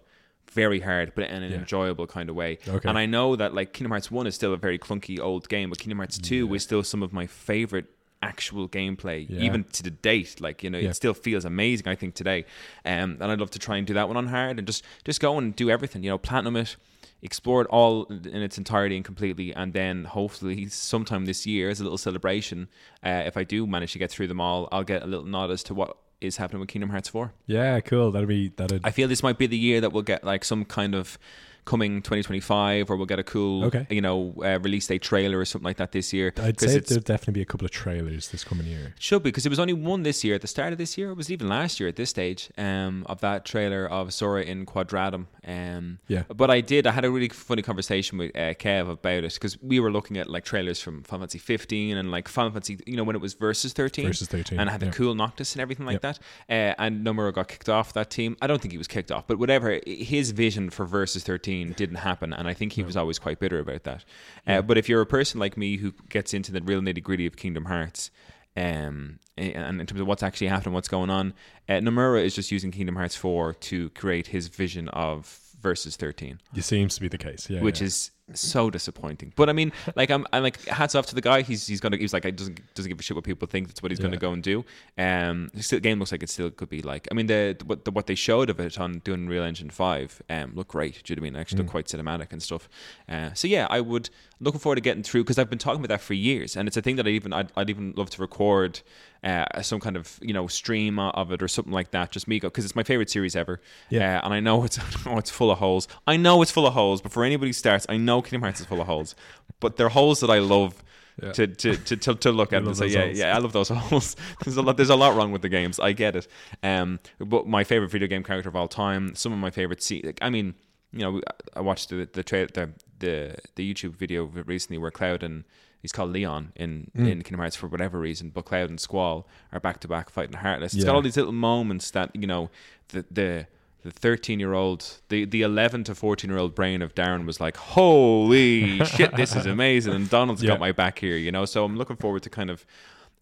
Very 0.52 0.78
hard, 0.78 1.12
but 1.16 1.28
in 1.28 1.42
an 1.42 1.50
Yeah. 1.50 1.58
enjoyable 1.58 2.06
kind 2.06 2.30
of 2.30 2.36
way. 2.36 2.58
Okay. 2.68 2.88
And 2.88 2.96
I 2.96 3.06
know 3.06 3.34
that 3.34 3.52
like 3.52 3.72
Kingdom 3.72 3.90
Hearts 3.90 4.12
One 4.12 4.28
is 4.28 4.36
still 4.36 4.54
a 4.54 4.56
very 4.56 4.78
clunky 4.78 5.18
old 5.18 5.48
game, 5.48 5.70
but 5.70 5.78
Kingdom 5.80 5.98
Hearts 5.98 6.18
Two 6.18 6.54
is 6.54 6.62
still 6.62 6.84
some 6.84 7.02
of 7.02 7.12
my 7.12 7.26
favorite 7.26 7.86
actual 8.22 8.68
gameplay, 8.68 9.26
Yeah. 9.28 9.40
even 9.40 9.64
to 9.64 9.82
the 9.82 9.90
date. 9.90 10.40
Like 10.40 10.62
you 10.62 10.70
know, 10.70 10.78
Yeah. 10.78 10.90
it 10.90 10.94
still 10.94 11.14
feels 11.14 11.44
amazing. 11.44 11.86
I 11.88 11.94
think 11.94 12.14
today, 12.14 12.44
um, 12.84 13.18
and 13.20 13.24
I'd 13.24 13.40
love 13.40 13.50
to 13.50 13.58
try 13.58 13.76
and 13.76 13.86
do 13.86 13.94
that 13.94 14.08
one 14.08 14.16
on 14.16 14.26
hard 14.28 14.58
and 14.58 14.66
just 14.66 14.84
just 15.04 15.20
go 15.20 15.38
and 15.38 15.54
do 15.54 15.70
everything. 15.70 16.02
You 16.02 16.10
know, 16.10 16.18
platinum 16.18 16.56
it, 16.56 16.76
explore 17.22 17.62
it 17.62 17.66
all 17.68 18.04
in 18.06 18.42
its 18.42 18.58
entirety 18.58 18.96
and 18.96 19.04
completely, 19.04 19.54
and 19.54 19.72
then 19.72 20.04
hopefully 20.04 20.66
sometime 20.68 21.24
this 21.26 21.46
year 21.46 21.70
as 21.70 21.80
a 21.80 21.82
little 21.82 21.98
celebration, 21.98 22.68
uh, 23.04 23.22
if 23.26 23.36
I 23.36 23.44
do 23.44 23.66
manage 23.66 23.92
to 23.92 23.98
get 23.98 24.10
through 24.10 24.26
them 24.28 24.40
all, 24.40 24.68
I'll 24.72 24.84
get 24.84 25.02
a 25.02 25.06
little 25.06 25.24
nod 25.26 25.50
as 25.50 25.62
to 25.64 25.74
what 25.74 25.96
is 26.20 26.36
happening 26.38 26.60
with 26.60 26.68
Kingdom 26.70 26.90
Hearts 26.90 27.08
Four. 27.08 27.32
Yeah, 27.46 27.78
cool. 27.80 28.10
That'd 28.10 28.28
be 28.28 28.48
that'd. 28.56 28.80
I 28.84 28.90
feel 28.90 29.08
this 29.08 29.22
might 29.22 29.38
be 29.38 29.46
the 29.46 29.58
year 29.58 29.80
that 29.82 29.92
we'll 29.92 30.02
get 30.02 30.24
like 30.24 30.44
some 30.44 30.64
kind 30.64 30.94
of 30.94 31.18
coming 31.66 32.00
2025 32.00 32.90
or 32.90 32.96
we'll 32.96 33.06
get 33.06 33.18
a 33.18 33.22
cool 33.24 33.64
Okay. 33.66 33.86
you 33.90 34.00
know 34.00 34.34
uh, 34.42 34.58
release 34.60 34.86
date 34.86 35.02
trailer 35.02 35.38
or 35.38 35.44
something 35.44 35.64
like 35.64 35.76
that 35.76 35.92
this 35.92 36.12
year 36.12 36.32
I'd 36.38 36.58
say 36.58 36.78
there'll 36.78 37.02
definitely 37.02 37.34
be 37.34 37.42
a 37.42 37.44
couple 37.44 37.64
of 37.66 37.70
trailers 37.72 38.28
this 38.30 38.44
coming 38.44 38.66
year. 38.66 38.94
should 38.98 39.22
be 39.22 39.28
because 39.30 39.42
there 39.44 39.50
was 39.50 39.58
only 39.58 39.72
one 39.74 40.02
this 40.02 40.24
year 40.24 40.34
at 40.36 40.40
the 40.40 40.46
start 40.48 40.72
of 40.72 40.78
this 40.78 40.96
year. 40.96 41.10
It 41.10 41.16
was 41.16 41.30
even 41.30 41.48
last 41.48 41.78
year 41.80 41.88
at 41.88 41.96
this 41.96 42.10
stage 42.10 42.50
um, 42.56 43.04
of 43.08 43.20
that 43.20 43.44
trailer 43.44 43.86
of 43.86 44.14
Sora 44.14 44.42
in 44.42 44.64
Quadratum. 44.66 45.26
Um, 45.46 45.98
Yeah. 46.08 46.22
But 46.34 46.50
I 46.50 46.60
did. 46.60 46.86
I 46.86 46.92
had 46.92 47.04
a 47.04 47.10
really 47.10 47.28
funny 47.28 47.62
conversation 47.62 48.18
with 48.18 48.30
uh, 48.36 48.54
Kev 48.54 48.88
about 48.90 49.24
it 49.24 49.34
because 49.34 49.60
we 49.62 49.80
were 49.80 49.90
looking 49.90 50.16
at 50.18 50.28
like 50.28 50.44
trailers 50.44 50.80
from 50.80 51.02
Final 51.02 51.22
Fantasy 51.22 51.38
15 51.38 51.96
and 51.96 52.10
like 52.10 52.28
Final 52.28 52.50
Fantasy, 52.52 52.78
you 52.86 52.96
know, 52.96 53.04
when 53.04 53.16
it 53.16 53.22
was 53.22 53.34
Versus 53.34 53.72
13. 53.72 54.06
Versus 54.06 54.28
13, 54.28 54.58
And 54.60 54.68
it 54.68 54.72
had 54.72 54.80
the 54.80 54.86
yeah. 54.86 54.92
cool 54.92 55.14
Noctis 55.14 55.54
and 55.54 55.60
everything 55.62 55.86
like 55.86 56.02
Yep. 56.02 56.02
that. 56.02 56.18
Uh, 56.48 56.74
and 56.82 57.04
Nomura 57.06 57.32
got 57.34 57.48
kicked 57.48 57.68
off 57.68 57.92
that 57.94 58.10
team. 58.10 58.36
I 58.40 58.46
don't 58.46 58.60
think 58.62 58.72
he 58.72 58.78
was 58.78 58.88
kicked 58.88 59.10
off, 59.10 59.26
but 59.26 59.38
whatever. 59.38 59.80
His 59.86 60.30
vision 60.30 60.70
for 60.70 60.84
Versus 60.86 61.22
13 61.24 61.55
didn't 61.64 61.96
happen. 61.96 62.32
And 62.32 62.48
I 62.48 62.54
think 62.54 62.72
he 62.72 62.82
was 62.82 62.96
always 62.96 63.18
quite 63.18 63.38
bitter 63.38 63.58
about 63.58 63.84
that. 63.84 64.04
Uh, 64.46 64.62
but 64.62 64.78
if 64.78 64.88
you're 64.88 65.00
a 65.00 65.06
person 65.06 65.40
like 65.40 65.56
me 65.56 65.76
who 65.76 65.92
gets 66.08 66.34
into 66.34 66.52
the 66.52 66.60
real 66.60 66.80
nitty 66.80 67.02
gritty 67.02 67.26
of 67.26 67.36
Kingdom 67.36 67.66
Hearts, 67.66 68.10
um, 68.56 69.18
and 69.36 69.80
in 69.80 69.86
terms 69.86 70.00
of 70.00 70.06
what's 70.06 70.22
actually 70.22 70.46
happening, 70.46 70.74
what's 70.74 70.88
going 70.88 71.10
on, 71.10 71.34
uh, 71.68 71.74
Nomura 71.74 72.24
is 72.24 72.34
just 72.34 72.50
using 72.50 72.70
Kingdom 72.70 72.96
Hearts 72.96 73.16
4 73.16 73.54
to 73.54 73.90
create 73.90 74.28
his 74.28 74.48
vision 74.48 74.88
of 74.90 75.42
Versus 75.58 75.96
13 75.96 76.38
It 76.54 76.62
seems 76.62 76.94
to 76.96 77.00
be 77.00 77.08
the 77.08 77.18
case. 77.18 77.48
Yeah. 77.50 77.60
which 77.60 77.80
yeah. 77.80 77.86
is 77.86 78.10
so 78.34 78.70
disappointing. 78.70 79.32
But 79.36 79.48
I 79.48 79.52
mean, 79.52 79.72
like 79.94 80.10
I'm, 80.10 80.26
I'm 80.32 80.42
like 80.42 80.64
hats 80.66 80.94
off 80.94 81.06
to 81.06 81.14
the 81.14 81.20
guy. 81.20 81.42
He's 81.42 81.66
he's 81.66 81.80
gonna 81.80 81.96
he's 81.96 82.12
like 82.12 82.26
I 82.26 82.30
doesn't 82.30 82.60
doesn't 82.74 82.88
give 82.90 82.98
a 82.98 83.02
shit 83.02 83.14
what 83.14 83.24
people 83.24 83.46
think. 83.46 83.68
That's 83.68 83.82
what 83.82 83.92
he's 83.92 84.00
gonna 84.00 84.16
go 84.16 84.32
and 84.32 84.42
do. 84.42 84.64
Um, 84.98 85.50
the 85.54 85.62
still, 85.62 85.80
game 85.80 85.98
looks 85.98 86.12
like 86.12 86.22
it 86.22 86.30
still 86.30 86.50
could 86.50 86.68
be 86.68 86.82
like. 86.82 87.06
I 87.10 87.14
mean, 87.14 87.26
the 87.26 87.56
what 87.64 87.84
the, 87.84 87.90
what 87.92 88.06
they 88.06 88.14
showed 88.16 88.50
of 88.50 88.58
it 88.60 88.78
on 88.80 88.98
doing 89.00 89.28
Real 89.28 89.44
Engine 89.44 89.70
Five 89.70 90.20
um 90.28 90.52
looked 90.54 90.70
great. 90.72 91.02
Do 91.04 91.12
you 91.12 91.16
know 91.16 91.20
what 91.20 91.26
I 91.26 91.30
mean? 91.30 91.40
Actually, 91.40 91.56
Mm. 91.64 91.68
quite 91.68 91.86
cinematic 91.86 92.32
and 92.32 92.42
stuff. 92.42 92.68
Uh, 93.08 93.32
so 93.34 93.46
yeah, 93.48 93.66
I 93.70 93.80
would 93.80 94.10
looking 94.40 94.60
forward 94.60 94.76
to 94.76 94.82
getting 94.82 95.02
through 95.02 95.22
because 95.24 95.38
I've 95.38 95.48
been 95.48 95.58
talking 95.58 95.80
about 95.80 95.88
that 95.94 96.02
for 96.02 96.14
years, 96.14 96.56
and 96.56 96.66
it's 96.68 96.76
a 96.76 96.82
thing 96.82 96.96
that 96.96 97.06
I 97.06 97.10
even 97.10 97.32
I'd, 97.32 97.52
I'd 97.56 97.70
even 97.70 97.94
love 97.96 98.10
to 98.10 98.20
record. 98.20 98.80
Uh, 99.24 99.62
some 99.62 99.80
kind 99.80 99.96
of 99.96 100.18
you 100.22 100.32
know 100.32 100.46
stream 100.46 100.98
of 100.98 101.32
it 101.32 101.42
or 101.42 101.48
something 101.48 101.72
like 101.72 101.90
that. 101.90 102.10
Just 102.10 102.28
me 102.28 102.38
go 102.38 102.48
because 102.48 102.64
it's 102.64 102.76
my 102.76 102.82
favorite 102.82 103.10
series 103.10 103.34
ever. 103.34 103.60
Yeah. 103.88 104.18
Uh, 104.18 104.24
and 104.26 104.34
I 104.34 104.40
know 104.40 104.64
it's 104.64 104.78
I 105.06 105.10
know 105.10 105.18
it's 105.18 105.30
full 105.30 105.50
of 105.50 105.58
holes. 105.58 105.88
I 106.06 106.16
know 106.16 106.42
it's 106.42 106.50
full 106.50 106.66
of 106.66 106.74
holes. 106.74 107.00
But 107.00 107.12
for 107.12 107.24
anybody 107.24 107.48
who 107.48 107.52
starts, 107.52 107.86
I 107.88 107.96
know 107.96 108.22
Kingdom 108.22 108.42
Hearts 108.42 108.60
is 108.60 108.66
full 108.66 108.80
of 108.80 108.86
holes. 108.86 109.14
But 109.60 109.76
they're 109.76 109.88
holes 109.88 110.20
that 110.20 110.30
I 110.30 110.38
love. 110.38 110.82
Yeah. 111.22 111.32
To, 111.32 111.46
to, 111.46 111.76
to, 111.76 111.96
to, 111.96 112.14
to 112.14 112.30
look 112.30 112.52
at 112.52 112.62
and 112.62 112.76
say, 112.76 112.88
yeah, 112.88 113.04
holes. 113.04 113.18
yeah, 113.18 113.34
I 113.34 113.38
love 113.38 113.54
those 113.54 113.68
holes. 113.70 114.16
there's 114.44 114.58
a 114.58 114.60
lot, 114.60 114.76
there's 114.76 114.90
a 114.90 114.96
lot 114.96 115.16
wrong 115.16 115.32
with 115.32 115.40
the 115.40 115.48
games. 115.48 115.80
I 115.80 115.92
get 115.92 116.14
it. 116.14 116.28
Um, 116.62 117.00
but 117.18 117.46
my 117.46 117.64
favorite 117.64 117.88
video 117.88 118.06
game 118.06 118.22
character 118.22 118.50
of 118.50 118.54
all 118.54 118.68
time, 118.68 119.14
some 119.14 119.32
of 119.32 119.38
my 119.38 119.48
favorite. 119.48 119.82
See, 119.82 120.02
like, 120.04 120.18
I 120.20 120.28
mean, 120.28 120.54
you 120.92 120.98
know, 121.00 121.22
I 121.54 121.62
watched 121.62 121.88
the 121.88 122.06
the 122.12 122.22
tra- 122.22 122.48
the, 122.48 122.70
the 122.98 123.36
the 123.54 123.72
YouTube 123.74 123.96
video 123.96 124.24
recently 124.26 124.76
where 124.76 124.90
Cloud 124.90 125.22
and 125.22 125.44
he's 125.82 125.92
called 125.92 126.10
Leon 126.12 126.52
in 126.56 126.90
Mm. 126.96 127.10
in 127.10 127.22
Kingdom 127.22 127.40
Hearts 127.40 127.56
for 127.56 127.66
whatever 127.68 127.98
reason, 127.98 128.30
but 128.30 128.44
Cloud 128.44 128.70
and 128.70 128.80
Squall 128.80 129.26
are 129.52 129.60
back 129.60 129.80
to 129.80 129.88
back 129.88 130.10
fighting 130.10 130.36
Heartless. 130.36 130.74
It's 130.74 130.84
got 130.84 130.94
all 130.94 131.02
these 131.02 131.16
little 131.16 131.32
moments 131.32 131.90
that 131.92 132.10
you 132.14 132.26
know 132.26 132.50
the 132.88 133.04
the 133.10 133.46
the 133.82 133.90
13 133.92 134.40
year 134.40 134.52
old 134.52 134.98
the 135.10 135.24
the 135.24 135.42
11 135.42 135.84
to 135.84 135.94
14 135.94 136.28
year 136.28 136.38
old 136.40 136.54
brain 136.56 136.82
of 136.82 136.94
Darren 136.96 137.24
was 137.24 137.40
like 137.40 137.56
holy 137.56 138.84
shit 138.84 139.14
this 139.14 139.36
is 139.36 139.46
amazing 139.46 139.94
and 139.94 140.10
Donald's 140.10 140.42
Yeah. 140.42 140.48
got 140.50 140.60
my 140.60 140.72
back 140.72 140.98
here 140.98 141.16
you 141.16 141.30
know 141.30 141.44
so 141.44 141.64
I'm 141.64 141.76
looking 141.76 141.94
forward 141.96 142.24
to 142.24 142.30
kind 142.30 142.50
of 142.50 142.66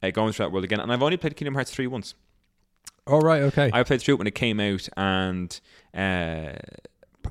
uh, 0.02 0.10
going 0.10 0.32
through 0.32 0.46
that 0.46 0.52
world 0.52 0.64
again. 0.64 0.80
And 0.80 0.90
I've 0.92 1.02
only 1.02 1.16
played 1.18 1.36
Kingdom 1.36 1.54
Hearts 1.54 1.70
three 1.70 1.86
once. 1.86 2.14
All 3.06 3.20
right. 3.20 3.42
Okay. 3.42 3.70
I 3.72 3.82
played 3.82 4.00
through 4.00 4.14
it 4.14 4.18
when 4.18 4.26
it 4.26 4.34
came 4.34 4.58
out, 4.60 4.88
and 4.96 5.60
uh, 5.94 6.52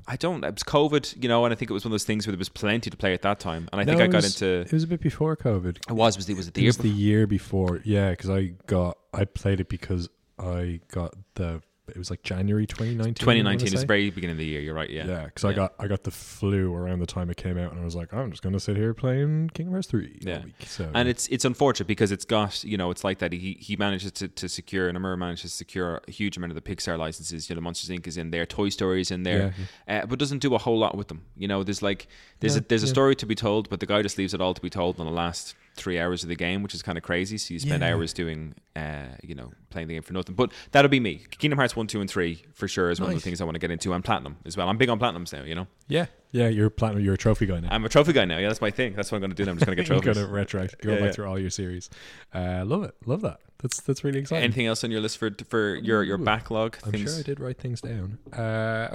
I 0.07 0.15
don't. 0.15 0.43
It 0.43 0.53
was 0.53 0.63
COVID, 0.63 1.21
you 1.21 1.29
know, 1.29 1.45
and 1.45 1.53
I 1.53 1.55
think 1.55 1.71
it 1.71 1.73
was 1.73 1.83
one 1.85 1.89
of 1.89 1.93
those 1.93 2.03
things 2.03 2.25
where 2.27 2.31
there 2.33 2.37
was 2.39 2.49
plenty 2.49 2.89
to 2.89 2.97
play 2.97 3.13
at 3.13 3.21
that 3.21 3.39
time. 3.39 3.69
And 3.71 3.79
I 3.79 3.85
think 3.85 4.01
I 4.01 4.07
got 4.07 4.23
was- 4.23 4.41
into. 4.41 4.61
It 4.61 4.71
was 4.73 4.83
a 4.83 4.87
bit 4.87 5.01
before 5.01 5.35
COVID. 5.37 5.77
It 5.89 5.93
was 5.93 6.17
was 6.17 6.29
it 6.29 6.35
was 6.35 6.47
it 6.47 6.53
the 6.53 6.61
it 6.61 6.63
year 6.63 6.69
was 6.69 6.77
the 6.77 6.89
year 6.89 7.27
before. 7.27 7.81
Yeah, 7.85 8.09
because 8.11 8.29
I 8.29 8.53
got 8.67 8.97
I 9.13 9.25
played 9.25 9.59
it 9.59 9.69
because 9.69 10.09
I 10.37 10.81
got 10.91 11.13
the 11.35 11.61
it 11.93 11.97
was 11.97 12.09
like 12.09 12.23
January 12.23 12.65
2019. 12.65 13.13
2019 13.15 13.73
is 13.73 13.83
very 13.83 14.09
beginning 14.09 14.33
of 14.33 14.37
the 14.37 14.45
year. 14.45 14.61
You're 14.61 14.73
right. 14.73 14.89
Yeah. 14.89 15.05
Yeah, 15.05 15.25
because 15.25 15.45
I 15.45 15.53
got 15.53 15.73
I 15.79 15.87
got 15.87 16.03
the 16.03 16.11
flu 16.11 16.73
around 16.73 16.99
the 16.99 17.05
time 17.05 17.29
it 17.29 17.37
came 17.37 17.57
out, 17.57 17.71
and 17.71 17.79
I 17.79 17.83
was 17.83 17.95
like, 17.95 18.13
I'm 18.13 18.31
just 18.31 18.41
gonna 18.41 18.59
sit 18.59 18.75
here 18.75 18.93
playing 18.93 19.51
Kingdom 19.53 19.73
Hearts 19.73 19.87
three. 19.87 20.19
Yeah. 20.21 20.43
week. 20.45 20.55
So 20.65 20.89
And 20.93 21.07
it's 21.07 21.27
it's 21.27 21.45
unfortunate 21.45 21.87
because 21.87 22.11
it's 22.11 22.25
got 22.25 22.63
you 22.63 22.77
know 22.77 22.91
it's 22.91 23.03
like 23.03 23.19
that 23.19 23.31
he 23.31 23.57
he 23.59 23.75
manages 23.75 24.11
to, 24.13 24.27
to 24.27 24.49
secure 24.49 24.89
and 24.89 24.97
Nomura 24.97 25.17
manages 25.17 25.51
to 25.51 25.57
secure 25.57 26.01
a 26.07 26.11
huge 26.11 26.37
amount 26.37 26.51
of 26.51 26.61
the 26.61 26.75
Pixar 26.75 26.97
licenses. 26.97 27.49
You 27.49 27.55
know, 27.55 27.61
Monsters 27.61 27.89
Inc. 27.95 28.07
is 28.07 28.17
in 28.17 28.31
there, 28.31 28.45
Toy 28.45 28.69
Story 28.69 29.01
is 29.01 29.11
in 29.11 29.23
there, 29.23 29.53
uh, 29.87 30.05
but 30.05 30.19
doesn't 30.19 30.39
do 30.39 30.55
a 30.55 30.57
whole 30.57 30.79
lot 30.79 30.97
with 30.97 31.07
them. 31.07 31.23
You 31.37 31.47
know, 31.47 31.63
there's 31.63 31.81
like 31.81 32.07
there's 32.39 32.55
Yeah, 32.55 32.61
a 32.61 32.65
there's 32.69 32.83
a 32.83 32.87
story 32.87 33.15
to 33.15 33.25
be 33.25 33.35
told, 33.35 33.69
but 33.69 33.79
the 33.79 33.85
guy 33.85 34.01
just 34.01 34.17
leaves 34.17 34.33
it 34.33 34.41
all 34.41 34.53
to 34.53 34.61
be 34.61 34.69
told 34.69 34.99
in 34.99 35.05
the 35.05 35.11
last 35.11 35.55
three 35.75 35.99
hours 35.99 36.23
of 36.23 36.29
the 36.29 36.35
game, 36.35 36.61
which 36.63 36.73
is 36.73 36.81
kind 36.81 36.97
of 36.97 37.03
crazy. 37.03 37.37
So 37.37 37.53
you 37.53 37.59
spend 37.59 37.81
Yeah. 37.83 37.93
hours 37.93 38.13
doing 38.13 38.55
uh 38.75 39.05
you 39.23 39.35
know 39.35 39.51
playing 39.69 39.87
the 39.87 39.95
game 39.95 40.03
for 40.03 40.13
nothing. 40.13 40.35
But 40.35 40.51
that'll 40.71 40.89
be 40.89 40.99
me. 40.99 41.21
Kingdom 41.31 41.57
Hearts 41.57 41.75
one, 41.75 41.87
two, 41.87 41.99
and 42.01 42.09
three 42.09 42.43
for 42.53 42.67
sure 42.67 42.89
is 42.91 42.99
one 43.01 43.09
of 43.09 43.15
the 43.15 43.21
things 43.21 43.41
I 43.41 43.43
want 43.43 43.55
to 43.55 43.59
get 43.59 43.71
into. 43.71 43.91
And 43.93 44.03
platinum 44.03 44.37
as 44.45 44.55
well. 44.57 44.69
I'm 44.69 44.77
big 44.77 44.89
on 44.89 44.99
platinums 44.99 45.33
now. 45.33 45.43
You 45.43 45.55
know, 45.55 45.67
yeah, 45.87 46.05
yeah. 46.31 46.47
You're 46.47 46.69
platinum. 46.69 47.03
You're 47.03 47.15
a 47.15 47.17
trophy 47.17 47.45
guy 47.45 47.59
now. 47.59 47.69
I'm 47.71 47.83
a 47.85 47.89
trophy 47.89 48.13
guy 48.13 48.25
now. 48.25 48.37
Yeah, 48.37 48.47
that's 48.47 48.61
my 48.61 48.71
thing. 48.71 48.93
That's 48.93 49.11
what 49.11 49.17
I'm 49.17 49.21
going 49.21 49.31
to 49.31 49.35
do. 49.35 49.45
Now. 49.45 49.51
I'm 49.51 49.57
just 49.57 49.65
going 49.65 49.77
to 49.77 49.83
get 49.83 49.87
trophies. 50.03 50.15
gonna 50.15 50.27
retroact, 50.27 50.79
go 50.81 50.91
Yeah, 50.93 50.95
back 50.99 51.05
yeah. 51.07 51.11
through 51.13 51.25
all 51.27 51.39
your 51.39 51.49
series. 51.49 51.89
Uh, 52.33 52.63
love 52.65 52.83
it. 52.83 52.95
Love 53.05 53.21
that. 53.21 53.39
That's 53.61 53.79
that's 53.81 54.03
really 54.03 54.19
exciting. 54.19 54.43
Anything 54.43 54.65
else 54.67 54.83
on 54.83 54.91
your 54.91 54.99
list 54.99 55.17
for 55.17 55.31
for 55.47 55.75
your 55.75 56.03
your 56.03 56.19
Ooh, 56.19 56.23
backlog? 56.25 56.77
I'm 56.83 56.91
things? 56.91 57.09
sure 57.11 57.19
I 57.19 57.23
did 57.23 57.39
write 57.39 57.57
things 57.59 57.79
down. 57.79 58.17
Uh. 58.33 58.89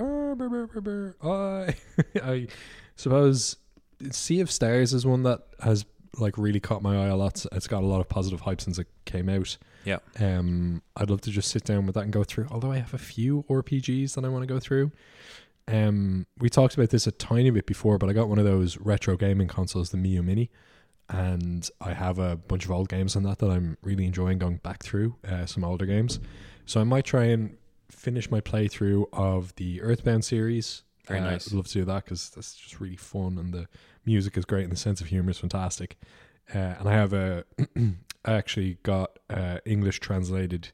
I, 1.24 1.74
I 2.22 2.46
suppose 2.96 3.56
Sea 4.10 4.40
of 4.40 4.50
Stars 4.50 4.92
is 4.92 5.06
one 5.06 5.22
that 5.22 5.40
has 5.60 5.84
like 6.16 6.38
really 6.38 6.60
caught 6.60 6.82
my 6.82 6.96
eye 7.04 7.08
a 7.08 7.16
lot. 7.16 7.44
It's 7.52 7.66
got 7.66 7.82
a 7.82 7.86
lot 7.86 8.00
of 8.00 8.08
positive 8.08 8.40
hype 8.40 8.60
since 8.60 8.78
it 8.78 8.86
came 9.04 9.28
out. 9.28 9.56
Yeah. 9.84 9.98
Um, 10.18 10.82
I'd 10.96 11.10
love 11.10 11.20
to 11.22 11.30
just 11.30 11.50
sit 11.50 11.64
down 11.64 11.86
with 11.86 11.94
that 11.94 12.04
and 12.04 12.12
go 12.12 12.24
through. 12.24 12.46
Although 12.50 12.72
I 12.72 12.78
have 12.78 12.94
a 12.94 12.98
few 12.98 13.44
RPGs 13.48 14.14
that 14.14 14.24
I 14.24 14.28
want 14.28 14.42
to 14.42 14.46
go 14.46 14.58
through. 14.60 14.92
Um, 15.66 16.26
we 16.38 16.48
talked 16.48 16.74
about 16.74 16.90
this 16.90 17.06
a 17.06 17.12
tiny 17.12 17.50
bit 17.50 17.66
before, 17.66 17.98
but 17.98 18.08
I 18.08 18.12
got 18.14 18.28
one 18.28 18.38
of 18.38 18.44
those 18.44 18.78
retro 18.78 19.16
gaming 19.16 19.48
consoles, 19.48 19.90
the 19.90 19.98
Miyoo 19.98 20.24
Mini, 20.24 20.50
and 21.10 21.68
I 21.80 21.92
have 21.92 22.18
a 22.18 22.36
bunch 22.36 22.64
of 22.64 22.70
old 22.70 22.88
games 22.88 23.16
on 23.16 23.22
that 23.24 23.38
that 23.38 23.50
I'm 23.50 23.76
really 23.82 24.06
enjoying 24.06 24.38
going 24.38 24.56
back 24.58 24.82
through. 24.82 25.16
Uh, 25.26 25.44
some 25.46 25.64
older 25.64 25.84
games, 25.86 26.20
so 26.64 26.80
I 26.80 26.84
might 26.84 27.04
try 27.04 27.24
and 27.24 27.56
finish 27.90 28.30
my 28.30 28.40
playthrough 28.40 29.06
of 29.12 29.54
the 29.56 29.80
Earthbound 29.82 30.24
series. 30.24 30.84
Very 31.06 31.20
Uh, 31.20 31.24
nice. 31.30 31.48
I'd 31.48 31.54
love 31.54 31.66
to 31.68 31.72
do 31.74 31.84
that 31.86 32.04
because 32.04 32.30
that's 32.30 32.54
just 32.54 32.80
really 32.80 32.96
fun 32.96 33.38
and 33.38 33.52
the 33.52 33.66
music 34.08 34.36
is 34.36 34.44
great 34.44 34.64
and 34.64 34.72
the 34.72 34.76
sense 34.76 35.00
of 35.00 35.08
humor 35.08 35.30
is 35.30 35.38
fantastic. 35.38 35.98
Uh, 36.54 36.74
and 36.78 36.88
I 36.88 36.92
have 36.92 37.12
a, 37.12 37.44
I 38.24 38.32
actually 38.32 38.78
got 38.82 39.18
uh, 39.28 39.58
English 39.66 40.00
translated 40.00 40.70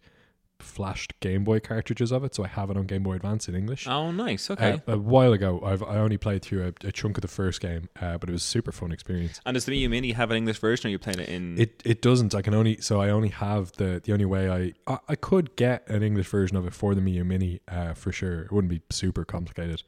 flashed 0.61 1.19
Game 1.21 1.45
Boy 1.45 1.61
cartridges 1.61 2.11
of 2.11 2.25
it, 2.25 2.35
so 2.35 2.45
I 2.45 2.49
have 2.49 2.71
it 2.71 2.77
on 2.77 2.87
Game 2.87 3.03
Boy 3.03 3.15
Advance 3.15 3.49
in 3.49 3.55
English. 3.55 3.87
Oh, 3.87 4.11
nice. 4.11 4.51
Okay. 4.51 4.81
Uh, 4.89 4.93
a 4.93 4.99
while 4.99 5.33
ago, 5.33 5.61
I've 5.65 5.83
I 5.83 5.97
only 5.97 6.17
played 6.17 6.43
through 6.43 6.63
a, 6.65 6.87
a 6.87 6.93
chunk 6.93 7.19
of 7.19 7.23
the 7.23 7.29
first 7.29 7.61
game, 7.61 7.89
uh, 8.01 8.19
but 8.19 8.29
it 8.29 8.33
was 8.33 8.43
a 8.43 8.47
super 8.47 8.73
fun 8.73 8.93
experience. 8.93 9.41
and 9.45 9.55
does 9.55 9.65
the 9.67 9.73
Miyoo 9.73 9.91
Mini 9.91 10.13
have 10.13 10.31
an 10.31 10.37
English 10.37 10.59
version, 10.59 10.87
or 10.87 10.89
are 10.89 10.93
you 10.93 10.99
playing 10.99 11.21
it 11.21 11.29
in? 11.29 11.59
It 11.59 11.83
it 11.85 12.03
doesn't. 12.03 12.35
I 12.35 12.43
can 12.43 12.55
only 12.55 12.81
so 12.81 13.01
I 13.01 13.11
only 13.11 13.29
have 13.29 13.73
the 13.73 14.01
the 14.03 14.13
only 14.13 14.25
way 14.25 14.49
I 14.51 14.93
I, 14.93 14.99
I 15.11 15.15
could 15.17 15.55
get 15.57 15.89
an 15.89 16.03
English 16.03 16.29
version 16.29 16.57
of 16.57 16.67
it 16.67 16.73
for 16.73 16.95
the 16.95 17.01
Miyoo 17.01 17.27
Mini 17.27 17.61
uh, 17.69 17.95
for 17.95 18.13
sure. 18.13 18.43
It 18.43 18.53
wouldn't 18.53 18.71
be 18.71 18.81
super 18.91 19.25
complicated, 19.25 19.83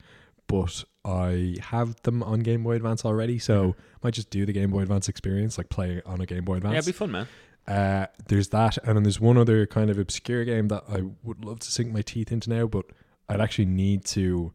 but 0.46 0.84
I 1.06 1.56
have 1.62 1.94
them 2.02 2.22
on 2.24 2.40
Game 2.40 2.64
Boy 2.64 2.72
Advance 2.74 3.04
already, 3.04 3.38
so 3.38 3.76
I 3.78 3.98
might 4.08 4.14
just 4.14 4.28
do 4.30 4.44
the 4.44 4.52
Game 4.52 4.70
Boy 4.70 4.80
Advance 4.80 5.08
experience, 5.08 5.56
like 5.56 5.68
play 5.68 6.02
on 6.04 6.20
a 6.20 6.26
Game 6.26 6.44
Boy 6.44 6.56
Advance. 6.56 6.72
yeah, 6.72 6.78
it'd 6.80 6.86
be 6.94 6.98
fun, 6.98 7.12
man. 7.12 7.28
Uh, 7.68 8.06
there's 8.28 8.48
that, 8.48 8.76
and 8.78 8.96
then 8.96 9.02
there's 9.04 9.20
one 9.20 9.36
other 9.38 9.66
kind 9.66 9.88
of 9.90 9.98
obscure 9.98 10.44
game 10.44 10.68
that 10.68 10.82
I 10.88 11.02
would 11.22 11.44
love 11.44 11.60
to 11.60 11.70
sink 11.70 11.92
my 11.92 12.02
teeth 12.02 12.30
into 12.32 12.50
now, 12.50 12.66
but 12.66 12.86
I'd 13.28 13.40
actually 13.40 13.66
need 13.66 14.04
to, 14.06 14.52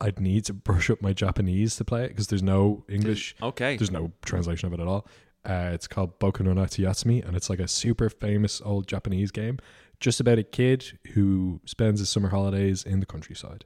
I'd 0.00 0.18
need 0.20 0.44
to 0.46 0.52
brush 0.52 0.90
up 0.90 1.00
my 1.02 1.12
Japanese 1.12 1.76
to 1.76 1.84
play 1.84 2.04
it 2.04 2.08
because 2.08 2.26
there's 2.28 2.42
no 2.42 2.84
English, 2.88 3.34
Okay. 3.42 3.76
there's 3.76 3.90
no 3.90 4.12
translation 4.24 4.66
of 4.66 4.72
it 4.74 4.80
at 4.80 4.86
all. 4.88 5.06
Uh, 5.44 5.70
it's 5.72 5.88
called 5.88 6.18
Boku 6.20 6.40
no 6.40 6.52
Natsuyasumi, 6.54 7.24
and 7.26 7.36
it's 7.36 7.50
like 7.50 7.58
a 7.58 7.66
super 7.68 8.08
famous 8.08 8.60
old 8.64 8.86
Japanese 8.86 9.30
game, 9.32 9.58
just 9.98 10.20
about 10.20 10.38
a 10.38 10.44
kid 10.44 10.98
who 11.14 11.60
spends 11.64 11.98
his 12.00 12.10
summer 12.10 12.28
holidays 12.28 12.84
in 12.84 13.00
the 13.00 13.06
countryside. 13.06 13.64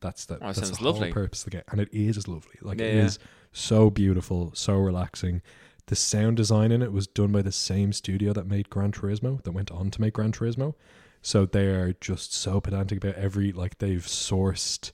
That's 0.00 0.26
the, 0.26 0.34
Oh, 0.36 0.38
that 0.52 0.56
that's 0.56 0.70
the 0.70 0.76
whole 0.76 0.92
lovely. 0.92 1.12
purpose 1.12 1.40
of 1.40 1.44
the 1.46 1.50
game, 1.58 1.62
and 1.68 1.80
it 1.80 1.88
is 1.92 2.26
lovely. 2.28 2.54
Like 2.62 2.80
it 2.80 2.94
Yeah, 2.94 3.04
is 3.04 3.18
so 3.52 3.90
beautiful, 3.90 4.52
so 4.54 4.74
relaxing. 4.76 5.42
The 5.86 5.96
sound 5.96 6.36
design 6.36 6.72
in 6.72 6.82
it 6.82 6.92
was 6.92 7.06
done 7.06 7.32
by 7.32 7.42
the 7.42 7.52
same 7.52 7.92
studio 7.92 8.32
that 8.32 8.46
made 8.46 8.70
Gran 8.70 8.92
Turismo, 8.92 9.42
that 9.44 9.52
went 9.52 9.70
on 9.70 9.90
to 9.92 10.00
make 10.00 10.14
Gran 10.14 10.32
Turismo. 10.32 10.74
So 11.22 11.46
they 11.46 11.66
are 11.66 11.92
just 12.00 12.32
so 12.34 12.60
pedantic 12.60 12.98
about 12.98 13.14
every 13.14 13.52
like 13.52 13.78
they've 13.78 14.04
sourced 14.04 14.92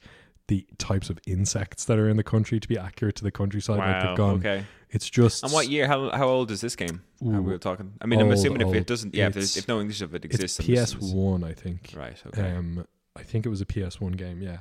the 0.48 0.66
types 0.76 1.08
of 1.08 1.18
insects 1.26 1.84
that 1.86 1.98
are 1.98 2.08
in 2.08 2.16
the 2.16 2.22
country 2.24 2.58
to 2.60 2.68
be 2.68 2.76
accurate 2.76 3.14
to 3.16 3.24
the 3.24 3.30
countryside. 3.30 3.78
Like 3.78 4.02
Wow. 4.02 4.06
they've 4.08 4.16
gone. 4.16 4.34
Okay. 4.38 4.64
It's 4.90 5.08
just 5.08 5.42
And 5.44 5.52
what 5.52 5.68
year? 5.68 5.86
How 5.86 6.10
how 6.10 6.28
old 6.28 6.50
is 6.50 6.60
this 6.60 6.76
game? 6.76 7.02
Ooh, 7.22 7.28
we 7.28 7.40
were 7.40 7.58
talking. 7.58 7.92
I 8.00 8.06
mean, 8.06 8.20
I'm 8.20 8.26
old, 8.26 8.34
assuming 8.34 8.60
if 8.66 8.74
it 8.74 8.86
doesn't, 8.86 9.14
yeah, 9.14 9.26
if, 9.28 9.36
It's- 9.36 9.56
if 9.56 9.66
no 9.68 9.80
English 9.80 10.02
of 10.02 10.14
it 10.14 10.24
exists, 10.24 10.58
I'm 10.60 10.66
PS 10.66 10.94
One, 10.96 11.42
I 11.44 11.52
think. 11.54 11.94
Right. 11.96 12.20
Okay. 12.26 12.50
Um, 12.50 12.86
I 13.16 13.22
think 13.22 13.46
it 13.46 13.48
was 13.48 13.60
a 13.60 13.66
PS 13.66 14.00
One 14.00 14.12
game. 14.12 14.42
Yeah. 14.42 14.58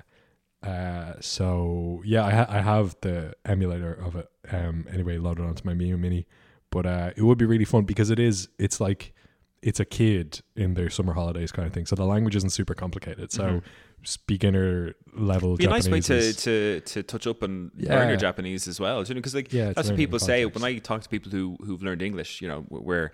Uh, 0.63 1.13
so 1.19 2.01
yeah, 2.05 2.23
I 2.25 2.31
ha- 2.31 2.45
I 2.49 2.61
have 2.61 2.95
the 3.01 3.33
emulator 3.45 3.93
of 3.93 4.15
it. 4.15 4.29
Um, 4.51 4.85
anyway, 4.91 5.17
loaded 5.17 5.45
onto 5.45 5.63
my 5.65 5.73
Miyoo 5.73 5.97
Mini, 5.97 6.27
but 6.69 6.85
uh, 6.85 7.11
it 7.15 7.23
would 7.23 7.37
be 7.37 7.45
really 7.45 7.65
fun 7.65 7.83
because 7.85 8.09
it 8.09 8.19
is. 8.19 8.47
It's 8.59 8.79
like 8.79 9.13
it's 9.61 9.79
a 9.79 9.85
kid 9.85 10.41
in 10.55 10.73
their 10.73 10.89
summer 10.89 11.13
holidays 11.13 11.51
kind 11.51 11.67
of 11.67 11.73
thing. 11.73 11.85
So 11.85 11.95
the 11.95 12.05
language 12.05 12.35
isn't 12.35 12.49
super 12.51 12.73
complicated. 12.73 13.31
So 13.31 13.43
Mhm. 13.43 14.17
beginner 14.27 14.95
level. 15.13 15.55
Be 15.57 15.65
a 15.65 15.69
nice 15.69 15.87
way 15.87 15.99
Japanese 15.99 16.35
to, 16.37 16.79
to, 16.79 16.81
to 16.93 17.03
touch 17.03 17.27
up 17.27 17.43
and 17.43 17.71
learn 17.77 18.07
your 18.09 18.17
Japanese 18.17 18.67
as 18.67 18.79
well. 18.79 19.03
You 19.03 19.13
know, 19.13 19.19
Because 19.19 19.35
like 19.35 19.53
Yeah, 19.53 19.73
that's 19.73 19.87
what 19.89 19.97
people 19.97 20.19
say 20.19 20.45
when 20.45 20.63
I 20.63 20.77
talk 20.79 21.01
to 21.03 21.09
people 21.09 21.31
who 21.31 21.57
who've 21.63 21.81
learned 21.83 22.01
English. 22.01 22.41
You 22.41 22.47
know, 22.47 22.65
we're 22.69 23.11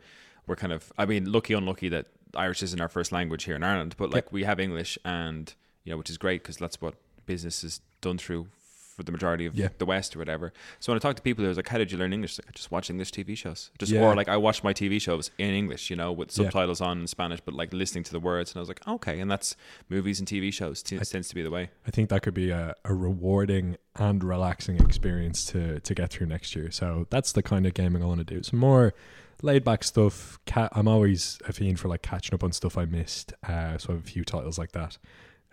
we're 0.48 0.56
kind 0.56 0.72
of. 0.74 0.92
I 0.98 1.06
mean, 1.06 1.32
lucky 1.32 1.54
unlucky 1.54 1.90
that 1.90 2.06
Irish 2.36 2.64
isn't 2.64 2.80
our 2.80 2.90
first 2.90 3.12
language 3.12 3.44
here 3.46 3.56
in 3.56 3.64
Ireland, 3.64 3.96
but 3.98 4.10
like 4.12 4.32
we 4.32 4.44
have 4.44 4.60
English, 4.60 4.98
and 5.04 5.54
you 5.84 5.92
know, 5.92 5.98
which 5.98 6.10
is 6.10 6.18
great 6.18 6.44
because 6.44 6.58
that's 6.58 6.80
what 6.82 6.96
business 7.28 7.64
is 7.64 7.82
done 8.02 8.18
through 8.18 8.48
for 8.96 9.04
the 9.04 9.12
majority 9.12 9.46
of 9.46 9.54
Yeah. 9.54 9.68
the 9.78 9.86
West 9.86 10.16
or 10.16 10.20
whatever. 10.20 10.52
So 10.80 10.92
when 10.92 10.96
I 10.98 11.00
talk 11.00 11.16
to 11.18 11.22
people, 11.22 11.46
who's 11.46 11.56
like, 11.56 11.68
"How 11.68 11.78
did 11.78 11.92
you 11.92 12.00
learn 12.00 12.14
English?" 12.14 12.40
Like, 12.40 12.48
I 12.50 12.52
just 12.54 12.72
watch 12.72 12.90
English 12.90 13.12
TV 13.12 13.36
shows, 13.38 13.70
just 13.78 13.92
Yeah. 13.92 14.02
or 14.02 14.16
like 14.16 14.28
I 14.28 14.38
watch 14.38 14.64
my 14.64 14.74
TV 14.74 14.98
shows 15.00 15.30
in 15.38 15.52
English, 15.54 15.92
you 15.92 15.96
know, 15.96 16.12
with 16.12 16.30
Yeah. 16.30 16.46
subtitles 16.46 16.82
on 16.82 17.02
in 17.02 17.06
Spanish, 17.06 17.40
but 17.46 17.54
like 17.54 17.72
listening 17.74 18.04
to 18.06 18.12
the 18.12 18.20
words, 18.20 18.50
and 18.52 18.58
I 18.58 18.62
was 18.62 18.70
like, 18.70 18.82
okay, 18.88 19.20
and 19.20 19.30
that's 19.30 19.56
movies 19.88 20.18
and 20.18 20.28
TV 20.28 20.50
shows 20.52 20.82
t- 20.82 20.98
tends 20.98 21.28
to 21.30 21.36
be 21.36 21.44
the 21.44 21.52
way. 21.52 21.70
I 21.86 21.92
think 21.92 22.10
that 22.10 22.24
could 22.24 22.34
be 22.34 22.50
a, 22.50 22.74
a 22.86 22.94
rewarding 22.96 23.78
and 23.96 24.24
relaxing 24.24 24.78
experience 24.80 25.46
to 25.52 25.80
to 25.80 25.94
get 25.94 26.10
through 26.12 26.26
next 26.28 26.56
year. 26.56 26.72
So 26.72 27.06
that's 27.12 27.32
the 27.34 27.44
kind 27.44 27.68
of 27.68 27.76
gaming 27.76 28.02
I 28.02 28.08
want 28.08 28.28
to 28.28 28.34
do. 28.36 28.42
Some 28.42 28.58
more 28.60 28.96
laid 29.44 29.64
back 29.64 29.84
stuff. 29.84 30.40
Ca- 30.48 30.70
I'm 30.72 30.88
always 30.88 31.38
a 31.48 31.54
fiend 31.54 31.80
for 31.80 31.88
like 31.88 32.02
catching 32.02 32.34
up 32.34 32.44
on 32.44 32.52
stuff 32.52 32.76
I 32.80 32.86
missed. 32.86 33.34
Uh, 33.48 33.78
so 33.78 33.90
I 33.90 33.92
have 33.98 34.04
a 34.04 34.08
few 34.08 34.24
titles 34.26 34.58
like 34.58 34.72
that. 34.72 34.98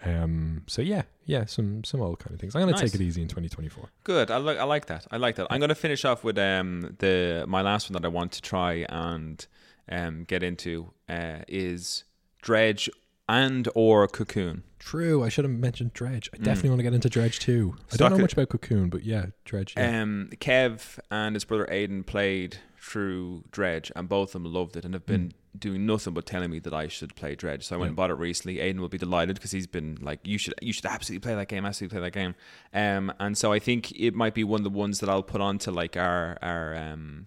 Um, 0.04 0.62
so 0.66 0.82
yeah, 0.82 1.02
yeah, 1.24 1.44
some 1.46 1.82
some 1.84 2.00
old 2.00 2.18
kind 2.18 2.34
of 2.34 2.40
things. 2.40 2.54
I'm 2.54 2.60
gonna 2.62 2.72
Nice. 2.72 2.80
take 2.92 2.94
it 3.00 3.04
easy 3.04 3.22
in 3.22 3.28
2024. 3.28 3.88
Good. 4.04 4.30
I 4.30 4.36
like 4.36 4.58
I 4.58 4.64
like 4.64 4.86
that. 4.86 5.06
I 5.10 5.16
like 5.16 5.36
that. 5.36 5.46
I'm 5.50 5.58
going 5.60 5.68
to 5.70 5.74
finish 5.74 6.04
off 6.04 6.22
with 6.24 6.38
um 6.38 6.96
the 6.98 7.44
my 7.48 7.62
last 7.62 7.88
one 7.90 8.00
that 8.00 8.06
I 8.06 8.10
want 8.10 8.32
to 8.32 8.42
try 8.42 8.84
and 8.88 9.46
um 9.90 10.24
get 10.24 10.42
into 10.42 10.90
uh 11.08 11.38
is 11.48 12.04
Dredge 12.42 12.90
and 13.28 13.68
or 13.74 14.06
Cocoon. 14.06 14.64
True. 14.78 15.24
I 15.24 15.30
should 15.30 15.46
have 15.46 15.54
mentioned 15.54 15.94
Dredge. 15.94 16.28
I 16.34 16.36
Mm. 16.36 16.44
definitely 16.44 16.70
want 16.70 16.80
to 16.80 16.82
get 16.84 16.92
into 16.94 17.08
Dredge 17.08 17.38
too. 17.38 17.74
I 17.90 17.96
don't 17.96 18.10
know 18.12 18.18
much 18.18 18.34
about 18.34 18.50
Cocoon, 18.50 18.90
but 18.90 19.02
yeah, 19.02 19.26
Dredge. 19.46 19.72
Yeah. 19.76 20.02
Um 20.02 20.28
Kev 20.36 20.98
and 21.10 21.34
his 21.34 21.44
brother 21.44 21.66
Aiden 21.70 22.04
played 22.04 22.58
through 22.84 23.44
Dredge 23.50 23.90
and 23.96 24.08
both 24.08 24.34
of 24.34 24.42
them 24.42 24.52
loved 24.52 24.76
it 24.76 24.84
and 24.84 24.92
have 24.94 25.06
been 25.06 25.32
doing 25.58 25.86
nothing 25.86 26.12
but 26.12 26.26
telling 26.26 26.50
me 26.50 26.58
that 26.58 26.74
I 26.74 26.88
should 26.88 27.14
play 27.16 27.34
Dredge. 27.34 27.64
So 27.66 27.76
I 27.76 27.78
went 27.78 27.86
Yeah. 27.86 27.90
and 27.90 27.96
bought 27.96 28.10
it 28.10 28.14
recently. 28.14 28.56
Aiden 28.56 28.78
will 28.80 28.88
be 28.88 28.98
delighted 28.98 29.36
because 29.36 29.52
he's 29.52 29.66
been 29.66 29.98
like, 30.02 30.20
you 30.26 30.36
should 30.36 30.54
you 30.60 30.72
should 30.72 30.86
absolutely 30.86 31.24
play 31.26 31.34
that 31.34 31.48
game, 31.48 31.64
absolutely 31.64 31.96
play 31.98 32.04
that 32.06 32.10
game. 32.12 32.34
Um 32.74 33.12
and 33.18 33.38
so 33.38 33.52
I 33.52 33.58
think 33.58 33.92
it 33.92 34.14
might 34.14 34.34
be 34.34 34.44
one 34.44 34.60
of 34.60 34.64
the 34.64 34.70
ones 34.78 35.00
that 35.00 35.08
I'll 35.08 35.22
put 35.22 35.40
on 35.40 35.58
to 35.60 35.70
like 35.70 35.96
our 35.96 36.38
our 36.42 36.74
um 36.76 37.26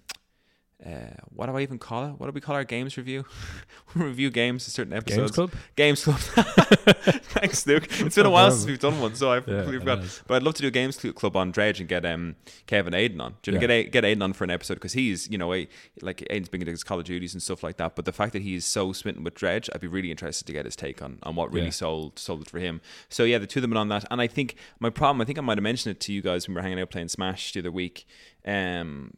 uh, 0.86 0.90
what 1.34 1.48
do 1.48 1.58
I 1.58 1.62
even 1.62 1.80
call 1.80 2.06
it? 2.06 2.12
What 2.20 2.28
do 2.28 2.32
we 2.34 2.42
call 2.42 2.54
our 2.56 2.64
games 2.64 2.98
review? 2.98 3.26
we 3.96 4.04
review 4.04 4.30
games, 4.30 4.68
a 4.68 4.72
certain 4.72 4.94
episodes. 4.94 5.32
Games 5.32 5.36
Club? 5.36 5.52
Games 5.76 6.04
Club. 6.04 6.20
Thanks, 7.00 7.66
Luke. 7.66 7.88
It's 8.08 8.16
been 8.16 8.26
a 8.26 8.30
while 8.30 8.52
since 8.52 8.66
we've 8.66 8.80
done 8.80 9.00
one, 9.02 9.16
so 9.16 9.32
I've 9.32 9.48
Yeah, 9.48 9.64
completely 9.64 9.80
forgot. 9.80 10.22
But 10.28 10.36
I'd 10.36 10.44
love 10.44 10.54
to 10.56 10.62
do 10.62 10.68
a 10.68 10.72
Games 10.72 10.98
Club 10.98 11.36
on 11.36 11.52
Dredge 11.52 11.80
and 11.80 11.90
get 11.90 12.06
um, 12.06 12.36
Kevin 12.68 12.94
Aiden 12.94 13.20
on. 13.20 13.36
Do 13.42 13.52
you 13.52 13.58
know, 13.58 13.62
Yeah. 13.62 13.68
get 13.68 13.88
A- 13.88 13.90
get 13.90 14.04
Aiden 14.04 14.24
on 14.24 14.34
for 14.34 14.44
an 14.44 14.52
episode 14.52 14.76
because 14.76 14.94
he's 14.94 15.30
you 15.30 15.38
know 15.38 15.54
a, 15.54 15.68
like 16.02 16.20
Aiden's 16.30 16.50
been 16.50 16.62
into 16.62 16.72
his 16.72 16.84
Call 16.84 17.00
of 17.00 17.06
Duties 17.06 17.34
and 17.34 17.42
stuff 17.42 17.64
like 17.64 17.78
that. 17.78 17.96
But 17.96 18.06
the 18.06 18.14
fact 18.14 18.34
that 18.34 18.44
he's 18.44 18.64
so 18.66 18.94
smitten 18.94 19.24
with 19.24 19.34
Dredge, 19.34 19.70
I'd 19.74 19.82
be 19.82 19.88
really 19.88 20.12
interested 20.12 20.46
to 20.46 20.54
get 20.54 20.66
his 20.66 20.76
take 20.76 21.02
on 21.02 21.20
on 21.24 21.36
what 21.36 21.52
really 21.52 21.68
Yeah. 21.68 21.72
sold 21.72 22.20
sold 22.20 22.44
it 22.44 22.50
for 22.50 22.60
him. 22.60 22.82
So 23.10 23.24
yeah, 23.24 23.40
the 23.40 23.48
two 23.48 23.60
of 23.60 23.62
them 23.64 23.76
on 23.76 23.90
that. 23.90 24.06
And 24.12 24.22
I 24.22 24.28
think 24.28 24.56
my 24.80 24.90
problem, 24.92 25.22
I 25.22 25.26
think 25.26 25.40
I 25.40 25.42
might 25.42 25.58
have 25.58 25.64
mentioned 25.64 25.96
it 25.96 26.00
to 26.02 26.14
you 26.14 26.22
guys 26.22 26.48
when 26.48 26.54
we 26.54 26.60
were 26.60 26.64
hanging 26.64 26.80
out 26.80 26.92
playing 26.92 27.10
Smash 27.10 27.54
the 27.54 27.60
other 27.62 27.72
week. 27.72 28.06
Um, 28.46 29.16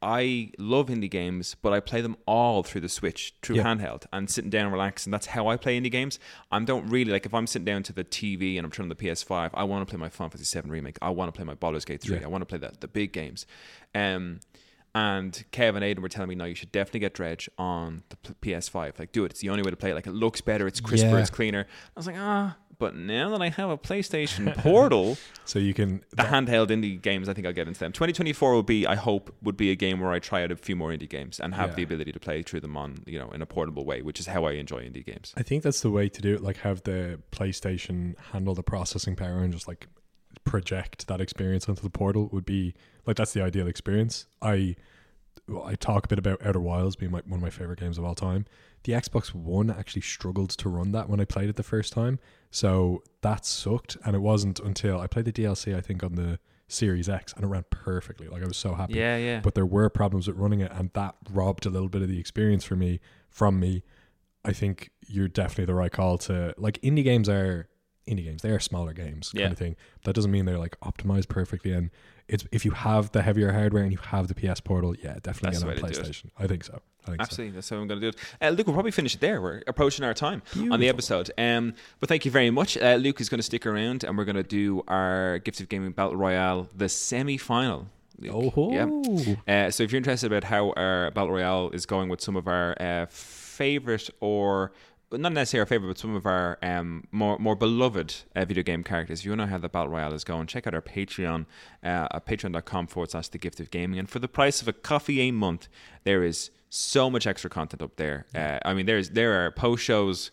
I 0.00 0.52
love 0.58 0.86
indie 0.88 1.10
games, 1.10 1.56
but 1.60 1.72
I 1.72 1.80
play 1.80 2.00
them 2.00 2.16
all 2.26 2.62
through 2.62 2.82
the 2.82 2.88
Switch, 2.88 3.34
through 3.42 3.56
Yeah. 3.56 3.64
handheld, 3.64 4.04
and 4.12 4.30
sitting 4.30 4.48
down 4.50 4.64
and 4.66 4.72
relaxing. 4.72 5.10
And 5.10 5.14
that's 5.14 5.26
how 5.26 5.48
I 5.48 5.56
play 5.56 5.80
indie 5.80 5.90
games. 5.90 6.18
I 6.52 6.60
don't 6.60 6.86
really 6.88 7.10
like 7.10 7.26
if 7.26 7.34
I'm 7.34 7.46
sitting 7.48 7.64
down 7.66 7.82
to 7.84 7.92
the 7.92 8.04
TV 8.04 8.56
and 8.58 8.64
I'm 8.64 8.70
turning 8.70 8.90
the 8.90 8.94
PS5. 8.94 9.50
I 9.54 9.64
want 9.64 9.86
to 9.86 9.90
play 9.90 9.98
my 9.98 10.08
Final 10.08 10.30
Fantasy 10.30 10.60
VII 10.60 10.70
remake. 10.70 10.98
I 11.02 11.10
want 11.10 11.32
to 11.32 11.36
play 11.36 11.44
my 11.44 11.54
Baldur's 11.54 11.84
Gate 11.84 12.00
3. 12.02 12.18
Yeah. 12.18 12.24
I 12.24 12.28
want 12.28 12.42
to 12.42 12.46
play 12.46 12.58
the, 12.58 12.72
the 12.78 12.86
big 12.88 13.12
games. 13.12 13.44
Um, 13.94 14.38
and 14.94 15.44
Kevin 15.50 15.82
and 15.82 15.96
Aiden 15.98 16.00
were 16.00 16.08
telling 16.08 16.28
me, 16.28 16.34
no, 16.34 16.44
you 16.44 16.54
should 16.54 16.72
definitely 16.72 17.00
get 17.00 17.14
Dredge 17.14 17.48
on 17.58 18.02
the 18.08 18.16
PS5. 18.34 18.98
Like, 18.98 19.12
do 19.12 19.24
it. 19.24 19.32
It's 19.32 19.40
the 19.40 19.50
only 19.50 19.62
way 19.62 19.70
to 19.70 19.76
play 19.76 19.90
it. 19.90 19.94
Like, 19.94 20.06
it 20.06 20.12
looks 20.12 20.40
better. 20.40 20.66
It's 20.66 20.80
crisper. 20.80 21.08
Yeah. 21.10 21.18
It's 21.18 21.30
cleaner. 21.30 21.66
I 21.68 21.90
was 21.98 22.06
like, 22.06 22.16
ah. 22.18 22.56
But 22.78 22.94
now 22.94 23.30
that 23.30 23.42
I 23.42 23.48
have 23.50 23.70
a 23.70 23.76
PlayStation 23.76 24.56
Portal, 24.58 25.18
So 25.44 25.58
you 25.58 25.74
can 25.74 26.04
the 26.10 26.22
handheld 26.22 26.68
indie 26.68 27.00
games, 27.00 27.28
I 27.28 27.34
think 27.34 27.46
I'll 27.46 27.52
get 27.52 27.66
into 27.66 27.80
them. 27.80 27.90
2024 27.92 28.52
will 28.54 28.62
be, 28.62 28.86
I 28.86 28.94
hope, 28.94 29.34
would 29.42 29.56
be 29.56 29.70
a 29.70 29.74
game 29.74 29.98
where 30.00 30.12
I 30.12 30.20
try 30.20 30.44
out 30.44 30.52
a 30.52 30.56
few 30.56 30.76
more 30.76 30.90
indie 30.90 31.08
games 31.08 31.40
and 31.40 31.54
have 31.54 31.70
Yeah. 31.70 31.74
the 31.76 31.82
ability 31.82 32.12
to 32.12 32.20
play 32.20 32.42
through 32.42 32.60
them 32.60 32.76
on, 32.76 32.98
you 33.06 33.18
know, 33.18 33.30
in 33.30 33.42
a 33.42 33.46
portable 33.46 33.84
way, 33.84 34.02
which 34.02 34.20
is 34.20 34.26
how 34.26 34.44
I 34.44 34.52
enjoy 34.52 34.84
indie 34.84 35.04
games. 35.04 35.34
I 35.36 35.42
think 35.42 35.64
that's 35.64 35.80
the 35.80 35.90
way 35.90 36.08
to 36.08 36.22
do 36.22 36.34
it. 36.34 36.40
Like 36.40 36.58
have 36.58 36.84
the 36.84 37.20
PlayStation 37.32 38.16
handle 38.32 38.54
the 38.54 38.62
processing 38.62 39.16
power 39.16 39.38
and 39.40 39.52
just 39.52 39.66
like 39.66 39.88
project 40.44 41.08
that 41.08 41.20
experience 41.20 41.68
onto 41.68 41.82
the 41.82 41.90
portal 41.90 42.28
would 42.32 42.44
be 42.46 42.74
like 43.06 43.16
that's 43.16 43.32
the 43.32 43.42
ideal 43.42 43.66
experience. 43.66 44.26
I 44.40 44.76
well, 45.48 45.64
I 45.64 45.74
talk 45.74 46.04
a 46.04 46.08
bit 46.08 46.18
about 46.18 46.44
Outer 46.44 46.60
Wilds 46.60 46.96
being 46.96 47.12
my, 47.12 47.20
one 47.26 47.38
of 47.38 47.42
my 47.42 47.50
favorite 47.50 47.80
games 47.80 47.98
of 47.98 48.04
all 48.04 48.14
time. 48.14 48.46
The 48.84 48.92
Xbox 48.92 49.34
One 49.34 49.70
actually 49.70 50.02
struggled 50.02 50.50
to 50.50 50.68
run 50.68 50.92
that 50.92 51.08
when 51.08 51.20
I 51.20 51.24
played 51.24 51.48
it 51.48 51.56
the 51.56 51.62
first 51.62 51.92
time, 51.92 52.18
so 52.50 53.02
that 53.22 53.44
sucked. 53.44 53.96
And 54.04 54.14
it 54.14 54.20
wasn't 54.20 54.60
until 54.60 55.00
I 55.00 55.06
played 55.06 55.24
the 55.24 55.32
DLC, 55.32 55.74
I 55.76 55.80
think, 55.80 56.02
on 56.04 56.14
the 56.14 56.38
Series 56.68 57.08
X, 57.08 57.32
and 57.32 57.44
it 57.44 57.48
ran 57.48 57.64
perfectly. 57.70 58.28
Like 58.28 58.42
I 58.42 58.46
was 58.46 58.56
so 58.58 58.74
happy 58.74 58.94
Yeah, 58.94 59.16
yeah. 59.16 59.40
but 59.40 59.54
there 59.54 59.64
were 59.66 59.88
problems 59.88 60.28
with 60.28 60.36
running 60.36 60.60
it 60.60 60.70
and 60.72 60.90
that 60.92 61.14
robbed 61.32 61.64
a 61.66 61.70
little 61.70 61.88
bit 61.88 62.02
of 62.02 62.08
the 62.08 62.20
experience 62.20 62.62
for 62.64 62.76
me 62.76 63.00
from 63.30 63.58
me 63.58 63.82
i 64.44 64.52
think 64.52 64.90
you're 65.06 65.28
definitely 65.28 65.64
the 65.64 65.74
right 65.74 65.92
call 65.92 66.18
to 66.18 66.54
like 66.58 66.78
indie 66.82 67.02
games 67.04 67.28
are 67.28 67.68
indie 68.08 68.24
games 68.24 68.42
they 68.42 68.50
are 68.50 68.58
smaller 68.60 68.92
games 68.92 69.30
kind 69.32 69.40
Yeah. 69.44 69.50
of 69.52 69.58
thing 69.58 69.76
that 70.04 70.14
doesn't 70.14 70.30
mean 70.30 70.44
they're 70.46 70.58
like 70.58 70.78
optimized 70.80 71.28
perfectly 71.28 71.72
and 71.72 71.90
it's 72.28 72.44
if 72.52 72.64
you 72.64 72.72
have 72.72 73.12
the 73.12 73.22
heavier 73.22 73.52
hardware 73.52 73.82
and 73.82 73.92
you 73.92 73.98
have 73.98 74.28
the 74.28 74.34
ps 74.34 74.60
portal 74.60 74.94
yeah 74.96 75.14
definitely 75.22 75.50
That's 75.50 75.58
get 75.58 75.62
on 75.64 75.68
way 75.68 75.74
to 75.76 75.80
do 75.80 76.00
it. 76.00 76.06
playstation 76.06 76.30
i 76.38 76.46
think 76.46 76.64
so 76.64 76.80
i 77.04 77.10
think 77.10 77.20
Absolutely, 77.22 77.54
that's 77.54 77.68
how 77.70 77.76
I'm 77.76 77.86
going 77.88 78.00
to 78.02 78.10
do 78.10 78.16
it. 78.18 78.24
Uh, 78.42 78.50
Luke, 78.50 78.66
we'll 78.66 78.74
probably 78.74 78.90
finish 78.90 79.14
it 79.14 79.20
there. 79.22 79.40
We're 79.40 79.62
approaching 79.66 80.04
our 80.04 80.12
time 80.12 80.42
on 80.70 80.78
the 80.78 80.90
episode. 80.90 81.30
Um, 81.38 81.72
but 82.00 82.08
thank 82.10 82.26
you 82.26 82.30
very 82.30 82.50
much. 82.50 82.76
Uh, 82.76 82.96
Luke 82.96 83.18
is 83.22 83.30
going 83.30 83.38
to 83.38 83.42
stick 83.42 83.64
around, 83.64 84.04
and 84.04 84.18
we're 84.18 84.26
going 84.26 84.36
to 84.36 84.42
do 84.42 84.82
our 84.88 85.38
Gifts 85.38 85.58
of 85.60 85.70
Gaming 85.70 85.92
Battle 85.92 86.16
Royale, 86.16 86.68
the 86.76 86.86
semi-final. 86.90 87.86
Luke. 88.18 88.52
so 88.54 88.60
oh 88.60 88.72
Yeah. 89.46 89.66
Uh, 89.66 89.70
so 89.70 89.84
if 89.84 89.90
you're 89.90 89.96
interested 89.96 90.26
about 90.30 90.44
how 90.44 90.72
our 90.76 91.10
battle 91.12 91.30
royale 91.32 91.70
is 91.70 91.86
going 91.86 92.10
with 92.10 92.20
some 92.20 92.36
of 92.36 92.46
our 92.46 92.76
uh, 92.78 93.06
favorite 93.08 94.10
or 94.20 94.72
not 95.10 95.32
necessarily 95.32 95.62
our 95.62 95.66
favorite, 95.66 95.88
but 95.88 95.98
some 95.98 96.14
of 96.14 96.26
our 96.26 96.58
um, 96.62 97.04
more 97.12 97.38
more 97.38 97.56
beloved 97.56 98.14
uh, 98.36 98.44
video 98.44 98.62
game 98.62 98.84
characters. 98.84 99.20
If 99.20 99.24
you 99.24 99.30
want 99.30 99.40
to 99.40 99.46
know 99.46 99.50
how 99.50 99.58
the 99.58 99.68
battle 99.68 99.88
royale 99.88 100.12
is 100.12 100.24
going, 100.24 100.46
check 100.46 100.66
out 100.66 100.74
our 100.74 100.82
Patreon 100.82 101.46
uh, 101.82 102.08
at 102.12 102.26
patreon.com 102.26 102.86
forward 102.88 103.10
slash 103.10 103.28
the 103.28 103.38
gift 103.38 103.60
of 103.60 103.70
gaming. 103.70 103.98
And 103.98 104.08
for 104.08 104.18
the 104.18 104.28
price 104.28 104.60
of 104.60 104.68
a 104.68 104.72
coffee 104.72 105.20
a 105.22 105.30
month, 105.30 105.68
there 106.04 106.22
is 106.22 106.50
so 106.70 107.08
much 107.08 107.26
extra 107.26 107.48
content 107.48 107.82
up 107.82 107.96
there. 107.96 108.26
Uh, 108.34 108.58
I 108.64 108.74
mean, 108.74 108.86
there's 108.86 109.10
there 109.10 109.44
are 109.44 109.50
post 109.50 109.82
shows 109.82 110.30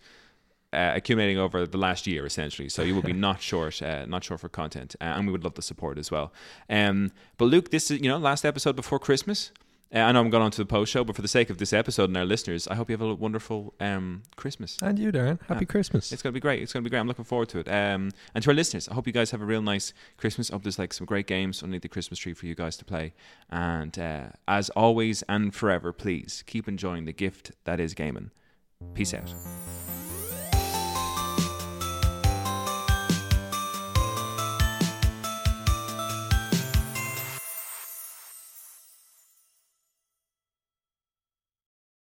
uh, 0.74 0.92
accumulating 0.96 1.38
over 1.38 1.66
the 1.66 1.78
last 1.78 2.06
year, 2.06 2.26
essentially. 2.26 2.68
So 2.68 2.82
you 2.82 2.94
will 2.94 3.02
be 3.02 3.14
not 3.28 3.42
short, 3.42 3.82
uh, 3.82 4.06
not 4.06 4.24
short 4.24 4.42
for 4.42 4.50
content, 4.50 4.96
uh, 5.00 5.06
and 5.06 5.26
we 5.26 5.32
would 5.32 5.44
love 5.44 5.54
the 5.54 5.62
support 5.62 5.98
as 5.98 6.12
well. 6.12 6.34
Um, 6.70 7.12
but 7.38 7.46
Luke, 7.46 7.72
this 7.72 7.90
is 7.90 8.02
you 8.02 8.10
know 8.10 8.18
last 8.18 8.46
episode 8.46 8.76
before 8.76 9.00
Christmas. 9.00 9.52
Uh, 9.94 10.00
I 10.00 10.12
know 10.12 10.20
I'm 10.20 10.30
going 10.30 10.44
on 10.44 10.52
to 10.52 10.58
the 10.58 10.66
post 10.66 10.92
show, 10.92 11.04
but 11.04 11.16
for 11.16 11.22
the 11.22 11.28
sake 11.28 11.50
of 11.50 11.58
this 11.58 11.72
episode 11.72 12.06
and 12.10 12.18
our 12.18 12.26
listeners, 12.26 12.68
I 12.68 12.76
hope 12.76 12.90
you 12.90 12.94
have 12.98 13.02
a 13.02 13.14
wonderful 13.14 13.74
um, 13.80 14.24
Christmas. 14.36 14.78
and 14.82 14.98
you 14.98 15.12
darren 15.12 15.40
happy 15.48 15.64
Yeah. 15.64 15.72
christmas 15.72 16.12
It's 16.12 16.22
going 16.24 16.32
to 16.34 16.36
be 16.36 16.40
great. 16.42 16.62
It's 16.62 16.74
going 16.74 16.84
to 16.84 16.88
be 16.88 16.90
great. 16.90 17.00
I'm 17.00 17.08
looking 17.08 17.24
forward 17.24 17.50
to 17.50 17.60
it. 17.60 17.68
Um, 17.68 18.12
and 18.34 18.44
to 18.44 18.50
our 18.50 18.56
listeners, 18.56 18.90
I 18.90 18.94
hope 18.96 19.06
you 19.08 19.14
guys 19.14 19.32
have 19.32 19.42
a 19.42 19.46
real 19.46 19.62
nice 19.62 19.94
Christmas. 20.18 20.50
I 20.50 20.56
hope 20.56 20.64
there's 20.64 20.80
like 20.80 20.92
some 20.92 21.06
great 21.06 21.28
games 21.28 21.62
underneath 21.62 21.84
the 21.84 21.90
Christmas 21.90 22.20
tree 22.20 22.34
for 22.34 22.46
you 22.48 22.56
guys 22.56 22.76
to 22.78 22.86
play. 22.86 23.14
And 23.50 23.98
uh, 23.98 24.24
as 24.48 24.70
always 24.72 25.24
and 25.30 25.54
forever, 25.54 25.94
please 25.94 26.44
keep 26.48 26.68
enjoying 26.68 27.06
the 27.06 27.14
gift 27.14 27.52
that 27.66 27.80
is 27.80 27.94
gaming. 27.94 28.32
Peace 28.96 29.14
out. 29.14 29.34